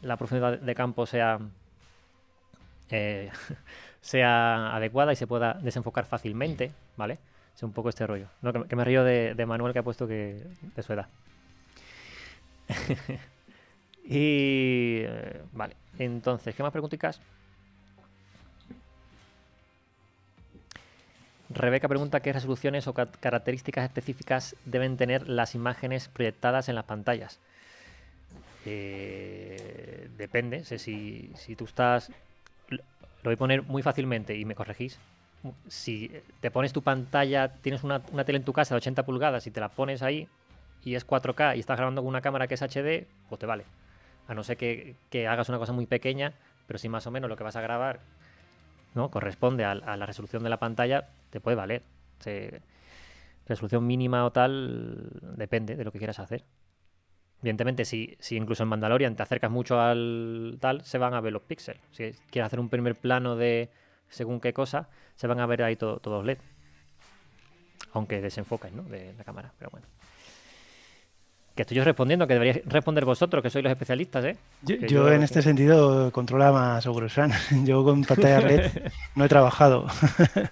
la 0.01 0.17
profundidad 0.17 0.59
de 0.59 0.76
campo 0.76 1.05
sea. 1.05 1.39
Eh, 2.89 3.30
sea 4.01 4.76
adecuada 4.76 5.11
y 5.11 5.15
se 5.15 5.28
pueda 5.28 5.53
desenfocar 5.61 6.05
fácilmente, 6.05 6.72
¿vale? 6.95 7.20
Es 7.60 7.64
un 7.64 7.74
poco 7.74 7.89
este 7.89 8.07
rollo. 8.07 8.28
que, 8.70 8.76
me 8.78 8.86
río 8.86 9.03
de, 9.03 9.45
Manuel 9.45 9.74
que 9.74 9.80
ha 9.80 9.84
puesto 9.84 10.07
que 10.07 10.41
de 10.78 10.82
su 10.82 10.93
edad. 10.93 11.10
y 14.05 15.01
eh, 15.03 15.41
vale, 15.51 15.76
entonces, 15.97 16.55
¿qué 16.55 16.64
más 16.64 16.72
preguntas? 16.72 17.20
Rebeca 21.49 21.89
pregunta 21.89 22.22
qué 22.22 22.32
resoluciones 22.32 22.88
o 22.88 22.93
características 22.93 23.84
específicas 23.84 24.55
deben 24.64 24.95
tener 24.95 25.28
las 25.28 25.53
imágenes 25.53 26.07
proyectadas 26.07 26.70
en 26.70 26.76
las 26.76 26.86
pantallas. 26.86 27.41
Eh, 28.66 30.07
depende, 30.16 30.64
si, 30.64 31.30
si 31.36 31.55
tú 31.57 31.66
estás... 31.66 32.10
Lo 32.70 32.80
voy 33.26 33.34
a 33.34 33.38
poner 33.38 33.64
muy 33.64 33.82
fácilmente 33.82 34.38
y 34.38 34.45
me 34.45 34.55
corregís 34.55 34.97
si 35.68 36.12
te 36.42 36.52
pones 36.52 36.74
tu 36.74 36.82
pantalla, 36.82 37.54
tienes 37.54 37.84
una, 37.84 38.02
tele 38.02 38.38
en 38.38 38.44
tu 38.44 38.54
casa 38.54 38.76
de 38.76 38.78
80 38.78 39.06
pulgadas 39.06 39.48
y 39.48 39.52
te 39.52 39.60
la 39.60 39.70
pones 39.70 40.02
ahí 40.02 40.28
y 40.84 40.96
es 40.96 41.08
4K 41.08 41.56
y 41.56 41.60
estás 41.60 41.78
grabando 41.78 42.02
con 42.02 42.10
una 42.10 42.22
cámara 42.22 42.48
que 42.48 42.56
es 42.56 42.62
HD, 42.62 43.08
pues 43.30 43.40
te 43.40 43.46
vale. 43.46 43.66
A 44.28 44.34
no 44.34 44.44
ser 44.44 44.58
que, 44.58 44.96
hagas 45.28 45.50
una 45.50 45.58
cosa 45.58 45.74
muy 45.74 45.86
pequeña, 45.86 46.34
pero 46.68 46.78
si 46.78 46.90
más 46.90 47.08
o 47.08 47.12
menos 47.12 47.30
lo 47.30 47.36
que 47.36 47.44
vas 47.44 47.56
a 47.56 47.62
grabar 47.62 48.00
no 48.94 49.10
corresponde 49.10 49.66
a, 49.66 49.76
la 49.76 50.06
resolución 50.06 50.44
de 50.44 50.50
la 50.50 50.58
pantalla, 50.58 51.10
te 51.30 51.40
puede 51.40 51.56
valer. 51.56 51.84
resolución 53.48 53.88
mínima 53.88 54.26
o 54.26 54.32
tal 54.32 55.10
depende 55.36 55.76
de 55.76 55.84
lo 55.84 55.92
que 55.92 56.00
quieras 56.00 56.20
hacer. 56.20 56.44
Evidentemente, 57.42 57.86
si, 57.86 58.18
si 58.20 58.36
incluso 58.36 58.64
en 58.64 58.70
Mandalorian 58.70 59.16
te 59.16 59.24
acercas 59.24 59.50
mucho 59.50 59.80
al 59.80 60.58
tal, 60.60 60.84
se 60.84 60.98
van 60.98 61.14
a 61.14 61.22
ver 61.22 61.32
los 61.32 61.44
píxeles. 61.44 61.82
Si 61.92 62.12
quieres 62.30 62.48
hacer 62.48 62.60
un 62.60 62.68
primer 62.68 62.96
plano 62.96 63.38
de 63.38 63.70
según 64.10 64.39
qué 64.39 64.53
cosa, 64.53 64.89
se 65.16 65.28
van 65.28 65.39
a 65.39 65.45
ver 65.45 65.64
ahí 65.64 65.76
todos 65.76 66.26
LED. 66.26 66.38
Aunque 67.93 68.22
desenfoquen, 68.22 68.76
¿no? 68.76 68.84
De 68.84 69.14
la 69.18 69.24
cámara, 69.24 69.51
pero 69.57 69.72
bueno. 69.72 69.88
Que 71.55 71.64
estoy 71.64 71.76
yo 71.76 71.84
respondiendo, 71.84 72.26
que 72.28 72.34
deberíais 72.34 72.66
responder 72.66 73.03
vosotros, 73.03 73.43
que 73.43 73.49
sois 73.49 73.64
los 73.64 73.72
especialistas, 73.72 74.24
¿eh? 74.24 74.38
Yo, 74.62 75.12
en 75.12 75.24
este 75.24 75.41
sentido 75.41 76.12
controla 76.12 76.51
más 76.51 76.86
Ogrusan. 76.88 77.34
Yo 77.66 77.84
con 77.84 78.03
pantalla 78.03 78.39
LED 78.47 78.72
no 79.16 79.26
he 79.26 79.28
trabajado. 79.28 79.88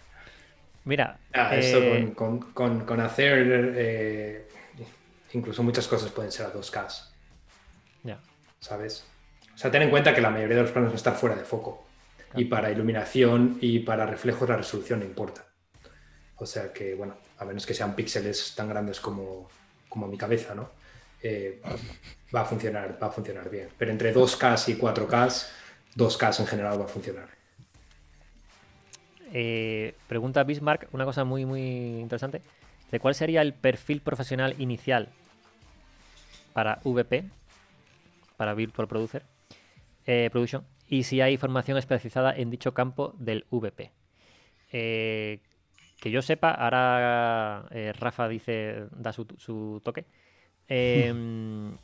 Mira. 0.83 1.17
Ah, 1.33 1.51
eh, 1.53 2.13
con, 2.13 2.99
hacer. 2.99 3.73
Eh, 3.75 4.47
incluso 5.33 5.63
muchas 5.63 5.87
cosas 5.87 6.11
pueden 6.11 6.31
ser 6.31 6.47
a 6.47 6.53
2K. 6.53 7.05
Ya. 8.03 8.19
¿Sabes? 8.59 9.05
O 9.53 9.57
sea, 9.57 9.71
ten 9.71 9.83
en 9.83 9.89
cuenta 9.89 10.13
que 10.13 10.21
la 10.21 10.29
mayoría 10.29 10.57
de 10.57 10.63
los 10.63 10.71
planos 10.71 10.93
están 10.93 11.15
fuera 11.15 11.35
de 11.35 11.43
foco. 11.43 11.86
Y 12.35 12.45
para 12.45 12.71
iluminación 12.71 13.57
y 13.61 13.79
para 13.79 14.05
reflejos 14.05 14.47
la 14.49 14.57
resolución 14.57 14.99
no 14.99 15.05
importa. 15.05 15.45
O 16.35 16.45
sea 16.45 16.71
que, 16.71 16.93
bueno, 16.93 17.15
a 17.37 17.45
menos 17.45 17.65
que 17.65 17.73
sean 17.73 17.95
píxeles 17.95 18.53
tan 18.55 18.69
grandes 18.69 18.99
como, 18.99 19.49
como 19.89 20.07
mi 20.07 20.17
cabeza, 20.17 20.53
¿no? 20.53 20.71
Eh, 21.21 21.61
va 22.35 22.41
a 22.41 22.45
funcionar, 22.45 22.97
va 23.01 23.07
a 23.07 23.11
funcionar 23.11 23.49
bien. 23.49 23.69
Pero 23.77 23.91
entre 23.91 24.13
2K 24.13 24.69
y 24.69 24.75
4K, 24.75 25.47
2K 25.95 26.39
en 26.39 26.47
general 26.47 26.79
va 26.79 26.85
a 26.85 26.87
funcionar. 26.87 27.29
Eh, 29.33 29.95
pregunta 30.07 30.43
Bismarck 30.43 30.87
una 30.93 31.05
cosa 31.05 31.23
muy, 31.23 31.45
muy 31.45 31.99
interesante. 31.99 32.41
¿De 32.91 32.99
cuál 32.99 33.15
sería 33.15 33.41
el 33.41 33.53
perfil 33.53 34.01
profesional 34.01 34.55
inicial 34.59 35.09
para 36.53 36.79
VP, 36.83 37.25
para 38.37 38.53
Virtual 38.53 38.87
Producer, 38.87 39.23
eh, 40.05 40.29
Production? 40.31 40.63
Y 40.87 41.03
si 41.03 41.21
hay 41.21 41.37
formación 41.37 41.77
especializada 41.77 42.35
en 42.35 42.49
dicho 42.49 42.73
campo 42.73 43.13
del 43.17 43.45
VP. 43.51 43.91
Eh, 44.71 45.39
que 45.99 46.11
yo 46.11 46.21
sepa, 46.21 46.51
ahora 46.51 47.65
eh, 47.71 47.93
Rafa 47.93 48.27
dice, 48.27 48.85
da 48.91 49.11
su, 49.11 49.81
toque. 49.83 50.05
Em, 50.67 51.75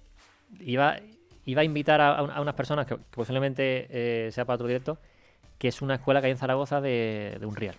iba, 0.60 0.96
iba 1.44 1.60
a 1.60 1.64
invitar 1.64 2.00
a, 2.00 2.40
unas 2.40 2.54
personas 2.54 2.86
que, 2.86 2.96
posiblemente 2.96 3.86
eh, 3.90 4.32
sea 4.32 4.44
para 4.44 4.54
otro 4.54 4.68
directo, 4.68 4.98
que 5.58 5.68
es 5.68 5.82
una 5.82 5.96
escuela 5.96 6.20
que 6.20 6.26
hay 6.26 6.32
en 6.32 6.38
Zaragoza 6.38 6.80
de, 6.80 7.36
de 7.38 7.46
Unreal. 7.46 7.76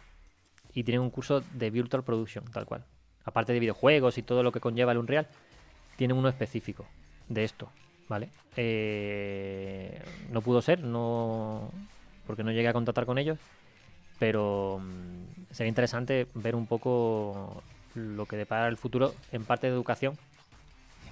Y 0.74 0.84
tienen 0.84 1.02
un 1.02 1.10
curso 1.10 1.42
de 1.54 1.70
Virtual 1.72 2.04
Production, 2.04 2.46
tal 2.52 2.66
cual. 2.66 2.86
Aparte 3.24 3.54
de 3.54 3.60
videojuegos 3.60 4.18
y 4.18 4.24
todo 4.24 4.44
lo 4.44 4.52
que 4.52 4.60
conlleva 4.60 4.92
el 4.92 4.98
Unreal, 5.00 5.28
tienen 5.96 6.18
uno 6.18 6.30
específico 6.30 6.86
de 7.30 7.44
esto, 7.44 7.70
¿vale? 8.10 8.30
Eh, 8.56 10.02
no 10.32 10.42
pudo 10.42 10.62
ser, 10.62 10.80
no 10.80 11.72
porque 12.26 12.44
no 12.44 12.52
llegué 12.52 12.68
a 12.68 12.74
contactar 12.74 13.06
con 13.06 13.18
ellos, 13.18 13.40
pero 14.20 14.80
mm, 14.82 15.54
sería 15.54 15.70
interesante 15.70 16.28
ver 16.34 16.56
un 16.56 16.68
poco 16.68 17.64
lo 17.96 18.26
que 18.26 18.38
depara 18.38 18.68
el 18.68 18.78
futuro 18.78 19.14
en 19.32 19.44
parte 19.46 19.68
de 19.68 19.74
educación 19.74 20.18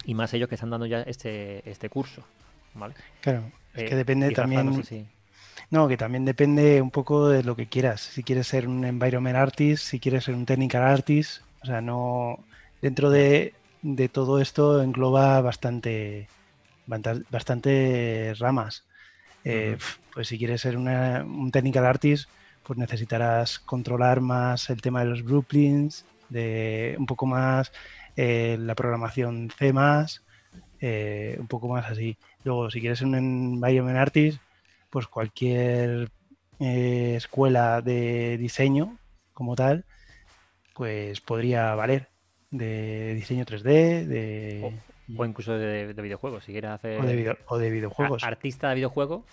y 0.05 0.13
más 0.13 0.33
ellos 0.33 0.49
que 0.49 0.55
están 0.55 0.69
dando 0.69 0.85
ya 0.85 1.01
este, 1.01 1.67
este 1.69 1.89
curso, 1.89 2.23
¿vale? 2.73 2.93
Claro, 3.21 3.43
es 3.73 3.83
que 3.83 3.93
eh, 3.93 3.97
depende 3.97 4.31
también... 4.31 4.83
No, 5.71 5.87
que 5.87 5.97
también 5.97 6.25
depende 6.25 6.79
un 6.79 6.91
poco 6.91 7.27
de 7.27 7.43
lo 7.43 7.55
que 7.55 7.65
quieras. 7.65 8.01
Si 8.01 8.23
quieres 8.23 8.47
ser 8.47 8.67
un 8.67 8.85
environment 8.85 9.35
artist, 9.35 9.83
si 9.83 9.99
quieres 9.99 10.25
ser 10.25 10.35
un 10.35 10.45
technical 10.45 10.83
artist, 10.83 11.41
o 11.63 11.65
sea, 11.65 11.81
no... 11.81 12.39
Dentro 12.81 13.09
de, 13.09 13.53
de 13.81 14.09
todo 14.09 14.39
esto 14.39 14.83
engloba 14.83 15.41
bastante, 15.41 16.27
bastante 16.87 18.33
ramas. 18.37 18.85
Eh, 19.43 19.77
pues 20.13 20.27
si 20.27 20.37
quieres 20.37 20.61
ser 20.61 20.77
un 20.77 21.51
technical 21.51 21.85
artist, 21.85 22.29
pues 22.63 22.79
necesitarás 22.79 23.59
controlar 23.59 24.21
más 24.21 24.69
el 24.69 24.81
tema 24.81 25.01
de 25.01 25.05
los 25.05 25.23
blueprints, 25.23 26.05
de 26.29 26.95
un 26.97 27.05
poco 27.05 27.27
más 27.27 27.71
eh, 28.15 28.57
la 28.59 28.73
programación 28.73 29.51
C+, 29.55 29.73
eh, 30.81 31.37
un 31.39 31.47
poco 31.47 31.67
más 31.67 31.89
así. 31.89 32.17
Luego, 32.43 32.71
si 32.71 32.79
quieres 32.79 32.99
ser 32.99 33.07
un 33.07 33.15
environment 33.15 33.97
artist, 33.97 34.39
pues 34.89 35.07
cualquier 35.07 36.09
escuela 36.59 37.81
de 37.81 38.37
diseño 38.37 38.97
como 39.33 39.55
tal, 39.55 39.83
pues 40.73 41.21
podría 41.21 41.75
valer 41.75 42.09
de 42.51 43.13
diseño 43.15 43.45
3D, 43.45 44.05
de... 44.05 44.61
O, 44.63 44.94
incluso 45.07 45.53
de, 45.57 45.93
videojuegos, 45.93 46.43
si 46.43 46.51
quieres 46.51 46.71
hacer... 46.71 46.99
O 47.47 47.57
de, 47.57 47.69
videojuegos. 47.69 48.23
artista 48.23 48.69
de 48.69 48.75
videojuego, 48.75 49.25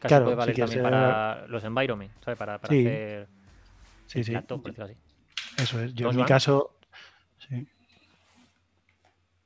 casi 0.00 0.22
puede 0.22 0.36
valer 0.36 0.56
también 0.56 0.82
para 0.82 1.46
los 1.48 1.64
environment, 1.64 2.12
¿sabes? 2.24 2.38
Para, 2.38 2.58
para 2.58 2.74
hacer... 2.74 3.28
Sí, 4.06 4.24
sí. 4.24 4.34
por 4.36 4.62
decirlo 4.62 4.84
así. 4.84 4.96
Eso 5.58 5.82
es. 5.82 5.94
Yo 5.94 6.10
en 6.10 6.16
mi 6.16 6.24
caso... 6.24 6.76
Sí. 7.38 7.66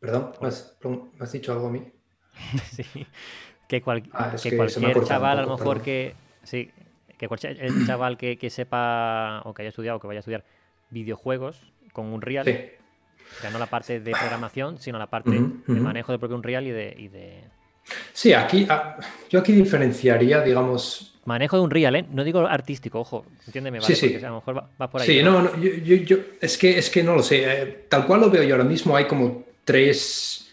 Perdón, 0.01 0.33
¿me 0.41 0.49
has, 0.49 1.33
dicho 1.33 1.53
algo 1.53 1.69
a 1.69 1.71
mí? 1.71 1.93
sí. 2.71 3.07
Que, 3.69 3.83
ah, 4.13 4.37
que, 4.41 4.57
cualquier 4.57 5.05
chaval, 5.05 5.39
a 5.41 5.43
lo 5.43 5.57
mejor 5.57 5.83
que... 5.83 6.15
Sí, 6.45 6.71
que 7.19 7.27
cualquier 7.27 7.59
chaval 7.87 8.17
que, 8.17 8.39
que, 8.39 8.51
sepa 8.51 9.43
o 9.45 9.55
que 9.55 9.63
haya 9.63 9.71
estudiado 9.71 9.97
o 9.97 10.01
que 10.01 10.07
vaya 10.07 10.19
a 10.19 10.21
estudiar 10.21 10.45
videojuegos 10.91 11.73
con 11.93 12.07
un 12.07 12.23
real, 12.23 12.45
sí. 12.45 12.57
Ya 13.43 13.51
no 13.51 13.59
la 13.59 13.67
parte 13.67 14.01
de 14.01 14.11
programación, 14.13 14.79
sino 14.79 14.99
la 14.99 15.09
parte 15.09 15.31
de 15.31 15.81
manejo 15.81 16.13
de 16.13 16.19
propio 16.19 16.37
Unreal 16.37 16.67
y 16.67 16.71
de, 16.71 16.95
y 16.97 17.09
de... 17.09 17.45
Sí, 18.13 18.33
aquí 18.33 18.67
ah, 18.69 18.97
yo 19.31 19.41
aquí 19.41 19.53
diferenciaría, 19.53 20.43
digamos... 20.43 21.19
Manejo 21.25 21.57
de 21.57 21.63
Unreal, 21.63 21.97
¿eh? 21.97 22.07
No 22.11 22.25
digo 22.25 22.47
artístico, 22.47 23.01
ojo, 23.01 23.27
entiéndeme, 23.47 23.81
¿vale? 23.81 23.95
Sí, 23.95 24.09
sí. 24.09 24.25
a 24.25 24.29
lo 24.29 24.37
mejor 24.37 24.65
va, 24.81 24.91
por 24.91 25.01
ahí. 25.01 25.07
Sí, 25.07 25.23
no, 25.23 25.43
no 25.43 25.57
yo, 25.57 25.95
yo, 25.97 26.17
es, 26.41 26.57
que, 26.57 26.79
es 26.79 26.89
que 26.89 27.03
no 27.03 27.17
lo 27.17 27.23
sé. 27.23 27.45
Eh, 27.45 27.87
tal 27.89 28.07
cual 28.07 28.21
lo 28.21 28.31
veo 28.31 28.45
yo 28.45 28.55
ahora 28.55 28.65
mismo, 28.65 28.97
hay 28.97 29.07
como 29.07 29.45
tres 29.65 30.53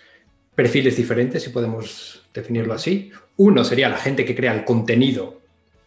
perfiles 0.55 0.97
diferentes, 0.97 1.43
si 1.43 1.49
podemos 1.49 2.23
definirlo 2.33 2.73
así. 2.73 3.11
Uno 3.37 3.63
sería 3.63 3.87
la 3.87 3.97
gente 3.97 4.25
que 4.25 4.35
crea 4.35 4.53
el 4.53 4.65
contenido 4.65 5.41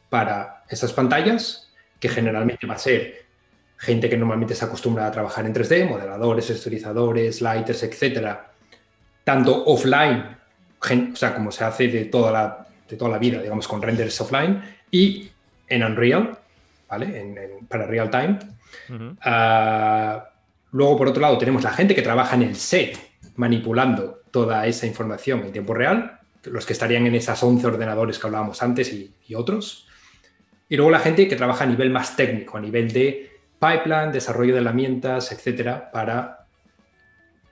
para 0.08 0.64
esas 0.68 0.92
pantallas, 0.92 1.72
que 1.98 2.08
generalmente 2.08 2.66
va 2.66 2.74
a 2.74 2.78
ser 2.78 3.25
gente 3.76 4.08
que 4.08 4.16
normalmente 4.16 4.54
está 4.54 4.66
acostumbrada 4.66 5.08
a 5.08 5.12
trabajar 5.12 5.44
en 5.46 5.54
3D, 5.54 5.88
modeladores, 5.88 6.46
texturizadores, 6.46 7.42
lighters, 7.42 7.82
etcétera, 7.82 8.52
tanto 9.24 9.64
offline, 9.64 10.36
o 11.12 11.16
sea, 11.16 11.34
como 11.34 11.50
se 11.50 11.64
hace 11.64 11.88
de 11.88 12.04
toda 12.06 12.32
la, 12.32 12.66
de 12.88 12.96
toda 12.96 13.10
la 13.10 13.18
vida, 13.18 13.42
digamos, 13.42 13.68
con 13.68 13.82
renders 13.82 14.20
offline, 14.20 14.62
y 14.90 15.28
en 15.68 15.82
Unreal, 15.82 16.38
¿vale? 16.88 17.64
para 17.68 17.86
real 17.86 18.10
time. 18.10 18.38
Ah, 19.20 20.30
luego, 20.72 20.96
por 20.96 21.08
otro 21.08 21.20
lado, 21.20 21.36
tenemos 21.38 21.62
la 21.64 21.72
gente 21.72 21.94
que 21.94 22.02
trabaja 22.02 22.36
en 22.36 22.42
el 22.42 22.56
set, 22.56 22.98
manipulando 23.36 24.22
toda 24.30 24.66
esa 24.66 24.86
información 24.86 25.40
en 25.40 25.52
tiempo 25.52 25.74
real, 25.74 26.20
los 26.44 26.64
que 26.64 26.72
estarían 26.72 27.06
en 27.06 27.16
esas 27.16 27.42
11 27.42 27.66
ordenadores 27.66 28.18
que 28.18 28.26
hablábamos 28.26 28.62
antes 28.62 28.92
y, 28.92 29.12
y 29.26 29.34
otros. 29.34 29.88
Y 30.68 30.76
luego 30.76 30.90
la 30.90 31.00
gente 31.00 31.28
que 31.28 31.36
trabaja 31.36 31.64
a 31.64 31.66
nivel 31.66 31.90
más 31.90 32.16
técnico, 32.16 32.56
a 32.56 32.60
nivel 32.60 32.92
de 32.92 33.35
pipeline, 33.58 34.12
desarrollo 34.12 34.54
de 34.54 34.60
herramientas, 34.60 35.32
etcétera, 35.32 35.90
para 35.90 36.46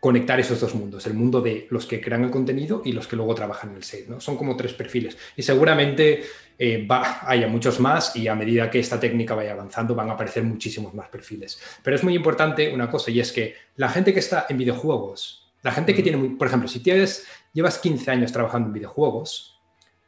conectar 0.05 0.39
esos 0.39 0.61
dos 0.61 0.75
mundos, 0.75 1.07
el 1.07 1.15
mundo 1.15 1.41
de 1.41 1.67
los 1.71 1.87
que 1.87 1.99
crean 1.99 2.25
el 2.25 2.31
contenido 2.31 2.83
y 2.85 2.93
los 2.93 3.09
que 3.09 3.17
luego 3.17 3.35
trabajan 3.35 3.71
en 3.71 3.77
el 3.77 3.85
set. 3.85 4.07
¿no? 4.07 4.21
Son 4.21 4.37
como 4.37 4.55
tres 4.55 4.75
perfiles. 4.75 5.17
Y 5.35 5.43
seguramente 5.43 6.23
eh, 6.59 6.87
va, 6.87 7.21
haya 7.23 7.49
muchos 7.49 7.81
más 7.81 8.15
y 8.15 8.29
a 8.29 8.35
medida 8.35 8.71
que 8.71 8.81
esta 8.81 9.01
técnica 9.01 9.35
vaya 9.35 9.53
avanzando 9.53 9.95
van 9.95 10.11
a 10.11 10.13
aparecer 10.13 10.43
muchísimos 10.43 10.93
más 10.93 11.09
perfiles. 11.09 11.59
Pero 11.83 11.97
es 11.97 12.05
muy 12.05 12.15
importante 12.15 12.71
una 12.71 12.91
cosa 12.91 13.11
y 13.11 13.19
es 13.19 13.33
que 13.33 13.55
la 13.77 13.89
gente 13.89 14.13
que 14.13 14.21
está 14.21 14.45
en 14.51 14.59
videojuegos, 14.59 15.51
la 15.63 15.73
gente 15.73 15.95
que 15.95 16.03
tiene, 16.03 16.37
por 16.37 16.49
ejemplo, 16.49 16.69
si 16.69 16.81
tienes, 16.81 17.27
llevas 17.55 17.79
15 17.79 18.11
años 18.11 18.31
trabajando 18.31 18.69
en 18.69 18.75
videojuegos, 18.75 19.59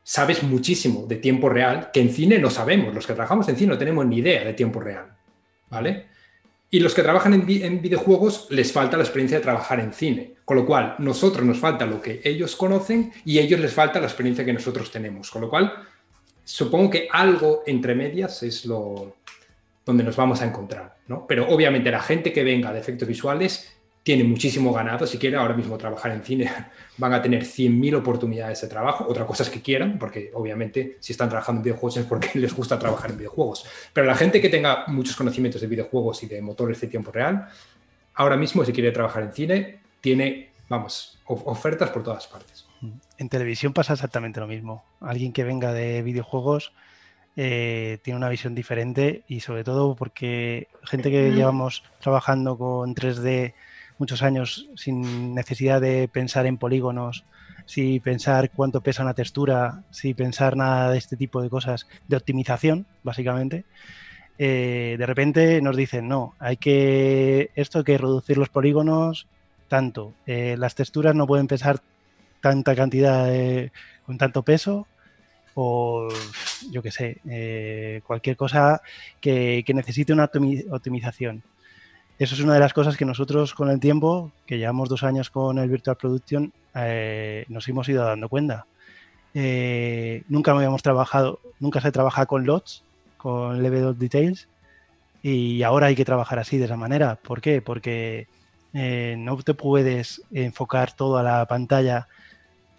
sabes 0.02 0.42
muchísimo 0.42 1.06
de 1.06 1.16
tiempo 1.16 1.48
real 1.48 1.90
que 1.90 2.02
en 2.02 2.10
cine 2.10 2.38
no 2.38 2.50
sabemos. 2.50 2.94
Los 2.94 3.06
que 3.06 3.14
trabajamos 3.14 3.48
en 3.48 3.56
cine 3.56 3.72
no 3.72 3.78
tenemos 3.78 4.04
ni 4.04 4.18
idea 4.18 4.44
de 4.44 4.52
tiempo 4.52 4.78
real. 4.78 5.15
¿Vale? 5.70 6.06
Y 6.70 6.80
los 6.80 6.94
que 6.94 7.02
trabajan 7.02 7.32
en, 7.32 7.80
videojuegos 7.80 8.48
les 8.50 8.72
falta 8.72 8.96
la 8.96 9.04
experiencia 9.04 9.38
de 9.38 9.44
trabajar 9.44 9.80
en 9.80 9.92
cine, 9.92 10.34
con 10.44 10.56
lo 10.56 10.66
cual 10.66 10.96
nosotros 10.98 11.46
nos 11.46 11.58
falta 11.58 11.86
lo 11.86 12.02
que 12.02 12.20
ellos 12.24 12.56
conocen 12.56 13.12
y 13.24 13.38
ellos 13.38 13.60
les 13.60 13.72
falta 13.72 14.00
la 14.00 14.06
experiencia 14.06 14.44
que 14.44 14.52
nosotros 14.52 14.90
tenemos, 14.90 15.30
con 15.30 15.42
lo 15.42 15.48
cual 15.48 15.72
supongo 16.44 16.90
que 16.90 17.08
algo 17.10 17.62
entre 17.66 17.94
medias 17.94 18.42
es 18.42 18.66
lo 18.66 19.16
donde 19.84 20.02
nos 20.02 20.16
vamos 20.16 20.42
a 20.42 20.46
encontrar, 20.46 20.96
¿no? 21.06 21.26
Pero 21.28 21.48
obviamente 21.48 21.92
la 21.92 22.02
gente 22.02 22.32
que 22.32 22.42
venga 22.42 22.72
de 22.72 22.80
efectos 22.80 23.06
visuales 23.06 23.75
tiene 24.06 24.22
muchísimo 24.22 24.72
ganado. 24.72 25.04
Si 25.04 25.18
quiere 25.18 25.36
ahora 25.36 25.54
mismo 25.54 25.76
trabajar 25.76 26.12
en 26.12 26.22
cine, 26.22 26.48
van 26.96 27.12
a 27.12 27.20
tener 27.20 27.42
100.000 27.42 27.96
oportunidades 27.96 28.60
de 28.60 28.68
trabajo. 28.68 29.04
Otra 29.08 29.26
cosa 29.26 29.42
es 29.42 29.50
que 29.50 29.60
quieran, 29.60 29.98
porque 29.98 30.30
obviamente 30.32 30.96
si 31.00 31.10
están 31.10 31.28
trabajando 31.28 31.58
en 31.58 31.64
videojuegos 31.64 31.96
es 31.96 32.06
porque 32.06 32.30
les 32.38 32.54
gusta 32.54 32.78
trabajar 32.78 33.10
en 33.10 33.16
videojuegos. 33.16 33.66
Pero 33.92 34.06
la 34.06 34.14
gente 34.14 34.40
que 34.40 34.48
tenga 34.48 34.84
muchos 34.86 35.16
conocimientos 35.16 35.60
de 35.60 35.66
videojuegos 35.66 36.22
y 36.22 36.28
de 36.28 36.40
motores 36.40 36.80
de 36.80 36.86
tiempo 36.86 37.10
real, 37.10 37.48
ahora 38.14 38.36
mismo 38.36 38.64
si 38.64 38.72
quiere 38.72 38.92
trabajar 38.92 39.24
en 39.24 39.32
cine, 39.32 39.80
tiene, 40.00 40.50
vamos, 40.68 41.18
ofertas 41.24 41.90
por 41.90 42.04
todas 42.04 42.28
partes. 42.28 42.64
En 43.18 43.28
televisión 43.28 43.72
pasa 43.72 43.94
exactamente 43.94 44.38
lo 44.38 44.46
mismo. 44.46 44.84
Alguien 45.00 45.32
que 45.32 45.42
venga 45.42 45.72
de 45.72 46.02
videojuegos 46.02 46.72
eh, 47.34 47.98
tiene 48.04 48.18
una 48.18 48.28
visión 48.28 48.54
diferente 48.54 49.24
y 49.26 49.40
sobre 49.40 49.64
todo 49.64 49.96
porque 49.96 50.68
gente 50.84 51.10
que 51.10 51.32
llevamos 51.32 51.82
trabajando 52.00 52.56
con 52.56 52.94
3D 52.94 53.54
muchos 53.98 54.22
años 54.22 54.68
sin 54.76 55.34
necesidad 55.34 55.80
de 55.80 56.08
pensar 56.08 56.46
en 56.46 56.58
polígonos, 56.58 57.24
sin 57.64 58.00
pensar 58.00 58.50
cuánto 58.50 58.80
pesa 58.80 59.02
una 59.02 59.14
textura, 59.14 59.82
sin 59.90 60.14
pensar 60.14 60.56
nada 60.56 60.90
de 60.90 60.98
este 60.98 61.16
tipo 61.16 61.42
de 61.42 61.50
cosas, 61.50 61.86
de 62.08 62.16
optimización, 62.16 62.86
básicamente. 63.02 63.64
Eh, 64.38 64.96
de 64.98 65.06
repente 65.06 65.60
nos 65.62 65.76
dicen, 65.76 66.08
no, 66.08 66.34
hay 66.38 66.56
que, 66.56 67.50
esto 67.54 67.78
hay 67.78 67.84
que 67.84 67.98
reducir 67.98 68.36
los 68.38 68.50
polígonos 68.50 69.26
tanto, 69.68 70.14
eh, 70.26 70.56
las 70.58 70.74
texturas 70.74 71.14
no 71.14 71.26
pueden 71.26 71.48
pesar 71.48 71.80
tanta 72.40 72.76
cantidad 72.76 73.28
con 74.04 74.18
tanto 74.18 74.42
peso, 74.44 74.86
o 75.58 76.08
yo 76.70 76.82
qué 76.82 76.90
sé, 76.90 77.16
eh, 77.28 78.02
cualquier 78.06 78.36
cosa 78.36 78.82
que, 79.20 79.64
que 79.66 79.74
necesite 79.74 80.12
una 80.12 80.30
optimización. 80.70 81.42
Eso 82.18 82.34
es 82.34 82.40
una 82.40 82.54
de 82.54 82.60
las 82.60 82.72
cosas 82.72 82.96
que 82.96 83.04
nosotros 83.04 83.52
con 83.52 83.68
el 83.68 83.78
tiempo, 83.78 84.32
que 84.46 84.56
llevamos 84.56 84.88
dos 84.88 85.02
años 85.02 85.28
con 85.28 85.58
el 85.58 85.68
Virtual 85.68 85.96
Production, 85.96 86.50
eh, 86.74 87.44
nos 87.48 87.68
hemos 87.68 87.88
ido 87.90 88.04
dando 88.04 88.30
cuenta. 88.30 88.66
Eh, 89.34 90.22
nunca 90.28 90.52
habíamos 90.52 90.82
trabajado, 90.82 91.40
nunca 91.60 91.82
se 91.82 91.92
trabaja 91.92 92.24
con 92.24 92.46
lots, 92.46 92.84
con 93.18 93.62
level 93.62 93.98
details, 93.98 94.48
y 95.22 95.62
ahora 95.62 95.88
hay 95.88 95.94
que 95.94 96.06
trabajar 96.06 96.38
así, 96.38 96.56
de 96.56 96.64
esa 96.64 96.76
manera. 96.76 97.16
¿Por 97.16 97.42
qué? 97.42 97.60
Porque 97.60 98.28
eh, 98.72 99.16
no 99.18 99.36
te 99.42 99.52
puedes 99.52 100.22
enfocar 100.32 100.92
toda 100.92 101.22
la 101.22 101.44
pantalla 101.46 102.08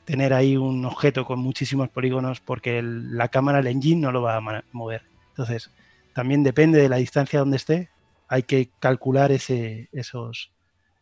tener 0.05 0.34
ahí 0.34 0.55
un 0.55 0.85
objeto 0.85 1.26
con 1.26 1.39
muchísimos 1.39 1.89
polígonos 1.89 2.39
porque 2.39 2.81
la 2.81 3.27
cámara, 3.27 3.59
el 3.59 3.68
engine, 3.68 4.01
no 4.01 4.11
lo 4.11 4.22
va 4.22 4.38
a 4.38 4.64
mover. 4.72 5.03
Entonces, 5.30 5.69
también 6.14 6.43
depende 6.43 6.81
de 6.81 6.89
la 6.89 6.95
distancia 6.95 7.39
donde 7.39 7.57
esté, 7.57 7.89
hay 8.28 8.44
que 8.44 8.70
calcular 8.80 9.32
ese, 9.32 9.90
esos, 9.91 10.52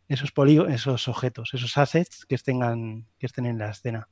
esos 0.07 0.31
polígonos, 0.31 0.73
esos 0.73 1.07
objetos, 1.07 1.51
esos 1.53 1.77
assets 1.77 2.25
que, 2.25 2.35
estén, 2.35 3.05
que 3.19 3.25
estén 3.25 3.45
en 3.45 3.57
la 3.57 3.71
escena. 3.71 4.07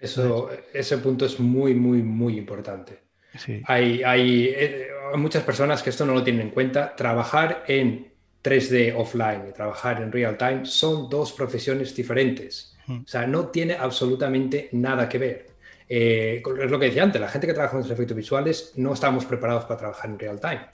Eso, 0.00 0.50
ese 0.72 0.98
punto 0.98 1.24
es 1.24 1.40
muy, 1.40 1.74
muy, 1.74 2.02
muy 2.02 2.36
importante. 2.38 3.06
Hay, 3.64 4.02
hay, 4.02 4.46
eh, 4.48 4.88
muchas 5.16 5.42
personas 5.42 5.82
que 5.82 5.90
esto 5.90 6.06
no 6.06 6.14
lo 6.14 6.24
tienen 6.24 6.48
en 6.48 6.50
cuenta. 6.50 6.94
Trabajar 6.96 7.64
en 7.66 8.12
3D 8.42 8.94
offline 8.96 9.48
y 9.48 9.52
trabajar 9.52 10.00
en 10.00 10.12
real 10.12 10.36
time 10.36 10.64
son 10.64 11.10
dos 11.10 11.32
profesiones 11.32 11.94
diferentes. 11.94 12.76
O 12.88 13.06
sea, 13.08 13.26
no 13.26 13.48
tiene 13.48 13.74
absolutamente 13.74 14.68
nada 14.72 15.08
que 15.08 15.18
ver. 15.18 15.46
Eh, 15.88 16.42
es 16.62 16.70
lo 16.70 16.78
que 16.78 16.86
decía 16.86 17.02
antes, 17.02 17.20
la 17.20 17.28
gente 17.28 17.46
que 17.46 17.52
trabaja 17.52 17.72
con 17.72 17.82
los 17.82 17.90
efectos 17.90 18.16
visuales 18.16 18.72
no 18.76 18.92
estamos 18.92 19.24
preparados 19.24 19.64
para 19.64 19.78
trabajar 19.78 20.10
en 20.10 20.18
real 20.18 20.40
time, 20.40 20.66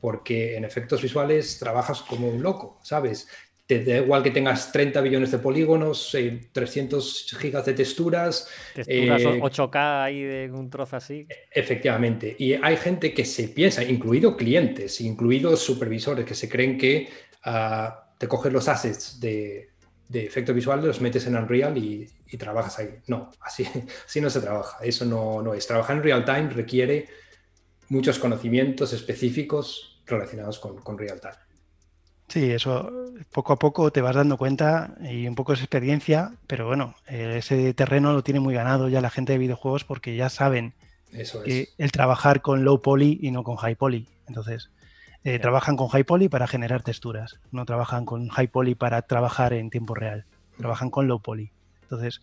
porque 0.00 0.56
en 0.56 0.64
efectos 0.64 1.02
visuales 1.02 1.58
trabajas 1.58 2.02
como 2.02 2.28
un 2.28 2.42
loco, 2.42 2.78
¿sabes? 2.82 3.28
Te 3.66 3.84
da 3.84 3.98
igual 3.98 4.22
que 4.22 4.32
tengas 4.32 4.72
30 4.72 5.00
billones 5.00 5.30
de 5.30 5.38
polígonos, 5.38 6.16
300 6.52 7.32
eh, 7.32 7.36
gigas 7.36 7.66
de 7.66 7.74
texturas. 7.74 8.48
Texturas 8.74 9.22
8K 9.22 9.76
eh, 9.76 10.02
ahí 10.02 10.22
de 10.22 10.50
un 10.52 10.68
trozo 10.68 10.96
así. 10.96 11.28
Efectivamente. 11.52 12.34
Y 12.36 12.54
hay 12.54 12.76
gente 12.76 13.14
que 13.14 13.24
se 13.24 13.48
piensa, 13.48 13.84
incluido 13.84 14.36
clientes, 14.36 15.00
incluidos 15.00 15.60
supervisores, 15.60 16.24
que 16.24 16.34
se 16.34 16.48
creen 16.48 16.76
que 16.76 17.08
ah, 17.44 18.08
te 18.18 18.26
coges 18.26 18.52
los 18.52 18.66
assets 18.66 19.20
de, 19.20 19.70
de 20.10 20.26
efecto 20.26 20.52
visual, 20.52 20.84
los 20.84 21.00
metes 21.00 21.24
en 21.28 21.36
Unreal 21.36 21.78
y, 21.78 22.08
trabajas 22.36 22.80
ahí. 22.80 22.88
No, 23.06 23.30
así, 23.40 23.64
así 24.06 24.20
no 24.20 24.28
se 24.28 24.40
trabaja. 24.40 24.84
Eso 24.84 25.04
no, 25.04 25.40
no 25.42 25.54
es. 25.54 25.66
Trabajar 25.66 25.96
en 25.96 26.02
real 26.02 26.24
time 26.24 26.50
requiere 26.50 27.06
muchos 27.88 28.18
conocimientos 28.18 28.92
específicos 28.92 29.89
relacionados 30.10 30.58
con, 30.58 30.76
con 30.78 30.98
real 30.98 31.20
time. 31.20 31.34
Sí, 32.28 32.50
eso 32.52 32.92
poco 33.32 33.52
a 33.52 33.58
poco 33.58 33.90
te 33.90 34.00
vas 34.00 34.14
dando 34.14 34.36
cuenta 34.36 34.94
y 35.00 35.26
un 35.26 35.34
poco 35.34 35.52
es 35.52 35.60
experiencia, 35.60 36.32
pero 36.46 36.66
bueno, 36.66 36.94
eh, 37.08 37.34
ese 37.38 37.74
terreno 37.74 38.12
lo 38.12 38.22
tiene 38.22 38.38
muy 38.38 38.54
ganado 38.54 38.88
ya 38.88 39.00
la 39.00 39.10
gente 39.10 39.32
de 39.32 39.38
videojuegos 39.38 39.84
porque 39.84 40.14
ya 40.14 40.28
saben 40.28 40.74
eso 41.12 41.42
el 41.44 41.92
trabajar 41.92 42.40
con 42.40 42.64
low 42.64 42.80
poly 42.80 43.18
y 43.20 43.32
no 43.32 43.42
con 43.42 43.56
high 43.56 43.74
poly. 43.74 44.06
Entonces, 44.28 44.70
eh, 45.24 45.38
trabajan 45.40 45.76
con 45.76 45.88
high 45.88 46.04
poly 46.04 46.28
para 46.28 46.46
generar 46.46 46.82
texturas, 46.82 47.40
no 47.50 47.64
trabajan 47.66 48.04
con 48.04 48.28
high 48.28 48.48
poly 48.48 48.76
para 48.76 49.02
trabajar 49.02 49.52
en 49.52 49.68
tiempo 49.68 49.94
real, 49.94 50.24
trabajan 50.56 50.90
con 50.90 51.08
low 51.08 51.20
poly. 51.20 51.50
Entonces, 51.82 52.20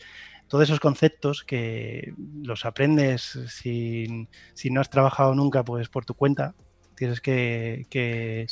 todos 0.48 0.64
esos 0.64 0.80
conceptos 0.80 1.44
que 1.44 2.14
los 2.42 2.66
aprendes 2.66 3.38
si, 3.50 4.28
no 4.72 4.82
has 4.82 4.90
trabajado 4.90 5.36
nunca, 5.36 5.64
pues 5.64 5.90
por 5.90 6.06
tu 6.06 6.14
cuenta, 6.14 6.56
tienes 6.98 7.22
que, 7.22 7.86
que, 7.90 8.48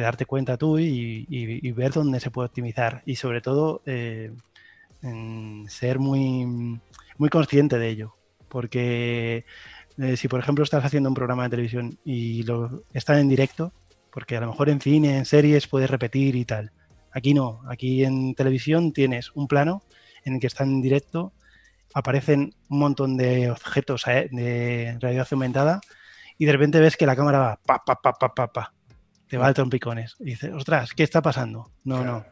darte 0.00 0.26
cuenta 0.26 0.56
tú 0.56 0.78
y, 0.78 1.72
ver 1.72 1.92
dónde 1.92 2.20
se 2.20 2.30
puede 2.30 2.46
optimizar. 2.46 3.02
Y 3.06 3.16
sobre 3.16 3.40
todo 3.40 3.82
eh, 3.86 4.32
ser 5.68 5.98
muy, 5.98 6.44
muy 7.16 7.28
consciente 7.30 7.78
de 7.78 7.88
ello, 7.88 8.16
porque 8.48 9.44
eh, 9.96 10.16
si 10.16 10.28
por 10.28 10.40
ejemplo 10.40 10.64
estás 10.64 10.84
haciendo 10.84 11.08
un 11.08 11.14
programa 11.14 11.44
de 11.44 11.50
televisión 11.50 11.98
y 12.04 12.42
lo 12.42 12.82
están 12.92 13.18
en 13.18 13.28
directo, 13.28 13.72
porque 14.12 14.36
a 14.36 14.40
lo 14.40 14.48
mejor 14.48 14.68
en 14.68 14.80
cine, 14.80 15.16
en 15.16 15.24
series 15.24 15.68
puedes 15.68 15.88
repetir 15.88 16.34
y 16.36 16.44
tal. 16.44 16.72
Aquí 17.12 17.32
no, 17.32 17.62
aquí 17.68 18.04
en 18.04 18.34
televisión 18.34 18.92
tienes 18.92 19.30
un 19.34 19.46
plano 19.48 19.82
en 20.24 20.34
el 20.34 20.40
que 20.40 20.48
están 20.48 20.68
en 20.68 20.82
directo, 20.82 21.32
aparecen 21.94 22.54
un 22.68 22.78
montón 22.78 23.16
de 23.16 23.50
objetos 23.50 24.06
eh, 24.08 24.28
de 24.30 24.98
realidad 25.00 25.28
aumentada 25.30 25.80
y 26.38 26.46
de 26.46 26.52
repente 26.52 26.80
ves 26.80 26.96
que 26.96 27.06
la 27.06 27.16
cámara 27.16 27.38
va 27.38 27.56
pa, 27.56 27.82
pa, 27.84 27.96
pa, 27.96 28.12
pa, 28.12 28.34
pa, 28.34 28.52
pa. 28.52 28.72
Te 29.28 29.36
va 29.36 29.48
de 29.48 29.54
trompicones. 29.54 30.16
Y 30.20 30.24
dices, 30.24 30.52
ostras, 30.54 30.94
¿qué 30.94 31.02
está 31.02 31.20
pasando? 31.20 31.70
No, 31.84 32.04
no. 32.04 32.24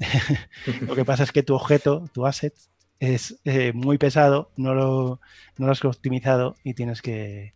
lo 0.82 0.94
que 0.94 1.04
pasa 1.04 1.22
es 1.22 1.32
que 1.32 1.42
tu 1.42 1.54
objeto, 1.54 2.08
tu 2.12 2.26
asset, 2.26 2.54
es 2.98 3.40
eh, 3.44 3.72
muy 3.72 3.98
pesado, 3.98 4.50
no 4.56 4.74
lo, 4.74 5.20
no 5.56 5.66
lo 5.66 5.72
has 5.72 5.84
optimizado 5.84 6.56
y 6.64 6.74
tienes 6.74 7.00
que, 7.00 7.54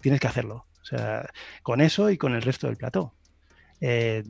tienes 0.00 0.20
que 0.20 0.26
hacerlo. 0.26 0.66
O 0.82 0.84
sea, 0.84 1.28
con 1.62 1.80
eso 1.80 2.10
y 2.10 2.18
con 2.18 2.34
el 2.34 2.42
resto 2.42 2.66
del 2.66 2.76
plató. 2.76 3.14
Eh, 3.80 4.22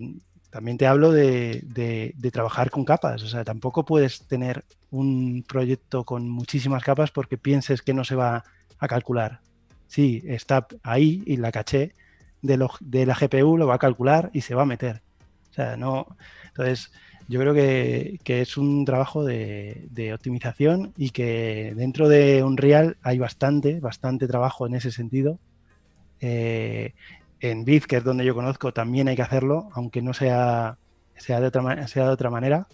también 0.51 0.79
te 0.79 0.87
hablo 0.87 1.13
de, 1.13 1.63
de, 1.65 2.31
trabajar 2.31 2.71
con 2.71 2.85
capas. 2.85 3.23
O 3.23 3.29
sea, 3.29 3.45
tampoco 3.45 3.85
puedes 3.85 4.27
tener 4.27 4.65
un 4.91 5.45
proyecto 5.47 6.05
con 6.05 6.29
muchísimas 6.29 6.83
capas 6.83 7.11
porque 7.11 7.37
pienses 7.37 7.83
que 7.83 7.95
no 7.95 8.05
se 8.05 8.15
va 8.15 8.45
a 8.79 8.89
calcular. 8.89 9.41
Sí, 9.89 10.23
está 10.27 10.67
ahí 10.83 11.23
y 11.27 11.37
la 11.39 11.51
caché 11.51 11.95
de, 12.43 12.69
de 12.81 13.07
la 13.07 13.15
GPU 13.15 13.57
lo 13.57 13.67
va 13.67 13.75
a 13.75 13.79
calcular 13.79 14.31
y 14.33 14.43
se 14.43 14.55
va 14.55 14.63
a 14.63 14.67
meter. 14.67 15.03
O 15.51 15.55
sea, 15.55 15.77
no. 15.77 16.17
Entonces, 16.49 16.93
yo 17.29 17.39
creo 17.41 17.53
que, 17.53 18.19
es 18.25 18.57
un 18.57 18.87
trabajo 18.87 19.23
de, 19.23 20.13
optimización 20.15 20.95
y 20.97 21.11
que 21.11 21.75
dentro 21.77 22.09
de 22.09 22.43
Unreal 22.43 22.97
hay 23.03 23.19
bastante, 23.19 23.81
bastante 23.81 24.27
trabajo 24.27 24.67
en 24.67 24.75
ese 24.75 24.91
sentido. 24.91 25.39
Eh, 26.21 26.95
en 27.41 27.65
Viv, 27.65 27.87
que 27.87 27.97
es 27.97 28.05
donde 28.05 28.25
yo 28.25 28.35
conozco, 28.35 28.73
también 28.73 29.09
hay 29.09 29.17
que 29.17 29.23
hacerlo, 29.23 29.69
aunque 29.75 30.01
no 30.03 30.15
sea, 30.15 30.79
sea, 31.17 31.41
de, 31.41 31.49
otra, 31.49 31.87
sea 31.87 32.05
de 32.05 32.11
otra 32.11 32.31
manera. 32.31 32.67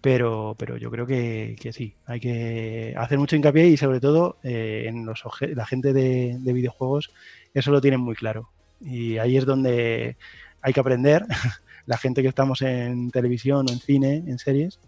Pero, 0.00 0.54
pero 0.58 0.76
yo 0.76 0.90
creo 0.90 1.06
que, 1.06 1.56
sí, 1.72 1.94
hay 2.06 2.20
que 2.20 2.94
hacer 2.96 3.18
mucho 3.18 3.34
hincapié 3.34 3.66
y 3.66 3.76
sobre 3.76 3.98
todo 3.98 4.36
eh, 4.42 4.84
en 4.86 5.04
los 5.04 5.24
la 5.40 5.66
gente 5.66 5.92
de, 5.92 6.36
de 6.38 6.52
videojuegos 6.52 7.10
eso 7.54 7.70
lo 7.70 7.80
tienen 7.80 8.00
muy 8.00 8.14
claro. 8.14 8.50
Y 8.80 9.16
ahí 9.16 9.38
es 9.38 9.46
donde 9.46 10.16
hay 10.60 10.72
que 10.72 10.80
aprender 10.80 11.24
la 11.86 11.96
gente 11.96 12.20
que 12.20 12.28
estamos 12.28 12.60
en 12.60 13.10
televisión 13.10 13.66
o 13.68 13.72
en 13.72 13.78
cine, 13.78 14.16
en 14.26 14.38
series. 14.38 14.78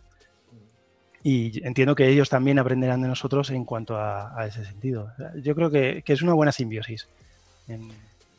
Y 1.23 1.67
entiendo 1.67 1.95
que 1.95 2.09
ellos 2.09 2.29
también 2.29 2.59
aprenderán 2.59 3.01
de 3.01 3.09
nosotros 3.09 3.51
en 3.51 3.65
cuanto 3.65 3.97
a, 3.97 4.47
ese 4.47 4.65
sentido. 4.65 5.13
Yo 5.43 5.55
creo 5.55 5.71
que, 5.71 6.03
es 6.07 6.23
una 6.23 6.35
buena 6.35 6.53
simbiosis. 6.53 7.09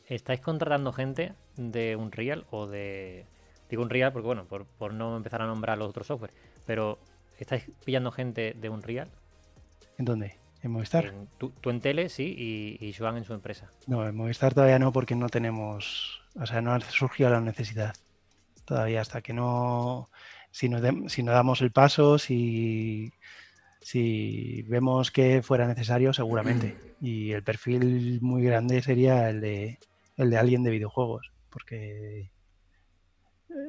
¿Estáis 0.07 0.41
contratando 0.41 0.93
gente 0.93 1.33
de 1.57 1.95
Unreal 1.95 2.45
o 2.51 2.67
de... 2.67 3.25
Digo 3.69 3.83
Unreal 3.83 4.11
porque, 4.11 4.25
bueno, 4.25 4.45
por, 4.45 4.93
no 4.93 5.17
empezar 5.17 5.41
a 5.41 5.47
nombrar 5.47 5.77
los 5.77 5.89
otros 5.89 6.07
software, 6.07 6.31
pero 6.69 6.99
¿estáis 7.39 7.63
pillando 7.83 8.11
gente 8.11 8.53
de 8.55 8.69
Unreal? 8.69 9.09
¿En 9.97 10.05
dónde? 10.05 10.35
¿En 10.61 10.69
Movistar? 10.69 11.11
tú, 11.39 11.51
en 11.63 11.81
tele, 11.81 12.09
sí, 12.09 12.35
y, 12.37 12.77
y 12.79 12.93
Joan 12.93 13.17
en 13.17 13.23
su 13.23 13.33
empresa. 13.33 13.71
No, 13.87 14.07
en 14.07 14.15
Movistar 14.15 14.53
todavía 14.53 14.77
no 14.77 14.91
porque 14.91 15.15
no 15.15 15.29
tenemos... 15.29 16.21
O 16.35 16.45
sea, 16.45 16.61
no 16.61 16.71
ha 16.71 16.79
surgido 16.79 17.31
la 17.31 17.41
necesidad 17.41 17.95
todavía 18.65 19.01
hasta 19.01 19.21
que 19.23 19.33
no, 19.33 20.11
si 20.51 20.69
no, 20.69 20.77
si 21.09 21.23
no 21.23 21.31
damos 21.31 21.61
el 21.61 21.71
paso, 21.71 22.19
si, 22.19 23.13
si 23.81 24.61
vemos 24.67 25.09
que 25.09 25.41
fuera 25.41 25.67
necesario, 25.67 26.13
seguramente. 26.13 26.77
Y 27.01 27.31
el 27.31 27.41
perfil 27.41 28.19
muy 28.21 28.43
grande 28.43 28.83
sería 28.83 29.27
el 29.29 29.41
de, 29.41 29.79
el 30.17 30.29
de 30.29 30.37
alguien 30.37 30.61
de 30.61 30.69
videojuegos, 30.69 31.31
porque 31.49 32.29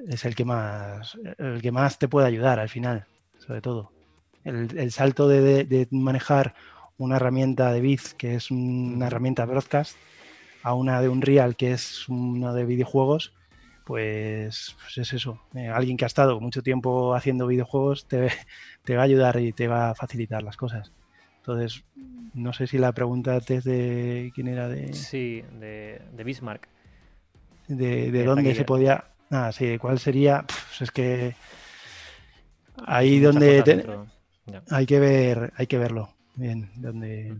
es 0.09 0.25
el 0.25 0.35
que 0.35 0.45
más, 0.45 1.19
el 1.39 1.61
que 1.63 1.73
más 1.73 1.99
te 1.99 2.09
puede 2.09 2.27
ayudar 2.27 2.59
al 2.59 2.69
final, 2.69 3.07
sobre 3.39 3.61
todo. 3.61 3.93
El, 4.45 4.91
salto 4.91 5.29
de, 5.29 5.65
de, 5.65 5.89
manejar 5.91 6.55
una 6.97 7.17
herramienta 7.17 7.73
de 7.73 7.81
Biz, 7.81 8.15
que 8.15 8.35
es 8.35 8.51
una 8.51 9.07
herramienta 9.07 9.45
broadcast, 9.45 9.97
a 10.63 10.75
una 10.75 11.01
de 11.01 11.09
Unreal, 11.09 11.57
que 11.57 11.73
es 11.73 12.09
una 12.09 12.53
de 12.55 12.65
videojuegos, 12.65 13.35
pues, 13.85 14.77
pues, 14.81 14.99
es 14.99 15.13
eso. 15.13 15.41
Eh, 15.55 15.69
alguien 15.69 15.97
que 15.97 16.05
ha 16.05 16.07
estado 16.07 16.41
mucho 16.41 16.63
tiempo 16.63 17.15
haciendo 17.15 17.49
videojuegos 17.49 18.07
te, 18.07 18.31
te, 18.85 18.95
va 18.95 19.03
a 19.03 19.05
ayudar 19.05 19.41
y 19.41 19.53
te 19.53 19.67
va 19.67 19.91
a 19.91 19.95
facilitar 19.95 20.43
las 20.43 20.57
cosas. 20.57 20.93
Entonces, 21.39 21.85
no 22.33 22.53
sé 22.53 22.67
si 22.67 22.79
la 22.79 22.93
pregunta 22.93 23.39
es 23.39 23.65
de 23.65 24.31
quién 24.35 24.47
era 24.47 24.69
de. 24.69 24.93
Sí, 24.93 25.43
de, 25.59 26.01
Bismarck. 26.25 26.69
De, 27.67 28.25
dónde 28.25 28.55
se 28.55 28.65
podía. 28.65 29.07
Ah, 29.31 29.53
sí, 29.53 29.79
¿cuál 29.79 29.99
sería? 29.99 30.45
Pues 30.47 30.83
es 30.83 30.91
que 30.91 31.35
ahí 32.87 33.21
donde 33.21 33.63
hay 34.71 34.87
que 34.87 34.99
ver, 34.99 35.53
hay 35.57 35.67
que 35.67 35.79
verlo. 35.79 36.11
Bien, 36.35 36.71
donde. 36.77 37.37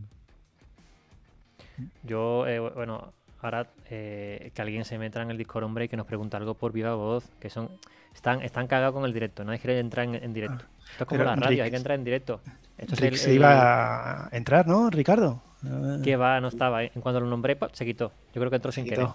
Yo, 2.03 2.47
eh, 2.47 2.59
bueno, 2.59 3.13
ahora 3.41 3.67
eh, 3.89 4.53
que 4.55 4.63
alguien 4.63 4.85
se 4.85 4.99
meta 4.99 5.23
en 5.23 5.31
el 5.31 5.39
Discord, 5.39 5.65
hombre, 5.65 5.87
y 5.87 5.89
que 5.89 5.97
nos 5.97 6.07
pregunte 6.07 6.37
algo 6.37 6.55
por 6.55 6.73
viva 6.73 6.95
voz, 6.95 7.25
que 7.41 7.51
son 7.51 7.71
están, 8.15 8.43
están 8.43 8.67
cagados 8.67 8.95
con 8.95 9.05
el 9.05 9.13
directo, 9.13 9.45
no 9.45 9.53
hay 9.53 9.59
que 9.59 9.79
entrar 9.79 10.07
en, 10.07 10.33
directo. 10.33 10.65
Ah, 10.65 10.91
Esto 10.93 11.05
es 11.05 11.09
como 11.09 11.25
la 11.25 11.37
radio, 11.37 11.65
hay 11.65 11.71
que 11.71 11.77
entrar 11.77 11.99
en 11.99 12.05
directo. 12.05 12.41
se 12.87 13.35
iba 13.35 14.27
a 14.27 14.29
entrar, 14.33 14.67
¿no, 14.67 14.91
Ricardo? 14.91 15.43
Que 16.03 16.17
va, 16.17 16.41
no 16.41 16.49
estaba. 16.49 16.83
En 16.85 17.01
cuanto 17.01 17.21
lo 17.21 17.27
nombré, 17.27 17.59
se 17.73 17.85
quitó. 17.85 18.13
Yo 18.35 18.41
creo 18.41 18.51
que 18.51 18.57
entró 18.57 18.73
sin 18.73 18.85
querer. 18.85 19.09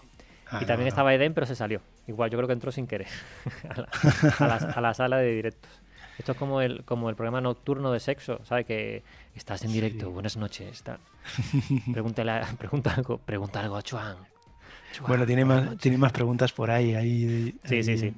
Ah, 0.52 0.60
y 0.62 0.66
también 0.66 0.88
estaba 0.88 1.14
Eden, 1.14 1.34
pero 1.34 1.46
se 1.48 1.56
salió. 1.56 1.82
Igual, 2.08 2.30
yo 2.30 2.38
creo 2.38 2.48
que 2.48 2.54
entró 2.54 2.72
sin 2.72 2.86
querer 2.88 3.08
a, 4.40 4.82
la, 4.82 4.94
sala 4.94 5.18
de 5.18 5.32
directos. 5.34 5.72
Esto 6.18 6.32
es 6.34 6.38
como 6.38 6.62
el, 6.62 6.84
como 6.86 7.10
el 7.10 7.16
programa 7.16 7.42
nocturno 7.42 7.92
de 7.92 8.00
sexo, 8.00 8.40
¿sabes? 8.46 8.66
Que 8.66 9.04
estás 9.36 9.64
en 9.66 9.74
directo, 9.74 10.06
Sí. 10.06 10.12
buenas 10.12 10.38
noches. 10.38 10.82
tal. 10.84 11.00
Pregúntale 11.94 12.42
pregunta, 12.58 12.94
algo, 12.96 13.18
pregunta 13.18 13.60
algo 13.60 13.76
a 13.76 13.82
Chuan. 13.82 14.16
Chuan, 14.94 15.08
Bueno, 15.10 15.26
tiene 15.26 15.44
más, 15.44 15.64
noches. 15.66 15.80
tiene 15.82 15.98
más 15.98 16.12
preguntas 16.14 16.54
por 16.54 16.72
ahí. 16.72 16.94
ahí 16.96 17.54
Sí, 17.66 17.84
sí, 17.84 17.92
ahí- 17.92 17.98
sí. 17.98 18.14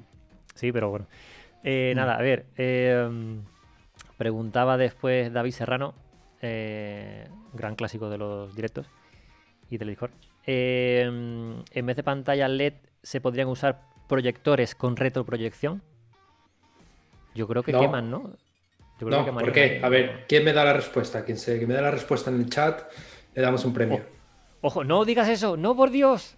Sí, 0.54 0.72
pero 0.72 0.90
bueno. 0.90 1.06
Eh, 1.64 1.92
Mm. 1.94 1.96
Nada, 1.96 2.14
a 2.16 2.22
ver. 2.22 2.46
eh, 2.56 3.08
preguntaba 4.16 4.76
después 4.76 5.32
David 5.32 5.52
Serrano, 5.52 5.94
eh, 6.42 7.28
gran 7.52 7.74
clásico 7.74 8.08
de 8.10 8.18
los 8.18 8.54
directos 8.54 8.86
y 9.70 9.78
del 9.78 9.88
Discord. 9.88 10.10
Eh, 10.50 11.02
en 11.02 11.86
vez 11.86 11.96
de 11.96 12.02
pantalla 12.02 12.48
LED, 12.48 12.72
¿se 13.02 13.20
podrían 13.20 13.48
usar 13.48 13.82
proyectores 14.08 14.74
con 14.74 14.96
retroproyección? 14.96 15.82
Yo 17.34 17.46
creo 17.46 17.62
que 17.62 17.72
No. 17.72 17.80
queman, 17.80 18.10
¿no? 18.10 18.22
Yo 18.98 19.06
creo 19.06 19.10
que 19.10 19.16
No, 19.16 19.24
quemarían 19.26 19.44
¿por 19.44 19.52
qué? 19.52 19.60
ahí. 19.60 19.80
A 19.82 19.88
ver, 19.90 20.24
¿quién 20.26 20.44
me 20.44 20.54
da 20.54 20.64
la 20.64 20.72
respuesta? 20.72 21.22
Quien 21.22 21.36
se 21.36 21.60
que 21.60 21.66
me 21.66 21.74
da 21.74 21.82
la 21.82 21.90
respuesta 21.90 22.30
en 22.30 22.36
el 22.40 22.48
chat, 22.48 22.80
le 23.34 23.42
damos 23.42 23.62
un 23.66 23.74
premio. 23.74 24.00
Ojo, 24.62 24.84
no 24.84 25.04
digas 25.04 25.28
eso, 25.28 25.58
no 25.58 25.76
por 25.76 25.90
Dios. 25.90 26.34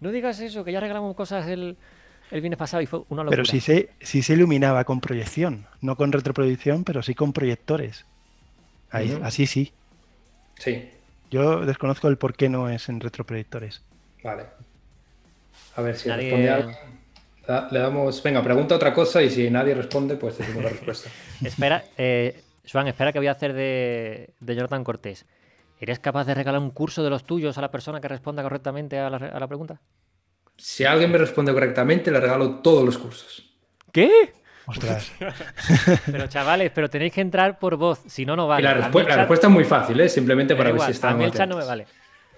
No 0.00 0.10
digas 0.10 0.40
eso, 0.40 0.64
que 0.64 0.72
ya 0.72 0.80
regalamos 0.80 1.14
cosas 1.14 1.46
el, 1.46 1.76
el 2.30 2.40
viernes 2.40 2.56
pasado 2.58 2.82
y 2.82 2.86
fue 2.86 3.00
una 3.10 3.22
locura. 3.22 3.30
Pero 3.36 3.44
si 3.44 3.60
se, 3.60 3.90
si 4.00 4.22
se 4.22 4.32
iluminaba 4.32 4.84
con 4.84 5.00
proyección, 5.02 5.66
no 5.82 5.96
con 5.96 6.10
retroproyección, 6.12 6.82
pero 6.84 7.02
sí 7.02 7.14
con 7.14 7.34
proyectores. 7.34 8.06
Ahí. 8.90 9.16
Así 9.22 9.46
sí. 9.46 9.72
Sí, 10.56 10.90
Yo 11.30 11.64
desconozco 11.64 12.08
el 12.08 12.18
por 12.18 12.34
qué 12.34 12.48
no 12.48 12.68
es 12.68 12.88
en 12.88 13.00
retroproyectores. 13.00 13.82
vale. 14.22 14.46
A 15.76 15.82
ver 15.82 15.96
si 15.96 16.08
Nadie- 16.08 16.22
responde 16.30 16.50
algo. 16.50 16.72
Le 17.72 17.78
damos, 17.78 18.22
venga, 18.22 18.42
pregunta 18.42 18.74
otra 18.76 18.92
cosa 18.94 19.22
y 19.22 19.30
si 19.30 19.50
nadie 19.50 19.74
responde, 19.74 20.16
pues 20.16 20.38
decimos 20.38 20.62
la 20.62 20.70
respuesta. 20.70 21.10
Espera, 21.44 21.84
eh, 21.96 22.42
Joan, 22.70 22.86
espera 22.88 23.12
que 23.12 23.18
voy 23.18 23.26
a 23.28 23.32
hacer 23.32 23.52
de, 23.52 24.30
de 24.40 24.54
Jonathan 24.54 24.84
Cortés. 24.84 25.26
¿Eres 25.80 25.98
capaz 25.98 26.24
de 26.26 26.34
regalar 26.34 26.60
un 26.60 26.70
curso 26.70 27.02
de 27.02 27.10
los 27.10 27.24
tuyos 27.24 27.56
a 27.58 27.60
la 27.60 27.70
persona 27.70 28.00
que 28.00 28.08
responda 28.08 28.42
correctamente 28.42 28.98
a 28.98 29.08
la, 29.10 29.16
a 29.16 29.40
la 29.40 29.46
pregunta? 29.48 29.80
Si 30.56 30.84
alguien 30.84 31.10
me 31.10 31.18
responde 31.18 31.52
correctamente, 31.52 32.10
le 32.10 32.20
regalo 32.20 32.56
todos 32.60 32.84
los 32.84 32.98
cursos. 32.98 33.50
¿Qué? 33.92 34.32
Ostras. 34.70 35.12
Pero 36.06 36.26
chavales, 36.28 36.70
pero 36.74 36.88
tenéis 36.88 37.12
que 37.12 37.20
entrar 37.20 37.58
por 37.58 37.76
voz, 37.76 38.00
si 38.06 38.24
no, 38.24 38.36
no 38.36 38.46
vale. 38.46 38.62
y 38.62 38.64
la, 38.64 38.74
respu- 38.88 39.02
la 39.02 39.08
chat- 39.08 39.16
respuesta 39.18 39.46
es 39.48 39.52
muy 39.52 39.64
fácil, 39.64 40.00
¿eh? 40.00 40.08
simplemente 40.08 40.54
me 40.54 40.58
para 40.58 40.68
da 40.70 40.72
ver 40.72 40.76
igual, 40.78 40.86
si 40.86 40.92
están 40.92 41.14
A 41.14 41.16
mí 41.16 41.24
el 41.24 41.32
chat 41.32 41.48
no 41.48 41.56
me 41.56 41.64
vale. 41.64 41.86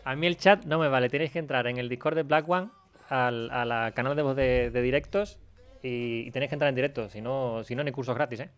A 0.05 0.17
mí 0.17 0.27
el 0.27 0.37
chat 0.37 0.65
no 0.65 0.79
me 0.79 0.89
vale. 0.89 1.09
Tenéis 1.09 1.31
que 1.31 1.39
entrar 1.39 1.67
en 1.67 1.77
el 1.79 1.89
Discord 1.89 2.15
de 2.17 2.23
Black 2.23 2.49
One, 2.49 2.69
al 3.09 3.51
a 3.51 3.65
la 3.65 3.93
canal 3.93 4.17
de 4.17 4.23
voz 4.23 4.35
de, 4.37 4.71
de 4.71 4.83
directos, 4.83 5.39
y, 5.83 6.21
y 6.27 6.31
tenéis 6.31 6.49
que 6.49 6.55
entrar 6.55 6.69
en 6.71 6.75
directo. 6.75 7.09
Si 7.11 7.21
no, 7.21 7.63
si 7.65 7.75
no, 7.77 7.85
ni 7.85 7.93
cursos 7.93 8.15
gratis, 8.15 8.41
¿eh? 8.41 8.51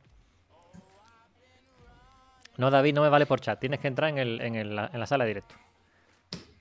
No, 2.57 2.71
David, 2.71 2.95
no 2.95 3.03
me 3.03 3.09
vale 3.09 3.27
por 3.27 3.41
chat. 3.41 3.59
Tienes 3.59 3.81
que 3.81 3.89
entrar 3.89 4.11
en, 4.11 4.19
el, 4.19 4.41
en, 4.41 4.55
el- 4.55 4.79
en 4.93 5.01
la 5.01 5.07
sala 5.07 5.25
de 5.25 5.29
directo. 5.29 5.55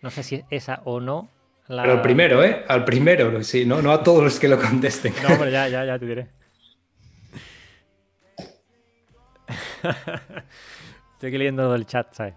No 0.02 0.10
sé 0.10 0.24
si 0.24 0.36
es 0.36 0.46
esa 0.50 0.82
o 0.86 1.00
no. 1.00 1.30
La... 1.68 1.84
Pero 1.84 1.94
al 1.96 2.02
primero, 2.02 2.44
¿eh? 2.44 2.66
Al 2.68 2.84
primero, 2.84 3.42
sí, 3.44 3.66
no, 3.66 3.82
no 3.82 3.92
a 3.92 4.04
todos 4.04 4.24
los 4.24 4.40
que 4.40 4.48
lo 4.48 4.60
contesten. 4.60 5.14
No, 5.22 5.30
hombre, 5.36 5.52
ya, 5.52 5.68
ya, 5.70 5.86
ya 5.86 5.98
te 6.00 6.06
diré. 6.06 6.28
Estoy 11.14 11.32
leyendo 11.38 11.74
el 11.76 11.86
chat, 11.86 12.14
¿sabes? 12.14 12.34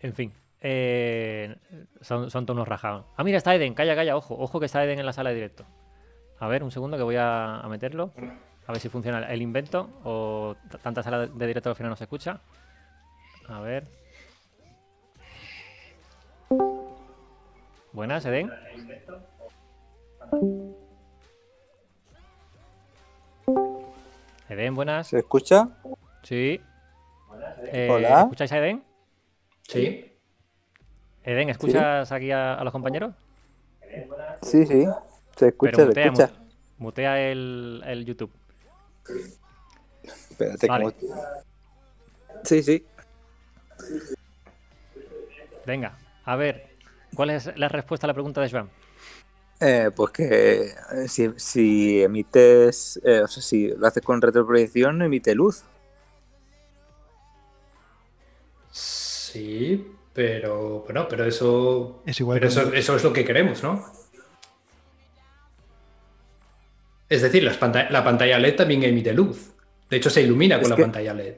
En 0.00 0.14
fin. 0.14 0.32
eh, 0.60 1.56
son, 2.00 2.30
son 2.30 2.46
tonos 2.46 2.66
rajados. 2.68 3.06
Ah, 3.16 3.24
mira, 3.24 3.38
está 3.38 3.54
Eden. 3.54 3.74
Calla, 3.74 3.94
calla, 3.94 4.16
ojo. 4.16 4.34
Ojo 4.38 4.58
que 4.60 4.66
está 4.66 4.82
Eden 4.84 4.98
en 4.98 5.06
la 5.06 5.12
sala 5.12 5.30
de 5.30 5.36
directo. 5.36 5.64
A 6.38 6.48
ver, 6.48 6.62
un 6.62 6.70
segundo 6.70 6.96
que 6.96 7.02
voy 7.02 7.16
a, 7.18 7.62
meterlo. 7.68 8.12
A 8.66 8.72
ver 8.72 8.80
si 8.80 8.88
funciona 8.88 9.20
el 9.32 9.42
invento 9.42 9.88
o 10.04 10.56
tanta 10.82 11.02
sala 11.02 11.20
de- 11.20 11.28
de 11.28 11.46
directo 11.46 11.70
al 11.70 11.76
final 11.76 11.90
no 11.90 11.96
se 11.96 12.04
escucha. 12.04 12.40
A 13.48 13.60
ver. 13.60 13.86
Buenas, 17.92 18.24
Eden. 18.26 18.50
Eden, 24.48 24.74
buenas. 24.74 25.08
¿Se 25.08 25.18
escucha? 25.18 25.68
Sí. 26.26 26.60
Eh, 27.72 27.88
Hola. 27.88 28.22
¿Escucháis 28.22 28.50
a 28.50 28.58
Eden? 28.58 28.82
Sí. 29.68 30.12
Eden, 31.22 31.50
¿escuchas 31.50 32.10
aquí 32.10 32.32
a, 32.32 32.54
a 32.54 32.64
los 32.64 32.72
compañeros? 32.72 33.14
Sí, 34.42 34.66
sí. 34.66 34.86
Se 35.36 35.48
escucha, 35.48 35.70
Pero 35.70 35.76
se 35.76 35.86
mutea, 35.86 36.04
escucha. 36.06 36.30
mu- 36.78 36.84
mutea 36.86 37.30
el, 37.30 37.80
el 37.86 38.04
YouTube. 38.04 38.32
Espérate, 40.02 40.66
Vale. 40.66 40.84
¿cómo- 40.84 41.14
Sí, 42.42 42.60
sí. 42.64 42.84
Venga, 45.64 45.96
a 46.24 46.34
ver. 46.36 46.70
¿Cuál 47.14 47.30
es 47.30 47.56
la 47.56 47.68
respuesta 47.68 48.06
a 48.06 48.08
la 48.08 48.14
pregunta 48.14 48.40
de 48.40 48.50
Joan? 48.50 48.68
Eh, 49.60 49.90
pues 49.94 50.10
que 50.10 50.62
eh, 50.64 51.08
si, 51.08 51.30
si 51.36 52.02
emites, 52.02 53.00
eh, 53.04 53.20
o 53.22 53.28
sea, 53.28 53.42
si 53.42 53.68
lo 53.68 53.86
haces 53.86 54.02
con 54.02 54.20
retroproyección, 54.20 55.00
emite 55.02 55.34
luz. 55.36 55.64
Sí, 59.36 59.86
pero 60.14 60.80
bueno, 60.80 61.06
pero 61.08 61.24
eso, 61.24 62.02
Es 62.06 62.18
igual 62.20 62.40
pero 62.40 62.48
eso, 62.74 62.96
es 62.96 63.04
lo 63.04 63.12
que 63.12 63.24
queremos, 63.24 63.62
¿no? 63.62 63.84
Es 67.08 67.22
decir, 67.22 67.42
las 67.44 67.56
panta- 67.56 67.88
la 67.90 68.02
pantalla 68.02 68.38
LED 68.38 68.56
también 68.56 68.82
emite 68.82 69.12
luz. 69.12 69.52
De 69.88 69.98
hecho, 69.98 70.10
se 70.10 70.22
ilumina 70.22 70.60
con 70.60 70.70
la 70.70 70.76
pantalla 70.76 71.14
LED. 71.14 71.34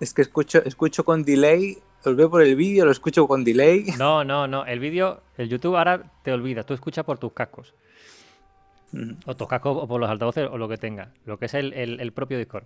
Es 0.00 0.14
que 0.14 0.22
escucho, 0.22 0.62
escucho 0.64 1.04
con 1.04 1.22
delay, 1.24 1.76
lo 2.04 2.14
veo 2.16 2.30
por 2.30 2.42
el 2.42 2.56
vídeo, 2.56 2.86
lo 2.86 2.90
escucho 2.92 3.26
con 3.26 3.44
delay. 3.44 3.84
No, 3.98 4.24
no, 4.24 4.46
no. 4.46 4.64
El 4.64 4.78
vídeo, 4.80 5.20
el 5.36 5.48
YouTube 5.48 5.76
ahora 5.76 6.02
te 6.22 6.32
olvida. 6.32 6.62
Tú 6.62 6.72
escuchas 6.74 7.04
por 7.04 7.18
tus 7.18 7.32
cascos. 7.32 7.74
Mm. 8.92 9.12
O 9.26 9.34
tus 9.36 9.46
cascos 9.48 9.76
o 9.82 9.86
por 9.86 10.00
los 10.00 10.08
altavoces 10.08 10.48
o 10.50 10.56
lo 10.56 10.68
que 10.68 10.78
tengas. 10.78 11.08
Lo 11.26 11.38
que 11.38 11.46
es 11.46 11.54
el, 11.54 11.72
el- 11.74 12.00
el 12.00 12.12
propio 12.12 12.38
Discord. 12.38 12.64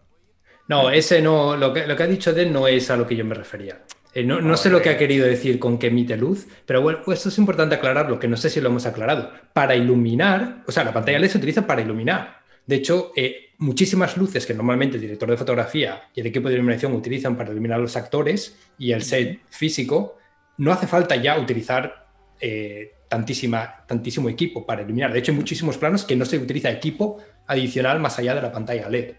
No, 0.69 0.91
ese 0.91 1.21
no, 1.21 1.57
lo 1.57 1.73
que, 1.73 1.87
lo 1.87 1.97
que 1.97 2.03
ha 2.03 2.07
dicho 2.07 2.31
Ed 2.31 2.51
no 2.51 2.67
es 2.67 2.91
a 2.91 2.97
lo 2.97 3.07
que 3.07 3.17
yo 3.17 3.25
me 3.25 3.35
refería. 3.35 3.83
Eh, 4.15 4.23
no, 4.23 4.41
no 4.41 4.57
sé 4.57 4.71
lo 4.71 4.81
que 4.81 4.91
ha 4.91 4.97
querido 4.97 5.27
decir 5.27 5.59
con 5.59 5.79
que 5.79 5.89
emite 5.89 6.17
luz, 6.17 6.47
pero 6.65 6.81
bueno, 6.81 7.01
esto 7.13 7.29
es 7.29 7.39
importante 7.39 7.75
aclararlo, 7.75 8.19
que 8.19 8.29
no 8.29 8.37
sé 8.37 8.49
si 8.49 8.61
lo 8.61 8.69
hemos 8.69 8.87
aclarado. 8.87 9.31
Para 9.53 9.75
iluminar, 9.75 10.63
o 10.67 10.73
sea, 10.73 10.85
la 10.85 10.93
pantalla 10.93 11.19
LED 11.19 11.31
se 11.31 11.39
utiliza 11.39 11.67
para 11.67 11.83
iluminar. 11.83 12.41
De 12.67 12.77
hecho, 12.77 13.13
eh, 13.17 13.51
muchísimas 13.59 14.17
luces 14.17 14.47
que 14.47 14.55
normalmente 14.55 14.97
el 14.97 15.03
director 15.03 15.29
de 15.29 15.37
fotografía 15.37 16.05
y 16.15 16.21
el 16.21 16.27
equipo 16.29 16.49
de 16.49 16.55
iluminación 16.55 16.93
utilizan 16.93 17.37
para 17.37 17.51
iluminar 17.51 17.79
a 17.79 17.83
los 17.83 17.97
actores 17.97 18.57
y 18.79 18.93
el 18.93 19.03
set 19.03 19.41
físico, 19.51 20.17
no 20.59 20.73
hace 20.73 20.87
falta 20.87 21.17
ya 21.17 21.39
utilizar 21.39 22.07
eh, 22.41 22.93
tantísima, 23.09 23.85
tantísimo 23.87 24.29
equipo 24.29 24.65
para 24.65 24.83
iluminar. 24.83 25.13
De 25.13 25.19
hecho, 25.19 25.33
hay 25.33 25.39
muchísimos 25.39 25.77
planos 25.77 26.05
que 26.05 26.17
no 26.17 26.25
se 26.25 26.39
utiliza 26.39 26.71
equipo 26.71 27.19
adicional 27.47 28.01
más 28.01 28.19
allá 28.19 28.35
de 28.35 28.43
la 28.43 28.53
pantalla 28.53 28.89
LED. 28.89 29.15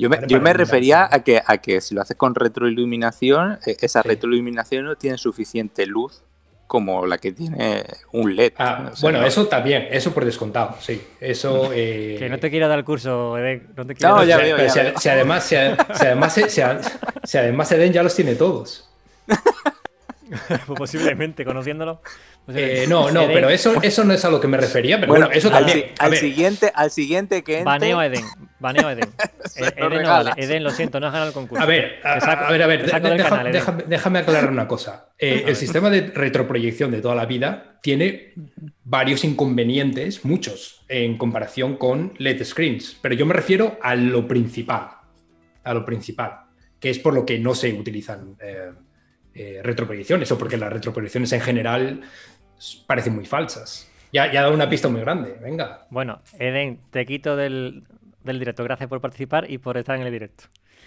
Yo 0.00 0.08
me, 0.10 0.16
Vale, 0.16 0.28
yo 0.28 0.38
para 0.38 0.42
me 0.44 0.50
iluminar. 0.50 0.56
refería 0.56 1.08
a 1.10 1.22
que, 1.22 1.42
a 1.44 1.58
que 1.58 1.80
si 1.80 1.94
lo 1.94 2.00
haces 2.02 2.16
con 2.16 2.34
retroiluminación, 2.34 3.58
eh, 3.66 3.76
esa 3.80 4.02
Sí. 4.02 4.08
retroiluminación 4.08 4.84
no 4.84 4.96
tiene 4.96 5.18
suficiente 5.18 5.86
luz 5.86 6.22
como 6.66 7.04
la 7.04 7.18
que 7.18 7.32
tiene 7.32 7.84
un 8.12 8.36
LED. 8.36 8.52
Ah, 8.56 8.90
O 8.92 8.96
sea, 8.96 9.02
bueno, 9.02 9.20
no- 9.20 9.26
eso 9.26 9.46
también, 9.48 9.88
eso 9.90 10.12
por 10.14 10.24
descontado, 10.24 10.76
sí. 10.80 11.02
Eso. 11.20 11.70
eh, 11.74 12.14
Que 12.18 12.28
no 12.28 12.38
te 12.38 12.48
quiera 12.48 12.68
dar 12.68 12.78
el 12.78 12.84
curso, 12.84 13.36
Eden. 13.36 13.68
No 13.76 13.84
te 13.84 13.94
quiera 13.96 14.10
No, 14.10 14.16
dar- 14.18 14.26
ya 14.26 14.36
veo, 14.36 14.56
ya 14.56 14.68
si, 14.70 14.78
veo. 14.78 14.92
si 14.98 15.08
además, 15.08 15.44
si, 15.44 15.56
si 15.56 16.06
además, 16.06 16.32
si, 16.34 16.42
si 17.24 17.38
además 17.38 17.72
Eden 17.72 17.92
ya 17.92 18.02
los 18.04 18.14
tiene 18.14 18.36
todos. 18.36 18.88
Pues 20.66 20.78
posiblemente, 20.78 21.44
conociéndolo. 21.44 22.00
Eh, 22.48 22.86
posiblemente. 22.86 22.86
no, 22.88 23.10
no, 23.10 23.22
Eden, 23.22 23.34
pero 23.34 23.50
eso, 23.50 23.74
eso 23.82 24.04
no 24.04 24.12
es 24.14 24.24
a 24.24 24.30
lo 24.30 24.40
que 24.40 24.48
me 24.48 24.56
refería, 24.56 24.98
pero 24.98 25.08
Bueno, 25.12 25.26
bueno, 25.26 25.38
eso 25.38 25.48
al, 25.54 25.66
también. 25.66 25.90
al 25.98 26.16
siguiente, 26.16 26.72
al 26.74 26.90
siguiente 26.90 27.42
que 27.44 27.58
entre, 27.58 27.64
Baneo 27.64 27.98
a 27.98 28.06
Eden. 28.06 28.24
Baneo 28.58 28.86
a 28.88 28.92
Eden. 28.92 29.08
Eh, 29.56 29.64
Eden 29.76 30.02
no 30.02 30.08
vale. 30.08 30.30
Eden, 30.36 30.62
lo 30.62 30.70
siento, 30.70 31.00
no 31.00 31.06
has 31.08 31.12
ganado 31.12 31.28
el 31.30 31.34
concurso. 31.34 31.62
A 31.62 31.66
ver, 31.66 31.96
a, 32.04 32.14
Te 32.14 32.20
saco- 32.20 32.44
a 32.44 32.50
ver, 32.52 32.62
a 32.62 32.66
ver, 32.68 32.82
deja- 32.86 33.00
canal, 33.02 33.52
déjame, 33.52 33.84
déjame 33.86 34.18
aclarar 34.20 34.48
una 34.50 34.68
cosa. 34.68 35.08
Eh, 35.18 35.44
el 35.46 35.56
sistema 35.56 35.90
de 35.90 36.02
retroproyección 36.02 36.90
de 36.92 37.00
toda 37.00 37.14
la 37.16 37.26
vida 37.26 37.78
tiene 37.82 38.32
varios 38.84 39.24
inconvenientes, 39.24 40.24
muchos, 40.24 40.84
en 40.88 41.18
comparación 41.18 41.76
con 41.76 42.12
LED 42.18 42.44
screens, 42.44 42.96
pero 43.02 43.14
yo 43.16 43.26
me 43.26 43.34
refiero 43.34 43.76
a 43.82 43.94
lo 43.96 44.28
principal, 44.28 44.88
a 45.64 45.74
lo 45.74 45.84
principal, 45.84 46.42
que 46.78 46.90
es 46.90 46.98
por 47.00 47.12
lo 47.14 47.26
que 47.26 47.38
no 47.38 47.54
se 47.54 47.72
utilizan 47.72 48.36
eh, 48.40 48.70
eh, 49.34 49.60
retroproyecciones 49.62 50.30
o 50.32 50.38
porque 50.38 50.56
las 50.56 50.72
retroproyecciones 50.72 51.32
en 51.32 51.40
general 51.40 52.00
parecen 52.86 53.14
muy 53.14 53.26
falsas. 53.26 53.90
Ya, 54.12 54.30
ya 54.32 54.40
ha 54.40 54.42
dado 54.44 54.54
una 54.54 54.68
pista 54.68 54.88
muy 54.88 55.00
grande, 55.00 55.36
venga. 55.40 55.86
Bueno, 55.90 56.20
Eden, 56.38 56.80
te 56.90 57.06
quito 57.06 57.36
del, 57.36 57.84
del 58.24 58.38
directo. 58.38 58.64
Gracias 58.64 58.88
por 58.88 59.00
participar 59.00 59.48
y 59.50 59.58
por 59.58 59.76
estar 59.76 59.96
en 59.98 60.02
el 60.06 60.12
directo. 60.12 60.44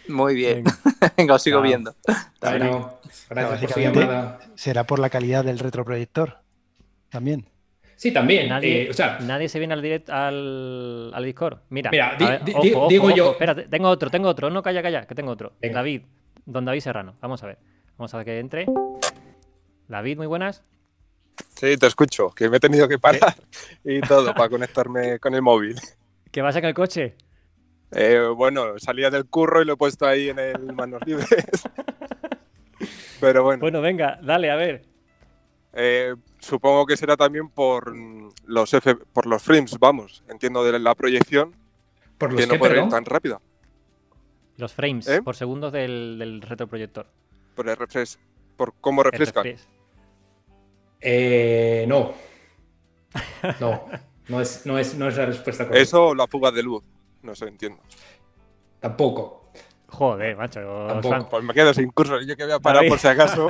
Muy 0.10 0.36
bien. 0.36 0.64
Venga. 0.66 0.78
Venga, 1.18 1.34
os 1.36 1.42
sigo 1.44 1.62
viendo. 1.62 1.96
Bueno, 2.42 3.00
gracias 3.30 3.60
por 3.62 3.70
su 3.72 3.80
llamada. 3.80 4.40
Será 4.56 4.84
por 4.86 5.00
la 5.00 5.10
calidad 5.10 5.46
del 5.46 5.60
retroproyector. 5.60 6.40
También. 7.10 7.46
Sí, 7.96 8.12
también. 8.12 8.50
Nadie, 8.50 8.84
eh, 8.84 8.90
o 8.90 8.94
sea, 8.94 9.20
nadie 9.22 9.48
se 9.48 9.60
viene 9.60 9.74
al, 9.74 9.82
direct, 9.82 10.10
al, 10.10 11.12
al 11.14 11.24
Discord. 11.24 11.60
Mira, 11.70 11.90
Mira, 11.92 12.12
a 12.12 12.16
di- 12.18 12.26
ver, 12.26 12.44
di- 12.44 12.52
ojo, 12.54 12.62
di- 12.64 12.74
ojo, 12.74 12.88
digo 12.90 13.06
ojo, 13.08 13.16
yo- 13.16 13.32
Espérate, 13.32 13.64
tengo 13.70 13.88
otro, 13.88 14.10
tengo 14.10 14.28
otro. 14.28 14.50
No, 14.50 14.62
calla, 14.62 14.82
calla, 14.82 15.06
que 15.08 15.16
tengo 15.16 15.32
otro. 15.32 15.54
Venga. 15.62 15.76
David, 15.76 16.02
don 16.46 16.66
David 16.66 16.82
Serrano. 16.82 17.16
Vamos 17.22 17.42
a 17.44 17.48
ver. 17.48 17.58
Vamos 17.98 18.14
a 18.14 18.18
ver 18.18 18.26
que 18.26 18.40
entre. 18.40 18.66
David, 19.88 20.18
muy 20.18 20.28
buenas. 20.28 20.64
Sí, 21.56 21.78
te 21.78 21.88
escucho, 21.88 22.30
que 22.32 22.50
me 22.50 22.58
he 22.58 22.60
tenido 22.60 22.88
que 22.88 23.00
parar 23.00 23.36
y 23.84 24.02
todo 24.02 24.34
para 24.34 24.50
conectarme 24.50 25.20
con 25.20 25.34
el 25.34 25.42
móvil. 25.42 25.76
¿Qué 26.32 26.42
vas 26.42 26.56
en 26.56 26.66
el 26.66 26.74
coche? 26.74 27.16
Eh, 27.92 28.28
bueno, 28.36 28.78
salía 28.80 29.10
del 29.10 29.26
curro 29.26 29.62
y 29.62 29.66
lo 29.66 29.74
he 29.74 29.78
puesto 29.78 30.06
ahí 30.08 30.30
en 30.30 30.40
el 30.40 30.74
manos 30.74 31.02
libres. 31.06 31.30
Pero 33.20 33.44
bueno, 33.44 33.62
Bueno, 33.62 33.82
venga, 33.82 34.20
dale, 34.22 34.50
a 34.52 34.56
ver. 34.56 34.84
eh, 35.74 36.16
supongo 36.40 36.86
que 36.86 36.98
será 36.98 37.16
también 37.16 37.50
por 37.50 37.94
los 38.46 38.74
F 38.74 38.96
por 38.96 39.26
los 39.28 39.42
frames, 39.44 39.78
vamos. 39.80 40.24
Entiendo 40.28 40.64
de 40.64 40.78
la 40.80 40.96
proyección 40.96 41.56
por 42.18 42.32
los 42.34 42.42
que 42.42 42.48
no 42.48 42.58
puede 42.60 42.82
ir 42.82 42.90
tan 42.90 43.06
rápida. 43.06 43.40
Los 44.58 44.74
frames 44.74 45.08
¿Eh? 45.08 45.22
por 45.22 45.36
segundos 45.36 45.72
del, 45.72 46.18
del 46.20 46.42
retroproyector. 46.42 47.08
Por 47.56 47.70
el 47.70 47.78
refresh, 47.78 48.18
por 48.58 48.74
cómo 48.82 49.02
El 49.04 49.12
refresca. 49.12 49.44
refresh. 49.44 49.66
Eh, 51.02 51.86
no. 51.88 52.14
No, 53.60 53.86
no 54.30 54.42
es, 54.42 54.66
no, 54.66 54.80
es, 54.80 54.96
no 54.96 55.08
es 55.08 55.18
la 55.18 55.26
respuesta 55.28 55.66
correcta. 55.66 55.84
Eso 55.84 56.08
o 56.08 56.16
la 56.16 56.26
fuga 56.28 56.50
de 56.52 56.64
luz. 56.64 56.84
No 57.22 57.36
sé, 57.36 57.46
entiendo. 57.48 57.80
Tampoco. 58.80 59.52
Joder, 59.88 60.36
macho. 60.36 60.60
Tampoco. 60.88 61.30
Pues 61.30 61.44
me 61.44 61.54
quedo 61.54 61.74
sin 61.74 61.92
curso. 61.92 62.20
Yo 62.22 62.36
que 62.36 62.44
voy 62.46 62.54
a 62.54 62.60
parar 62.60 62.78
David. 62.78 62.90
por 62.90 63.00
si 63.00 63.08
acaso. 63.08 63.50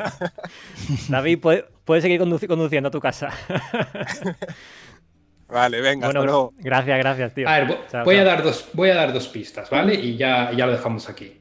David, 1.09 1.39
puedes 1.39 1.63
puede 1.85 2.01
seguir 2.01 2.19
conduci- 2.19 2.47
conduciendo 2.47 2.89
a 2.89 2.91
tu 2.91 2.99
casa. 2.99 3.29
Vale, 5.47 5.81
venga, 5.81 6.07
bueno, 6.07 6.21
hasta 6.21 6.31
luego. 6.31 6.53
gracias, 6.57 6.97
gracias, 6.97 7.33
tío. 7.35 7.47
A 7.47 7.59
ver, 7.59 7.87
Chao, 7.89 8.03
voy, 8.05 8.15
a 8.15 8.23
dar 8.23 8.41
dos, 8.43 8.67
voy 8.73 8.89
a 8.89 8.95
dar 8.95 9.13
dos 9.13 9.27
pistas, 9.27 9.69
¿vale? 9.69 9.93
Y 9.93 10.17
ya, 10.17 10.51
ya 10.51 10.65
lo 10.65 10.71
dejamos 10.71 11.07
aquí. 11.09 11.39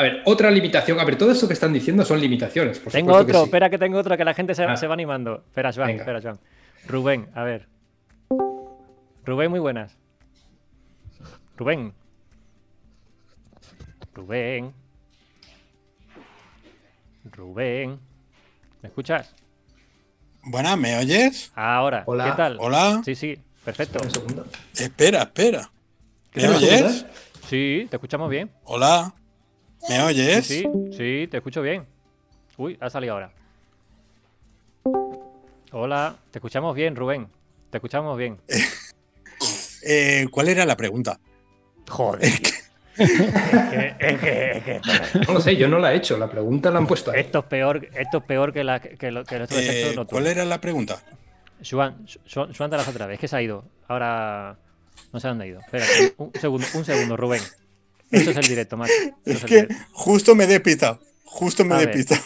A 0.00 0.02
ver, 0.02 0.22
otra 0.24 0.50
limitación. 0.50 0.98
A 0.98 1.04
ver, 1.04 1.18
todo 1.18 1.30
esto 1.30 1.46
que 1.46 1.52
están 1.52 1.74
diciendo 1.74 2.06
son 2.06 2.18
limitaciones. 2.22 2.78
Por 2.78 2.90
Tengo 2.90 3.12
que 3.12 3.18
otro, 3.22 3.38
sí. 3.40 3.44
espera 3.44 3.68
que 3.68 3.76
tengo 3.76 3.98
otro 3.98 4.16
que 4.16 4.24
la 4.24 4.32
gente 4.32 4.54
se, 4.54 4.64
Ah. 4.64 4.74
se 4.74 4.86
va 4.86 4.94
animando. 4.94 5.44
Espera, 5.46 5.72
Joan, 5.74 5.88
Venga. 5.88 6.00
espera, 6.04 6.20
Joan. 6.22 6.38
Rubén, 6.88 7.28
a 7.34 7.42
ver. 7.42 7.68
Rubén, 9.26 9.50
muy 9.50 9.60
buenas. 9.60 9.94
Rubén. 11.58 11.92
Rubén. 14.14 14.72
Rubén. 17.30 17.98
¿Me 18.80 18.88
escuchas? 18.88 19.34
Buenas, 20.44 20.78
¿me 20.78 20.96
oyes? 20.96 21.52
Ahora, 21.54 22.04
Hola. 22.06 22.24
¿qué 22.24 22.32
tal? 22.38 22.56
Hola. 22.58 23.02
Sí, 23.04 23.14
sí, 23.14 23.38
perfecto. 23.66 23.98
Un 24.02 24.10
segundo. 24.10 24.46
Espera, 24.78 25.24
espera. 25.24 25.70
¿Qué 26.30 26.40
¿Me 26.48 26.56
oyes? 26.56 27.04
Sí, 27.50 27.86
te 27.90 27.96
escuchamos 27.96 28.30
bien. 28.30 28.50
Hola. 28.64 29.14
¿Me 29.88 30.02
oyes? 30.02 30.46
sí, 30.46 30.64
sí, 30.96 31.28
te 31.30 31.38
escucho 31.38 31.62
bien. 31.62 31.86
Uy, 32.56 32.76
ha 32.80 32.90
salido 32.90 33.14
ahora. 33.14 33.32
Hola, 35.72 36.16
te 36.30 36.38
escuchamos 36.38 36.74
bien, 36.74 36.96
Rubén. 36.96 37.28
Te 37.70 37.78
escuchamos 37.78 38.16
bien. 38.18 38.38
Eh, 39.82 40.26
¿Cuál 40.30 40.48
era 40.48 40.66
la 40.66 40.76
pregunta? 40.76 41.18
Joder. 41.88 42.22
Es 42.22 42.40
que, 42.40 43.94
es 43.98 44.20
que- 44.20 44.50
es 44.58 44.62
que 44.62 44.80
No 45.26 45.32
lo 45.32 45.40
sé, 45.40 45.56
yo 45.56 45.68
no 45.68 45.78
la 45.78 45.94
he 45.94 45.96
hecho. 45.96 46.18
La 46.18 46.28
pregunta 46.28 46.70
la 46.70 46.76
han 46.80 46.86
puesto 46.86 47.10
ahí. 47.10 47.20
esto 47.20 47.38
es 47.38 47.44
peor, 47.46 47.88
esto 47.94 48.18
es 48.18 48.24
peor 48.24 48.52
que, 48.52 48.62
la, 48.62 48.78
que, 48.80 49.10
lo, 49.10 49.24
que 49.24 49.36
otro 49.40 49.56
Eh, 49.58 49.94
no 49.96 50.06
¿Cuál 50.06 50.26
era 50.26 50.44
la 50.44 50.60
pregunta? 50.60 51.02
Juan, 51.68 52.06
Juan, 52.30 52.52
Juan 52.52 52.74
otra 52.74 53.06
vez, 53.06 53.14
es 53.14 53.20
que 53.20 53.28
se 53.28 53.36
ha 53.36 53.40
ido. 53.40 53.64
Ahora 53.88 54.58
no 55.14 55.18
sé 55.18 55.28
dónde 55.28 55.44
ha 55.44 55.46
ido. 55.46 55.60
Espera, 55.60 55.86
un 56.18 56.32
segundo, 56.38 56.66
un 56.74 56.84
segundo, 56.84 57.16
Rubén. 57.16 57.40
Esto 58.10 58.30
es 58.30 58.36
el 58.36 58.46
directo. 58.46 58.76
Esto 58.84 59.14
Es 59.24 59.44
que 59.44 59.54
directo. 59.62 59.74
justo 59.92 60.34
me 60.34 60.44
he 60.44 60.46
despistado. 60.46 61.00
Justo 61.24 61.64
me 61.64 61.74
A 61.74 61.80
he 61.82 61.86
ver. 61.86 61.94
despistado. 61.96 62.22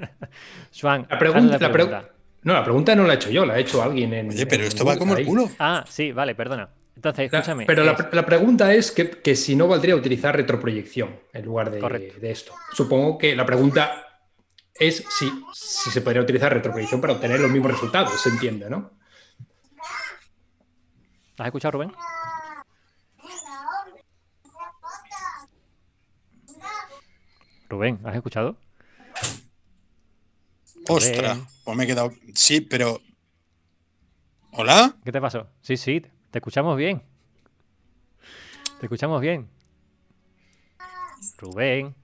Juan, 0.80 1.06
La 1.10 1.18
pregunta, 1.18 1.46
la 1.46 1.52
la 1.52 1.58
pre- 1.58 1.84
pregunta. 1.84 2.08
No, 2.42 2.52
la 2.54 2.62
pregunta 2.64 2.94
no 2.94 3.04
la 3.04 3.14
he 3.14 3.16
hecho 3.16 3.30
yo, 3.30 3.44
la 3.44 3.54
ha 3.54 3.58
hecho 3.58 3.82
alguien 3.82 4.14
en. 4.14 4.28
Oye, 4.30 4.46
pero 4.46 4.62
en 4.62 4.68
esto 4.68 4.84
va 4.84 4.96
como 4.96 5.16
el 5.16 5.26
culo. 5.26 5.50
Ah, 5.58 5.84
sí, 5.88 6.12
vale, 6.12 6.34
perdona. 6.36 6.68
Entonces, 6.94 7.30
La- 7.32 7.38
escúchame. 7.40 7.66
pero 7.66 7.84
la, 7.84 7.92
es- 7.92 8.06
la 8.12 8.24
pregunta 8.26 8.72
es 8.74 8.90
que, 8.92 9.10
que 9.10 9.34
si 9.36 9.54
no 9.56 9.66
valdría 9.68 9.96
utilizar 9.96 10.34
retroproyección 10.36 11.18
en 11.32 11.44
lugar 11.44 11.70
de, 11.70 11.80
de 12.20 12.30
esto. 12.30 12.54
Supongo 12.72 13.18
que 13.18 13.34
la 13.36 13.44
pregunta 13.44 14.04
es 14.74 15.04
si, 15.10 15.30
si 15.52 15.90
se 15.90 16.00
podría 16.00 16.22
utilizar 16.22 16.52
retroproyección 16.52 17.00
para 17.00 17.14
obtener 17.14 17.40
los 17.40 17.50
mismos 17.50 17.72
resultados, 17.72 18.20
se 18.20 18.28
entiende, 18.28 18.70
¿no? 18.70 18.92
¿Has 21.38 21.46
escuchado, 21.46 21.72
Rubén? 21.72 21.92
Rubén, 27.68 28.00
¿has 28.04 28.14
escuchado? 28.16 28.56
Ostras, 30.88 31.38
pues 31.64 31.76
me 31.76 31.84
he 31.84 31.86
quedado. 31.86 32.12
Sí, 32.34 32.60
pero. 32.62 33.00
¿Hola? 34.52 34.96
¿Qué 35.04 35.12
te 35.12 35.20
pasó? 35.20 35.48
Sí, 35.60 35.76
sí, 35.76 36.00
te 36.30 36.38
escuchamos 36.38 36.76
bien. 36.76 37.02
Te 38.80 38.86
escuchamos 38.86 39.20
bien. 39.20 39.48
Rubén, 41.36 41.94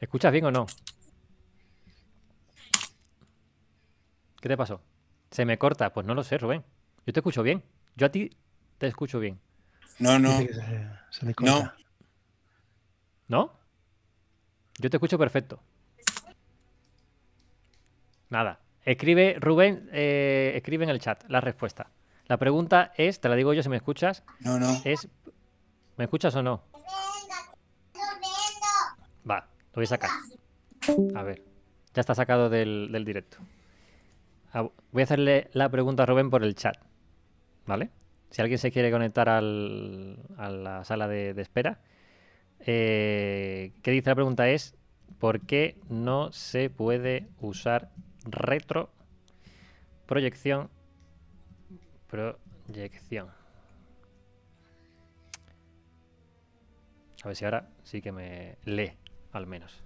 ¿escuchas 0.00 0.32
bien 0.32 0.46
o 0.46 0.50
no? 0.50 0.66
¿Qué 4.40 4.48
te 4.48 4.56
pasó? 4.56 4.80
¿Se 5.30 5.44
me 5.44 5.58
corta? 5.58 5.92
Pues 5.92 6.04
no 6.06 6.14
lo 6.14 6.24
sé, 6.24 6.38
Rubén. 6.38 6.64
Yo 7.06 7.12
te 7.12 7.20
escucho 7.20 7.42
bien. 7.42 7.62
Yo 7.96 8.06
a 8.06 8.10
ti 8.10 8.30
te 8.78 8.88
escucho 8.88 9.20
bien. 9.20 9.40
No, 9.98 10.18
no. 10.18 10.38
Se, 10.38 10.46
se 11.10 11.26
le 11.26 11.34
No. 11.40 11.60
corta. 11.60 11.76
¿No? 13.28 13.61
Yo 14.78 14.90
te 14.90 14.96
escucho 14.96 15.18
perfecto. 15.18 15.60
Nada. 18.30 18.60
Escribe, 18.84 19.36
Rubén, 19.38 19.88
eh, 19.92 20.52
escribe 20.56 20.84
en 20.84 20.90
el 20.90 21.00
chat 21.00 21.22
la 21.28 21.40
respuesta. 21.40 21.90
La 22.26 22.36
pregunta 22.38 22.92
es, 22.96 23.20
te 23.20 23.28
la 23.28 23.36
digo 23.36 23.52
yo 23.52 23.62
si 23.62 23.68
me 23.68 23.76
escuchas, 23.76 24.24
No, 24.40 24.58
no. 24.58 24.80
es... 24.84 25.08
¿Me 25.96 26.04
escuchas 26.04 26.34
o 26.34 26.42
no? 26.42 26.62
Va, 29.30 29.36
lo 29.46 29.74
voy 29.74 29.84
a 29.84 29.86
sacar. 29.86 30.10
A 31.14 31.22
ver, 31.22 31.44
ya 31.94 32.00
está 32.00 32.14
sacado 32.14 32.48
del, 32.48 32.88
del 32.90 33.04
directo. 33.04 33.38
Voy 34.90 35.02
a 35.02 35.04
hacerle 35.04 35.48
la 35.52 35.68
pregunta 35.68 36.02
a 36.02 36.06
Rubén 36.06 36.30
por 36.30 36.42
el 36.42 36.54
chat. 36.54 36.76
¿Vale? 37.66 37.90
Si 38.30 38.40
alguien 38.42 38.58
se 38.58 38.72
quiere 38.72 38.90
conectar 38.90 39.28
al- 39.28 40.18
a 40.38 40.48
la 40.50 40.84
sala 40.84 41.06
de, 41.06 41.34
de 41.34 41.42
espera. 41.42 41.80
Eh, 42.64 43.72
¿Qué 43.82 43.90
dice 43.90 44.10
la 44.10 44.14
pregunta? 44.14 44.48
Es 44.48 44.76
¿por 45.18 45.40
qué 45.40 45.76
no 45.88 46.32
se 46.32 46.70
puede 46.70 47.28
usar 47.40 47.90
retro 48.24 48.90
proyección 50.06 50.70
proyección? 52.08 53.28
A 57.22 57.28
ver 57.28 57.36
si 57.36 57.44
ahora 57.44 57.68
sí 57.84 58.02
que 58.02 58.10
me 58.10 58.58
lee, 58.64 58.92
al 59.32 59.46
menos. 59.46 59.82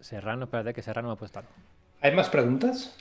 Serrano, 0.00 0.44
espérate 0.44 0.72
que 0.72 0.82
Serrano 0.82 1.08
me 1.08 1.14
ha 1.14 1.16
puesto 1.16 1.40
algo. 1.40 1.50
¿Hay 2.00 2.14
más 2.14 2.30
preguntas? 2.30 2.96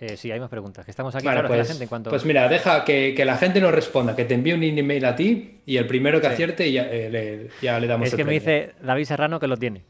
Eh, 0.00 0.16
sí, 0.16 0.30
hay 0.30 0.38
más 0.38 0.48
preguntas. 0.48 0.84
Que 0.84 0.90
estamos 0.92 1.14
aquí, 1.14 1.22
claro, 1.24 1.42
que 1.42 1.48
pues, 1.48 1.58
la 1.58 1.64
gente 1.64 1.82
en 1.84 1.88
cuanto... 1.88 2.10
pues 2.10 2.24
mira, 2.24 2.48
deja 2.48 2.84
que, 2.84 3.14
que 3.16 3.24
la 3.24 3.36
gente 3.36 3.60
nos 3.60 3.72
responda, 3.72 4.14
que 4.14 4.24
te 4.24 4.34
envíe 4.34 4.52
un 4.52 4.62
email 4.62 5.04
a 5.04 5.16
ti 5.16 5.60
y 5.66 5.76
el 5.76 5.86
primero 5.88 6.20
que 6.20 6.28
Sí. 6.28 6.32
acierte 6.34 6.70
ya, 6.72 6.82
eh, 6.88 7.10
le, 7.10 7.48
ya 7.60 7.80
le 7.80 7.86
damos 7.88 8.06
es 8.06 8.12
el 8.12 8.16
que 8.18 8.24
me 8.24 8.32
dice 8.32 8.74
David 8.80 9.04
Serrano 9.04 9.40
que 9.40 9.48
lo 9.48 9.56
tiene. 9.56 9.82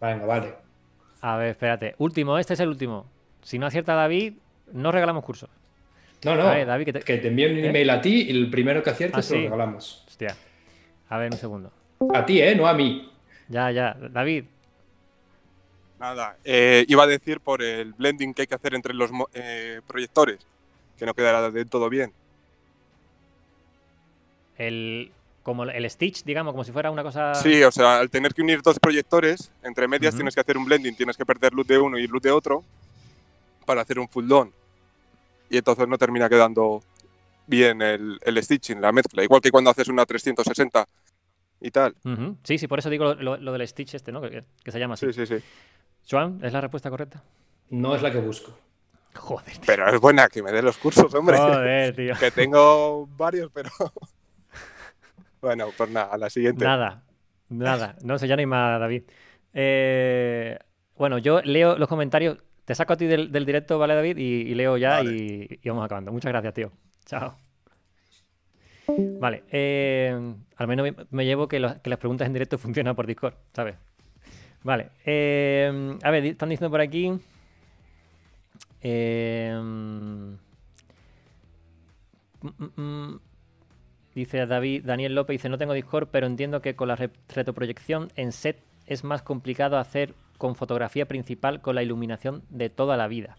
Venga, 0.00 0.24
vale. 0.24 0.54
A 1.20 1.36
ver, 1.36 1.50
espérate. 1.50 1.94
Último, 1.98 2.38
este 2.38 2.54
es 2.54 2.60
el 2.60 2.68
último. 2.68 3.06
Si 3.42 3.58
no 3.58 3.66
acierta 3.66 3.94
David, 3.94 4.34
no 4.72 4.90
regalamos 4.90 5.22
cursos. 5.24 5.50
No, 6.24 6.34
no. 6.34 6.46
Ver, 6.46 6.66
David, 6.66 6.84
que 6.86 6.92
te- 6.94 7.00
que 7.00 7.18
te 7.18 7.28
envíe 7.28 7.46
un 7.46 7.58
¿Eh? 7.58 7.68
email 7.68 7.90
a 7.90 8.00
ti 8.00 8.22
y 8.22 8.30
el 8.30 8.48
primero 8.50 8.82
que 8.82 8.90
acierte 8.90 9.18
Ah, 9.18 9.22
se 9.22 9.36
lo 9.36 9.42
regalamos. 9.42 10.04
Hostia. 10.08 10.34
A 11.10 11.18
ver, 11.18 11.30
un 11.30 11.36
segundo. 11.38 11.70
A 12.14 12.24
ti, 12.24 12.40
¿eh? 12.40 12.54
No 12.56 12.66
a 12.66 12.72
mí. 12.74 13.10
Ya, 13.48 13.70
ya. 13.70 13.96
David, 14.10 14.44
Nada, 16.02 16.36
eh, 16.42 16.84
iba 16.88 17.04
a 17.04 17.06
decir 17.06 17.38
por 17.38 17.62
el 17.62 17.92
blending 17.92 18.34
que 18.34 18.42
hay 18.42 18.48
que 18.48 18.56
hacer 18.56 18.74
entre 18.74 18.92
los 18.92 19.08
eh, 19.34 19.80
proyectores, 19.86 20.40
que 20.98 21.06
no 21.06 21.14
quedará 21.14 21.48
del 21.48 21.70
todo 21.70 21.88
bien. 21.88 22.12
el 24.58 25.12
como 25.44 25.62
el 25.64 25.88
Stitch, 25.90 26.24
digamos, 26.24 26.52
como 26.54 26.64
si 26.64 26.72
fuera 26.72 26.90
una 26.90 27.04
cosa... 27.04 27.34
Sí, 27.34 27.62
o 27.62 27.70
sea, 27.70 27.98
al 28.00 28.10
tener 28.10 28.34
que 28.34 28.42
unir 28.42 28.62
dos 28.62 28.78
proyectores, 28.80 29.50
entre 29.62 29.86
medias 29.88 30.14
tienes 30.16 30.34
que 30.34 30.40
hacer 30.40 30.56
un 30.58 30.64
blending, 30.64 30.96
tienes 30.96 31.16
que 31.16 31.24
perder 31.24 31.52
luz 31.52 31.66
de 31.68 31.78
uno 31.78 31.98
y 31.98 32.06
luz 32.08 32.22
de 32.22 32.30
otro 32.32 32.64
para 33.64 33.82
hacer 33.82 33.98
un 34.00 34.08
full 34.08 34.26
don. 34.26 34.52
Y 35.50 35.56
entonces 35.58 35.86
no 35.86 35.98
termina 35.98 36.28
quedando 36.28 36.82
bien 37.46 37.80
el, 37.80 38.18
el 38.24 38.42
stitching, 38.42 38.80
la 38.80 38.90
mezcla. 38.92 39.22
Igual 39.22 39.40
que 39.40 39.50
cuando 39.52 39.70
haces 39.70 39.86
una 39.88 40.04
360 40.04 40.86
y 41.60 41.70
tal. 41.70 41.94
Sí, 42.44 42.58
sí, 42.58 42.66
por 42.68 42.80
eso 42.80 42.90
digo 42.90 43.04
lo, 43.04 43.14
lo- 43.14 43.36
lo 43.36 43.52
del 43.52 43.66
Stitch 43.68 43.94
este, 43.94 44.10
¿no? 44.12 44.20
Que, 44.20 44.44
que 44.64 44.70
se 44.72 44.78
llama 44.80 44.94
así. 44.94 45.12
Sí, 45.12 45.26
sí, 45.26 45.38
sí. 45.38 45.44
Joan, 46.10 46.40
¿es 46.42 46.52
la 46.52 46.60
respuesta 46.60 46.90
correcta? 46.90 47.22
No 47.70 47.94
es 47.94 48.02
la 48.02 48.10
que 48.12 48.18
busco. 48.18 48.56
Joder, 49.14 49.46
tío. 49.52 49.62
Pero 49.66 49.88
es 49.88 50.00
buena 50.00 50.28
que 50.28 50.42
me 50.42 50.52
dé 50.52 50.62
los 50.62 50.76
cursos, 50.78 51.12
hombre. 51.14 51.36
Joder, 51.38 51.94
tío. 51.94 52.14
Que 52.20 52.30
tengo 52.30 53.06
varios, 53.16 53.50
pero. 53.52 53.70
bueno, 55.40 55.68
pues 55.76 55.90
nada, 55.90 56.12
a 56.12 56.18
la 56.18 56.30
siguiente. 56.30 56.64
Nada, 56.64 57.02
nada. 57.48 57.96
No 58.02 58.18
sé, 58.18 58.26
ya 58.28 58.36
no 58.36 58.40
hay 58.40 58.46
más, 58.46 58.80
David. 58.80 59.02
Eh, 59.54 60.58
bueno, 60.96 61.18
yo 61.18 61.40
leo 61.42 61.76
los 61.78 61.88
comentarios. 61.88 62.38
Te 62.64 62.74
saco 62.74 62.92
a 62.92 62.96
ti 62.96 63.06
del, 63.06 63.32
del 63.32 63.44
directo, 63.44 63.78
¿vale, 63.78 63.94
David? 63.94 64.16
Y, 64.18 64.42
y 64.42 64.54
leo 64.54 64.76
ya 64.76 64.90
Vale. 64.98 65.12
y, 65.16 65.60
y 65.62 65.68
vamos 65.68 65.84
acabando. 65.84 66.12
Muchas 66.12 66.30
gracias, 66.30 66.54
tío. 66.54 66.72
Chao. 67.04 67.36
Vale, 68.86 69.44
eh, 69.50 70.34
al 70.56 70.66
menos 70.68 70.84
me, 70.84 70.94
me 71.10 71.24
llevo 71.24 71.48
que, 71.48 71.58
los- 71.60 71.76
que 71.76 71.88
las 71.90 71.98
preguntas 71.98 72.26
en 72.26 72.32
directo 72.32 72.58
funcionan 72.58 72.94
por 72.94 73.06
Discord, 73.06 73.34
¿sabes? 73.52 73.76
Vale, 74.64 74.90
eh, 75.04 75.98
a 76.02 76.10
ver, 76.10 76.24
están 76.26 76.48
diciendo 76.48 76.70
por 76.70 76.80
aquí. 76.80 77.12
eh, 78.80 79.58
Dice 84.14 84.46
David, 84.46 84.84
Daniel 84.84 85.14
López, 85.14 85.34
dice, 85.34 85.48
no 85.48 85.56
tengo 85.58 85.72
Discord, 85.72 86.08
pero 86.10 86.26
entiendo 86.26 86.60
que 86.60 86.76
con 86.76 86.88
la 86.88 86.96
re- 86.96 87.10
retroproyección 87.34 88.08
en 88.16 88.32
set 88.32 88.58
es 88.86 89.04
más 89.04 89.22
complicado 89.22 89.78
hacer 89.78 90.14
con 90.36 90.54
fotografía 90.54 91.06
principal 91.06 91.62
con 91.62 91.74
la 91.76 91.82
iluminación 91.82 92.42
de 92.50 92.68
toda 92.68 92.96
la 92.98 93.08
vida. 93.08 93.36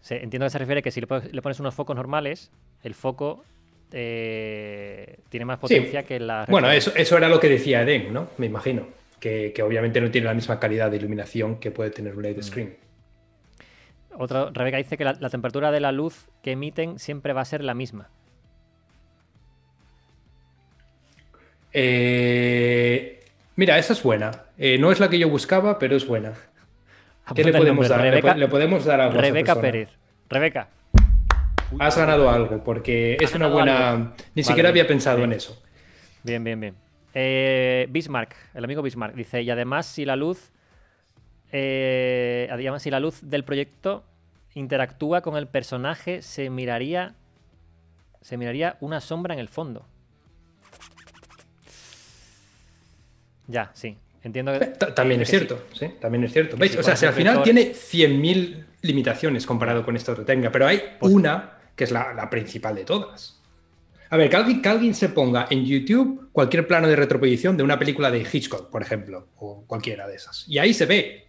Se- 0.00 0.22
entiendo 0.22 0.46
que 0.46 0.50
se 0.50 0.58
refiere 0.58 0.82
que 0.82 0.90
si 0.90 1.02
le, 1.02 1.06
le 1.32 1.42
pones 1.42 1.60
unos 1.60 1.74
focos 1.74 1.96
normales, 1.96 2.50
el 2.82 2.94
foco 2.94 3.44
eh, 3.92 5.18
tiene 5.28 5.44
más 5.46 5.56
Sí. 5.58 5.62
potencia 5.62 6.02
que 6.04 6.20
la... 6.20 6.46
Bueno, 6.48 6.70
eso, 6.70 6.92
eso 6.94 7.16
era 7.16 7.28
lo 7.28 7.40
que 7.40 7.48
decía 7.48 7.82
Eden, 7.82 8.12
¿no? 8.12 8.28
Me 8.38 8.46
imagino. 8.46 8.86
Que, 9.20 9.52
que 9.54 9.62
obviamente 9.62 10.00
no 10.00 10.10
tiene 10.10 10.26
la 10.28 10.34
misma 10.34 10.58
calidad 10.58 10.90
de 10.90 10.96
iluminación 10.96 11.56
que 11.60 11.70
puede 11.70 11.90
tener 11.90 12.14
un 12.14 12.20
Mm. 12.20 12.22
LED 12.22 12.42
screen. 12.42 12.76
Otra, 14.16 14.50
Rebeca 14.52 14.78
dice 14.78 14.96
que 14.96 15.04
la, 15.04 15.12
la 15.20 15.28
temperatura 15.30 15.70
de 15.70 15.80
la 15.80 15.92
luz 15.92 16.26
que 16.42 16.52
emiten 16.52 16.98
siempre 16.98 17.32
va 17.32 17.42
a 17.42 17.44
ser 17.44 17.62
la 17.62 17.74
misma. 17.74 18.08
Eh, 21.72 23.20
mira, 23.56 23.78
esa 23.78 23.92
es 23.92 24.02
buena. 24.02 24.30
Eh, 24.58 24.78
no 24.78 24.90
es 24.92 25.00
la 25.00 25.08
que 25.08 25.18
yo 25.18 25.28
buscaba, 25.28 25.78
pero 25.78 25.96
es 25.96 26.06
buena. 26.06 26.32
¿Qué 27.34 27.44
le 27.44 27.52
podemos 27.52 27.88
dar? 27.88 28.00
¿Le 28.00 28.10
Rebeca, 28.10 28.32
po- 28.32 28.38
le 28.38 28.48
podemos 28.48 28.84
dar 28.84 29.00
a 29.00 29.08
Rebeca? 29.10 29.60
Pérez. 29.60 29.88
Rebeca. 30.28 30.68
Has 31.78 31.96
ganado 31.96 32.28
algo, 32.30 32.62
porque 32.64 33.16
es 33.20 33.34
una 33.34 33.46
buena. 33.48 33.90
algo. 33.92 34.04
Ni 34.34 34.42
Vale, 34.42 34.44
siquiera 34.44 34.68
había 34.70 34.86
pensado 34.86 35.18
bien. 35.18 35.32
en 35.32 35.36
eso. 35.36 35.62
Bien, 36.22 36.42
bien, 36.44 36.60
bien. 36.60 36.74
Eh, 37.14 37.86
Bismarck, 37.90 38.34
el 38.54 38.64
amigo 38.64 38.82
Bismarck, 38.82 39.14
dice, 39.14 39.42
y 39.42 39.50
además 39.50 39.86
si 39.86 40.04
la 40.04 40.16
luz, 40.16 40.50
eh, 41.52 42.48
además 42.50 42.82
si 42.82 42.90
la 42.90 43.00
luz 43.00 43.18
del 43.22 43.44
proyecto 43.44 44.04
interactúa 44.54 45.20
con 45.20 45.36
el 45.36 45.46
personaje, 45.46 46.22
se 46.22 46.50
miraría, 46.50 47.14
se 48.20 48.36
miraría 48.36 48.76
una 48.80 49.00
sombra 49.00 49.34
en 49.34 49.40
el 49.40 49.48
fondo. 49.48 49.86
Ya, 53.46 53.70
sí. 53.74 53.96
Entiendo 54.22 54.56
que... 54.58 54.64
Eh, 54.66 54.68
ta- 54.78 54.94
También 54.94 55.22
es 55.22 55.28
cierto, 55.30 55.64
sí, 55.72 55.88
también 56.00 56.24
es 56.24 56.32
cierto. 56.32 56.56
¿Veis? 56.56 56.76
O 56.76 56.82
sea, 56.82 56.94
si 56.94 57.06
al 57.06 57.14
final 57.14 57.42
tiene 57.42 57.72
100.000 57.72 58.64
limitaciones 58.82 59.46
comparado 59.46 59.84
con 59.84 59.96
esta 59.96 60.12
otra 60.12 60.24
técnica, 60.24 60.52
pero 60.52 60.66
hay 60.66 60.82
Pues- 61.00 61.12
una 61.12 61.52
que 61.80 61.84
es 61.84 61.92
la, 61.92 62.12
la 62.12 62.28
principal 62.28 62.74
de 62.74 62.84
todas. 62.84 63.40
A 64.10 64.18
ver, 64.18 64.28
que 64.28 64.36
alguien, 64.36 64.60
que 64.60 64.68
alguien 64.68 64.94
se 64.94 65.08
ponga 65.08 65.46
en 65.48 65.64
YouTube 65.64 66.28
cualquier 66.30 66.66
plano 66.66 66.86
de 66.88 66.94
retroproyección 66.94 67.56
de 67.56 67.62
una 67.62 67.78
película 67.78 68.10
de 68.10 68.20
Hitchcock, 68.30 68.68
por 68.68 68.82
ejemplo, 68.82 69.28
o 69.38 69.64
cualquiera 69.66 70.06
de 70.06 70.16
esas. 70.16 70.44
Y 70.46 70.58
ahí 70.58 70.74
se 70.74 70.84
ve. 70.84 71.26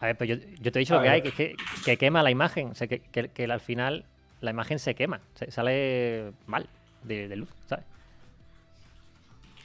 A 0.00 0.06
ver, 0.06 0.16
pero 0.16 0.34
yo, 0.34 0.44
yo 0.60 0.72
te 0.72 0.78
he 0.78 0.80
dicho 0.80 0.94
lo 0.96 1.02
que 1.02 1.08
hay, 1.10 1.22
que, 1.22 1.30
que, 1.30 1.54
que 1.84 1.96
quema 1.96 2.24
la 2.24 2.32
imagen, 2.32 2.70
o 2.70 2.74
sea, 2.74 2.88
que, 2.88 3.02
al 3.48 3.60
final 3.60 4.04
la 4.40 4.50
imagen 4.50 4.80
se 4.80 4.96
quema, 4.96 5.20
se- 5.36 5.52
sale 5.52 6.32
mal 6.46 6.66
de, 7.04 7.28
de 7.28 7.36
luz, 7.36 7.50
¿sabes? 7.68 7.84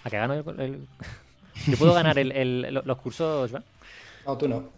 ¿A 0.04 0.10
que 0.12 0.18
gano 0.18 0.36
el, 0.36 0.60
el- 0.60 0.88
Yo 1.66 1.76
puedo 1.78 1.94
ganar 1.96 2.20
el- 2.20 2.32
el- 2.34 2.72
lo- 2.72 2.84
los 2.84 2.98
cursos, 3.00 3.52
¿va? 3.56 3.64
No, 4.28 4.38
tú 4.38 4.48
no. 4.48 4.70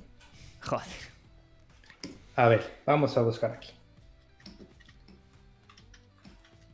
Joder. 0.62 0.88
A 2.38 2.48
ver, 2.48 2.64
vamos 2.86 3.18
a 3.18 3.22
buscar 3.22 3.52
aquí. 3.52 3.72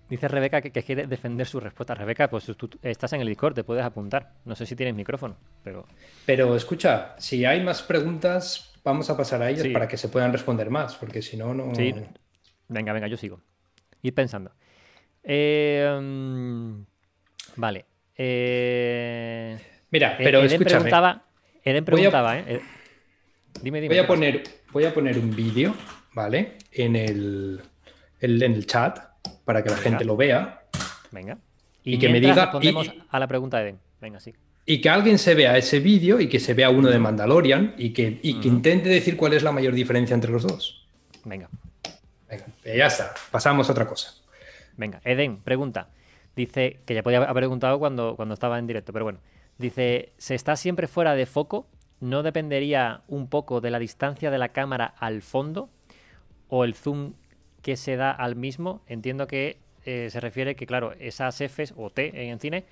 Dice 0.09 0.27
Rebeca 0.29 0.61
que, 0.61 0.71
que 0.71 0.83
quiere 0.83 1.05
defender 1.05 1.45
su 1.45 1.59
respuesta. 1.59 1.93
Rebeca, 1.93 2.29
pues 2.29 2.45
tú, 2.57 2.69
estás 2.81 3.11
en 3.13 3.21
el 3.21 3.27
Discord, 3.27 3.53
te 3.55 3.63
puedes 3.63 3.83
apuntar. 3.83 4.33
No 4.45 4.55
sé 4.55 4.65
si 4.65 4.75
tienes 4.75 4.95
micrófono, 4.95 5.35
pero... 5.63 5.85
Pero 6.25 6.55
escucha, 6.55 7.15
si 7.17 7.43
hay 7.43 7.61
más 7.61 7.81
preguntas, 7.83 8.73
vamos 8.85 9.09
a 9.09 9.17
pasar 9.17 9.41
a 9.41 9.49
ellas 9.49 9.63
Sí. 9.63 9.69
para 9.69 9.87
que 9.87 9.97
se 9.97 10.07
puedan 10.07 10.31
responder 10.31 10.69
más, 10.69 10.95
porque 10.95 11.21
si 11.21 11.35
no, 11.35 11.53
no. 11.53 11.75
Sí. 11.75 11.93
Venga, 12.69 12.93
venga, 12.93 13.07
yo 13.07 13.17
sigo. 13.17 13.41
Ir 14.01 14.13
pensando. 14.13 14.51
Eh, 15.23 15.85
vale. 17.57 17.85
Eh, 18.15 19.57
Mira, 19.91 20.13
Eh, 20.13 20.15
pero 20.19 20.39
Eden 20.39 20.51
escúchame. 20.53 20.69
preguntaba, 20.83 21.25
Eden 21.63 21.83
a- 21.83 21.85
preguntaba, 21.85 22.39
¿eh? 22.39 22.61
Dime, 23.61 23.81
dime. 23.81 23.95
Voy 23.95 24.03
a 24.03 24.07
poner, 24.07 24.43
voy 24.71 24.85
a 24.85 24.93
poner 24.93 25.17
un 25.17 25.35
vídeo, 25.35 25.73
¿vale? 26.13 26.57
En 26.71 26.95
el, 26.95 27.61
el- 28.19 28.41
en 28.43 28.53
el 28.53 28.65
chat 28.67 28.99
para 29.45 29.63
que 29.63 29.69
la 29.69 29.75
Venga. 29.75 29.89
gente 29.89 30.05
lo 30.05 30.15
vea 30.17 30.63
Venga. 31.11 31.37
y 31.83 31.97
que 31.99 32.09
me 32.09 32.19
diga- 32.21 32.35
respondemos 32.45 32.87
y- 32.87 33.03
a 33.09 33.19
la 33.19 33.27
pregunta 33.27 33.57
de 33.57 33.63
Eden. 33.69 33.79
Venga, 34.01 34.19
sí. 34.19 34.33
y 34.65 34.81
que 34.81 34.89
alguien 34.89 35.17
se 35.17 35.33
vea 35.33 35.57
ese 35.57 35.79
vídeo 35.79 36.19
y 36.19 36.27
que 36.27 36.39
se 36.41 36.53
vea 36.53 36.69
uno 36.69 36.89
de 36.89 36.99
Mandalorian 36.99 37.73
y 37.77 37.91
que, 37.93 38.19
y 38.21 38.39
que 38.41 38.47
intente 38.49 38.89
decir 38.89 39.15
cuál 39.15 39.33
es 39.33 39.41
la 39.43 39.51
mayor 39.53 39.73
diferencia 39.73 40.13
entre 40.13 40.31
los 40.31 40.43
dos. 40.43 40.85
Venga, 41.23 41.49
Venga, 42.29 42.45
eh, 42.65 42.77
ya 42.77 42.87
está, 42.87 43.13
pasamos 43.31 43.69
a 43.69 43.71
otra 43.71 43.87
cosa. 43.87 44.11
venga. 44.75 44.99
Eden 45.05 45.37
pregunta. 45.37 45.89
Dice, 46.35 46.81
que 46.85 46.93
ya 46.93 47.01
podía 47.01 47.17
haber 47.19 47.33
preguntado 47.33 47.79
cuando, 47.79 48.15
cuando 48.15 48.33
estaba 48.33 48.59
en 48.59 48.67
directo, 48.67 48.91
pero 48.93 49.05
bueno. 49.05 49.19
Dice, 49.57 50.11
¿se 50.17 50.35
está 50.35 50.55
siempre 50.55 50.87
fuera 50.87 51.15
de 51.15 51.25
foco? 51.25 51.67
¿No 51.99 52.21
dependería 52.21 53.01
un 53.07 53.27
poco 53.27 53.59
de 53.61 53.71
la 53.71 53.79
distancia 53.79 54.29
de 54.29 54.37
la 54.37 54.49
cámara 54.49 54.93
al 54.99 55.21
fondo? 55.23 55.69
¿O 56.49 56.63
el 56.63 56.75
zoom 56.75 57.13
que 57.67 57.75
se 57.75 57.97
da 57.97 58.11
al 58.11 58.37
mismo? 58.37 58.79
Entiendo 58.87 59.27
que 59.27 59.57
eh, 59.83 60.07
se 60.09 60.21
refiere 60.21 60.55
que, 60.55 60.65
claro, 60.65 60.93
esas 60.99 61.35
Fs 61.41 61.73
o 61.75 61.89
T 61.89 62.29
en 62.31 62.39
cine 62.39 62.63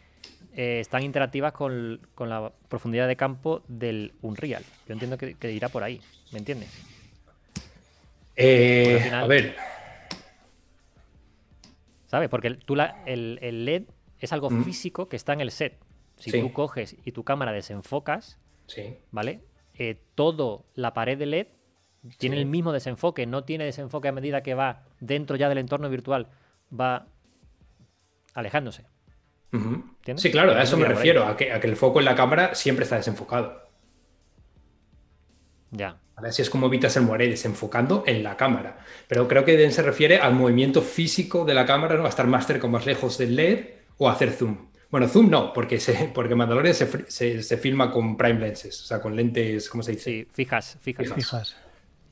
eh, 0.55 0.79
están 0.79 1.03
interactivas 1.03 1.51
con, 1.51 1.99
con 2.15 2.29
la 2.29 2.53
profundidad 2.69 3.05
de 3.09 3.17
campo 3.17 3.61
del 3.67 4.13
Unreal. 4.21 4.63
Yo 4.87 4.93
entiendo 4.93 5.17
que, 5.17 5.33
que 5.33 5.51
irá 5.51 5.67
por 5.67 5.83
ahí, 5.83 5.99
¿me 6.31 6.39
entiendes? 6.39 6.69
Eh, 8.37 9.01
final- 9.03 9.25
A 9.25 9.27
ver, 9.27 9.55
¿Sabes? 12.07 12.29
Porque 12.29 12.47
el- 12.47 12.59
tú 12.59 12.77
la- 12.77 13.03
el, 13.05 13.37
el 13.41 13.65
LED 13.65 13.83
es 14.21 14.31
algo 14.31 14.49
Mm. 14.49 14.63
físico 14.63 15.09
que 15.09 15.17
está 15.17 15.33
en 15.33 15.41
el 15.41 15.51
set. 15.51 15.77
Si 16.15 16.31
Sí. 16.31 16.39
tú 16.39 16.53
coges 16.53 16.95
y 17.03 17.11
tu 17.11 17.25
cámara 17.25 17.51
desenfocas, 17.51 18.39
sí. 18.67 18.95
¿vale? 19.11 19.41
Eh, 19.77 19.97
todo 20.15 20.63
la 20.73 20.93
pared 20.93 21.17
de 21.17 21.25
LED 21.25 21.47
tiene 22.17 22.35
Sí. 22.35 22.41
el 22.41 22.47
mismo 22.47 22.71
desenfoque, 22.71 23.25
no 23.25 23.43
tiene 23.43 23.65
desenfoque 23.65 24.07
a 24.07 24.11
medida 24.11 24.41
que 24.41 24.53
va 24.53 24.83
dentro 24.99 25.35
ya 25.35 25.49
del 25.49 25.57
entorno 25.59 25.89
virtual, 25.89 26.27
va 26.77 27.07
alejándose. 28.33 28.85
Sí, 30.17 30.31
claro, 30.31 30.51
a 30.51 30.61
eso 30.63 30.75
me 30.75 30.85
refiero, 30.85 31.25
a 31.25 31.37
que, 31.37 31.53
a 31.53 31.59
que 31.61 31.67
el 31.67 31.77
foco 31.77 31.99
en 31.99 32.05
la 32.05 32.15
cámara 32.15 32.53
siempre 32.55 32.83
está 32.83 32.97
desenfocado. 32.97 33.63
Ya. 35.71 35.97
¿vale? 36.15 36.29
Así 36.29 36.41
es 36.41 36.49
como 36.49 36.67
evitas 36.67 36.95
el 36.97 37.03
muere 37.03 37.27
desenfocando 37.29 38.03
en 38.05 38.23
la 38.23 38.35
cámara. 38.35 38.79
Pero 39.07 39.27
creo 39.27 39.45
que 39.45 39.71
se 39.71 39.81
refiere 39.81 40.17
al 40.17 40.33
movimiento 40.33 40.81
físico 40.81 41.45
de 41.45 41.53
la 41.53 41.65
cámara, 41.65 41.95
¿no? 41.95 42.05
A 42.05 42.09
estar 42.09 42.27
más 42.27 42.45
cerca 42.45 42.67
o 42.67 42.69
más 42.69 42.85
lejos 42.85 43.17
del 43.17 43.35
LED 43.35 43.65
o 43.97 44.09
hacer 44.09 44.31
zoom. 44.31 44.67
Bueno, 44.91 45.07
zoom 45.07 45.29
no, 45.29 45.53
porque, 45.53 45.79
se, 45.79 45.93
porque 46.13 46.35
Mandalorian 46.35 46.75
se, 46.75 47.09
se, 47.09 47.41
se 47.41 47.57
filma 47.57 47.91
con 47.91 48.17
prime 48.17 48.39
lenses, 48.39 48.81
o 48.81 48.85
sea, 48.85 49.01
con 49.01 49.15
lentes, 49.15 49.69
¿cómo 49.69 49.83
se 49.83 49.93
dice? 49.93 50.03
Sí, 50.03 50.27
fijas, 50.33 50.77
fijas. 50.81 51.05
Fijas. 51.05 51.15
Fijas. 51.15 51.55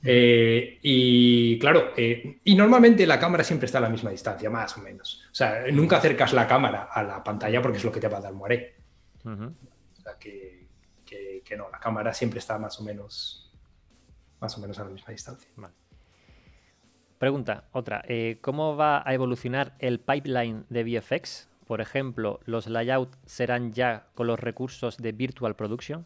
Eh, 0.06 0.80
y 0.82 1.58
claro, 1.60 1.94
eh, 1.96 2.40
y 2.44 2.56
normalmente 2.56 3.08
la 3.08 3.20
cámara 3.20 3.44
siempre 3.44 3.66
está 3.68 3.78
a 3.78 3.82
la 3.82 3.90
misma 3.90 4.10
distancia, 4.12 4.50
más 4.50 4.78
o 4.78 4.82
menos. 4.82 5.24
O 5.32 5.36
sea, 5.36 5.64
nunca 5.72 5.98
acercas 5.98 6.34
la 6.34 6.46
cámara 6.48 6.90
a 6.92 7.04
la 7.04 7.24
pantalla 7.24 7.62
porque 7.62 7.78
es 7.78 7.84
lo 7.86 7.92
que 7.92 8.00
te 8.02 8.08
va 8.10 8.18
a 8.18 8.22
dar 8.22 8.34
muere. 8.34 8.76
Ujú. 9.24 9.44
O 9.46 10.02
sea, 10.02 10.18
que, 10.20 10.68
que- 11.06 11.42
que 11.46 11.56
no, 11.58 11.70
la 11.70 11.80
cámara 11.80 12.14
siempre 12.14 12.40
está 12.40 12.58
más 12.58 12.80
o 12.80 12.84
menos 12.84 13.40
más 14.42 14.58
o 14.58 14.62
menos 14.62 14.78
a 14.80 14.84
la 14.84 14.90
misma 14.90 15.12
distancia. 15.14 15.50
Pregunta, 17.18 17.64
otra. 17.72 18.04
eh, 18.08 18.40
¿Cómo 18.42 18.76
va 18.76 19.02
a 19.08 19.14
evolucionar 19.14 19.74
el 19.80 20.00
pipeline 20.02 20.66
de 20.70 20.84
VFX? 20.84 21.48
Por 21.66 21.80
ejemplo, 21.80 22.42
¿los 22.46 22.68
layouts 22.68 23.18
serán 23.26 23.72
ya 23.72 24.08
con 24.16 24.28
los 24.28 24.38
recursos 24.40 24.98
de 24.98 25.14
Virtual 25.14 25.56
Production? 25.56 26.06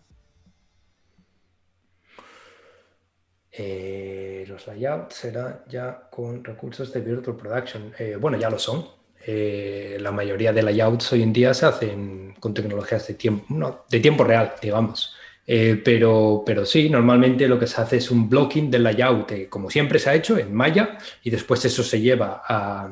Eh, 3.57 4.45
los 4.47 4.67
layouts 4.67 5.15
serán 5.15 5.61
ya 5.67 6.07
con 6.11 6.43
recursos 6.43 6.93
de 6.93 7.01
Virtual 7.01 7.35
Production. 7.35 7.91
Eh, 7.97 8.15
bueno, 8.19 8.37
ya 8.37 8.49
lo 8.49 8.59
son. 8.59 8.85
Eh, 9.25 9.97
la 9.99 10.11
mayoría 10.11 10.53
de 10.53 10.61
layouts 10.63 11.11
hoy 11.13 11.23
en 11.23 11.33
día 11.33 11.53
se 11.53 11.65
hacen 11.65 12.35
con 12.39 12.53
tecnologías 12.53 13.07
de 13.07 13.15
tiempo, 13.15 14.23
real, 14.23 14.53
digamos. 14.61 15.15
Eh, 15.45 15.81
pero, 15.83 16.43
pero 16.45 16.65
sí, 16.65 16.89
normalmente 16.89 17.47
lo 17.47 17.57
que 17.57 17.67
se 17.67 17.81
hace 17.81 17.97
es 17.97 18.11
un 18.11 18.29
blocking 18.29 18.69
del 18.69 18.83
layout, 18.83 19.47
como 19.49 19.69
siempre 19.69 19.97
se 19.97 20.09
ha 20.09 20.13
hecho 20.15 20.37
en 20.37 20.53
Maya, 20.53 20.97
y 21.23 21.29
después 21.29 21.63
eso 21.65 21.83
se 21.83 21.99
lleva 22.01 22.43
a, 22.45 22.91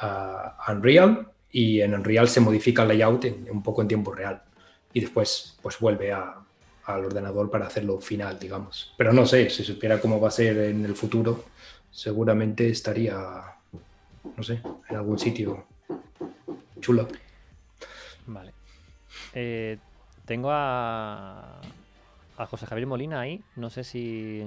a 0.00 0.72
Unreal 0.72 1.28
y 1.50 1.80
en 1.80 1.94
Unreal 1.94 2.28
se 2.28 2.40
modifica 2.40 2.82
el 2.82 2.88
layout 2.88 3.24
en- 3.26 3.46
un 3.50 3.62
poco 3.62 3.82
en 3.82 3.88
tiempo 3.88 4.12
real. 4.12 4.42
Y 4.92 5.00
después 5.00 5.56
pues 5.62 5.78
vuelve 5.78 6.12
a- 6.12 6.36
al 6.84 7.04
ordenador 7.04 7.50
para 7.50 7.66
hacerlo 7.66 8.00
final, 8.00 8.38
digamos. 8.38 8.94
Pero 8.96 9.12
no 9.12 9.26
sé, 9.26 9.50
si 9.50 9.64
supiera 9.64 10.00
cómo 10.00 10.20
va 10.20 10.28
a 10.28 10.32
ser 10.32 10.56
en 10.58 10.84
el 10.84 10.94
futuro, 10.94 11.44
seguramente 11.90 12.68
estaría, 12.68 13.54
no 14.36 14.42
sé, 14.42 14.60
en 14.88 14.96
algún 14.96 15.18
sitio 15.18 15.66
chulo. 16.80 17.08
Vale. 18.26 18.52
Eh, 19.32 19.78
tengo 20.26 20.50
a, 20.50 21.60
a 22.36 22.46
José 22.46 22.66
Javier 22.66 22.86
Molina 22.86 23.20
ahí. 23.20 23.42
No 23.56 23.70
sé 23.70 23.84
si. 23.84 24.46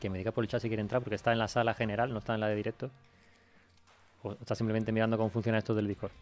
Que 0.00 0.10
me 0.10 0.18
diga 0.18 0.32
por 0.32 0.44
el 0.44 0.48
chat 0.48 0.60
si 0.60 0.68
quiere 0.68 0.82
entrar, 0.82 1.02
porque 1.02 1.14
está 1.14 1.32
en 1.32 1.38
la 1.38 1.48
sala 1.48 1.74
general, 1.74 2.12
no 2.12 2.18
está 2.18 2.34
en 2.34 2.40
la 2.40 2.48
de 2.48 2.56
directo. 2.56 2.90
O 4.22 4.32
está 4.32 4.54
simplemente 4.54 4.92
mirando 4.92 5.16
cómo 5.16 5.30
funciona 5.30 5.58
esto 5.58 5.74
del 5.74 5.88
Discord. 5.88 6.12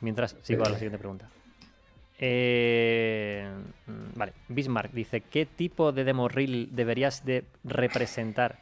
Mientras 0.00 0.36
sigo 0.42 0.64
a 0.64 0.70
la 0.70 0.76
siguiente 0.76 0.98
pregunta. 0.98 1.28
Eh, 2.24 3.44
vale, 4.14 4.32
Bismarck 4.46 4.92
dice: 4.92 5.22
¿Qué 5.22 5.44
tipo 5.44 5.90
de 5.90 6.04
demo 6.04 6.28
reel 6.28 6.68
deberías 6.70 7.24
de 7.26 7.42
representar? 7.64 8.60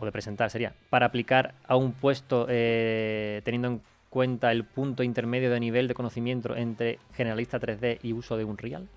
O 0.00 0.04
de 0.04 0.10
presentar 0.10 0.50
sería, 0.50 0.74
para 0.90 1.06
aplicar 1.06 1.54
a 1.68 1.76
un 1.76 1.92
puesto 1.92 2.46
eh, 2.48 3.40
teniendo 3.44 3.68
en 3.68 3.80
cuenta 4.08 4.50
el 4.50 4.64
punto 4.64 5.04
intermedio 5.04 5.48
de 5.48 5.60
nivel 5.60 5.86
de 5.86 5.94
conocimiento 5.94 6.56
entre 6.56 6.98
generalista 7.14 7.60
3D 7.60 8.00
y 8.02 8.12
uso 8.12 8.36
de 8.36 8.44
Unreal? 8.44 8.88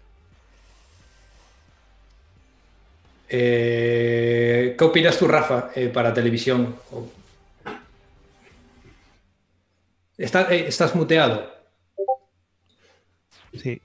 Eh, 3.30 4.76
¿Qué 4.76 4.84
opinas 4.84 5.20
tú, 5.20 5.28
Rafa, 5.28 5.70
eh, 5.76 5.90
para 5.90 6.12
televisión? 6.12 6.76
¿Estás 10.18 10.96
muteado? 10.96 11.53
Sí. 13.56 13.82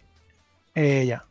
Eh, 0.74 1.06
ya. 1.06 1.24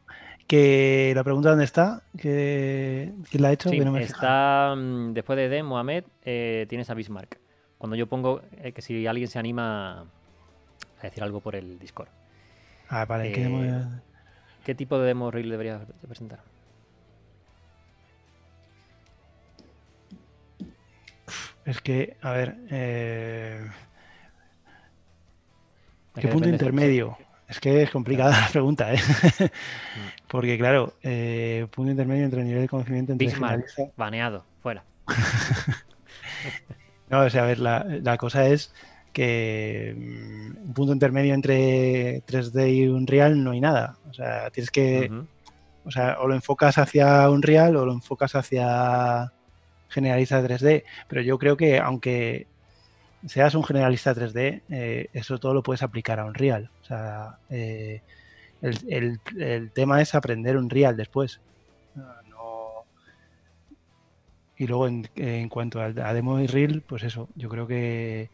Que 0.48 1.12
la 1.16 1.24
pregunta 1.24 1.50
dónde 1.50 1.66
está, 1.66 2.04
que 2.18 3.12
quién 3.30 3.42
la 3.44 3.50
ha 3.50 3.52
hecho, 3.52 3.70
Sí, 3.70 3.78
que 3.78 3.86
no 3.86 3.92
me 3.92 4.02
he 4.02 4.08
fijado. 4.08 4.24
está 4.28 4.76
mm, 4.78 5.14
después 5.14 5.36
de 5.38 5.50
D, 5.50 5.64
Mohamed, 5.64 6.06
eh, 6.24 6.66
tienes 6.70 6.90
a 6.90 6.94
Bismarck. 6.94 7.38
Cuando 7.78 7.96
yo 7.96 8.08
pongo 8.08 8.42
eh, 8.64 8.72
que 8.72 8.82
si 8.82 9.06
alguien 9.08 9.28
se 9.28 9.40
anima 9.40 10.02
a 10.02 11.02
decir 11.04 11.22
algo 11.24 11.42
por 11.42 11.56
el 11.56 11.78
Discord. 11.80 12.10
Ah, 12.90 13.06
vale, 13.06 13.32
que 13.34 13.42
eh, 13.42 13.46
hemos- 13.46 14.02
¿Qué 14.64 14.74
tipo 14.76 14.98
de 15.00 15.08
demo 15.08 15.32
reel 15.32 15.50
deberías 15.50 15.88
de 15.88 16.08
presentar? 16.08 16.40
es 21.66 21.82
que, 21.82 22.16
a 22.22 22.32
ver, 22.32 22.58
eh, 22.70 23.68
¿qué 26.16 26.28
punto 26.30 26.48
intermedio? 26.48 27.18
Es 27.48 27.60
que 27.60 27.84
es 27.84 27.90
complicada 27.92 28.42
la 28.42 28.48
pregunta, 28.50 28.94
¿eh? 28.94 28.98
Porque, 30.28 30.58
claro, 30.58 30.94
eh, 31.02 31.66
punto 31.72 31.92
intermedio 31.92 32.26
entre 32.26 32.44
nivel 32.44 32.64
de 32.64 32.68
conocimiento 32.68 33.14
entre 33.14 33.28
generalista- 33.32 33.92
baneado, 33.96 34.44
fuera. 34.62 34.84
No, 37.10 37.22
o 37.22 37.30
sea, 37.30 37.44
a 37.44 37.48
ver, 37.48 37.60
la, 37.60 37.86
la 38.04 38.18
cosa 38.18 38.48
es 38.48 38.74
que 39.14 39.96
mm, 39.98 40.68
un 40.68 40.74
punto 40.74 40.92
intermedio 40.94 41.34
entre 41.34 42.22
3D 42.26 42.74
y 42.76 42.88
Unreal 42.88 43.42
no 43.42 43.52
hay 43.52 43.62
nada. 43.62 43.98
O 44.10 44.14
sea, 44.14 44.50
tienes 44.52 44.70
que, 44.72 45.10
o 45.86 45.92
sea, 45.92 46.18
o 46.20 46.28
lo 46.28 46.36
enfocas 46.36 46.78
hacia 46.78 47.30
Unreal 47.30 47.78
o 47.78 47.86
lo 47.86 47.94
enfocas 47.94 48.36
hacia 48.36 49.32
generalista 49.88 50.42
3D. 50.44 50.84
Pero 51.08 51.22
yo 51.22 51.38
creo 51.40 51.56
que 51.56 51.80
aunque 51.80 52.48
seas 53.26 53.56
un 53.56 53.64
generalista 53.64 54.14
3D, 54.14 54.62
eh, 54.70 55.10
eso 55.14 55.38
todo 55.40 55.54
lo 55.54 55.64
puedes 55.64 55.84
aplicar 55.84 56.20
a 56.20 56.26
Unreal. 56.26 56.70
O 56.82 56.86
sea, 56.86 57.40
eh, 57.50 58.02
el, 58.62 59.20
tema 59.72 60.02
es 60.02 60.16
aprender 60.16 60.58
Unreal 60.58 60.96
después. 60.98 61.40
Y 64.60 64.66
luego 64.66 64.88
en, 64.88 65.50
cuanto 65.50 65.80
al- 65.82 66.00
a 66.00 66.14
demo 66.14 66.40
y 66.40 66.48
reel, 66.48 66.82
pues 66.82 67.04
eso, 67.04 67.30
yo 67.36 67.48
creo 67.48 67.68
que, 67.68 68.30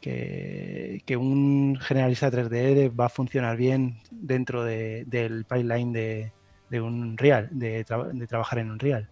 que, 0.00 1.16
un 1.18 1.76
generalista 1.80 2.30
3D 2.30 2.88
va 2.88 3.06
a 3.06 3.10
funcionar 3.10 3.56
bien 3.58 3.98
dentro 4.10 4.64
de- 4.64 5.04
del 5.06 5.44
pipeline 5.44 5.92
de, 5.92 6.32
de 6.70 6.80
un 6.80 7.18
real, 7.18 7.48
de, 7.52 7.84
tra- 7.84 8.10
de 8.10 8.26
trabajar 8.26 8.58
en 8.60 8.70
un 8.70 8.78
real. 8.78 9.08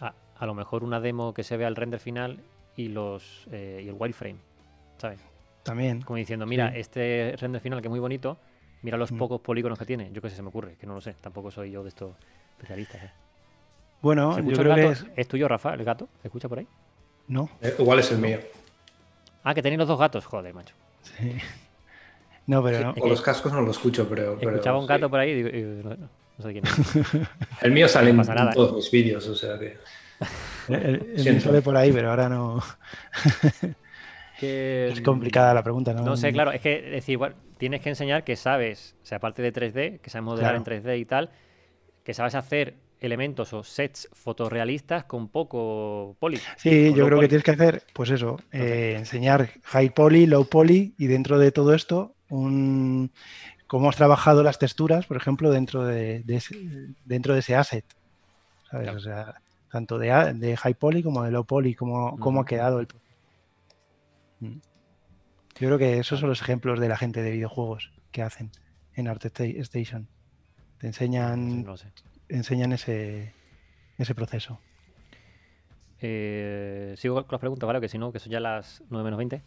A, 0.00 0.14
a 0.38 0.46
lo 0.46 0.54
mejor 0.54 0.82
una 0.82 0.98
demo 1.00 1.34
que 1.34 1.44
se 1.44 1.58
vea 1.58 1.68
el 1.68 1.76
render 1.76 2.00
final 2.00 2.40
y 2.78 2.88
los 2.88 3.46
eh, 3.50 3.82
y 3.84 3.88
el 3.88 3.94
wireframe, 3.98 4.38
¿sabes? 4.98 5.18
También. 5.64 6.00
Como 6.02 6.16
diciendo, 6.16 6.46
mira, 6.46 6.70
Sí. 6.72 6.78
este 6.78 7.34
render 7.38 7.60
final 7.60 7.80
que 7.82 7.88
es 7.88 7.90
muy 7.90 7.98
bonito, 8.00 8.38
mira 8.82 8.96
los 8.96 9.10
Mm. 9.12 9.18
pocos 9.18 9.40
polígonos 9.40 9.78
que 9.78 9.84
tiene. 9.84 10.10
Yo 10.12 10.22
qué 10.22 10.30
sé, 10.30 10.36
se 10.36 10.42
me 10.42 10.48
ocurre, 10.48 10.76
que 10.80 10.86
no 10.86 10.94
lo 10.94 11.00
sé, 11.00 11.14
tampoco 11.20 11.50
soy 11.50 11.72
yo 11.72 11.82
de 11.82 11.88
estos 11.90 12.14
especialistas. 12.52 13.02
¿eh? 13.02 13.10
Bueno, 14.00 14.32
¿Se 14.34 14.44
yo 14.44 14.56
creo 14.56 14.74
que 14.76 14.86
es... 14.90 15.04
es... 15.16 15.26
tuyo, 15.28 15.48
Rafa, 15.48 15.74
el 15.74 15.82
gato? 15.84 16.08
¿Se 16.22 16.28
escucha 16.28 16.48
por 16.48 16.60
ahí? 16.60 16.66
No. 17.26 17.50
Eh, 17.60 17.74
igual 17.78 17.98
es 17.98 18.10
el 18.12 18.18
mío. 18.18 18.38
Ah, 19.42 19.54
que 19.54 19.62
tenéis 19.62 19.78
los 19.80 19.88
dos 19.88 19.98
gatos, 19.98 20.24
joder, 20.24 20.54
macho. 20.54 20.74
Sí. 21.02 21.36
No, 22.46 22.62
pero 22.62 22.80
no. 22.80 22.94
Con 22.94 23.10
los 23.10 23.20
cascos 23.20 23.52
no 23.52 23.60
lo 23.60 23.72
escucho, 23.72 24.08
pero. 24.08 24.36
pero 24.38 24.52
Escuchaba 24.52 24.78
un 24.78 24.84
sí. 24.84 24.88
gato 24.88 25.10
por 25.10 25.18
ahí 25.20 25.30
y 25.30 25.34
digo, 25.42 25.48
y 25.48 25.62
no, 25.84 25.90
no- 25.96 26.08
no 26.38 26.44
sé 26.44 26.52
quién 26.52 26.64
es. 26.64 26.72
El 27.62 27.72
mío 27.72 27.88
sale 27.88 28.10
en 28.10 28.16
No 28.16 28.22
nada, 28.22 28.52
¿eh? 28.52 28.54
todos 28.54 28.72
mis 28.74 28.90
vídeos, 28.90 29.26
o 29.28 29.34
sea 29.34 29.58
que. 29.58 29.76
El, 30.68 30.74
el- 30.74 30.84
el 30.86 31.00
mío 31.06 31.18
Siento. 31.22 31.44
sale 31.44 31.62
por 31.62 31.76
ahí, 31.76 31.92
pero 31.92 32.10
ahora 32.10 32.28
no. 32.28 32.60
Que, 34.38 34.88
Es 34.92 35.00
complicada 35.00 35.54
la 35.54 35.62
pregunta, 35.62 35.92
¿no? 35.92 36.02
No 36.02 36.16
sé, 36.16 36.32
claro, 36.32 36.52
es 36.52 36.60
que 36.60 36.76
es 36.86 36.90
decir, 36.92 37.14
igual, 37.14 37.34
tienes 37.58 37.80
que 37.80 37.88
enseñar 37.88 38.24
que 38.24 38.36
sabes, 38.36 38.94
o 39.02 39.06
sea, 39.06 39.18
aparte 39.18 39.42
de 39.42 39.52
3D, 39.52 40.00
que 40.00 40.10
sabes 40.10 40.24
modelar 40.24 40.52
Claro. 40.54 40.76
en 40.76 40.84
3D 40.84 40.98
y 41.00 41.04
tal, 41.04 41.30
que 42.04 42.14
sabes 42.14 42.34
hacer 42.34 42.74
elementos 43.00 43.52
o 43.52 43.62
sets 43.62 44.08
fotorrealistas 44.12 45.04
con 45.04 45.28
poco 45.28 46.16
poli. 46.18 46.38
Sí, 46.56 46.88
yo 46.94 47.04
creo 47.06 47.18
que 47.20 47.26
poly. 47.26 47.28
tienes 47.28 47.44
que 47.44 47.50
hacer, 47.52 47.82
pues 47.92 48.10
eso, 48.10 48.38
eh, 48.52 48.94
enseñar 48.98 49.50
high 49.64 49.90
poly, 49.90 50.26
low 50.26 50.44
poly 50.48 50.94
y 50.98 51.06
dentro 51.06 51.38
de 51.38 51.52
todo 51.52 51.74
esto, 51.74 52.14
un, 52.28 53.12
cómo 53.66 53.88
has 53.88 53.96
trabajado 53.96 54.42
las 54.42 54.58
texturas, 54.58 55.06
por 55.06 55.16
ejemplo, 55.16 55.50
dentro 55.50 55.84
de, 55.84 56.22
de 56.24 56.36
ese, 56.36 56.56
dentro 57.04 57.34
de 57.34 57.40
ese 57.40 57.54
asset. 57.56 57.84
¿sabes? 58.70 58.84
Claro. 58.84 58.98
O 58.98 59.00
sea, 59.00 59.34
tanto 59.70 59.98
de, 59.98 60.08
de 60.34 60.56
high 60.56 60.74
poly 60.74 61.02
como 61.02 61.22
de 61.22 61.30
low 61.30 61.44
poly, 61.44 61.74
cómo, 61.74 62.16
cómo 62.18 62.40
ha 62.40 62.46
quedado 62.46 62.80
el. 62.80 62.88
Mm. 64.40 64.58
Yo 65.60 65.66
creo 65.68 65.78
que 65.78 65.98
esos 65.98 66.20
son 66.20 66.28
los 66.28 66.40
ejemplos 66.40 66.78
de 66.78 66.88
la 66.88 66.96
gente 66.96 67.22
de 67.22 67.32
videojuegos 67.32 67.90
que 68.12 68.22
hacen 68.22 68.50
en 68.94 69.08
ArtStation. 69.08 70.08
Te 70.78 70.86
enseñan, 70.86 71.64
No 71.64 71.76
sé. 71.76 71.88
enseñan 72.28 72.72
ese, 72.72 73.34
ese 73.98 74.14
proceso. 74.14 74.60
Eh, 76.00 76.94
sigo 76.96 77.14
con 77.16 77.26
las 77.32 77.40
preguntas, 77.40 77.66
¿vale? 77.66 77.80
Que 77.80 77.88
si 77.88 77.98
no, 77.98 78.12
que 78.12 78.20
son 78.20 78.30
ya 78.30 78.38
las 78.40 78.82
9 78.88 79.04
menos 79.04 79.18
20. 79.18 79.42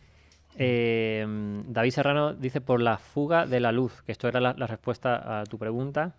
Eh, 0.58 1.26
David 1.68 1.92
Serrano 1.92 2.34
dice 2.34 2.60
por 2.60 2.82
la 2.82 2.98
fuga 2.98 3.46
de 3.46 3.62
la 3.62 3.72
luz, 3.72 4.02
que 4.02 4.12
esto 4.12 4.28
era 4.28 4.42
la, 4.42 4.54
la 4.58 4.68
respuesta 4.68 5.40
a 5.40 5.46
tu 5.46 5.58
pregunta. 5.58 6.16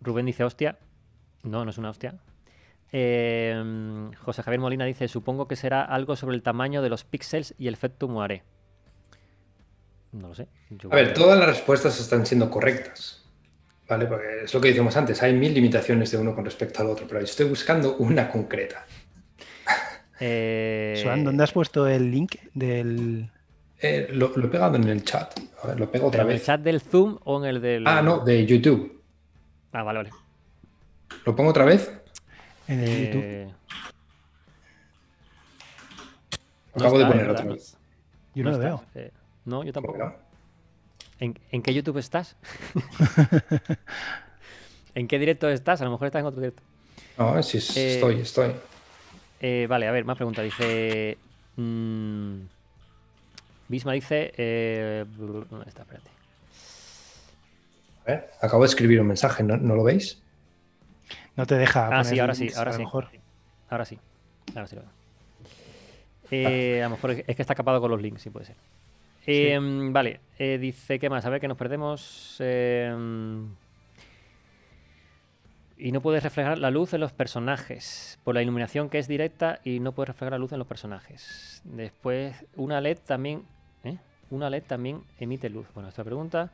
Rubén 0.00 0.26
dice 0.26 0.42
hostia. 0.42 0.76
No, 1.44 1.64
no 1.64 1.70
es 1.70 1.78
una 1.78 1.90
hostia. 1.90 2.16
Eh, 2.92 4.10
José 4.22 4.42
Javier 4.42 4.60
Molina 4.60 4.84
dice, 4.84 5.08
supongo 5.08 5.46
que 5.46 5.56
será 5.56 5.82
algo 5.82 6.16
sobre 6.16 6.36
el 6.36 6.42
tamaño 6.42 6.82
de 6.82 6.88
los 6.88 7.04
píxeles 7.04 7.54
y 7.58 7.68
el 7.68 7.74
efecto 7.74 8.08
moiré. 8.08 8.42
No 10.12 10.28
lo 10.28 10.34
sé. 10.34 10.48
Yo 10.70 10.90
A 10.92 10.96
ver, 10.96 11.12
todas 11.12 11.38
las 11.38 11.48
respuestas 11.48 12.00
están 12.00 12.24
siendo 12.24 12.50
correctas. 12.50 13.24
¿Vale? 13.88 14.06
Porque 14.06 14.44
es 14.44 14.52
lo 14.52 14.60
que 14.60 14.68
decíamos 14.68 14.96
antes, 14.98 15.22
hay 15.22 15.32
mil 15.32 15.54
limitaciones 15.54 16.10
de 16.10 16.18
uno 16.18 16.34
con 16.34 16.44
respecto 16.44 16.82
al 16.82 16.88
otro, 16.88 17.06
pero 17.06 17.20
yo 17.20 17.24
estoy 17.24 17.46
buscando 17.48 17.96
una 17.96 18.28
concreta. 18.30 18.84
Eh, 20.20 20.98
Swan, 21.02 21.24
¿dónde 21.24 21.44
has 21.44 21.52
puesto 21.52 21.86
el 21.86 22.10
link 22.10 22.36
del, 22.52 23.30
Eh, 23.80 24.08
lo, 24.12 24.32
lo 24.36 24.46
he 24.46 24.50
pegado 24.50 24.76
en 24.76 24.84
el 24.88 25.04
chat. 25.04 25.38
A 25.62 25.68
ver, 25.68 25.80
lo 25.80 25.90
pego 25.90 26.08
otra 26.08 26.22
¿En 26.22 26.28
el 26.28 26.34
vez. 26.34 26.44
chat 26.44 26.60
del 26.60 26.80
Zoom 26.80 27.18
o 27.24 27.38
en 27.42 27.48
el 27.48 27.62
del...? 27.62 27.86
Ah, 27.86 28.02
no, 28.02 28.18
de 28.24 28.44
YouTube. 28.44 29.00
Ah, 29.72 29.82
vale, 29.82 29.98
vale. 30.00 30.10
¿Lo 31.24 31.34
pongo 31.36 31.50
otra 31.50 31.64
vez? 31.64 31.90
En 32.68 32.80
el 32.80 33.06
YouTube? 33.06 33.22
Eh, 33.24 33.48
Lo 36.74 36.80
no 36.80 36.86
acabo 36.86 36.98
de 36.98 37.06
poner 37.06 37.26
no 37.26 37.32
otra 37.32 37.44
vez. 37.46 37.76
Yo 38.34 38.44
no, 38.44 38.50
lo 38.50 38.56
está. 38.56 38.66
veo. 38.68 38.84
Eh, 38.94 39.10
no, 39.46 39.64
yo 39.64 39.72
¿Cómo 39.72 39.86
tampoco. 39.88 39.98
no? 39.98 40.14
¿En, 41.20 41.38
en 41.50 41.62
qué 41.62 41.74
YouTube 41.74 41.98
estás? 41.98 42.36
¿En 44.94 45.08
qué 45.08 45.18
directo 45.18 45.48
estás? 45.48 45.80
A 45.80 45.84
lo 45.84 45.90
mejor 45.90 46.06
estás 46.06 46.20
en 46.20 46.26
otro 46.26 46.40
directo. 46.40 46.62
No, 47.16 47.42
sí, 47.42 47.58
es- 47.58 47.76
Eh, 47.76 47.94
estoy, 47.94 48.20
estoy. 48.20 48.52
Eh, 49.40 49.66
vale, 49.68 49.88
a 49.88 49.92
ver, 49.92 50.04
más 50.04 50.16
preguntas. 50.16 50.44
Dice. 50.44 51.18
mm, 51.56 52.36
Bisma 53.68 53.92
dice. 53.92 54.32
Eh, 54.36 55.04
¿Dónde 55.16 55.68
está? 55.68 55.82
Espérate. 55.82 56.10
A 58.06 58.10
ver, 58.10 58.30
acabo 58.40 58.62
de 58.62 58.68
escribir 58.68 59.00
un 59.00 59.08
mensaje, 59.08 59.42
¿no, 59.42 59.56
¿no 59.56 59.74
lo 59.74 59.82
veis? 59.84 60.22
No 61.38 61.46
te 61.46 61.54
deja. 61.56 61.86
Ah, 61.86 61.90
poner 61.90 62.06
sí, 62.06 62.18
ahora 62.18 62.34
sí, 62.34 62.50
ahora 62.56 62.72
sí. 62.72 62.78
mejor. 62.80 63.08
Ahora 63.70 63.84
sí. 63.84 63.96
Ahora 64.56 64.66
sí 64.66 64.74
lo 64.74 64.82
veo. 64.82 64.90
Eh, 66.32 66.82
a 66.82 66.88
lo 66.88 66.96
mejor 66.96 67.12
es 67.12 67.36
que 67.36 67.42
está 67.42 67.54
capado 67.54 67.80
con 67.80 67.92
los 67.92 68.02
links, 68.02 68.22
sí 68.22 68.30
puede 68.30 68.46
ser. 68.46 68.56
Eh, 69.24 69.56
Vale, 69.60 70.20
eh, 70.36 70.58
dice, 70.58 70.98
¿qué 70.98 71.08
más? 71.08 71.24
A 71.24 71.30
ver, 71.30 71.40
que 71.40 71.46
nos 71.46 71.56
perdemos. 71.56 72.38
y 75.78 75.92
no 75.92 76.00
puedes 76.00 76.24
reflejar 76.24 76.58
la 76.58 76.72
luz 76.72 76.92
en 76.94 77.00
los 77.00 77.12
personajes. 77.12 78.18
Por 78.24 78.34
la 78.34 78.42
iluminación 78.42 78.90
que 78.90 78.98
es 78.98 79.06
directa 79.06 79.60
y 79.62 79.78
no 79.78 79.92
puedes 79.92 80.08
reflejar 80.08 80.32
la 80.32 80.38
luz 80.38 80.50
en 80.50 80.58
los 80.58 80.66
personajes. 80.66 81.62
Después, 81.62 82.34
una 82.56 82.80
LED 82.80 82.98
también. 83.06 83.44
¿eh? 83.84 83.98
Una 84.30 84.50
LED 84.50 84.64
también 84.64 85.04
emite 85.20 85.50
luz. 85.50 85.68
Bueno, 85.72 85.88
esta 85.88 86.02
pregunta. 86.02 86.50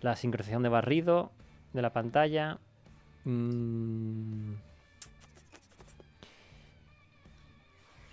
La 0.00 0.16
sincronización 0.16 0.62
de 0.62 0.70
barrido 0.70 1.32
de 1.74 1.82
la 1.82 1.90
pantalla. 1.92 2.56
Mm. 3.26 4.54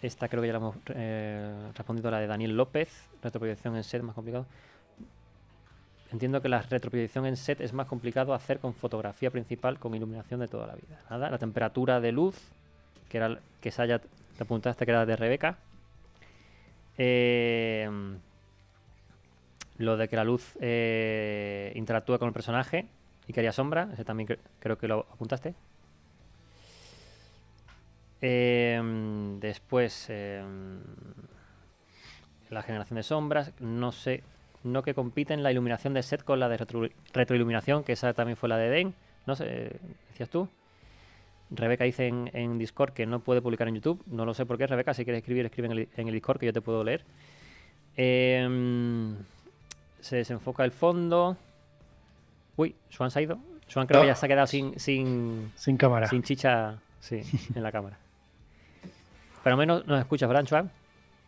Esta 0.02 0.28
creo 0.28 0.42
que 0.42 0.48
ya 0.48 0.54
la 0.54 0.58
hemos 0.58 0.76
eh, 0.90 1.72
respondido, 1.76 2.12
la 2.12 2.20
de 2.20 2.28
Daniel 2.28 2.58
López. 2.58 3.08
Retroproyección 3.22 3.78
en 3.78 3.84
set 3.84 4.02
más 4.02 4.16
complicado. 4.16 4.46
Entiendo 6.12 6.42
que 6.42 6.50
la 6.50 6.62
retroproyección 6.62 7.26
en 7.26 7.38
set 7.38 7.62
es 7.62 7.74
más 7.74 7.88
complicado 7.88 8.34
hacer 8.34 8.60
con 8.60 8.74
fotografía 8.74 9.32
principal 9.32 9.80
con 9.80 9.96
iluminación 9.96 10.40
de 10.42 10.48
toda 10.48 10.68
la 10.68 10.76
vida. 10.76 11.00
Nada, 11.10 11.30
la 11.30 11.38
temperatura 11.38 12.02
de 12.02 12.12
luz, 12.12 12.36
que 13.08 13.18
era 13.18 13.40
que 13.62 13.72
se 13.72 13.82
haya, 13.82 14.00
te 14.00 14.44
apuntaste 14.44 14.86
que 14.86 14.92
era 14.92 15.06
de 15.06 15.16
Rebeca. 15.16 15.58
Eh, 16.98 17.90
lo 19.78 19.98
de 19.98 20.08
que 20.08 20.16
la 20.16 20.24
luz 20.24 20.54
eh, 20.60 21.72
interactúa 21.76 22.20
con 22.20 22.28
el 22.28 22.34
personaje 22.34 22.88
y 23.28 23.34
que 23.34 23.40
haría 23.40 23.52
sombra, 23.52 23.90
ese 23.94 24.04
también 24.06 24.28
cre- 24.28 24.40
creo 24.60 24.78
que 24.78 24.88
lo 24.88 25.08
apuntaste. 25.12 25.56
Em, 28.22 29.40
después, 29.40 30.08
em, 30.10 30.80
la 32.50 32.62
generación 32.62 32.96
de 32.98 33.04
sombras, 33.04 33.52
no 33.60 33.92
sé, 33.92 34.24
no 34.64 34.82
que 34.84 34.94
compiten 34.94 35.44
la 35.44 35.52
iluminación 35.52 35.94
de 35.94 36.04
set 36.04 36.24
con 36.24 36.40
la 36.40 36.48
de 36.48 36.58
retro- 36.58 36.90
retroiluminación, 37.14 37.84
que 37.84 37.94
esa 37.94 38.14
también 38.14 38.38
fue 38.38 38.48
la 38.50 38.58
de 38.58 38.70
Den, 38.70 38.94
no 39.26 39.36
sé, 39.36 39.78
decías 40.10 40.30
tú. 40.30 40.48
Rebeca 41.50 41.84
dice 41.84 42.08
en, 42.08 42.58
Discord 42.58 42.94
que 42.94 43.06
no 43.06 43.20
puede 43.20 43.42
publicar 43.42 43.68
en 43.68 43.76
YouTube, 43.76 44.02
no 44.08 44.26
lo 44.26 44.34
sé 44.34 44.46
por 44.46 44.58
qué, 44.58 44.68
Rebeca, 44.68 44.94
si 44.94 45.04
quieres 45.04 45.20
escribir, 45.20 45.46
escribe 45.46 45.68
en 45.68 45.72
el, 45.74 45.90
en 45.98 46.08
el 46.08 46.14
Discord 46.14 46.40
que 46.40 46.46
yo 46.48 46.54
te 46.54 46.62
puedo 46.62 46.84
leer. 46.84 47.04
Em, 47.98 49.16
se 50.00 50.16
desenfoca 50.18 50.64
el 50.64 50.72
fondo. 50.72 51.38
Uy, 52.56 52.76
Swan 52.90 53.12
se 53.12 53.20
ha 53.20 53.22
ido. 53.22 53.40
Swan 53.68 53.88
creo 53.88 54.02
que 54.02 54.08
ya 54.08 54.16
se 54.16 54.26
ha 54.26 54.30
quedado 54.30 54.48
sin, 54.48 54.80
sin, 54.80 55.52
Sin 55.56 55.78
cámara. 55.78 56.08
sin 56.08 56.22
chicha 56.24 56.80
sí, 57.00 57.22
en 57.56 57.64
la 57.64 57.72
cámara. 57.72 57.98
Pero 59.44 59.56
al 59.56 59.58
menos 59.60 59.86
nos 59.88 60.00
escuchas, 60.00 60.28
¿verdad, 60.30 60.46
Swan? 60.46 60.72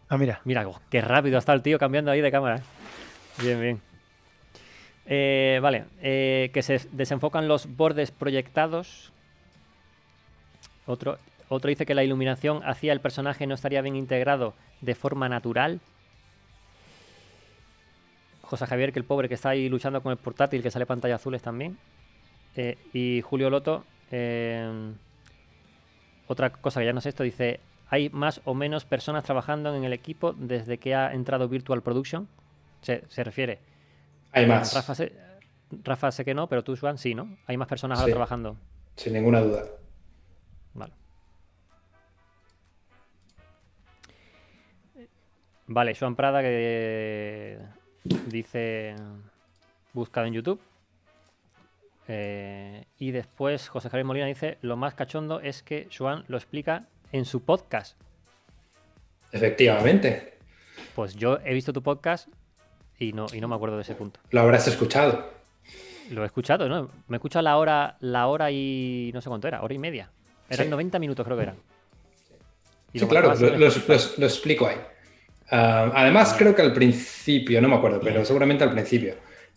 Ah, 0.08 0.18
mira. 0.18 0.40
Mira, 0.46 0.68
oh, 0.68 0.80
qué 0.90 1.02
rápido 1.02 1.38
está 1.38 1.54
el 1.54 1.62
tío 1.62 1.80
cambiando 1.80 2.12
ahí 2.12 2.22
de 2.22 2.32
cámara. 2.32 2.58
¿eh? 2.58 2.62
Bien, 3.42 3.60
bien. 3.60 3.82
Eh, 5.08 5.60
vale, 5.62 5.86
eh, 6.02 6.50
que 6.54 6.62
se 6.62 6.80
desenfocan 6.92 7.48
los 7.48 7.76
bordes 7.76 8.12
proyectados. 8.12 9.12
Otro, 10.86 11.18
otro 11.50 11.70
dice 11.70 11.86
que 11.86 11.96
la 11.96 12.04
iluminación 12.04 12.62
hacia 12.64 12.94
el 12.94 13.02
personaje 13.02 13.48
no 13.48 13.56
estaría 13.56 13.82
bien 13.82 13.96
integrado 13.96 14.54
de 14.82 14.96
forma 14.96 15.28
natural. 15.28 15.80
José 18.46 18.66
Javier, 18.66 18.94
que 18.94 19.00
el 19.00 19.06
pobre 19.06 19.28
que 19.28 19.36
está 19.36 19.50
ahí 19.50 19.70
luchando 19.70 20.02
con 20.02 20.12
el 20.12 20.18
portátil, 20.18 20.62
que 20.62 20.72
sale 20.72 20.86
pantalla 20.86 21.16
azules 21.16 21.42
también. 21.42 21.78
Eh, 22.56 22.78
y 22.94 23.22
Julio 23.22 23.50
Loto, 23.50 23.84
eh, 24.12 24.94
otra 26.28 26.52
cosa 26.52 26.80
que 26.80 26.86
ya 26.86 26.94
no 26.94 27.02
sé 27.02 27.10
esto, 27.10 27.24
dice, 27.24 27.60
hay 27.90 28.10
más 28.10 28.42
o 28.46 28.54
menos 28.54 28.86
personas 28.86 29.24
trabajando 29.24 29.76
en 29.76 29.84
el 29.84 29.94
equipo 29.94 30.34
desde 30.34 30.78
que 30.78 30.96
ha 30.96 31.14
entrado 31.14 31.50
Virtual 31.50 31.82
Production. 31.82 32.28
Se, 32.82 33.04
se 33.10 33.24
refiere. 33.24 33.60
Hay 34.32 34.46
más, 34.46 34.74
Rafa 34.74 34.96
sé, 34.96 35.14
Rafa 35.84 36.12
sé 36.12 36.24
que 36.24 36.34
no, 36.34 36.48
pero 36.48 36.64
tú, 36.64 36.76
Juan, 36.76 36.98
sí, 36.98 37.16
¿no? 37.16 37.38
Hay 37.48 37.58
más 37.58 37.68
personas 37.68 38.00
ahora 38.00 38.12
trabajando. 38.12 38.58
sin 38.96 39.14
ninguna 39.14 39.42
duda. 39.42 39.64
Vale. 40.74 40.94
Vale, 45.68 45.96
Joan 46.00 46.16
Prada 46.16 46.42
que 46.42 47.58
dice 48.28 48.96
buscado 49.94 50.28
en 50.28 50.34
YouTube. 50.34 50.60
Eh, 52.08 52.86
y 53.00 53.12
después 53.12 53.68
José 53.70 53.90
Javier 53.90 54.06
Molina 54.06 54.26
dice, 54.28 54.58
lo 54.62 54.78
más 54.78 54.94
cachondo 54.94 55.40
es 55.40 55.64
que 55.64 55.88
Joan 55.96 56.24
lo 56.28 56.38
explica 56.38 56.86
en 57.12 57.26
su 57.26 57.42
podcast. 57.44 57.98
Efectivamente, 59.32 60.34
Pues 60.94 61.16
yo 61.16 61.40
he 61.44 61.54
visto 61.54 61.74
tu 61.74 61.82
podcast 61.82 62.28
y 63.00 63.12
no, 63.14 63.26
y 63.34 63.42
no 63.42 63.48
me 63.48 63.56
acuerdo 63.56 63.76
de 63.78 63.82
ese 63.82 63.96
punto. 63.96 64.20
lo 64.32 64.42
habrás 64.42 64.68
escuchado. 64.68 65.34
Lo 66.12 66.22
he 66.24 66.26
escuchado, 66.28 66.70
¿no? 66.70 66.92
Me 67.08 67.16
he 67.16 67.18
escuchado 67.18 67.42
la 67.44 67.58
hora, 67.58 67.98
la 68.02 68.28
hora 68.28 68.52
y 68.52 69.10
no 69.14 69.22
sé 69.22 69.30
cuánto 69.30 69.48
era, 69.48 69.62
hora 69.64 69.74
y 69.74 69.80
media. 69.80 70.12
Eran 70.50 70.66
Sí. 70.68 70.70
90 70.72 71.00
minutos 71.00 71.26
creo 71.26 71.38
que 71.38 71.44
eran. 71.44 71.56
Y 72.94 73.00
Sí, 73.00 73.06
lo 73.06 73.10
claro, 73.10 73.34
lo, 73.34 73.50
lo- 73.50 73.58
lo 73.58 74.26
explico 74.26 74.68
ahí. 74.68 74.78
Ah, 75.52 75.92
además, 75.94 76.36
creo 76.38 76.56
que 76.56 76.62
al 76.62 76.74
principio, 76.74 77.62
no 77.62 77.68
me 77.70 77.76
acuerdo, 77.76 78.00
pero 78.04 78.26
seguramente 78.26 78.64
al 78.64 78.72
principio. 78.72 79.16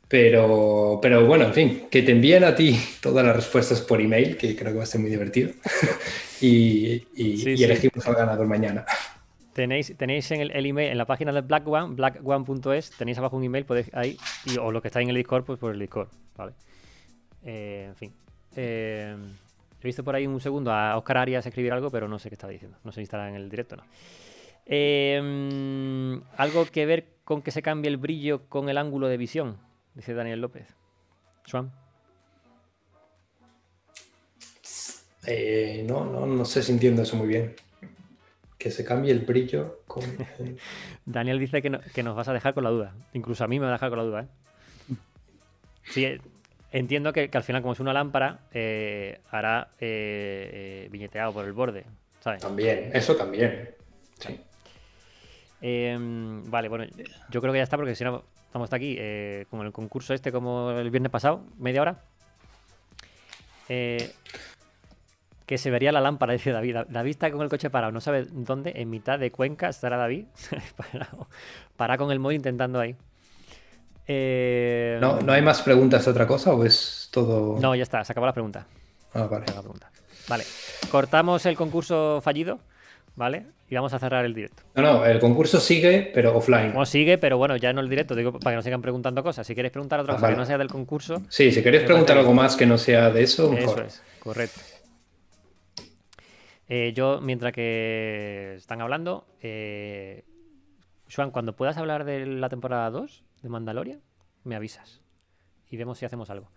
Pero, 0.08 0.98
pero 1.02 1.26
bueno, 1.26 1.44
en 1.46 1.54
fin, 1.54 1.82
que 1.90 2.02
te 2.02 2.12
envíen 2.12 2.44
a 2.44 2.54
ti 2.54 2.78
todas 3.02 3.24
las 3.24 3.36
respuestas 3.36 3.80
por 3.82 4.00
email, 4.00 4.36
que 4.36 4.56
creo 4.56 4.72
que 4.72 4.78
va 4.78 4.84
a 4.84 4.86
ser 4.86 5.00
muy 5.00 5.10
divertido. 5.10 5.50
y 6.40 6.94
y- 7.14 7.34
Sí, 7.36 7.56
y 7.56 7.56
sí. 7.56 7.64
elegimos 7.64 8.06
al 8.06 8.14
ganador 8.14 8.46
mañana. 8.46 8.84
Tenéis, 9.54 9.96
tenéis 9.96 10.30
en 10.30 10.40
el, 10.40 10.50
el 10.52 10.66
email, 10.66 10.92
en 10.92 10.98
la 10.98 11.04
página 11.04 11.32
de 11.32 11.40
Black 11.40 11.66
One, 11.66 11.94
blackone.es, 11.94 12.90
tenéis 12.92 13.18
abajo 13.18 13.36
un 13.36 13.44
email, 13.44 13.64
podéis 13.64 13.90
ahí, 13.92 14.16
y, 14.46 14.56
o 14.56 14.70
lo 14.70 14.80
que 14.80 14.88
está 14.88 15.00
en 15.00 15.08
el 15.08 15.16
Discord, 15.16 15.44
pues 15.44 15.58
por 15.58 15.72
el 15.72 15.78
Discord, 15.80 16.08
¿vale? 16.36 16.52
Eh, 17.44 17.86
en 17.88 17.96
fin. 17.96 18.12
Eh, 18.56 19.16
he 19.80 19.86
visto 19.86 20.04
por 20.04 20.14
ahí 20.14 20.26
un 20.26 20.40
segundo 20.40 20.72
a 20.72 20.96
Oscar 20.96 21.18
Arias 21.18 21.46
escribir 21.46 21.72
algo, 21.72 21.90
pero 21.90 22.08
no 22.08 22.18
sé 22.18 22.28
qué 22.28 22.34
estaba 22.34 22.52
diciendo. 22.52 22.78
No 22.84 22.92
sé 22.92 23.00
si 23.00 23.04
estará 23.04 23.28
en 23.28 23.34
el 23.34 23.48
directo 23.50 23.76
no. 23.76 23.84
Eh, 24.68 25.18
mm, 25.22 26.22
algo 26.36 26.66
que 26.66 26.84
ver 26.86 27.06
con 27.24 27.40
que 27.42 27.50
se 27.50 27.62
cambie 27.62 27.88
el 27.90 27.96
brillo 27.96 28.46
con 28.48 28.68
el 28.68 28.76
ángulo 28.78 29.08
de 29.08 29.16
visión, 29.16 29.56
dice 29.94 30.12
Daniel 30.14 30.40
López. 30.40 30.66
Swan. 31.46 31.72
Eh, 35.26 35.84
no, 35.86 36.04
no, 36.04 36.26
no 36.26 36.44
sé 36.44 36.62
si 36.62 36.72
entiendo 36.72 37.02
eso 37.02 37.16
muy 37.16 37.28
bien. 37.28 37.54
Que 38.58 38.70
se 38.70 38.84
cambie 38.84 39.12
el 39.12 39.20
brillo 39.20 39.80
con... 39.86 40.02
el- 40.38 40.58
Daniel 41.06 41.38
dice 41.38 41.62
que, 41.62 41.70
no- 41.70 41.80
que 41.94 42.02
nos 42.02 42.14
vas 42.16 42.28
a 42.28 42.32
dejar 42.32 42.54
con 42.54 42.64
la 42.64 42.70
duda. 42.70 42.94
Incluso 43.14 43.44
a 43.44 43.48
mí 43.48 43.58
me 43.58 43.64
va 43.66 43.72
a 43.72 43.74
dejar 43.74 43.88
con 43.90 43.98
la 43.98 44.04
duda, 44.04 44.20
¿eh? 44.22 44.94
Sí, 45.90 46.04
eh, 46.04 46.20
entiendo 46.72 47.12
que, 47.14 47.30
que 47.30 47.38
al 47.38 47.44
final, 47.44 47.62
como 47.62 47.72
es 47.72 47.80
una 47.80 47.94
lámpara, 47.94 48.40
eh, 48.52 49.20
hará 49.30 49.70
viñeteado 49.80 51.32
por 51.32 51.46
el 51.46 51.52
borde, 51.54 51.84
¿sabes? 52.20 52.42
También, 52.42 52.90
eso 52.92 53.16
también. 53.16 53.70
Sí. 54.18 54.38
Eh, 55.60 55.96
vale, 56.46 56.68
bueno, 56.68 56.84
yo 57.30 57.40
creo 57.40 57.52
que 57.52 57.58
ya 57.58 57.64
está 57.64 57.76
porque 57.76 57.94
si 57.94 58.04
no, 58.04 58.22
estamos 58.46 58.66
hasta 58.66 58.76
aquí, 58.76 58.96
eh, 58.98 59.46
como 59.50 59.62
en 59.62 59.66
el 59.68 59.72
concurso 59.72 60.14
este, 60.14 60.32
como 60.32 60.70
el 60.70 60.90
viernes 60.90 61.10
pasado, 61.10 61.42
media 61.58 61.82
hora. 61.82 62.02
Eh, 63.68 64.12
que 65.44 65.58
se 65.58 65.70
vería 65.70 65.92
la 65.92 66.00
lámpara, 66.00 66.32
dice 66.34 66.52
David. 66.52 66.76
David 66.88 67.10
está 67.10 67.30
con 67.30 67.42
el 67.42 67.48
coche 67.48 67.70
parado, 67.70 67.92
no 67.92 68.00
sabe 68.00 68.26
dónde, 68.30 68.72
en 68.76 68.90
mitad 68.90 69.18
de 69.18 69.30
Cuenca 69.30 69.68
estará 69.68 69.96
David. 69.96 70.26
parado, 70.76 71.28
parado 71.76 72.04
con 72.04 72.12
el 72.12 72.18
móvil 72.18 72.36
intentando 72.36 72.78
ahí. 72.80 72.96
Eh, 74.06 74.98
¿No, 75.00 75.20
¿No 75.20 75.32
hay 75.32 75.42
más 75.42 75.60
preguntas 75.60 76.04
de 76.06 76.10
otra 76.10 76.26
cosa 76.26 76.54
o 76.54 76.64
es 76.64 77.10
todo...? 77.12 77.58
No, 77.60 77.74
ya 77.74 77.82
está, 77.82 78.02
se 78.04 78.12
acabó 78.12 78.26
la 78.26 78.32
pregunta. 78.32 78.66
Ah, 79.12 79.24
vale. 79.24 79.44
La 79.54 79.60
pregunta. 79.60 79.90
Vale, 80.28 80.44
cortamos 80.90 81.44
el 81.46 81.56
concurso 81.56 82.20
fallido, 82.22 82.58
¿vale? 83.18 83.44
Y 83.68 83.74
vamos 83.74 83.92
a 83.92 83.98
cerrar 83.98 84.24
el 84.24 84.32
directo. 84.32 84.62
No, 84.76 84.82
no, 84.82 85.04
el 85.04 85.18
concurso 85.18 85.60
sigue, 85.60 86.10
pero 86.14 86.34
offline. 86.36 86.72
Como 86.72 86.86
sigue, 86.86 87.18
pero 87.18 87.36
bueno, 87.36 87.56
ya 87.56 87.72
no 87.74 87.82
el 87.82 87.88
directo, 87.90 88.14
digo, 88.14 88.32
para 88.32 88.52
que 88.52 88.56
no 88.56 88.62
sigan 88.62 88.80
preguntando 88.80 89.22
cosas. 89.22 89.46
Si 89.46 89.54
queréis 89.54 89.72
preguntar 89.72 90.00
otra 90.00 90.14
Ah, 90.14 90.16
cosa 90.16 90.22
vale. 90.28 90.34
que 90.36 90.38
no 90.40 90.46
sea 90.46 90.56
del 90.56 90.68
concurso, 90.68 91.20
Sí, 91.28 91.52
si 91.52 91.62
queréis 91.62 91.82
preguntar 91.84 92.16
algo 92.16 92.32
más 92.32 92.56
que 92.56 92.64
no 92.64 92.78
sea 92.78 93.10
de 93.10 93.22
eso, 93.24 93.50
mejor. 93.52 93.80
eso 93.80 93.82
es, 93.86 94.02
correcto. 94.20 94.60
Eh, 96.68 96.92
yo, 96.94 97.20
mientras 97.20 97.52
que 97.52 98.54
están 98.56 98.80
hablando, 98.80 99.26
eh, 99.42 100.24
Joan, 101.14 101.30
cuando 101.30 101.56
puedas 101.56 101.76
hablar 101.78 102.04
de 102.04 102.26
la 102.26 102.48
temporada 102.48 102.90
2 102.90 103.24
de 103.42 103.48
Mandalorian, 103.48 104.00
me 104.44 104.54
avisas 104.54 105.00
y 105.70 105.76
vemos 105.76 105.98
si 105.98 106.04
hacemos 106.06 106.30
algo. 106.30 106.50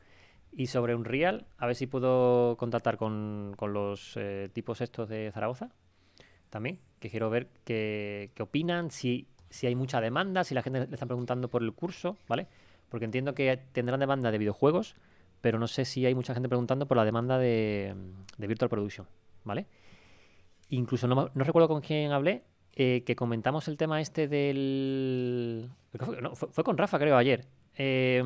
Y 0.54 0.68
sobre 0.68 0.96
Unreal, 0.96 1.46
a 1.58 1.66
ver 1.66 1.76
si 1.76 1.88
puedo 1.88 2.58
contactar 2.58 2.98
con, 2.98 3.54
con 3.58 3.72
los 3.74 4.14
eh, 4.18 4.50
tipos 4.54 4.82
estos 4.82 5.08
de 5.08 5.32
Zaragoza 5.34 5.70
también, 6.52 6.78
que 7.00 7.10
quiero 7.10 7.32
ver 7.32 7.48
qué, 7.66 8.30
qué 8.36 8.44
opinan, 8.44 8.92
si, 8.92 9.26
si 9.50 9.66
hay 9.66 9.74
mucha 9.74 10.00
demanda, 10.00 10.44
si 10.44 10.54
la 10.54 10.62
gente 10.62 10.80
le 10.86 10.94
está 10.94 11.08
preguntando 11.08 11.48
por 11.48 11.64
el 11.64 11.74
curso, 11.74 12.18
¿vale? 12.28 12.46
Porque 12.90 13.06
entiendo 13.06 13.34
que 13.34 13.58
tendrán 13.72 14.00
demanda 14.00 14.30
de 14.32 14.38
videojuegos, 14.38 14.96
pero 15.42 15.58
no 15.58 15.68
sé 15.68 15.86
si 15.86 16.06
hay 16.06 16.14
mucha 16.14 16.34
gente 16.36 16.48
preguntando 16.50 16.86
por 16.88 16.98
la 16.98 17.06
demanda 17.06 17.40
de, 17.40 17.96
de 18.38 18.48
Virtual 18.48 18.70
Production, 18.70 19.08
¿vale? 19.44 19.66
Incluso 20.70 21.08
no, 21.08 21.30
no 21.34 21.44
recuerdo 21.44 21.68
con 21.68 21.82
quién 21.82 22.12
hablé, 22.12 22.44
eh, 22.74 23.04
que 23.06 23.16
comentamos 23.16 23.68
el 23.68 23.78
tema 23.78 24.00
este 24.00 24.28
del... 24.28 25.70
no, 26.22 26.36
fue- 26.36 26.50
fue 26.50 26.64
con 26.64 26.78
Rafa, 26.78 27.00
creo, 27.00 27.18
ayer. 27.18 27.46
Eh, 27.76 28.22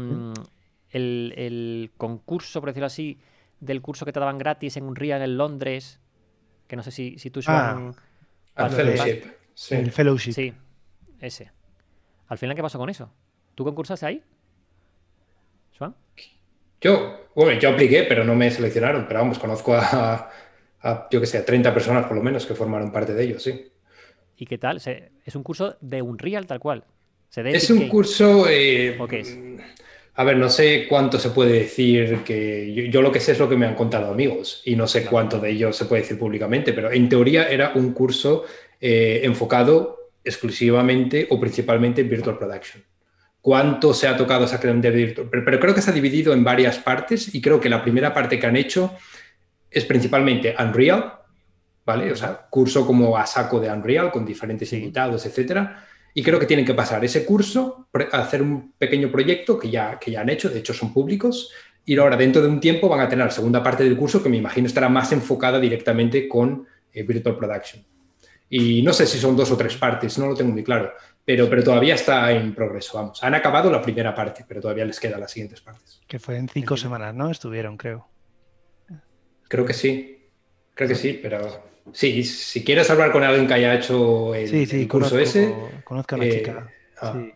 el, 0.91 1.33
el 1.37 1.91
concurso, 1.97 2.59
por 2.59 2.69
decirlo 2.69 2.87
así, 2.87 3.19
del 3.59 3.81
curso 3.81 4.05
que 4.05 4.11
te 4.13 4.19
daban 4.19 4.37
gratis 4.37 4.77
en 4.77 4.83
Unreal 4.85 5.21
en 5.21 5.37
Londres, 5.37 5.99
que 6.67 6.75
no 6.75 6.83
sé 6.83 6.91
si, 6.91 7.17
si 7.17 7.29
tú, 7.31 7.39
Ah, 7.47 7.73
Joan, 7.73 7.95
Al 8.55 8.71
fellowship. 8.71 9.23
Sí. 9.53 9.75
El 9.75 9.91
fellowship. 9.91 10.31
Sí, 10.33 10.53
ese. 11.19 11.51
Al 12.27 12.37
final, 12.37 12.55
¿qué 12.55 12.61
pasó 12.61 12.77
con 12.77 12.89
eso? 12.89 13.11
¿Tú 13.55 13.63
concursaste 13.63 14.05
ahí? 14.05 14.23
Yo, 16.81 17.29
bueno, 17.35 17.59
yo 17.59 17.69
apliqué, 17.69 18.03
pero 18.03 18.23
no 18.23 18.35
me 18.35 18.51
seleccionaron. 18.51 19.05
Pero 19.07 19.21
vamos, 19.21 19.39
conozco 19.39 19.73
a, 19.73 20.29
a, 20.81 21.07
yo 21.09 21.19
que 21.19 21.25
sé, 21.25 21.39
a 21.39 21.45
30 21.45 21.73
personas 21.73 22.05
por 22.05 22.15
lo 22.15 22.21
menos 22.23 22.45
que 22.45 22.53
formaron 22.53 22.91
parte 22.91 23.13
de 23.13 23.23
ellos, 23.23 23.41
sí. 23.43 23.71
¿Y 24.37 24.45
qué 24.45 24.57
tal? 24.57 24.79
Se- 24.79 25.11
es 25.25 25.35
un 25.35 25.43
curso 25.43 25.77
de 25.81 26.01
Unreal 26.01 26.45
tal 26.45 26.59
cual. 26.59 26.83
Se 27.29 27.41
Es 27.49 27.69
un 27.69 27.79
Game. 27.79 27.89
curso. 27.89 28.45
eh, 28.49 28.97
¿O 28.99 29.07
qué 29.07 29.21
es? 29.21 29.37
A 30.17 30.23
ver, 30.23 30.37
no 30.37 30.49
sé 30.49 30.87
cuánto 30.87 31.19
se 31.19 31.29
puede 31.31 31.53
decir 31.59 32.19
que. 32.25 32.73
Yo, 32.73 32.83
yo 32.85 33.01
lo 33.01 33.11
que 33.11 33.19
sé 33.19 33.33
es 33.33 33.39
lo 33.39 33.49
que 33.49 33.57
me 33.57 33.65
han 33.65 33.75
contado 33.75 34.11
amigos 34.11 34.61
y 34.65 34.75
no 34.75 34.87
sé 34.87 34.99
Claro. 35.01 35.11
cuánto 35.11 35.39
de 35.39 35.51
ello 35.51 35.73
se 35.73 35.85
puede 35.85 36.03
decir 36.03 36.17
públicamente, 36.17 36.71
pero 36.73 36.91
en 36.91 37.09
teoría 37.09 37.49
era 37.49 37.73
un 37.75 37.91
curso 37.93 38.45
eh, 38.79 39.21
enfocado 39.23 40.11
exclusivamente 40.23 41.27
o 41.29 41.39
principalmente 41.39 42.01
en 42.01 42.09
Virtual 42.09 42.37
Production. 42.37 42.83
¿Cuánto 43.41 43.93
se 43.93 44.07
ha 44.07 44.17
tocado 44.17 44.45
exactamente 44.45 44.89
de 44.89 44.97
Virtual? 44.97 45.27
Pero, 45.29 45.45
pero 45.45 45.59
creo 45.59 45.75
que 45.75 45.81
se 45.81 45.91
ha 45.91 45.93
dividido 45.93 46.33
en 46.33 46.43
varias 46.43 46.79
partes 46.79 47.35
y 47.35 47.41
creo 47.41 47.59
que 47.59 47.69
la 47.69 47.83
primera 47.83 48.13
parte 48.13 48.39
que 48.39 48.47
han 48.47 48.55
hecho 48.55 48.95
es 49.69 49.85
principalmente 49.85 50.55
Unreal, 50.57 51.13
¿vale? 51.85 52.11
O 52.11 52.15
sea, 52.15 52.47
curso 52.49 52.87
como 52.87 53.17
a 53.17 53.25
saco 53.27 53.59
de 53.59 53.69
Unreal 53.69 54.11
con 54.11 54.25
diferentes 54.25 54.71
invitados, 54.73 55.25
etcétera. 55.25 55.85
Y 56.17 56.23
creo 56.23 56.39
que 56.39 56.45
tienen 56.45 56.65
que 56.65 56.73
pasar 56.73 57.03
ese 57.03 57.25
curso, 57.25 57.89
hacer 58.13 58.41
un 58.41 58.71
pequeño 58.77 59.11
proyecto 59.11 59.59
que 59.59 59.69
ya, 59.69 59.99
que 59.99 60.11
ya 60.11 60.21
han 60.21 60.29
hecho, 60.29 60.49
de 60.49 60.59
hecho 60.59 60.73
son 60.73 60.93
públicos, 60.93 61.51
y 61.83 61.97
ahora 61.97 62.15
dentro 62.15 62.41
de 62.41 62.47
un 62.47 62.61
tiempo 62.61 62.87
van 62.87 63.01
a 63.01 63.09
tener 63.09 63.25
la 63.25 63.31
segunda 63.31 63.61
parte 63.61 63.83
del 63.83 63.97
curso 63.97 64.23
que 64.23 64.29
me 64.29 64.37
imagino 64.37 64.65
estará 64.65 64.87
más 64.87 65.11
enfocada 65.11 65.59
directamente 65.59 66.29
con 66.29 66.65
eh, 66.93 67.03
Virtual 67.03 67.35
Production. 67.35 67.83
Y 68.49 68.81
no 68.81 68.93
sé 68.93 69.05
si 69.05 69.17
son 69.17 69.35
dos 69.35 69.51
o 69.51 69.57
tres 69.57 69.75
partes, 69.75 70.17
no 70.17 70.27
lo 70.27 70.35
tengo 70.35 70.53
muy 70.53 70.63
claro, 70.63 70.93
pero, 71.25 71.49
pero 71.49 71.61
todavía 71.65 71.95
está 71.95 72.31
en 72.31 72.55
progreso, 72.55 72.97
vamos. 72.97 73.21
Han 73.21 73.35
acabado 73.35 73.69
la 73.69 73.81
primera 73.81 74.15
parte, 74.15 74.45
pero 74.47 74.61
todavía 74.61 74.85
les 74.85 75.01
quedan 75.01 75.19
las 75.19 75.31
siguientes 75.31 75.59
partes. 75.59 76.01
Que 76.07 76.17
fue 76.17 76.37
en 76.37 76.47
cinco 76.47 76.77
semanas, 76.77 77.13
¿no? 77.13 77.29
Estuvieron, 77.29 77.75
creo. 77.75 78.07
Creo 79.49 79.65
que 79.65 79.73
sí, 79.73 80.29
creo 80.73 80.87
que 80.87 80.95
sí, 80.95 81.19
pero 81.21 81.74
sí, 81.93 82.23
si 82.23 82.63
quieres 82.63 82.89
hablar 82.89 83.11
con 83.11 83.23
alguien 83.23 83.47
que 83.47 83.53
haya 83.53 83.73
hecho 83.75 84.33
el, 84.35 84.47
Sí, 84.47 84.65
sí, 84.65 84.81
el 84.81 84.87
curso 84.87 85.15
conozco, 85.15 85.19
ese, 85.39 85.53
conozco 85.83 86.15
a 86.15 86.17
una 86.17 86.25
eh, 86.27 86.31
chica. 86.31 86.69
ah, 87.01 87.13
sí, 87.13 87.33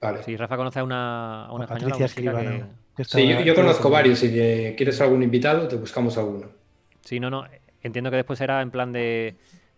vale. 0.00 0.22
Sí, 0.22 0.36
Rafa 0.36 0.56
conoce 0.56 0.78
a 0.80 0.84
una, 0.84 1.46
a 1.46 1.52
una 1.52 1.64
a 1.64 1.66
española, 1.66 1.94
Patricia 1.98 2.32
que- 2.32 2.64
que 2.96 3.04
Sí, 3.04 3.44
yo, 3.44 3.54
conozco 3.54 3.90
varios. 3.90 4.18
Si 4.18 4.28
te- 4.30 4.74
quieres 4.76 5.00
algún 5.00 5.22
invitado, 5.22 5.66
te 5.68 5.76
buscamos 5.76 6.16
alguno. 6.18 6.48
Sí, 7.04 7.18
no, 7.20 7.30
no. 7.30 7.46
Entiendo 7.82 8.10
que 8.10 8.16
después 8.16 8.40
era 8.40 8.60
en 8.60 8.70
plan 8.70 8.92
de 8.92 9.34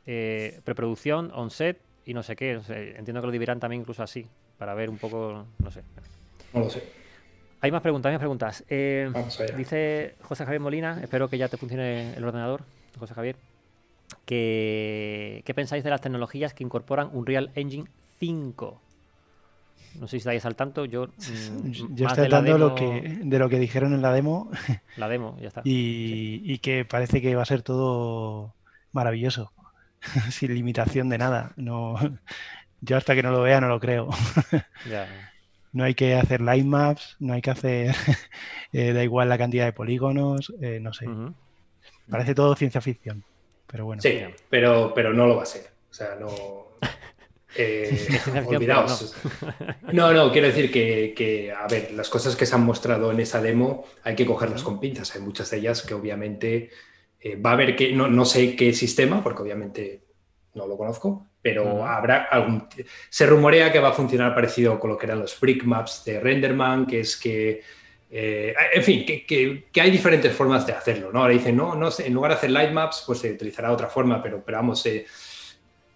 eh, 0.07 0.61
preproducción, 0.65 1.31
on-set 1.35 1.79
y 2.05 2.15
no 2.15 2.23
sé 2.23 2.35
qué. 2.35 2.55
no 2.55 2.63
sé, 2.63 2.97
entiendo 2.97 3.21
que 3.21 3.27
lo 3.27 3.33
dividirán 3.33 3.61
también 3.61 3.83
incluso 3.83 4.03
así, 4.03 4.27
para 4.59 4.75
ver 4.75 4.91
un 4.91 4.99
poco, 4.99 5.47
no 5.59 5.71
sé. 5.71 5.83
No 6.53 6.61
lo 6.61 6.71
sé. 6.71 6.83
Hay 7.61 7.71
más 7.71 7.81
preguntas, 7.81 8.11
hay 8.11 8.15
más 8.15 8.21
preguntas. 8.21 8.65
Eh, 8.69 9.09
Vamos 9.13 9.39
allá. 9.41 9.57
dice 9.57 10.17
José 10.23 10.45
Javier 10.45 10.61
Molina, 10.61 10.99
espero 11.01 11.29
que 11.29 11.39
ya 11.39 11.49
te 11.49 11.57
funcione 11.57 12.13
el 12.17 12.25
ordenador, 12.25 12.63
José 12.99 13.15
Javier, 13.15 13.37
que, 14.27 15.43
¿qué 15.45 15.55
pensáis 15.55 15.85
de 15.85 15.91
las 15.91 16.01
tecnologías 16.01 16.55
que 16.55 16.65
incorporan 16.65 17.11
Unreal 17.13 17.51
Engine 17.55 17.89
5? 18.19 18.81
No 20.01 20.07
sé 20.07 20.13
si 20.13 20.17
estáis 20.19 20.45
al 20.47 20.57
tanto, 20.57 20.85
yo... 20.85 21.07
mm, 21.19 21.95
Yo 21.95 22.07
estoy 22.07 22.29
lo 22.29 22.43
demo- 22.43 22.75
que, 22.75 23.19
de 23.23 23.39
lo 23.39 23.49
que 23.49 23.59
dijeron 23.59 23.93
en 23.95 24.03
la 24.03 24.13
demo 24.13 24.51
La 24.97 25.09
demo, 25.09 25.37
ya 25.41 25.49
está. 25.49 25.63
y, 25.65 26.41
y 26.45 26.59
que 26.59 26.85
parece 26.85 27.21
que 27.21 27.35
va 27.35 27.43
a 27.43 27.47
ser 27.47 27.63
todo 27.63 28.55
maravilloso, 28.93 29.53
sin 30.31 30.55
limitación 30.55 31.09
de 31.09 31.19
nada. 31.19 31.53
No, 31.57 31.95
yo 32.81 32.97
hasta 32.97 33.15
que 33.15 33.23
no 33.23 33.31
lo 33.31 33.43
vea 33.43 33.61
no 33.61 33.69
lo 33.69 33.81
creo. 33.81 34.09
Ya. 34.91 35.07
No 35.73 35.85
hay 35.85 35.95
que 35.95 36.15
hacer 36.17 36.43
line 36.43 36.69
maps, 36.69 37.17
no 37.19 37.33
hay 37.33 37.41
que 37.41 37.51
hacer, 37.51 37.95
eh, 38.73 38.93
da 38.93 39.03
igual 39.03 39.29
la 39.31 39.39
cantidad 39.39 39.65
de 39.65 39.73
polígonos, 39.73 40.53
eh, 40.61 40.81
no 40.81 40.93
sé. 40.93 41.07
Parece 42.11 42.35
todo 42.35 42.55
ciencia 42.57 42.81
ficción, 42.83 43.25
pero 43.73 43.87
bueno. 43.87 44.03
Sí, 44.03 44.21
pero, 44.51 44.93
pero 44.95 45.15
no 45.15 45.27
lo 45.27 45.37
va 45.37 45.45
a 45.45 45.47
ser. 45.47 45.71
O 45.91 45.95
sea, 45.95 46.15
no. 46.21 46.77
eh, 47.57 48.21
olvidaos. 48.47 49.17
No, 49.93 50.13
no, 50.13 50.33
quiero 50.33 50.47
decir 50.47 50.71
que, 50.71 51.13
que, 51.15 51.53
a 51.53 51.67
ver, 51.67 51.93
las 51.93 52.09
cosas 52.09 52.35
que 52.35 52.47
se 52.47 52.55
han 52.55 52.65
mostrado 52.65 53.11
en 53.13 53.21
esa 53.21 53.43
demo 53.43 53.85
hay 54.05 54.15
que 54.15 54.25
cogerlas 54.25 54.63
con 54.63 54.79
pinzas. 54.79 55.15
Hay 55.15 55.23
muchas 55.23 55.51
de 55.51 55.59
ellas 55.59 55.83
que 55.83 55.93
obviamente 55.93 56.71
eh, 57.21 57.37
va 57.37 57.51
a 57.51 57.53
haber 57.55 57.77
que, 57.77 57.93
no, 57.93 58.09
no 58.09 58.25
sé 58.25 58.57
qué 58.57 58.73
sistema, 58.73 59.23
porque 59.23 59.43
obviamente 59.43 60.05
no 60.55 60.67
lo 60.67 60.77
conozco, 60.77 61.29
pero 61.41 61.85
habrá 61.85 62.25
algún. 62.25 62.69
Se 63.09 63.27
rumorea 63.27 63.73
que 63.73 63.81
va 63.81 63.89
a 63.89 63.95
funcionar 63.95 64.35
parecido 64.35 64.79
con 64.79 64.91
lo 64.91 64.99
que 64.99 65.07
eran 65.07 65.21
los 65.21 65.39
brick 65.39 65.65
maps 65.65 66.05
de 66.05 66.21
Renderman, 66.21 66.87
que 66.87 67.01
es 67.01 67.17
que. 67.17 67.63
Eh, 68.15 68.55
en 68.75 68.83
fin, 68.83 69.07
que, 69.07 69.25
que- 69.25 69.65
que 69.73 69.81
hay 69.81 69.91
diferentes 69.91 70.33
formas 70.35 70.67
de 70.67 70.75
hacerlo, 70.75 71.11
¿no? 71.13 71.21
Ahora 71.21 71.33
dicen, 71.33 71.57
no, 71.57 71.75
no 71.75 71.91
sé, 71.91 72.07
en 72.07 72.13
lugar 72.15 72.33
de 72.33 72.37
hacer 72.37 72.51
light 72.51 72.71
maps, 72.71 73.05
pues 73.07 73.21
se 73.21 73.33
utilizará 73.33 73.73
otra 73.73 73.89
forma, 73.89 74.23
pero, 74.23 74.43
pero 74.45 74.59
vamos, 74.59 74.85
eh, 74.87 75.07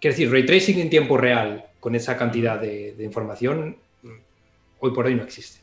quiero 0.01 0.13
decir, 0.13 0.31
ray 0.31 0.45
tracing 0.45 0.79
en 0.79 0.89
tiempo 0.89 1.15
real 1.17 1.65
con 1.79 1.93
esa 1.95 2.17
cantidad 2.17 2.59
de, 2.59 2.93
de 2.93 3.03
información, 3.03 3.77
mm, 4.01 4.09
hoy 4.79 4.91
por 4.93 5.05
hoy 5.05 5.13
no 5.15 5.23
existe. 5.23 5.59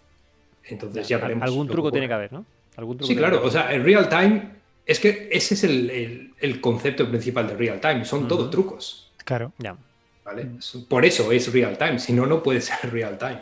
Entonces 0.66 1.09
ya 1.09 1.16
Al- 1.16 1.22
veremos. 1.22 1.43
Algún 1.44 1.66
truco 1.68 1.90
tiene 1.90 2.06
que 2.06 2.14
haber, 2.14 2.32
¿no? 2.32 2.47
Algún 2.76 2.98
truco 2.98 3.09
Sí, 3.09 3.16
claro, 3.16 3.43
o 3.44 3.51
sea, 3.51 3.72
el 3.72 3.82
real 3.85 4.09
time, 4.09 4.51
es 4.86 5.01
que 5.01 5.28
ese 5.32 5.55
es 5.55 5.64
el, 5.64 5.90
el- 5.90 6.35
el 6.40 6.60
concepto 6.60 7.09
principal 7.09 7.48
de 7.48 7.56
real 7.56 7.81
time, 7.81 8.05
son 8.05 8.28
todos 8.28 8.51
trucos, 8.51 9.10
Claro. 9.24 9.52
Ya. 9.59 9.76
¿vale? 10.24 10.47
Por 10.89 11.05
eso 11.05 11.32
es 11.32 11.52
real 11.52 11.76
time, 11.78 11.98
si 11.98 12.12
no, 12.12 12.26
no 12.26 12.43
puede 12.43 12.60
ser 12.60 12.93
real 12.93 13.18
time. 13.18 13.40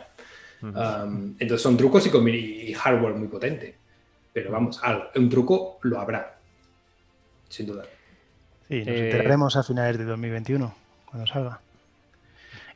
Um, 0.69 1.35
entonces 1.39 1.61
son 1.61 1.75
trucos 1.75 2.05
y, 2.07 2.09
y 2.69 2.73
hardware 2.73 3.15
muy 3.15 3.27
potente. 3.27 3.75
Pero 4.31 4.51
vamos, 4.51 4.81
algo- 4.81 5.09
un 5.15 5.29
truco 5.29 5.77
lo 5.83 5.99
habrá, 5.99 6.37
sin 7.49 7.67
duda. 7.67 7.83
Sí, 8.69 8.79
nos 8.79 8.87
Eh, 8.87 9.05
enteraremos 9.05 9.55
a 9.57 9.63
finales 9.63 9.97
de 9.97 10.05
2021, 10.05 10.73
cuando 11.05 11.27
salga. 11.27 11.59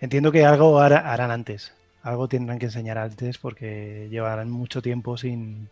Entiendo 0.01 0.31
que 0.31 0.45
algo 0.45 0.79
hará- 0.79 1.11
harán 1.11 1.31
antes. 1.31 1.73
Algo 2.03 2.27
tendrán 2.27 2.59
que 2.59 2.65
enseñar 2.67 2.97
antes 2.97 3.37
porque 3.37 4.07
llevarán 4.11 4.49
mucho 4.51 4.81
tiempo 4.81 5.17
sin... 5.17 5.69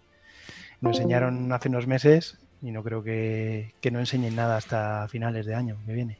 Lo 0.81 0.89
enseñaron 0.89 1.51
hace 1.53 1.69
unos 1.69 1.85
meses 1.87 2.37
y 2.61 2.71
no 2.71 2.83
creo 2.83 3.03
que, 3.03 3.73
que 3.81 3.91
no 3.91 3.99
enseñen 3.99 4.35
nada 4.35 4.57
hasta 4.57 5.07
finales 5.07 5.45
de 5.45 5.55
año 5.55 5.77
que 5.85 5.93
viene. 5.93 6.17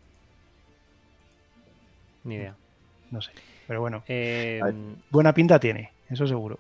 Ni 2.24 2.36
idea. 2.36 2.56
No 3.12 3.22
sé. 3.22 3.32
Pero 3.68 3.82
bueno, 3.82 4.04
Eh, 4.08 4.62
buena 5.10 5.34
pinta 5.34 5.60
tiene, 5.60 5.92
eso 6.10 6.28
seguro. 6.28 6.58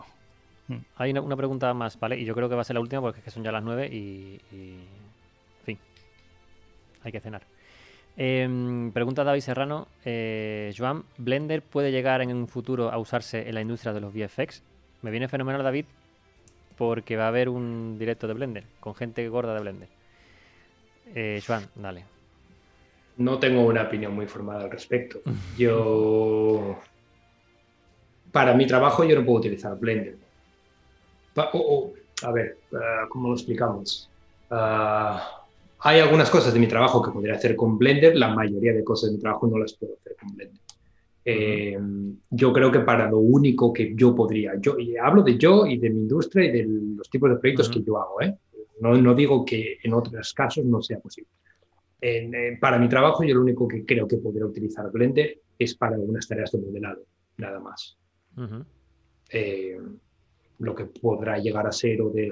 hay 0.98 1.11
una, 1.11 1.22
una 1.22 1.36
pregunta 1.36 1.73
más, 1.73 1.99
¿vale? 1.99 2.18
Y 2.19 2.26
yo 2.26 2.34
creo 2.34 2.49
que 2.49 2.56
va 2.56 2.61
a 2.61 2.65
ser 2.65 2.73
la 2.76 2.80
última 2.80 3.02
porque 3.02 3.19
es 3.19 3.23
que 3.26 3.32
son 3.32 3.44
ya 3.44 3.52
las 3.52 3.64
nueve 3.64 3.88
y, 3.88 4.40
y- 4.52 4.88
En 5.60 5.65
fin. 5.65 5.80
Hay 7.03 7.11
que 7.11 7.19
cenar. 7.19 7.44
Em, 8.18 8.91
pregunta 8.91 9.23
David 9.23 9.41
Serrano. 9.41 9.88
Eh, 10.06 10.73
Joan, 10.76 11.03
¿Blender 11.18 11.61
puede 11.61 11.91
llegar 11.91 12.22
en 12.22 12.34
un 12.34 12.48
futuro 12.48 12.91
a 12.91 12.98
usarse 12.98 13.48
en 13.48 13.53
la 13.56 13.61
industria 13.61 13.94
de 13.94 13.99
los 14.02 14.14
VFX? 14.14 14.64
Me 15.03 15.11
viene 15.11 15.27
fenomenal, 15.27 15.61
David, 15.64 15.86
porque 16.77 17.18
va 17.18 17.26
a 17.26 17.27
haber 17.27 17.49
un 17.49 17.98
directo 17.99 18.26
de 18.27 18.34
Blender, 18.34 18.64
con 18.80 18.95
gente 18.95 19.27
gorda 19.30 19.53
de 19.53 19.60
Blender. 19.60 19.90
Eh, 21.14 21.41
Joan, 21.45 21.65
dale. 21.76 22.06
No 23.18 23.38
tengo 23.38 23.61
una 23.65 23.84
opinión 23.84 24.14
muy 24.15 24.26
formada 24.26 24.64
al 24.64 24.72
respecto. 24.72 25.19
Yo, 25.57 26.80
para 28.36 28.53
mi 28.53 28.68
trabajo, 28.68 29.06
yo 29.06 29.16
no 29.18 29.26
puedo 29.26 29.40
utilizar 29.40 29.80
Blender. 29.80 30.18
Pa- 31.34 31.52
o- 31.53 31.76
o, 31.86 31.94
a 32.28 32.32
ver, 32.34 32.57
ah, 32.74 33.06
¿cómo 33.07 33.30
lo 33.30 33.34
explicamos? 33.36 34.10
Ah, 34.49 35.48
hay 35.80 36.02
algunas 36.02 36.30
cosas 36.30 36.53
de 36.53 36.60
mi 36.60 36.68
trabajo 36.68 37.02
que 37.02 37.12
podría 37.12 37.36
hacer 37.36 37.56
con 37.56 37.78
Blender, 37.78 38.14
la 38.18 38.36
mayoría 38.36 38.74
de 38.74 38.84
cosas 38.84 39.10
de 39.10 39.16
mi 39.16 39.22
trabajo 39.22 39.48
no 39.48 39.57
las 39.57 39.78
puedo 39.78 39.94
hacer 39.95 40.18
con 40.20 40.36
Blender. 40.36 40.60
Eh, 41.24 41.80
yo 42.30 42.52
creo 42.52 42.70
que 42.74 42.82
para 42.82 43.10
lo 43.10 43.20
único 43.20 43.72
que 43.72 43.94
yo 43.95 44.14
podría, 44.14 44.56
yo 44.60 44.78
y 44.78 44.98
hablo 44.98 45.24
de 45.24 45.38
yo 45.38 45.66
y 45.66 45.78
de 45.78 45.90
mi 45.90 46.02
industria 46.02 46.49
y 46.49 46.52
de 46.52 46.66
los 46.98 47.10
tipos 47.10 47.30
de 47.30 47.38
proyectos 47.38 47.70
Ujú. 47.70 47.80
que 47.80 47.86
yo 47.86 47.98
hago, 48.02 48.22
¿eh? 48.22 48.36
no, 48.82 48.95
no 48.98 49.16
digo 49.16 49.45
que 49.45 49.78
en 49.82 49.94
otros 49.94 50.34
casos 50.34 50.66
no 50.66 50.82
sea 50.82 50.99
posible. 50.99 51.30
En, 52.02 52.36
eh, 52.36 52.57
para 52.60 52.78
mi 52.78 52.90
trabajo, 52.90 53.24
yo 53.24 53.34
lo 53.36 53.41
único 53.41 53.66
que 53.66 53.86
creo 53.86 54.06
que 54.10 54.18
podría 54.18 54.45
utilizar 54.45 54.91
Blender 54.91 55.40
es 55.57 55.74
para 55.76 55.95
algunas 55.95 56.28
tareas 56.28 56.52
de 56.52 56.60
modelado, 56.60 57.03
nada 57.38 57.60
más. 57.62 57.98
Eh, 59.30 59.80
lo 60.60 60.76
que 60.76 60.86
podrá 60.86 61.38
llegar 61.38 61.68
a 61.68 61.72
ser 61.72 62.02
o 62.02 62.10
de... 62.10 62.30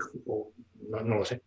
no, 0.90 1.18
lo 1.18 1.26
sé, 1.26 1.42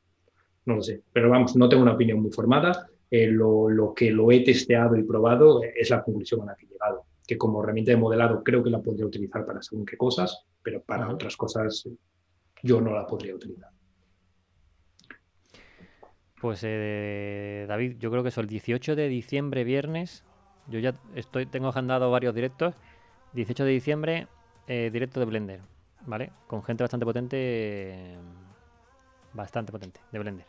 no 0.67 0.77
lo 0.77 0.83
sé. 0.83 1.03
Pero 1.13 1.31
vamos, 1.31 1.57
no 1.57 1.69
tengo 1.69 1.83
una 1.83 1.95
opinión 1.95 2.21
muy 2.21 2.31
formada. 2.31 2.87
Eh, 3.11 3.29
lo, 3.29 3.69
lo, 3.69 3.95
que 3.95 4.11
lo 4.11 4.33
he 4.33 4.41
testeado 4.41 4.97
y 4.97 5.05
probado 5.05 5.63
es 5.63 5.91
la 5.91 6.03
conclusión 6.03 6.43
a 6.43 6.47
la 6.47 6.57
que 6.57 6.67
he 6.67 6.69
llegado, 6.69 7.05
que 7.27 7.39
como 7.39 7.63
herramienta 7.63 7.93
de 7.93 7.97
modelado 7.97 8.43
creo 8.43 8.65
que 8.65 8.71
la 8.71 8.83
podría 8.83 9.07
utilizar 9.07 9.47
para 9.47 9.63
según 9.63 9.87
qué 9.87 9.97
cosas, 9.97 10.45
pero 10.63 10.83
para 10.83 11.09
otras 11.09 11.37
cosas 11.37 11.89
yo 12.63 12.81
no 12.81 12.93
la 12.93 13.07
podría 13.07 13.35
utilizar. 13.35 13.71
Pues 16.41 16.61
eh, 16.65 17.65
David, 17.69 17.97
yo 17.99 18.11
creo 18.11 18.23
que 18.23 18.29
es 18.29 18.39
el 18.39 18.47
18 18.47 18.95
de 18.95 19.09
diciembre, 19.09 19.65
viernes. 19.65 20.25
Yo 20.69 20.79
ya 20.81 20.95
estoy, 21.15 21.47
tengo 21.47 21.69
agendado 21.69 22.11
varios 22.11 22.35
directos. 22.35 22.75
18 23.33 23.65
de 23.65 23.71
diciembre, 23.71 24.29
eh, 24.67 24.91
directo 24.93 25.21
de 25.21 25.27
Blender, 25.27 25.61
¿vale? 26.07 26.31
Con 26.47 26.63
gente 26.63 26.85
bastante 26.85 27.07
potente, 27.07 28.17
bastante 29.33 29.73
potente, 29.73 30.01
de 30.13 30.19
Blender. 30.19 30.47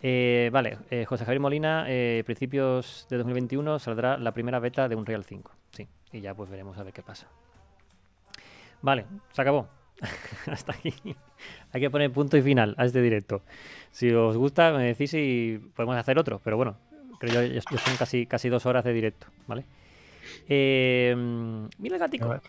Eh, 0.00 0.50
vale, 0.52 0.78
José 1.06 1.24
Javier 1.24 1.40
Molina, 1.40 1.86
principios 2.24 3.06
de 3.10 3.16
2021 3.16 3.78
saldrá 3.78 4.16
la 4.16 4.32
primera 4.32 4.60
beta 4.60 4.88
de 4.88 4.94
Unreal 4.94 5.24
5. 5.24 5.52
Sí, 5.72 5.88
y 6.12 6.20
ya 6.20 6.34
pues 6.34 6.48
veremos 6.48 6.78
a 6.78 6.82
ver 6.82 6.92
qué 6.92 7.02
pasa. 7.02 7.26
Vale, 8.80 9.06
se 9.32 9.42
acabó. 9.42 9.68
Hasta 10.46 10.72
aquí. 10.72 10.94
Hay 11.72 11.80
que 11.80 11.90
poner 11.90 12.12
punto 12.12 12.36
y 12.36 12.42
final 12.42 12.74
a 12.78 12.84
este 12.84 13.02
directo. 13.02 13.42
Si 13.90 14.10
os 14.12 14.36
gusta, 14.36 14.72
me 14.72 14.84
decís 14.84 15.10
si 15.10 15.60
podemos 15.74 15.96
hacer 15.96 16.18
otro. 16.18 16.40
Pero 16.42 16.56
bueno, 16.56 16.76
creo 17.18 17.42
yo, 17.42 17.60
yo 17.70 17.78
son 17.78 17.96
casi, 17.96 18.26
casi 18.26 18.48
dos 18.48 18.66
horas 18.66 18.84
de 18.84 18.92
directo, 18.92 19.26
¿vale? 19.46 19.64
Eh, 20.48 21.14
mira 21.78 21.96
el 21.96 22.00
gatico. 22.00 22.40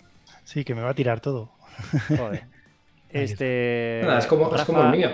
Sí, 0.49 0.65
que 0.65 0.73
me 0.73 0.81
va 0.81 0.89
a 0.89 0.93
tirar 0.95 1.19
todo. 1.19 1.51
Joder. 2.07 2.43
Este. 3.11 4.01
es, 4.01 4.27
como, 4.27 4.51
el 4.55 4.91
mío. 4.91 5.09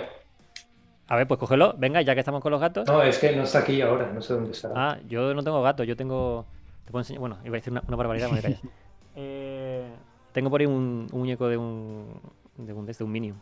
A 1.07 1.16
ver, 1.16 1.28
pues 1.28 1.40
cógelo. 1.40 1.76
Venga, 1.78 2.02
ya 2.02 2.14
que 2.14 2.20
estamos 2.20 2.41
con 2.41 2.52
los 2.52 2.60
gatos. 2.60 2.86
No, 2.86 3.02
es 3.02 3.20
que 3.20 3.34
no 3.34 3.44
está 3.44 3.60
aquí 3.60 3.82
ahora, 3.82 4.12
no 4.12 4.22
sé 4.22 4.34
dónde 4.34 4.52
está. 4.52 4.70
Ah, 4.76 4.98
yo 5.07 5.34
no 5.34 5.41
tengo 5.44 5.62
gato, 5.62 5.86
yo 5.86 5.95
tengo. 5.95 6.45
Te 6.84 6.91
puedo 6.91 7.02
enseñar. 7.02 7.22
Bueno, 7.22 7.38
iba 7.45 7.56
a 7.56 7.60
decir 7.60 7.72
una, 7.72 7.82
barbaridad, 7.95 8.30
me 8.30 8.41
eh, 9.16 9.86
tengo 10.34 10.49
por 10.49 10.60
ahí 10.60 10.68
un, 10.68 11.07
muñeco 11.14 11.48
de 11.48 11.56
un. 11.56 12.20
de 12.57 12.74
un, 12.74 12.86
de 12.86 13.03
un 13.03 13.12
Minion. 13.12 13.41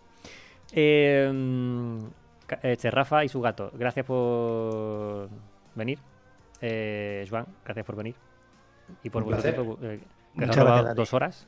Eh, 0.71 1.31
este, 2.61 2.91
Rafa 2.91 3.23
y 3.23 3.29
su 3.29 3.41
gato, 3.41 3.71
gracias 3.73 4.05
por 4.05 5.29
venir. 5.73 5.97
Eh, 6.61 7.25
Juan, 7.27 7.47
gracias 7.65 7.85
por 7.85 7.95
venir. 7.95 8.15
Y 9.03 9.09
por 9.09 9.23
vuestro 9.23 9.51
tiempo, 9.51 9.79
eh, 9.81 9.99
que 10.37 10.45
dos 10.95 11.13
horas. 11.13 11.47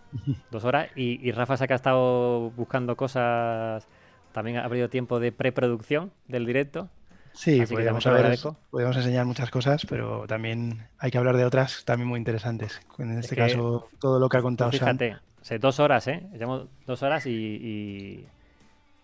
Dos 0.51 0.65
horas. 0.65 0.89
Y, 0.95 1.31
Rafa 1.31 1.57
se 1.57 1.65
ha 1.69 1.75
estado 1.75 2.51
buscando 2.51 2.95
cosas. 2.95 3.87
También 4.31 4.57
ha 4.57 4.67
perdido 4.67 4.89
tiempo 4.89 5.19
de 5.19 5.31
preproducción 5.31 6.11
del 6.27 6.45
directo. 6.45 6.89
Sí, 7.33 7.65
podemos, 7.65 8.05
ver, 8.05 8.39
podemos 8.69 8.95
enseñar 8.95 9.25
muchas 9.25 9.49
cosas, 9.49 9.85
pero 9.89 10.25
también 10.25 10.87
hay 10.99 11.11
que 11.11 11.17
hablar 11.17 11.35
de 11.35 11.43
otras 11.43 11.83
también 11.83 12.07
muy 12.07 12.17
interesantes. 12.17 12.81
En 12.97 13.17
este 13.17 13.35
caso, 13.35 13.89
todo 13.99 14.19
lo 14.19 14.29
que 14.29 14.37
ha 14.37 14.41
contado 14.41 14.71
Fíjate, 14.71 15.17
dos 15.59 15.79
horas, 15.81 16.07
¿eh? 16.07 16.25
Llevamos 16.31 16.67
dos 16.85 17.03
horas 17.03 17.25
y 17.25 18.25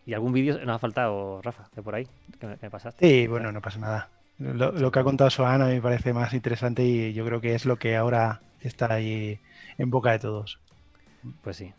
y 0.06 0.14
algún 0.14 0.34
vídeo 0.34 0.58
nos 0.66 0.76
ha 0.76 0.80
faltado, 0.80 1.42
Rafa, 1.42 1.70
de 1.76 1.82
por 1.82 1.96
ahí, 1.96 2.08
que 2.40 2.48
me, 2.48 2.70
pasaste. 2.70 3.08
Sí, 3.08 3.28
bueno, 3.28 3.52
no 3.52 3.62
pasa 3.62 3.80
nada. 3.80 4.10
Lo, 4.40 4.92
que 4.92 5.00
ha 5.00 5.04
contado 5.04 5.30
Soana 5.30 5.68
me 5.68 5.82
parece 5.82 6.14
más 6.14 6.34
interesante 6.34 6.84
y 6.84 7.14
yo 7.14 7.24
creo 7.26 7.40
que 7.42 7.54
es 7.54 7.66
lo 7.66 7.78
que 7.78 7.96
ahora 7.96 8.42
está 8.60 8.92
ahí 8.92 9.40
en 9.82 9.90
boca 9.90 10.12
de 10.12 10.20
todos. 10.20 10.60
Pues 11.42 11.58
sí. 11.58 11.74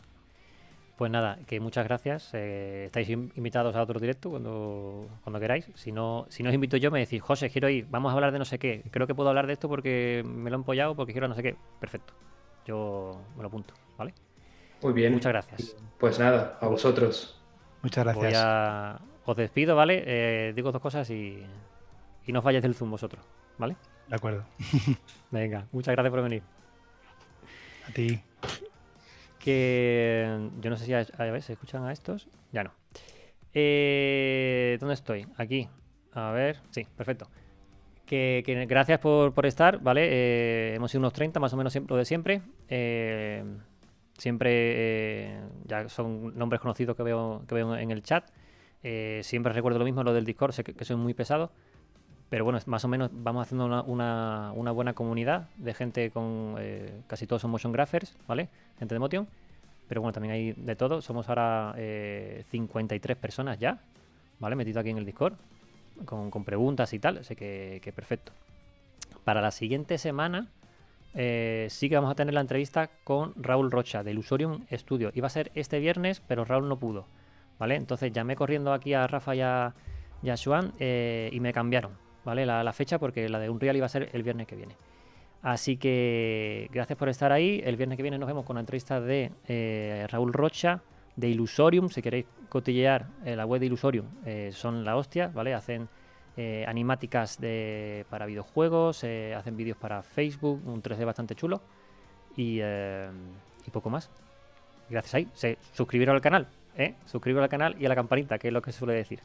Pues 0.96 1.10
nada, 1.10 1.38
que 1.46 1.60
muchas 1.60 1.84
gracias. 1.84 2.30
Eh, 2.34 2.84
estáis 2.86 3.08
invitados 3.08 3.74
a 3.74 3.82
otro 3.82 3.98
directo 3.98 4.30
cuando, 4.30 5.08
cuando 5.22 5.40
queráis. 5.40 5.68
Si 5.74 5.90
no, 5.92 6.26
si 6.28 6.42
no 6.42 6.50
os 6.50 6.54
invito 6.54 6.76
yo, 6.76 6.90
me 6.90 7.00
decís, 7.00 7.22
José, 7.22 7.48
quiero 7.48 7.68
ir, 7.68 7.86
vamos 7.90 8.10
a 8.10 8.14
hablar 8.14 8.32
de 8.32 8.38
no 8.38 8.44
sé 8.44 8.58
qué. 8.58 8.82
Creo 8.90 9.06
que 9.06 9.14
puedo 9.14 9.28
hablar 9.28 9.46
de 9.46 9.54
esto 9.54 9.68
porque 9.68 10.24
me 10.26 10.50
lo 10.50 10.56
he 10.56 10.58
empollado, 10.58 10.94
porque 10.94 11.12
quiero 11.12 11.28
no 11.28 11.34
sé 11.34 11.42
qué. 11.42 11.56
Perfecto. 11.80 12.12
Yo 12.66 13.20
me 13.36 13.42
lo 13.42 13.48
apunto, 13.48 13.74
¿vale? 13.96 14.14
Muy 14.82 14.92
bien. 14.92 15.12
Muchas 15.12 15.32
gracias. 15.32 15.76
Pues 15.98 16.18
nada, 16.18 16.58
a 16.60 16.66
vosotros. 16.66 17.40
Muchas 17.82 18.04
gracias. 18.04 18.34
a... 18.36 19.00
Os 19.24 19.36
despido, 19.36 19.76
¿vale? 19.76 20.02
Eh, 20.04 20.52
digo 20.54 20.72
dos 20.72 20.82
cosas 20.82 21.08
y... 21.10 21.44
y 22.26 22.32
no 22.32 22.42
falléis 22.42 22.62
del 22.62 22.74
Zoom 22.74 22.90
vosotros, 22.90 23.24
¿vale? 23.58 23.76
De 24.08 24.16
acuerdo. 24.16 24.44
Venga, 25.30 25.66
muchas 25.72 25.92
gracias 25.94 26.10
por 26.10 26.22
venir. 26.22 26.42
A 27.88 27.92
ti. 27.92 28.20
Que 29.38 30.50
yo 30.60 30.70
no 30.70 30.76
sé 30.76 30.84
si 30.86 30.94
a, 30.94 31.04
ver, 31.18 31.42
¿se 31.42 31.54
escuchan 31.54 31.84
a 31.84 31.92
estos? 31.92 32.28
Ya 32.52 32.64
no. 32.64 32.72
Eh, 33.54 34.76
¿Dónde 34.80 34.94
estoy? 34.94 35.26
Aquí. 35.36 35.68
A 36.12 36.30
ver, 36.30 36.60
sí, 36.70 36.86
perfecto. 36.96 37.28
Que, 38.06 38.42
gracias 38.68 38.98
por, 38.98 39.32
por, 39.32 39.46
estar, 39.46 39.80
¿vale? 39.80 40.06
Eh, 40.10 40.74
hemos 40.74 40.90
sido 40.90 41.00
unos 41.00 41.14
30, 41.14 41.40
más 41.40 41.52
o 41.54 41.56
menos 41.56 41.74
lo 41.74 41.96
de 41.96 42.04
siempre. 42.04 42.42
Eh, 42.68 43.42
Siempre 44.22 44.50
eh, 44.52 45.40
ya 45.64 45.88
son 45.88 46.38
nombres 46.38 46.60
conocidos 46.60 46.96
que 46.96 47.02
veo, 47.02 47.42
que 47.48 47.54
veo 47.54 47.76
en 47.76 47.90
el 47.90 48.02
chat. 48.02 48.30
Eh, 48.82 49.20
siempre 49.24 49.52
recuerdo 49.52 49.78
lo 49.78 49.84
mismo, 49.84 50.04
lo 50.04 50.12
del 50.12 50.24
Discord, 50.24 50.52
sé 50.52 50.64
que, 50.64 50.84
soy 50.84 50.96
muy 50.96 51.14
pesado. 51.14 51.50
Pero 52.32 52.44
bueno, 52.44 52.58
más 52.64 52.82
o 52.82 52.88
menos 52.88 53.10
vamos 53.12 53.42
haciendo 53.42 53.84
una, 53.84 54.52
buena 54.54 54.94
comunidad 54.94 55.50
de 55.58 55.74
gente 55.74 56.10
con. 56.10 56.54
Eh, 56.58 57.02
casi 57.06 57.26
todos 57.26 57.42
son 57.42 57.50
motion 57.50 57.74
graphers, 57.74 58.16
¿vale? 58.26 58.48
Gente 58.78 58.94
de 58.94 58.98
Motion. 59.00 59.28
Pero 59.86 60.00
bueno, 60.00 60.14
también 60.14 60.32
hay 60.32 60.52
de 60.52 60.74
todo. 60.74 61.02
Somos 61.02 61.28
ahora 61.28 61.74
53 61.76 63.18
personas 63.18 63.58
ya, 63.58 63.80
¿vale? 64.38 64.56
Metido 64.56 64.80
aquí 64.80 64.88
en 64.88 64.96
el 64.96 65.04
Discord. 65.04 65.34
Con, 66.06 66.30
preguntas 66.42 66.94
y 66.94 66.98
tal. 66.98 67.18
Así 67.18 67.36
que, 67.36 67.92
perfecto. 67.94 68.32
Para 69.24 69.42
la 69.42 69.50
siguiente 69.50 69.98
semana 69.98 70.48
eh, 71.12 71.66
sí 71.68 71.90
que 71.90 71.96
vamos 71.96 72.12
a 72.12 72.14
tener 72.14 72.32
la 72.32 72.40
entrevista 72.40 72.88
con 73.04 73.34
Raúl 73.36 73.70
Rocha 73.70 74.02
de 74.02 74.12
Illusorium 74.12 74.64
Studio. 74.72 75.12
Iba 75.14 75.26
a 75.26 75.30
ser 75.30 75.52
este 75.54 75.80
viernes, 75.80 76.22
pero 76.26 76.46
Raúl 76.46 76.66
no 76.66 76.78
pudo. 76.78 77.04
¿Vale? 77.58 77.76
Entonces 77.76 78.10
llamé 78.10 78.36
corriendo 78.36 78.72
aquí 78.72 78.94
a 78.94 79.06
Rafa 79.06 79.36
y 79.36 79.42
a, 79.42 79.74
y 80.22 80.30
eh, 80.78 81.30
y 81.30 81.40
me 81.40 81.52
cambiaron, 81.52 81.92
¿vale? 82.24 82.46
La, 82.46 82.72
fecha 82.72 82.98
porque 82.98 83.28
la 83.28 83.38
de 83.38 83.50
Unreal 83.50 83.76
iba 83.76 83.86
a 83.86 83.88
ser 83.88 84.10
el 84.12 84.22
viernes 84.22 84.46
que 84.46 84.56
viene. 84.56 84.76
Así 85.42 85.76
que 85.76 86.68
gracias 86.72 86.98
por 86.98 87.08
estar 87.08 87.32
ahí. 87.32 87.60
El 87.64 87.76
viernes 87.76 87.96
que 87.96 88.02
viene 88.02 88.18
nos 88.18 88.28
vemos 88.28 88.44
con 88.44 88.54
la 88.54 88.60
entrevista 88.60 89.00
de 89.00 89.32
eh, 89.48 90.06
Raúl 90.10 90.32
Rocha 90.32 90.82
de 91.16 91.28
Illusorium. 91.28 91.88
Si 91.88 92.00
queréis 92.00 92.26
cotillear 92.48 93.06
la 93.24 93.44
web 93.44 93.60
de 93.60 93.66
Illusorium, 93.66 94.06
son 94.52 94.84
la 94.84 94.96
hostia, 94.96 95.28
¿vale? 95.28 95.54
Hacen 95.54 95.88
eh, 96.34 96.64
animáticas 96.66 97.38
de, 97.38 98.06
para 98.08 98.24
videojuegos, 98.24 99.04
eh, 99.04 99.34
hacen 99.34 99.54
vídeos 99.54 99.76
para 99.76 100.02
Facebook, 100.02 100.62
un 100.66 100.82
3D 100.82 101.04
bastante 101.04 101.34
chulo 101.34 101.60
y, 102.36 102.58
eh, 102.62 103.10
y 103.66 103.70
poco 103.70 103.90
más. 103.90 104.10
Gracias 104.88 105.14
ahí. 105.14 105.28
Se, 105.34 105.58
suscribiros 105.72 106.14
al 106.14 106.22
canal, 106.22 106.48
¿eh? 106.76 106.94
Suscribiros 107.04 107.42
al 107.42 107.50
canal 107.50 107.76
y 107.78 107.84
a 107.84 107.90
la 107.90 107.94
campanita, 107.94 108.38
que 108.38 108.48
es 108.48 108.54
lo 108.54 108.62
que 108.62 108.72
se 108.72 108.78
suele 108.78 108.94
decir. 108.94 109.20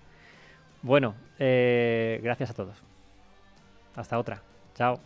Bueno, 0.88 1.16
gracias 1.38 2.50
a 2.50 2.54
todos. 2.54 2.78
Hasta 3.94 4.18
otra. 4.18 4.42
Chao. 4.74 5.02